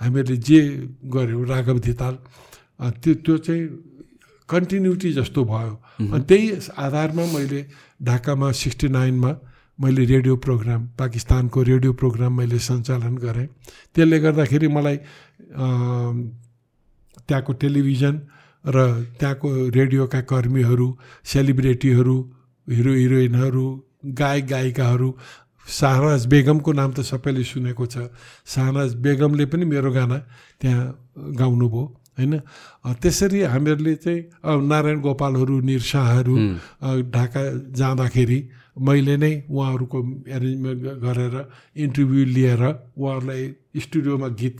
हामीहरूले 0.01 0.37
जे 0.37 0.59
गऱ्यौँ 1.13 1.45
राघव 1.47 1.77
धिताल 1.87 2.15
त्यो 3.01 3.13
त्यो 3.25 3.35
चाहिँ 3.37 3.63
कन्टिन्युटी 4.49 5.09
जस्तो 5.13 5.41
भयो। 5.43 5.73
अनि 6.11 6.23
त्यही 6.29 6.45
आधारमा 6.77 7.23
मैले 7.33 7.61
ढाकामा 8.03 8.47
सिक्सटी 8.51 8.87
नाइनमा 8.89 9.31
मैले 9.79 10.03
रेडियो 10.05 10.35
प्रोग्राम 10.45 10.81
पाकिस्तानको 10.99 11.59
रेडियो 11.63 11.91
प्रोग्राम 11.93 12.31
मैले 12.37 12.59
सञ्चालन 12.59 13.15
गरेँ। 13.17 13.47
त्यसले 13.95 14.17
गर्दाखेरि 14.19 14.67
मलाई 14.67 14.97
त्यहाँको 17.27 17.51
टेलिभिजन 17.61 18.15
र 18.65 18.77
त्यहाँको 19.19 19.47
रेडियोका 19.77 20.21
कर्मीहरू 20.31 20.87
सेलिब्रेटीहरू 21.25 22.17
हिरो 22.71 22.93
हिरोइनहरू 22.93 23.65
गायक 24.19 24.45
गायिकाहरू 24.47 25.09
शाहनाज 25.67 26.25
बेगमको 26.25 26.71
नाम 26.73 26.91
त 26.91 26.99
सबैले 27.05 27.43
सुनेको 27.43 27.85
छ। 27.85 28.09
शाहनाज 28.45 28.95
बेगमले 29.05 29.45
पनि 29.45 29.65
मेरो 29.65 29.91
गाना 29.91 30.17
त्यहाँ 30.61 30.85
गाउनुभयो 31.37 31.83
होइन? 32.17 32.33
त्यसरी 33.01 33.39
हामीहरूले 33.53 33.95
चाहिँ 33.95 34.21
नारायण 34.67 34.99
गोपालहरू 35.01 35.55
निरसाहरू 35.69 36.35
ढाका 37.13 37.43
जाँदाखेरि 37.71 38.39
मैले 38.77 39.15
नै 39.17 39.33
उहाँहरूको 39.51 39.99
एरेन्जमेन्ट 40.27 40.81
गरेर 41.03 41.35
इन्टरभ्यू 41.75 42.23
लिएर 42.35 42.63
उहाँहरूलाई 42.95 43.43
स्टुडियोमा 43.75 44.27
गीत 44.39 44.55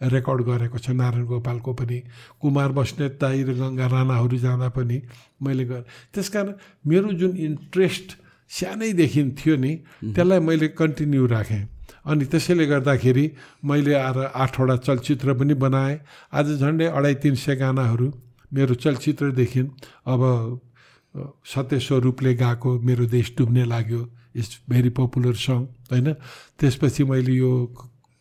रेकर्ड 0.00 0.40
गरेको 0.48 0.78
छ। 0.78 0.90
नारायण 0.96 1.24
गोपालको 1.28 1.72
पनि 1.76 1.98
कुमार 2.40 2.70
बस्नेत 2.72 3.12
दाई 3.20 3.42
र 3.44 3.52
गङ्गा 3.60 3.86
राणाहरू 3.86 4.36
जाँदा 4.40 4.68
पनि 4.72 4.96
मैले 5.44 5.64
गरेँ। 5.64 5.84
त्यस 6.14 6.28
कारण 6.32 6.54
मेरो 6.88 7.12
जुन 7.20 7.32
इन्ट्रेस्ट 7.36 8.08
सानैदेखि 8.50 9.22
थियो 9.38 9.56
नि 9.56 9.72
त्यसलाई 10.08 10.40
मैले 10.40 10.68
कन्टिन्यू 10.72 11.26
राखेँ। 11.26 11.62
अनि 12.00 12.24
त्यसैले 12.32 12.66
गर्दाखेरि 12.66 13.24
मैले 13.60 13.92
आएर 13.94 14.18
आठवटा 14.34 14.76
चलचित्र 14.88 15.34
पनि 15.36 15.54
बनाएँ। 15.54 16.00
आज 16.32 16.46
झन्डै 16.58 16.86
अढाई 16.96 17.14
तिन 17.20 17.34
सय 17.36 17.54
गानाहरू 17.60 18.06
मेरो 18.52 18.74
चलचित्रदेखि 18.74 19.60
अब 20.08 20.20
सत्य 21.14 21.78
स्वरूपले 21.80 22.34
गाएको 22.34 22.70
मेरो 22.86 23.04
देश 23.06 23.34
डुब्ने 23.38 23.64
लाग्यो 23.64 24.02
इट्स 24.36 24.60
भेरी 24.70 24.90
पपुलर 24.94 25.34
सङ 25.34 25.60
होइन? 25.90 26.12
त्यसपछि 26.58 27.04
मैले 27.04 27.34
यो 27.34 27.52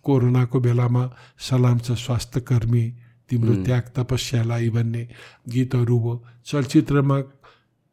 कोरोनाको 0.05 0.59
बेलामा 0.59 1.03
सलाम 1.37 1.77
छ 1.85 1.91
स्वास्थ्यकर्मी 2.05 2.85
तिम्रो 3.29 3.55
त्याग 3.65 3.83
तपस्यालाई 3.95 4.69
भन्ने 4.75 5.03
गीतहरू 5.53 5.97
भयो। 5.99 6.15
चलचित्रमा 6.45 7.17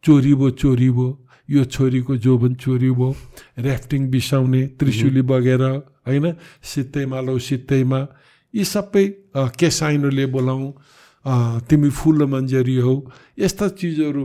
चोरी 0.05 0.35
भो 0.35 0.51
चोरी 0.57 0.91
भो 0.97 1.09
यो 1.49 1.65
छोरीको 1.67 2.17
जोबन 2.17 2.55
चोरी 2.57 2.91
भो 2.91 3.09
ऱ्याफ्टिङ 3.61 4.09
बिसाउने 4.11 4.63
त्रिशुली 4.81 5.23
बगेर 5.23 5.63
होइन? 6.09 6.27
सित्तैमा 6.63 7.21
लौ 7.21 7.39
सित्तैमा 7.39 8.01
यी 8.55 8.65
सबै 8.65 9.05
केसाइनोले 9.61 10.27
बोलाउँ 10.33 10.73
तिमी 11.69 11.91
फुल 11.91 12.25
मन्जरी 12.33 12.77
हौ 12.81 12.95
यस्ता 13.39 13.69
चिजहरू 13.77 14.25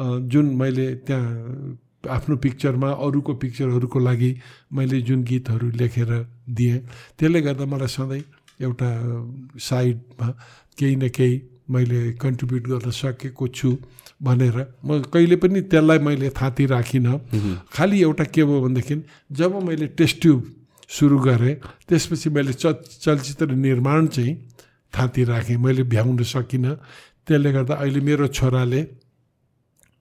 जुन 0.00 0.46
मैले 0.56 0.86
त्यहाँ 1.06 1.78
आफ्नो 2.08 2.36
पिक्चरमा 2.44 2.90
अरूको 3.04 3.32
पिक्चरहरूको 3.42 3.98
लागि 3.98 4.30
मैले 4.72 5.00
जुन 5.08 5.22
गीतहरू 5.28 5.70
लेखेर 5.80 6.10
दिएँ 6.48 6.78
त्यसले 7.18 7.40
गर्दा 7.40 7.64
मलाई 7.68 7.88
सधैँ 7.88 8.22
एउटा 8.60 8.88
साइडमा 9.60 10.28
केही 10.78 10.96
न 10.96 11.08
केही 11.08 11.34
मैले 11.70 12.00
कन्ट्रिब्युट 12.16 12.64
गर्न 12.68 12.90
सकेको 12.90 13.46
छु 13.48 13.76
भनेर 14.22 14.56
म 14.84 15.00
कहिले 15.12 15.36
पनि 15.36 15.60
त्यसलाई 15.68 15.98
मैले 15.98 16.30
थाँती 16.32 16.66
राखिनँ। 16.66 17.18
खालि 17.72 18.00
एउटा 18.02 18.24
के 18.24 18.44
भयो 18.44 18.60
भनेदेखि 18.60 18.96
जब 19.32 19.62
मैले 19.64 19.86
टेस्ट 19.96 20.20
ट्युब 20.22 20.40
सुरु 20.88 21.18
गरेँ 21.18 21.54
त्यसपछि 21.88 22.30
मैले 22.30 22.52
च 22.52 22.64
चलचित्र 23.04 23.54
निर्माण 23.56 24.06
चाहिँ 24.06 24.34
थाँती 24.92 25.24
राखेँ 25.24 25.56
मैले 25.56 25.82
भ्याउन 25.84 26.22
सकिनँ। 26.24 26.74
त्यसले 27.26 27.52
गर्दा 27.52 27.74
अहिले 27.74 28.00
मेरो 28.00 28.26
छोराले 28.28 28.82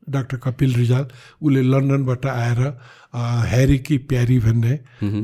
डाक्टर 0.10 0.38
कपिल 0.44 0.74
रिजाल 0.76 1.06
उसले 1.42 1.62
लन्डनबाट 1.62 2.26
आएर 2.26 2.62
ह्यारी 3.52 3.78
कि 3.86 3.98
प्यारी 4.10 4.38
भन्ने 4.40 4.74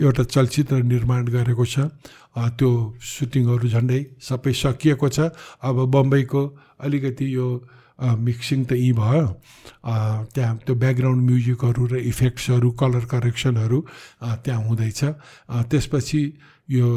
एउटा 0.01 0.23
चलचित्र 0.25 0.81
निर्माण 0.83 1.25
गरेको 1.35 1.65
छ। 1.65 1.91
त्यो 2.35 2.69
सुटिङहरू 2.99 3.67
झन्डै 3.69 4.01
सबै 4.19 4.53
सकिएको 4.53 5.07
छ। 5.09 5.19
अब 5.63 5.75
बम्बईको 5.87 6.41
अलिकति 6.83 7.25
यो 7.35 7.47
मिक्सिङ 7.95 8.63
त 8.65 8.71
यहीँ 8.75 8.93
भयो। 8.93 9.27
त्यहाँ 10.35 10.55
त्यो 10.67 10.75
ब्याकग्राउन्ड 10.75 11.21
म्युजिकहरू 11.23 11.83
र 11.87 11.95
इफेक्ट्सहरू 12.11 12.69
कलर 12.75 13.05
करेक्सनहरू 13.07 13.79
त्यहाँ 14.43 14.61
हुँदैछ। 14.67 15.01
त्यसपछि 15.71 16.21
यो 16.69 16.87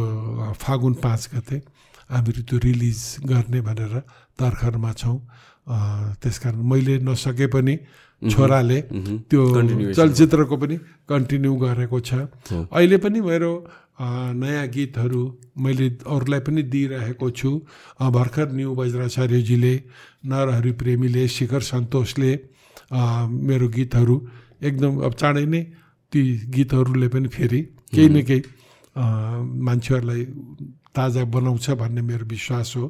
फागुन 0.59 0.95
पाँच 0.99 1.23
गते 1.35 1.57
हामीहरू 2.11 2.43
त्यो 2.43 2.59
रिलिज 2.59 3.01
गर्ने 3.23 3.61
भनेर 3.63 3.95
तर्खरमा 4.35 4.93
छौँ। 4.93 5.19
त्यस 5.69 6.39
कारण 6.39 6.61
मैले 6.65 6.99
नसके 7.05 7.47
पनि 7.47 7.77
छोराले 8.23 8.81
त्यो 9.29 9.43
चलचित्रको 9.95 10.57
पनि 10.57 10.77
कन्टिन्यू 11.09 11.55
गरेको 11.57 11.99
छ। 12.01 12.11
अहिले 12.73 12.97
पनि 13.05 13.21
मेरो 13.21 13.53
नयाँ 14.41 14.67
गीतहरू 14.69 15.23
मैले 15.59 15.87
अरूलाई 16.07 16.41
पनि 16.47 16.63
दिइरहेको 16.73 17.31
छु। 17.31 17.51
भर्खर 18.01 18.49
न्यु 18.53 18.75
वज्राचार्यजीले 18.75 19.75
नरहरि 20.27 20.73
प्रेमीले 20.81 21.29
शिखर 21.29 21.61
सन्तोषले 21.63 22.33
मेरो 23.49 23.69
गीतहरू 23.69 24.17
एकदम 24.63 24.93
अब 25.07 25.13
चाँडै 25.15 25.47
नै 25.47 25.63
ती 26.13 26.21
गीतहरूले 26.55 27.09
पनि 27.15 27.29
फेरि 27.29 27.61
केही 27.95 28.09
न 28.09 28.23
केही 28.25 28.43
मान्छेहरूलाई 29.67 30.23
ताजा 30.97 31.23
बनाउँछ 31.31 31.67
भन्ने 31.71 32.03
मेरो 32.03 32.25
विश्वास 32.27 32.73
हो। 32.77 32.85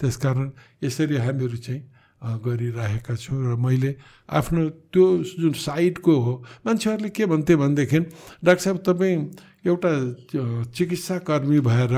त्यसकारण 0.00 0.50
यसरी 0.84 1.16
हामीहरू 1.16 1.56
चाहिँ 1.56 1.82
अ, 2.22 2.28
गरिरहेका 2.44 3.14
छौँ 3.14 3.38
र 3.44 3.56
मैले 3.60 3.90
आफ्नो 4.28 4.62
त्यो 4.92 5.04
जुन 5.40 5.52
साइडको 5.52 6.14
हो 6.24 6.32
मान्छेहरूले 6.66 7.08
के 7.12 7.24
भन्थे 7.26 7.54
भनेदेखि 7.56 7.98
डाक्टर 8.44 8.62
साहब 8.64 8.78
तपाईँ 8.86 9.16
एउटा 9.66 9.88
अ, 9.88 10.42
चिकित्सा 10.74 11.18
कर्मी 11.28 11.60
भएर 11.60 11.92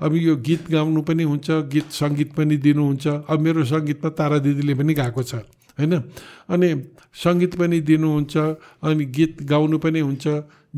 अब 0.00 0.12
यो 0.16 0.36
गीत 0.46 0.70
गाउनु 0.70 1.02
पनि 1.02 1.22
हुन्छ 1.26 1.50
गीत 1.72 1.88
सङ्गीत 1.92 2.30
पनि 2.36 2.56
दिनुहुन्छ। 2.56 3.06
अब 3.28 3.38
मेरो 3.40 3.64
सङ्गीतमा 3.64 4.10
तारा 4.18 4.38
दिदीले 4.44 4.74
पनि 4.80 4.92
गाएको 4.94 5.22
छ 5.22 5.34
होइन? 5.78 5.92
अनि 6.52 6.68
सङ्गीत 7.24 7.52
पनि 7.58 7.80
दिनुहुन्छ 7.90 8.34
अनि 8.84 9.04
गीत 9.16 9.42
गाउनु 9.50 9.78
पनि 9.80 10.00
हुन्छ। 10.00 10.24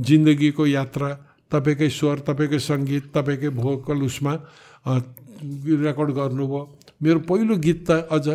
जिन्दगीको 0.08 0.66
यात्रा 0.66 1.08
तपाईँकै 1.52 1.88
स्वर 1.92 2.18
तपाईँकै 2.28 2.58
सङ्गीत 2.70 3.04
तपाईँकै 3.14 3.48
भोकल 3.52 3.98
उसमा 4.08 4.32
रेकर्ड 5.84 6.10
गर्नुभयो। 6.16 6.60
मेरो 7.02 7.18
पहिलो 7.28 7.54
गीत 7.58 7.78
त 7.90 7.90
अझ 8.10 8.26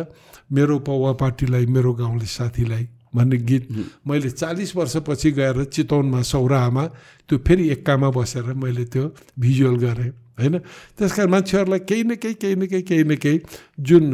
मेरो 0.50 0.78
पौवा 0.78 1.12
पार्टीलाई 1.20 1.66
मेरो 1.66 1.92
गाउँले 1.94 2.26
साथीलाई 2.26 2.88
भन्ने 3.14 3.36
गीत 3.48 3.64
मैले 4.06 4.30
चालिस 4.30 4.76
वर्षपछि 4.76 5.30
गएर 5.32 5.64
चितवनमा 5.64 6.20
सौराहामा 6.22 6.84
त्यो 7.28 7.38
फेरि 7.46 7.68
एक्कामा 7.70 8.08
बसेर 8.10 8.52
मैले 8.52 8.84
त्यो 8.84 9.04
भिजुअल 9.38 9.76
गरेँ 9.76 10.10
होइन? 10.38 10.58
त्यस 10.98 11.12
कारण 11.12 11.30
मान्छेहरूलाई 11.30 11.80
केही 11.88 12.02
न 12.02 12.14
केही 12.22 12.34
केही 12.34 12.54
न 12.54 12.66
केही 12.66 12.82
केही 12.82 13.04
न 13.04 13.16
केही 13.16 13.38
जुन 13.80 14.04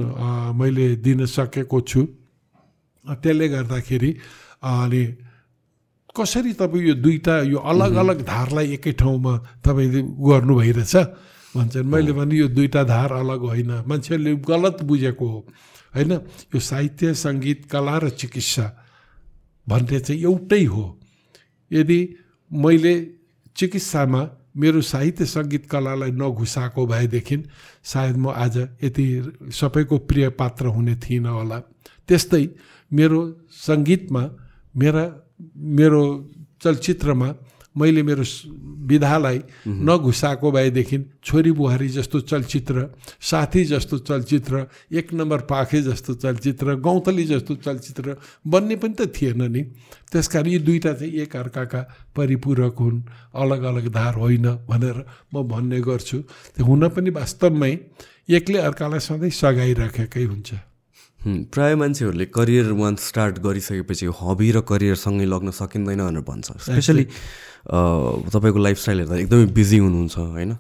मैले 0.57 0.87
दिन 1.05 1.27
सकेको 1.27 1.81
छु 1.81 2.03
त्यसले 3.05 3.49
गर्दाखेरि 3.49 4.11
अनि 4.63 5.03
कसरी 6.17 6.53
तपाईँ 6.55 6.87
यो 6.89 6.95
दुईवटा 6.95 7.35
यो 7.43 7.59
अलग 7.59 7.95
अलग 7.95 8.19
धारलाई 8.25 8.73
एकै 8.79 8.93
ठाउँमा 8.95 9.35
तपाईँले 9.65 10.01
गर्नु 10.23 10.55
भइरहेछ? 10.55 10.97
भन्छन् 11.55 11.87
मैले 11.87 12.13
भने 12.13 12.35
यो 12.37 12.49
दुईवटा 12.49 12.83
धार 12.85 13.13
अलग 13.13 13.41
होइन। 13.51 13.71
मान्छेहरूले 13.87 14.35
गलत 14.49 14.83
बुझेको 14.83 15.27
हो। 15.27 15.41
होइन? 15.95 16.13
यो 16.55 16.61
साहित्य 16.61 17.15
सङ्गीत 17.15 17.65
कला 17.71 17.97
र 17.99 18.09
चिकित्सा 18.11 18.67
भन्ने 19.67 20.01
चाहिँ 20.01 20.21
एउटै 20.23 20.65
हो। 20.65 20.85
यदि 21.71 21.99
मैले 22.51 22.95
चिकित्सामा 23.57 24.23
मेरो 24.57 24.81
साहित्य 24.83 25.27
सङ्गीत 25.27 25.65
कलालाई 25.71 26.11
नघुसाएको 26.11 26.87
भएदेखि 26.87 27.37
सायद 27.85 28.17
म 28.17 28.31
आज 28.35 28.57
यति 28.85 29.07
सबैको 29.51 29.99
प्रिय 30.09 30.29
पात्र 30.39 30.67
हुने 30.67 30.95
थिइनँ 30.97 31.31
होला। 31.31 31.59
त्यस्तै 32.09 32.45
मेरो 32.93 33.21
सङ्गीतमा 33.67 34.23
मेरा 34.77 35.05
मेरो 35.57 36.03
चलचित्रमा 36.63 37.29
मैले 37.77 38.03
मेरो 38.03 38.25
विधालाई 38.87 39.39
नघुसाएको 39.67 40.51
भएदेखि 40.53 40.99
छोरी 41.25 41.53
बुहारी 41.53 41.89
जस्तो 41.89 42.21
चलचित्र 42.21 42.87
साथी 43.21 43.65
जस्तो 43.65 43.99
चलचित्र 43.99 44.67
एक 44.93 45.13
नम्बर 45.15 45.41
पाखे 45.51 45.81
जस्तो 45.83 46.15
चलचित्र 46.15 46.75
गौँथली 46.79 47.25
जस्तो 47.25 47.55
चलचित्र 47.57 48.17
बन्ने 48.47 48.77
पनि 48.77 48.95
त 48.95 49.11
थिएन 49.15 49.43
नि। 49.51 49.63
त्यस 50.13 50.29
कारण 50.29 50.47
यी 50.47 50.59
दुईवटा 50.59 50.93
चाहिँ 50.93 51.13
एक 51.23 51.37
अर्काका 51.37 51.81
परिपूरक 52.17 52.79
हुन् 52.79 53.03
अलग 53.35 53.63
अलग 53.63 53.89
धार 53.91 54.15
होइन 54.15 54.47
भनेर 54.71 55.05
म 55.35 55.43
भन्ने 55.43 55.81
गर्छु। 55.81 56.19
त्यो 56.55 56.67
हुन 56.67 56.89
पनि 56.89 57.11
वास्तवमै 57.11 57.73
एकले 58.31 58.59
अर्कालाई 58.59 59.01
सधैँ 59.01 59.31
सघाइराखेकै 59.31 60.25
हुन्छ। 60.25 60.51
प्राय 61.25 61.75
मान्छेहरूले 61.75 62.27
करियर 62.29 62.73
वान 62.77 62.95
स्टार्ट 63.01 63.39
गरिसकेपछि 63.41 64.07
हबी 64.21 64.49
र 64.53 64.61
करियरसँगै 64.63 65.25
लग्न 65.25 65.51
सकिँदैन 65.51 66.01
भनेर 66.05 66.23
भन्छ। 66.23 66.49
स्पेसली 66.69 67.05
तपाईँको 67.65 68.59
लाइफस्टाइल 68.61 68.99
हेर्दा 69.01 69.17
एकदमै 69.25 69.47
बिजी 69.57 69.79
हुनुहुन्छ 69.79 70.17
होइन? 70.19 70.53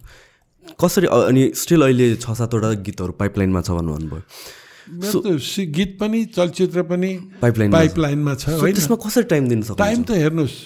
कसरी 0.80 1.06
अनि 1.06 1.42
स्टिल 1.54 1.80
अहिले 1.84 2.06
छ 2.16 2.26
सातवटा 2.32 2.70
गीतहरू 2.80 3.12
पाइपलाइनमा 3.20 3.60
छ 3.60 3.70
भन्नु 3.76 3.92
भन्नुभयो। 3.92 4.22
गीत 5.76 5.90
पनि 6.00 6.24
चलचित्र 6.32 6.82
पनि 6.88 7.10
पाइपलाइनमा 7.40 7.72
छ। 7.72 7.78
पाइपलाइनमा 7.80 8.34
छ 8.34 8.44
त्यसमा 8.56 8.96
कसरी 9.04 9.26
टाइम 9.28 9.44
दिन 9.48 9.60
सक्नुहुन्छ? 9.62 9.84
टाइम 9.84 9.98
त 10.04 10.10
हेर्नुहोस्। 10.24 10.56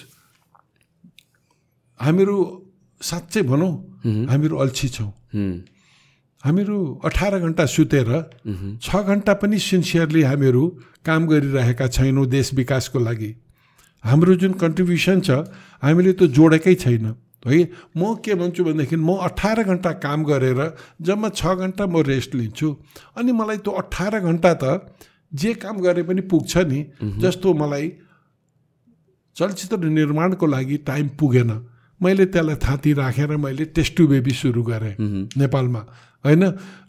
हामीहरू 1.99 2.37
साँच्चै 3.01 3.41
भनौँ 3.51 3.73
हामीहरू 4.31 4.55
अल्छी 4.63 4.87
छौँ। 4.95 5.11
हामीहरू 6.43 6.79
अठार 7.05 7.39
घन्टा 7.39 7.65
सुतेर 7.67 8.09
छ 8.81 8.95
घन्टा 9.03 9.33
पनि 9.41 9.59
सिन्सियरली 9.59 10.21
हामीहरू 10.23 10.63
काम 11.05 11.27
गरिरहेका 11.27 11.87
छैनौँ 11.89 12.25
देश 12.27 12.53
विकासको 12.53 12.99
लागि। 12.99 13.31
हाम्रो 14.03 14.35
जुन 14.35 14.53
कन्ट्रिब्युसन 14.55 15.19
छ 15.21 15.29
हामीले 15.83 16.13
त्यो 16.13 16.27
जोडेकै 16.37 16.75
छैन। 16.75 17.05
है 17.39 17.57
म 17.95 18.15
के 18.23 18.35
भन्छु 18.35 18.63
भनेदेखि 18.63 18.95
म 18.95 19.15
अठार 19.27 19.63
घन्टा 19.63 19.91
काम 19.99 20.23
गरेर 20.25 20.59
जम्मा 21.01 21.29
छ 21.29 21.55
घन्टा 21.59 21.85
म 21.85 22.03
रेस्ट 22.07 22.35
लिन्छु। 22.35 22.67
अनि 23.17 23.31
मलाई 23.31 23.57
त्यो 23.59 23.71
अठार 23.81 24.19
घन्टा 24.19 24.53
त 24.53 24.63
जे 25.31 25.53
काम 25.59 25.79
गरे 25.79 26.03
पनि 26.03 26.21
पुग्छ 26.31 26.57
नि 26.67 26.79
जस्तो 27.19 27.53
मलाई 27.53 27.91
चलचित्र 29.35 29.87
निर्माणको 29.89 30.45
लागि 30.47 30.77
टाइम 30.87 31.07
पुगेन। 31.19 31.51
मैले 32.01 32.25
त्यसलाई 32.25 32.55
थाँती 32.63 32.93
राखेर 32.95 33.35
मैले 33.37 33.65
टेस्टु 33.75 34.07
बेबी 34.07 34.31
सुरु 34.31 34.63
गरेँ 34.63 34.95
नेपालमा। 35.35 35.81
होइन? 36.25 36.43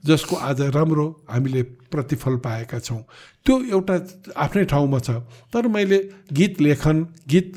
जसको 0.07 0.37
आज 0.37 0.61
राम्रो 0.75 1.07
हामीले 1.31 1.63
प्रतिफल 1.93 2.37
पाएका 2.45 2.79
छौँ। 2.79 3.03
त्यो 3.47 3.55
एउटा 3.73 3.95
आफ्नै 4.37 4.65
ठाउँमा 4.65 4.99
छ। 4.99 5.11
तर 5.53 5.69
मैले 5.69 5.99
गीत 6.33 6.61
लेखन 6.61 7.07
गीत 7.29 7.53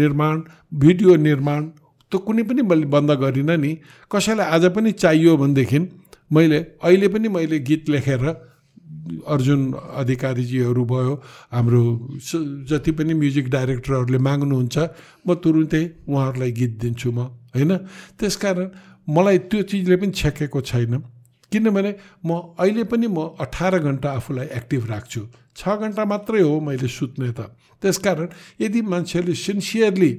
निर्माण 0.00 0.42
भिडियो 0.74 1.16
निर्माण 1.16 1.60
त्यो 2.12 2.18
कुनै 2.18 2.42
पनि 2.42 2.62
मैले 2.62 2.86
बन्द 2.86 3.10
गरिनँ 3.20 3.56
नि। 3.56 3.72
कसैलाई 4.10 4.46
आज 4.46 4.64
पनि 4.74 4.92
चाहियो 4.92 5.36
भनेदेखि 5.36 5.78
मैले 6.30 6.58
अहिले 6.82 7.08
पनि 7.08 7.28
मैले 7.28 7.58
गीत 7.60 7.88
लेखेर 7.88 8.24
अर्जुन 9.26 9.60
अधिकारीजीहरू 9.72 10.84
भयो 10.84 11.14
हाम्रो 11.52 11.82
जति 12.68 12.90
पनि 12.92 13.14
म्युजिक 13.14 13.48
डाइरेक्टरहरूले 13.50 14.18
माग्नुहुन्छ 14.18 14.76
म 15.26 15.34
तुरुन्तै 15.34 15.82
उहाँहरूलाई 16.08 16.52
गीत 16.52 16.72
दिन्छु 16.80 17.10
म 17.12 17.18
होइन? 17.54 17.76
त्यसकारण 18.18 18.68
मलाई 19.08 19.38
त्यो 19.50 19.62
चिजले 19.62 19.96
पनि 19.96 20.12
छेकेको 20.12 20.60
छैन। 20.62 21.02
किनभने 21.52 21.92
म 22.24 22.30
अहिले 22.58 22.84
पनि 22.90 23.06
म 23.06 23.18
अठार 23.40 23.78
घन्टा 23.78 24.08
आफूलाई 24.12 24.46
एक्टिभ 24.58 24.82
राख्छु। 24.90 25.22
छ 25.56 25.62
घन्टा 25.78 26.04
मात्रै 26.04 26.40
हो 26.40 26.54
मैले 26.60 26.88
सुत्ने 26.88 27.30
त। 27.32 27.52
त्यसकारण 27.82 28.28
यदि 28.60 28.80
मान्छेले 28.82 29.34
सिन्सियरली 29.36 30.12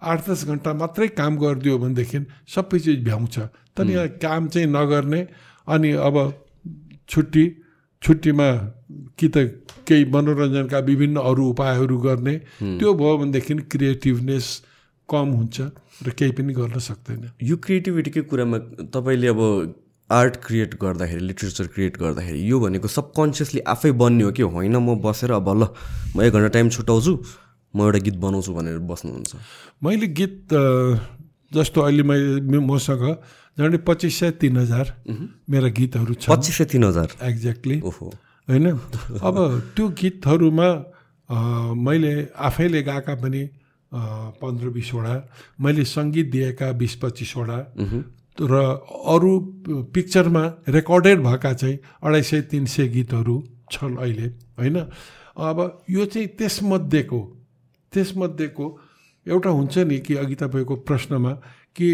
आठ 0.00 0.18
दस 0.28 0.44
घन्टा 0.46 0.72
मात्रै 0.72 1.08
काम 1.18 1.32
गरिदियो 1.38 1.78
भनेदेखि 1.78 2.18
सबै 2.48 2.78
चिज 2.78 2.98
भ्याउँछ 3.04 3.36
तर 3.76 3.86
यहाँ 3.90 4.08
काम 4.22 4.48
चाहिँ 4.48 4.68
नगर्ने 4.68 5.20
अनि 5.66 5.90
अब 6.08 6.16
छुट्टी 7.08 7.44
छुट्टीमा 8.02 8.48
कि 9.18 9.28
त 9.28 9.36
केही 9.88 10.04
मनोरञ्जनका 10.14 10.78
विभिन्न 10.88 11.16
अरू 11.28 11.44
उपायहरू 11.50 11.96
गर्ने 11.98 12.34
त्यो 12.78 12.94
भयो 12.94 13.16
भनेदेखि 13.18 13.54
क्रिएटिभनेस 13.72 14.46
कम 15.08 15.28
हुन्छ 15.34 15.56
र 16.06 16.10
केही 16.14 16.32
पनि 16.38 16.52
गर्न 16.54 16.78
सक्दैन। 16.78 17.22
यो 17.42 17.56
क्रिएटिभिटीकै 17.58 18.22
कुरामा 18.30 18.58
तपाईँले 18.94 19.28
अब 19.28 19.40
आर्ट 20.10 20.36
क्रिएट 20.44 20.74
गर्दाखेरि 20.82 21.20
लिट्रेचर 21.20 21.66
क्रिएट 21.68 21.96
गर्दाखेरि 21.98 22.50
यो 22.50 22.60
भनेको 22.60 22.88
सबकन्सियसली 22.88 23.60
आफै 23.68 23.90
बन्ने 23.92 24.24
हो 24.24 24.30
कि 24.32 24.42
होइन? 24.42 24.76
म 24.76 24.96
बसेर 25.04 25.32
अब 25.32 25.48
ल 25.52 25.68
म 26.16 26.22
एक 26.24 26.32
घन्टा 26.32 26.48
टाइम 26.48 26.68
छुट्याउँछु 26.68 27.12
म 27.74 27.78
एउटा 27.84 27.98
गीत 28.06 28.16
बनाउँछु 28.16 28.52
भनेर 28.54 28.78
बस्नुहुन्छ। 28.88 29.32
मैले 29.84 30.06
गीत 30.16 30.48
जस्तो 31.52 31.80
अहिले 31.80 32.02
मैले 32.02 32.58
मसँग 32.60 33.04
झन्डै 33.58 33.78
पच्चिस 33.84 34.18
सय 34.18 34.30
तिन 34.40 34.56
हजार 34.56 34.86
मेरा 35.50 35.68
गीतहरू 35.76 36.14
छन्। 36.14 36.32
पच्चिस 36.32 36.54
सय 36.56 36.64
तिन 36.72 36.84
हजार? 36.84 37.08
एक्ज्याक्टली 37.20 37.80
ओहो। 37.84 38.06
होइन? 38.48 38.66
अब 39.20 39.36
त्यो 39.76 39.88
गीतहरूमा 39.92 40.68
मैले 41.76 42.12
आफैले 42.32 42.82
गाएका 42.82 43.14
पनि 43.20 43.42
पन्ध्र 44.40 44.68
बिसवटा 44.72 45.14
मैले 45.60 45.84
सङ्गीत 45.84 46.26
दिएका 46.32 46.72
बिस 46.80 46.94
पच्चिसवटा 46.96 47.58
र 48.40 48.54
अरू 49.06 49.38
पिक्चरमा 49.94 50.44
रेकर्डेड 50.68 51.18
भएका 51.20 51.52
चाहिँ 51.52 51.78
अढाई 52.02 52.22
सय 52.22 52.40
तिन 52.40 52.64
सय 52.64 52.88
गीतहरू 52.88 53.42
छन् 53.72 53.96
अहिले 53.98 54.26
होइन? 54.58 54.78
अब 55.36 55.84
यो 55.90 56.04
चाहिँ 56.04 56.28
त्यसमध्येको 56.28 57.20
त्यसमध्येको 57.92 58.66
एउटा 59.26 59.50
हुन्छ 59.50 59.78
नि 59.78 59.98
कि 59.98 60.14
अघि 60.14 60.34
तपाईँको 60.34 60.76
प्रश्नमा 60.76 61.32
कि 61.76 61.88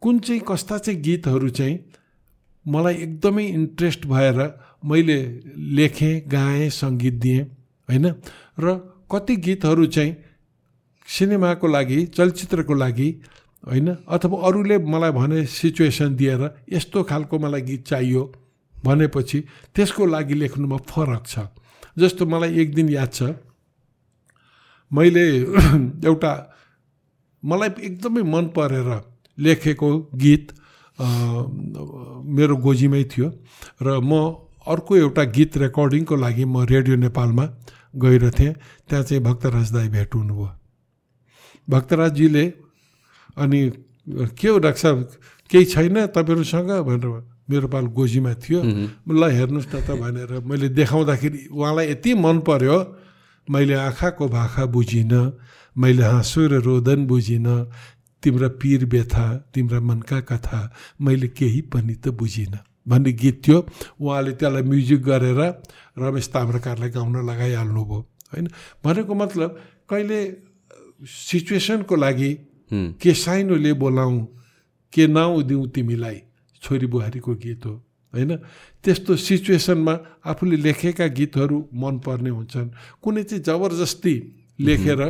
कुन 0.00 0.18
चाहिँ 0.18 0.42
कस्ता 0.48 0.78
चाहिँ 0.78 1.00
गीतहरू 1.00 1.48
चाहिँ 1.48 1.78
मलाई 2.66 2.94
एकदमै 2.94 3.44
इन्ट्रेस्ट 3.46 4.06
भएर 4.06 4.38
मैले 4.84 5.18
लेखेँ 5.56 6.20
गाएँ 6.28 6.70
सङ्गीत 6.70 7.14
दिएँ 7.14 7.42
होइन? 7.88 8.06
र 8.60 8.74
कति 9.12 9.36
गीतहरू 9.36 9.86
चाहिँ 9.86 10.16
सिनेमाको 11.08 11.66
लागि 11.66 12.06
चलचित्रको 12.06 12.74
लागि 12.74 13.08
होइन? 13.64 13.88
अथवा 14.06 14.36
अरूले 14.46 14.76
मलाई 14.84 15.10
भने 15.12 15.44
सिचुएसन 15.48 16.16
दिएर 16.16 16.42
यस्तो 16.72 17.02
खालको 17.02 17.38
मलाई 17.38 17.62
गीत 17.62 17.82
चाहियो 17.86 18.22
भनेपछि 18.84 19.38
त्यसको 19.74 20.06
लागि 20.06 20.34
लेख्नुमा 20.34 20.76
फरक 20.90 21.22
छ। 21.26 21.34
जस्तो 21.98 22.26
मलाई 22.26 22.50
एक 22.60 22.74
दिन 22.74 22.88
याद 22.88 23.10
छ 23.12 23.22
मैले 24.90 25.24
एउटा 26.08 26.32
मलाई 27.42 27.70
एकदमै 27.88 28.22
मन 28.22 28.46
परेर 28.56 28.90
लेखेको 29.38 29.88
गीत 30.14 30.52
मेरो 32.36 32.56
गोजीमै 32.56 33.02
थियो 33.12 33.28
र 33.82 34.00
म 34.00 34.12
अर्को 34.66 34.96
एउटा 34.96 35.24
गीत 35.36 35.56
रेकर्डिङको 35.56 36.16
लागि 36.16 36.44
म 36.44 36.64
रेडियो 36.66 36.96
नेपालमा 36.96 37.44
गइरहेथेँ 37.96 38.52
त्यहाँ 38.88 39.04
चाहिँ 39.04 39.22
भक्तराज 39.22 39.72
दाई 39.72 39.88
भेट 39.88 40.14
हुनुभयो। 40.14 40.48
भक्तराजजीले 41.68 42.44
अनि 43.36 43.60
के 44.32 44.48
हो 44.48 44.58
डाक्टर 44.58 44.80
साहब 44.80 44.98
केही 45.50 45.64
छैन 45.64 46.06
तपाईँहरूसँग 46.12 46.70
भनेर 46.88 47.06
मेरो 47.46 47.68
पाल 47.68 47.86
गोजीमा 47.94 48.32
थियो। 48.42 48.60
ल 49.06 49.22
हेर्नुहोस् 49.30 49.70
न 49.70 49.80
त 49.86 49.90
भनेर 49.94 50.32
मैले 50.42 50.68
देखाउँदाखेरि 50.74 51.38
उहाँलाई 51.54 51.86
यति 51.90 52.14
मन 52.14 52.38
पर्यो 52.42 52.78
मैले 53.48 53.74
आँखाको 53.74 54.24
भाखा 54.28 54.64
बुझिनँ 54.66 55.24
मैले 55.76 56.02
हाँसो 56.02 56.40
र 56.50 56.54
रोदन 56.66 57.06
बुझिनँ 57.06 57.58
तिम्रा 58.22 58.48
पिर 58.58 58.84
व्यथा 58.86 59.26
तिम्रा 59.54 59.80
मनका 59.80 60.20
कथा 60.26 60.60
मैले 61.00 61.28
केही 61.28 61.60
पनि 61.70 61.94
त 61.94 62.08
बुझिनँ। 62.10 62.58
भन्ने 62.88 63.12
गीत 63.12 63.36
थियो। 63.46 63.58
उहाँले 64.00 64.32
त्यसलाई 64.34 64.62
म्युजिक 64.62 65.00
गरेर 65.02 65.40
रमेश 65.98 66.26
ताम्रकारलाई 66.34 66.90
गाउन 66.90 67.16
लगाइहाल्नुभयो। 67.30 68.00
होइन? 68.32 68.46
भनेको 68.84 69.14
मतलब 69.14 69.50
कहिले 69.90 70.18
सिचुएसनको 71.02 71.94
लागि 71.96 72.30
के 72.70 73.14
साइनोले 73.14 73.72
बोलाउँ 73.74 74.18
के 74.92 75.06
नाउँ 75.08 75.42
दिउँ 75.42 75.66
तिमीलाई 75.68 76.20
छोरी 76.62 76.86
बुहारीको 76.86 77.34
गीत 77.36 77.66
हो 77.66 77.72
होइन 78.14 78.36
त्यस्तो 78.84 79.16
सिचुएसनमा 79.18 79.94
आफूले 80.24 80.56
लेखेका 80.58 81.06
गीतहरू 81.12 81.58
मनपर्ने 81.74 82.30
हुन्छन् 82.30 82.68
कुनै 82.98 83.22
चाहिँ 83.24 83.42
जबरजस्ती 83.42 84.14
लेखेर 84.58 85.00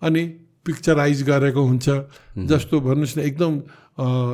अनि 0.00 0.22
पिक्चराइज 0.66 1.22
गरेको 1.22 1.62
हुन्छ 1.62 1.86
जस्तो 2.44 2.80
भन्नुहोस् 2.80 3.16
न 3.18 3.20
एकदम 3.22 3.52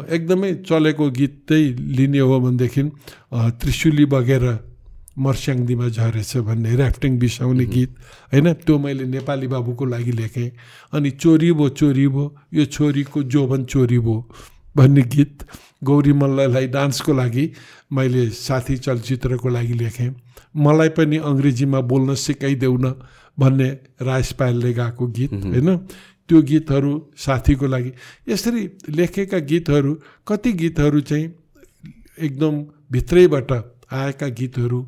एकदमै 0.09 0.51
चलेको 0.63 1.11
गीतै 1.11 1.63
लिने 1.97 2.21
हो 2.21 2.37
भनेदेखि 2.41 2.83
त्रिशुली 3.57 4.05
बगेर 4.07 4.45
मर्स्याङदीमा 5.19 5.89
झरेछ 5.89 6.37
भन्ने 6.47 6.71
ऱ्याफ्टिङ 6.77 7.19
बिसाउने 7.19 7.65
गीत। 7.67 7.91
होइन 8.33 8.53
त्यो 8.65 8.79
मैले 8.79 9.05
नेपाली 9.05 9.47
बाबुको 9.47 9.85
लागि 9.85 10.13
लेखेँ। 10.13 10.51
अनि 10.93 11.11
चोरी 11.11 11.53
भो 11.53 11.69
चोरी 11.69 12.07
भो 12.09 12.25
यो 12.55 12.65
छोरीको 12.65 13.23
जोबन 13.23 13.65
चोरी 13.65 13.99
भो 13.99 14.17
भन्ने 14.77 15.03
गीत 15.03 15.45
गौरी 15.85 16.13
मल्ललाई 16.13 16.67
डान्सको 16.69 17.13
लागि 17.13 17.45
मैले 17.93 18.29
साथी 18.31 18.77
चलचित्रको 18.77 19.49
लागि 19.49 19.75
लेखेँ। 19.75 20.15
मलाई 20.57 20.89
पनि 20.89 21.17
अङ्ग्रेजीमा 21.23 21.81
बोल्न 21.81 22.15
सिकाइदेऊ 22.15 22.77
न 22.77 22.95
भन्ने 23.39 23.69
राज 24.03 24.33
पायलले 24.33 24.73
गाएको 24.73 25.07
गीत 25.07 25.33
होइन? 25.33 25.77
त्यो 26.29 26.43
गीतहरू 26.43 26.93
साथीको 27.17 27.67
लागि। 27.67 27.93
यसरी 28.29 28.63
लेखेका 28.91 29.39
गीतहरू 29.39 29.93
कति 30.29 30.53
गीतहरू 30.53 31.01
चाहिँ 31.01 31.27
एकदम 32.21 32.55
भित्रैबाट 32.93 33.53
आएका 33.91 34.27
गीतहरू 34.39 34.81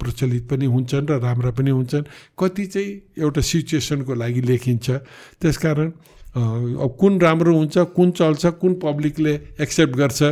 प्रचलित 0.00 0.48
पनि 0.50 0.66
हुन्छन् 0.66 1.06
र 1.06 1.20
राम्रा 1.20 1.50
पनि 1.52 1.70
हुन्छन्। 1.70 2.04
कति 2.38 2.66
चाहिँ 2.66 2.90
एउटा 3.18 3.40
सिचुएसनको 3.40 4.14
लागि 4.14 4.40
लेखिन्छ। 4.40 4.90
त्यसकारण 5.40 5.90
अब 6.36 6.96
कुन 7.00 7.20
राम्रो 7.20 7.52
हुन्छ 7.56 7.78
कुन 7.96 8.10
चल्छ 8.12 8.46
कुन 8.60 8.74
पब्लिकले 8.82 9.34
एक्सेप्ट 9.60 9.96
गर्छ 9.96 10.22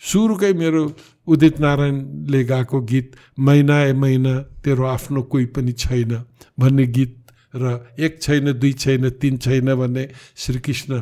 सुरुकै 0.00 0.52
मेरो 0.52 0.82
उदित 1.26 1.60
नारायणले 1.60 2.42
गाएको 2.44 2.80
गीत 2.80 3.16
महिना 3.38 3.76
ए 3.82 3.92
महिना 3.92 4.32
तेरो 4.64 4.84
आफ्नो 4.86 5.22
कोही 5.32 5.46
पनि 5.56 5.72
छैन 5.72 6.12
भन्ने 6.60 6.86
गीत 6.86 7.16
र 7.54 7.80
एक 7.96 8.20
छैन 8.22 8.52
दुई 8.52 8.72
छैन 8.72 9.08
तिन 9.20 9.36
छैन 9.38 9.74
भन्ने 9.74 10.08
श्रीकृष्ण 10.36 11.00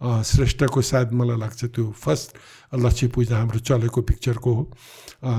श्रेष्ठको 0.00 0.82
सायद 0.82 1.12
मलाई 1.12 1.38
लाग्छ 1.38 1.64
त्यो 1.66 1.90
फर्स्ट 1.96 2.36
लक्ष्मी 2.76 3.08
पूजा 3.10 3.36
हाम्रो 3.36 3.58
चलेको 3.60 4.02
पिक्चरको 4.02 4.52
हो 4.54 4.64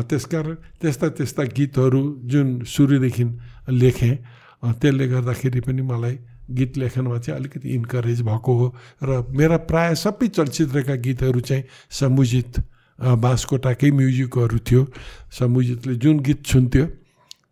त्यसकारण 0.04 0.56
त्यस्ता 0.82 1.08
त्यस्ता 1.10 1.44
गीतहरू 1.56 2.02
जुन 2.26 2.48
सुरुदेखि 2.66 3.26
लेखेँ 3.74 4.16
त्यसले 4.64 5.08
गर्दाखेरि 5.08 5.62
पनि 5.62 5.82
मलाई 5.84 6.18
गीत 6.52 6.78
लेखनमा 6.78 7.18
चाहिँ 7.20 7.40
अलिकति 7.40 7.70
इन्करेज 7.70 8.22
भएको 8.22 8.54
हो 8.54 8.68
र 9.04 9.24
मेरा 9.32 9.58
प्राय 9.64 9.96
सबै 9.96 10.28
चलचित्रका 10.30 10.96
गीतहरू 10.98 11.40
चाहिँ 11.42 11.64
समुजित 11.92 12.60
बाँसकोटाकै 13.00 13.92
म्युजिकहरू 13.92 14.58
थियो 14.60 14.86
समुजितले 15.32 15.96
जुन 15.96 16.20
गीत 16.20 16.46
सुन्थ्यो 16.46 16.86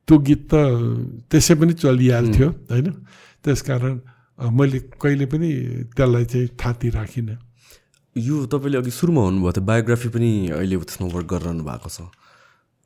त्यो 0.08 0.18
गीत 0.20 0.44
त 0.48 0.56
त्यसै 1.32 1.56
पनि 1.56 1.74
चलिहाल्थ्यो 1.76 2.50
होइन 2.68 2.92
त्यसकारण 3.44 3.96
मैले 4.38 4.80
कहिले 5.02 5.26
पनि 5.26 5.50
त्यसलाई 5.98 6.26
चाहिँ 6.26 6.48
थाती 6.62 6.90
राखिनँ। 6.94 7.38
यो 8.16 8.46
तपाईँले 8.46 8.78
अघि 8.78 8.92
सुरुमा 8.92 9.22
भन्नुभएको 9.22 9.52
थियो 9.52 9.66
बायोग्राफी 9.66 10.10
पनि 10.10 10.30
अहिले 10.54 10.78
त्यसमा 10.78 11.08
वर्क 11.10 11.28
गरिरहनु 11.34 11.64
भएको 11.66 11.90
छ। 11.90 12.00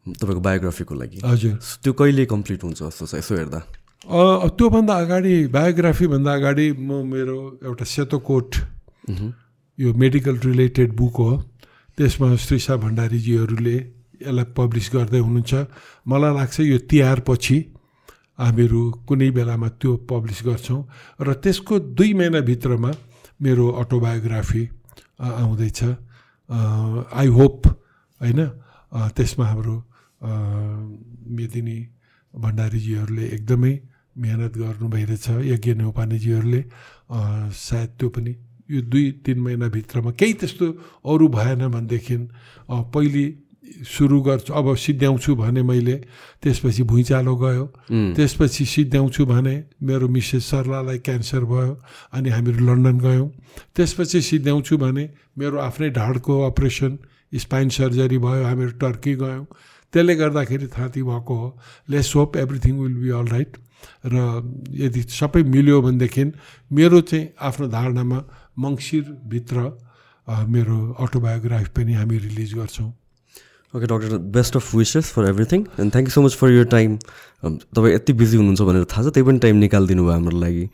तपाईँको 0.05 0.41
बायोग्राफीको 0.41 0.93
लागि। 0.95 1.19
हजुर। 1.23 1.53
त्यो 1.83 1.91
कहिले 1.93 2.25
कम्प्लिट 2.25 2.63
हुन्छ 2.63 2.79
जस्तो 2.83 3.05
छ 3.05 3.13
यसो 3.19 3.35
हेर्दा? 3.35 3.59
त्योभन्दा 4.57 4.93
अगाडि 4.97 5.35
बायोग्राफीभन्दा 5.53 6.31
अगाडि 6.33 6.67
म 6.73 7.05
मेरो 7.05 7.37
एउटा 7.63 7.85
सेतो 7.85 8.17
कोट 8.19 8.49
यो 9.77 9.93
मेडिकल 9.93 10.35
रिलेटेड 10.41 10.89
बुक 10.95 11.15
हो। 11.15 11.31
त्यसमा 11.97 12.27
श्रीसा 12.35 12.75
भण्डारीजीहरूले 12.81 13.77
यसलाई 14.23 14.47
पब्लिस 14.57 14.87
गर्दै 14.93 15.19
हुनुहुन्छ। 15.19 15.53
मलाई 16.07 16.31
लाग्छ 16.33 16.59
यो 16.59 16.77
तिहारपछि 16.89 17.57
हामीहरू 18.41 18.81
कुनै 19.07 19.29
बेलामा 19.37 19.67
त्यो 19.79 19.91
पब्लिस 20.11 20.39
गर्छौँ 20.47 20.81
र 21.25 21.27
त्यसको 21.43 21.73
दुई 21.97 22.11
महिनाभित्रमा 22.19 22.91
मेरो 23.41 23.65
अटोबायोग्राफी 23.81 24.63
आउँदैछ। 25.21 25.79
आई 27.21 27.27
होप 27.37 27.61
होइन? 28.21 28.41
त्यसमा 29.15 29.45
हाम्रो 29.45 29.75
मेदिनी 31.37 31.77
भण्डारीजीहरूले 32.33 33.25
एकदमै 33.35 33.73
मिहिनेत 34.17 34.53
गर्नु 34.57 34.87
भइरहेछ 34.93 35.27
यज्ञ 35.47 35.73
नेौपानेजीहरूले 35.81 36.61
सायद 37.67 37.89
त्यो 37.99 38.09
पनि 38.09 38.33
यो 38.69 38.81
दुई 38.91 39.05
तिन 39.25 39.37
महिनाभित्रमा 39.45 40.11
केही 40.19 40.33
त्यस्तो 40.39 40.65
अरू 41.07 41.27
भएन 41.37 41.61
भनेदेखि 41.75 42.15
पहिले 42.93 43.25
सुरु 43.87 44.21
गर्छु 44.21 44.53
अब 44.53 44.75
सिद्ध्याउँछु 44.75 45.35
भने 45.35 45.61
मैले 45.63 45.95
त्यसपछि 46.43 46.83
भुइँचालो 46.83 47.35
गयो। 47.35 47.65
त्यसपछि 48.15 48.65
सिद्ध्याउँछु 48.65 49.25
भने 49.25 49.55
मेरो 49.83 50.07
मिसेस 50.07 50.45
सरलालाई 50.45 50.97
क्यान्सर 51.07 51.43
भयो 51.45 51.73
अनि 52.13 52.29
हामीहरू 52.29 52.65
लन्डन 52.65 52.97
गयौँ। 52.99 53.27
त्यसपछि 53.75 54.21
सिद्ध्याउँछु 54.21 54.77
भने 54.77 55.09
मेरो 55.37 55.57
आफ्नै 55.59 55.89
ढाडको 55.89 56.33
अपरेसन 56.41 56.97
स्पाइन 57.33 57.69
सर्जरी 57.69 58.17
भयो 58.17 58.43
हामीहरू 58.43 58.71
टर्की 58.79 59.13
गयौँ। 59.15 59.45
त्यसले 59.93 60.15
गर्दाखेरि 60.15 60.67
थाँती 60.67 61.01
भएको 61.03 61.35
हो। 61.35 61.47
Let's 61.89 62.11
hope 62.15 62.37
everything 62.37 62.79
will 62.79 62.95
be 62.95 63.09
all 63.11 63.27
right 63.27 63.57
र 64.05 64.15
यदि 64.77 65.01
सबै 65.09 65.43
मिल्यो 65.43 65.81
भनेदेखि 65.81 66.23
मेरो 66.71 67.01
चाहिँ 67.01 67.27
आफ्नो 67.39 67.67
धारणामा 67.67 68.19
मङ्सिरभित्र 68.59 69.57
मेरो 70.27 70.77
अटोबायोग्राफी 71.01 71.69
पनि 71.75 71.93
हामी 71.93 72.17
रिलिज 72.17 72.53
गर्छौँ। 72.55 72.91
Okay 73.73 73.85
doctor 73.87 74.17
best 74.35 74.55
of 74.55 74.73
wishes 74.75 75.11
for 75.15 75.27
everything 75.29 75.65
and 75.79 75.91
thank 75.93 76.07
you 76.07 76.13
so 76.13 76.21
much 76.21 76.35
for 76.35 76.51
your 76.51 76.65
time 76.71 76.97
तपाईँ 77.45 77.93
यति 77.93 78.13
बिजी 78.21 78.37
हुनुहुन्छ 78.37 78.61
भनेर 78.69 78.85
थाहा 78.91 79.03
छ 79.03 79.13
त्यही 79.13 79.27
पनि 79.27 79.39
टाइम 79.45 79.55
निकालिदिनु 79.57 80.03
भयो 80.03 80.11
हाम्रो 80.11 80.37
लागि। 80.39 80.65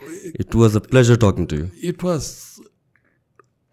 It 0.41 0.56
was 0.56 0.76
a 0.76 0.80
pleasure 0.90 1.18
talking 1.24 1.45
to 1.45 1.56
you 1.56 1.68
it 1.90 2.03
was 2.03 2.30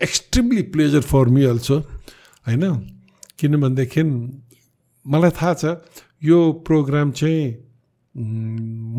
extremely 0.01 0.62
pleasure 0.74 1.01
for 1.12 1.28
me 1.36 1.44
also 1.52 1.78
होइन? 2.46 2.64
किनभनेदेखि 3.38 4.02
मलाई 5.06 5.30
थाहा 5.40 5.55
छ 5.55 5.64
यो 6.22 6.38
प्रोग्राम 6.66 7.10
चाहिँ 7.20 7.42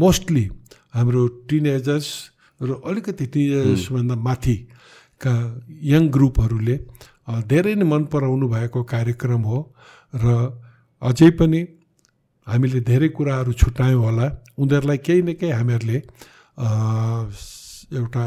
मोस्टली 0.01 0.45
हाम्रो 0.95 1.27
टिनेजर्स 1.49 2.07
र 2.59 2.81
अलिकति 2.89 3.25
टिनेजर्सभन्दा 3.35 4.15
माथिका 4.27 5.33
यङ 5.93 6.09
ग्रुपहरूले 6.17 6.75
धेरै 7.51 7.75
नै 7.75 7.85
मन 7.91 8.03
पराउनु 8.13 8.47
भएको 8.49 8.83
कार्यक्रम 8.91 9.41
हो। 9.51 9.59
र 10.15 10.25
अझै 11.01 11.29
पनि 11.39 11.61
हामीले 12.47 12.79
धेरै 12.89 13.09
कुराहरू 13.17 13.51
छुट्यायौँ 13.61 14.01
होला। 14.05 14.27
उनीहरूलाई 14.57 14.97
केही 15.05 15.21
न 15.21 15.33
केही 15.39 15.51
हामीहरूले 15.51 15.97
एउटा 17.99 18.25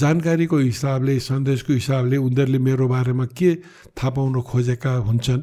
जानकारीको 0.00 0.56
हिसाबले 0.58 1.14
सन्देशको 1.20 1.72
हिसाबले 1.72 2.16
उनीहरूले 2.16 2.58
मेरो 2.58 2.86
बारेमा 2.88 3.26
के 3.38 3.50
थाहा 3.96 4.10
पाउन 4.16 4.40
खोजेका 4.50 4.92
हुन्छन् 5.08 5.42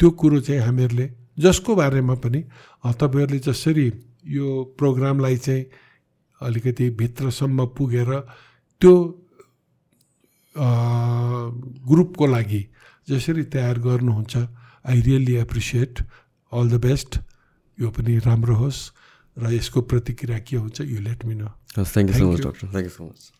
त्यो 0.00 0.08
कुरो 0.20 0.38
चाहिँ 0.46 0.60
हामीहरूले 0.62 1.06
जसको 1.38 1.74
बारेमा 1.74 2.14
पनि 2.24 2.40
तपाईँहरूले 3.00 3.38
जसरी 3.48 3.86
यो 4.36 4.46
प्रोग्रामलाई 4.78 5.36
चाहिँ 5.36 5.64
अलिकति 6.40 6.86
भित्रसम्म 7.00 7.66
पुगेर 7.76 8.10
त्यो 8.82 8.94
ग्रुपको 11.88 12.26
लागि 12.26 12.62
जसरी 13.08 13.42
तयार 13.54 13.78
गर्नुहुन्छ 13.86 14.36
I 14.86 15.00
really 15.08 15.34
appreciate 15.46 16.00
all 16.52 16.70
the 16.70 16.80
best 16.82 17.18
यो 17.78 17.90
पनि 17.90 18.18
राम्रो 18.26 18.54
होस् 18.56 18.80
र 19.36 19.52
यसको 19.52 19.80
प्रतिक्रिया 19.92 20.38
के 20.48 20.56
हुन्छ 20.56 20.80
you 20.80 21.00
let 21.06 21.24
me 21.24 21.34
know 21.34 21.50
thank 21.76 22.10
you 22.10 22.18
so 22.18 22.30
much. 22.32 22.40
Doctor 22.46 22.66
thank 22.72 22.86
you 22.88 22.94
so 22.96 23.04
much 23.04 23.32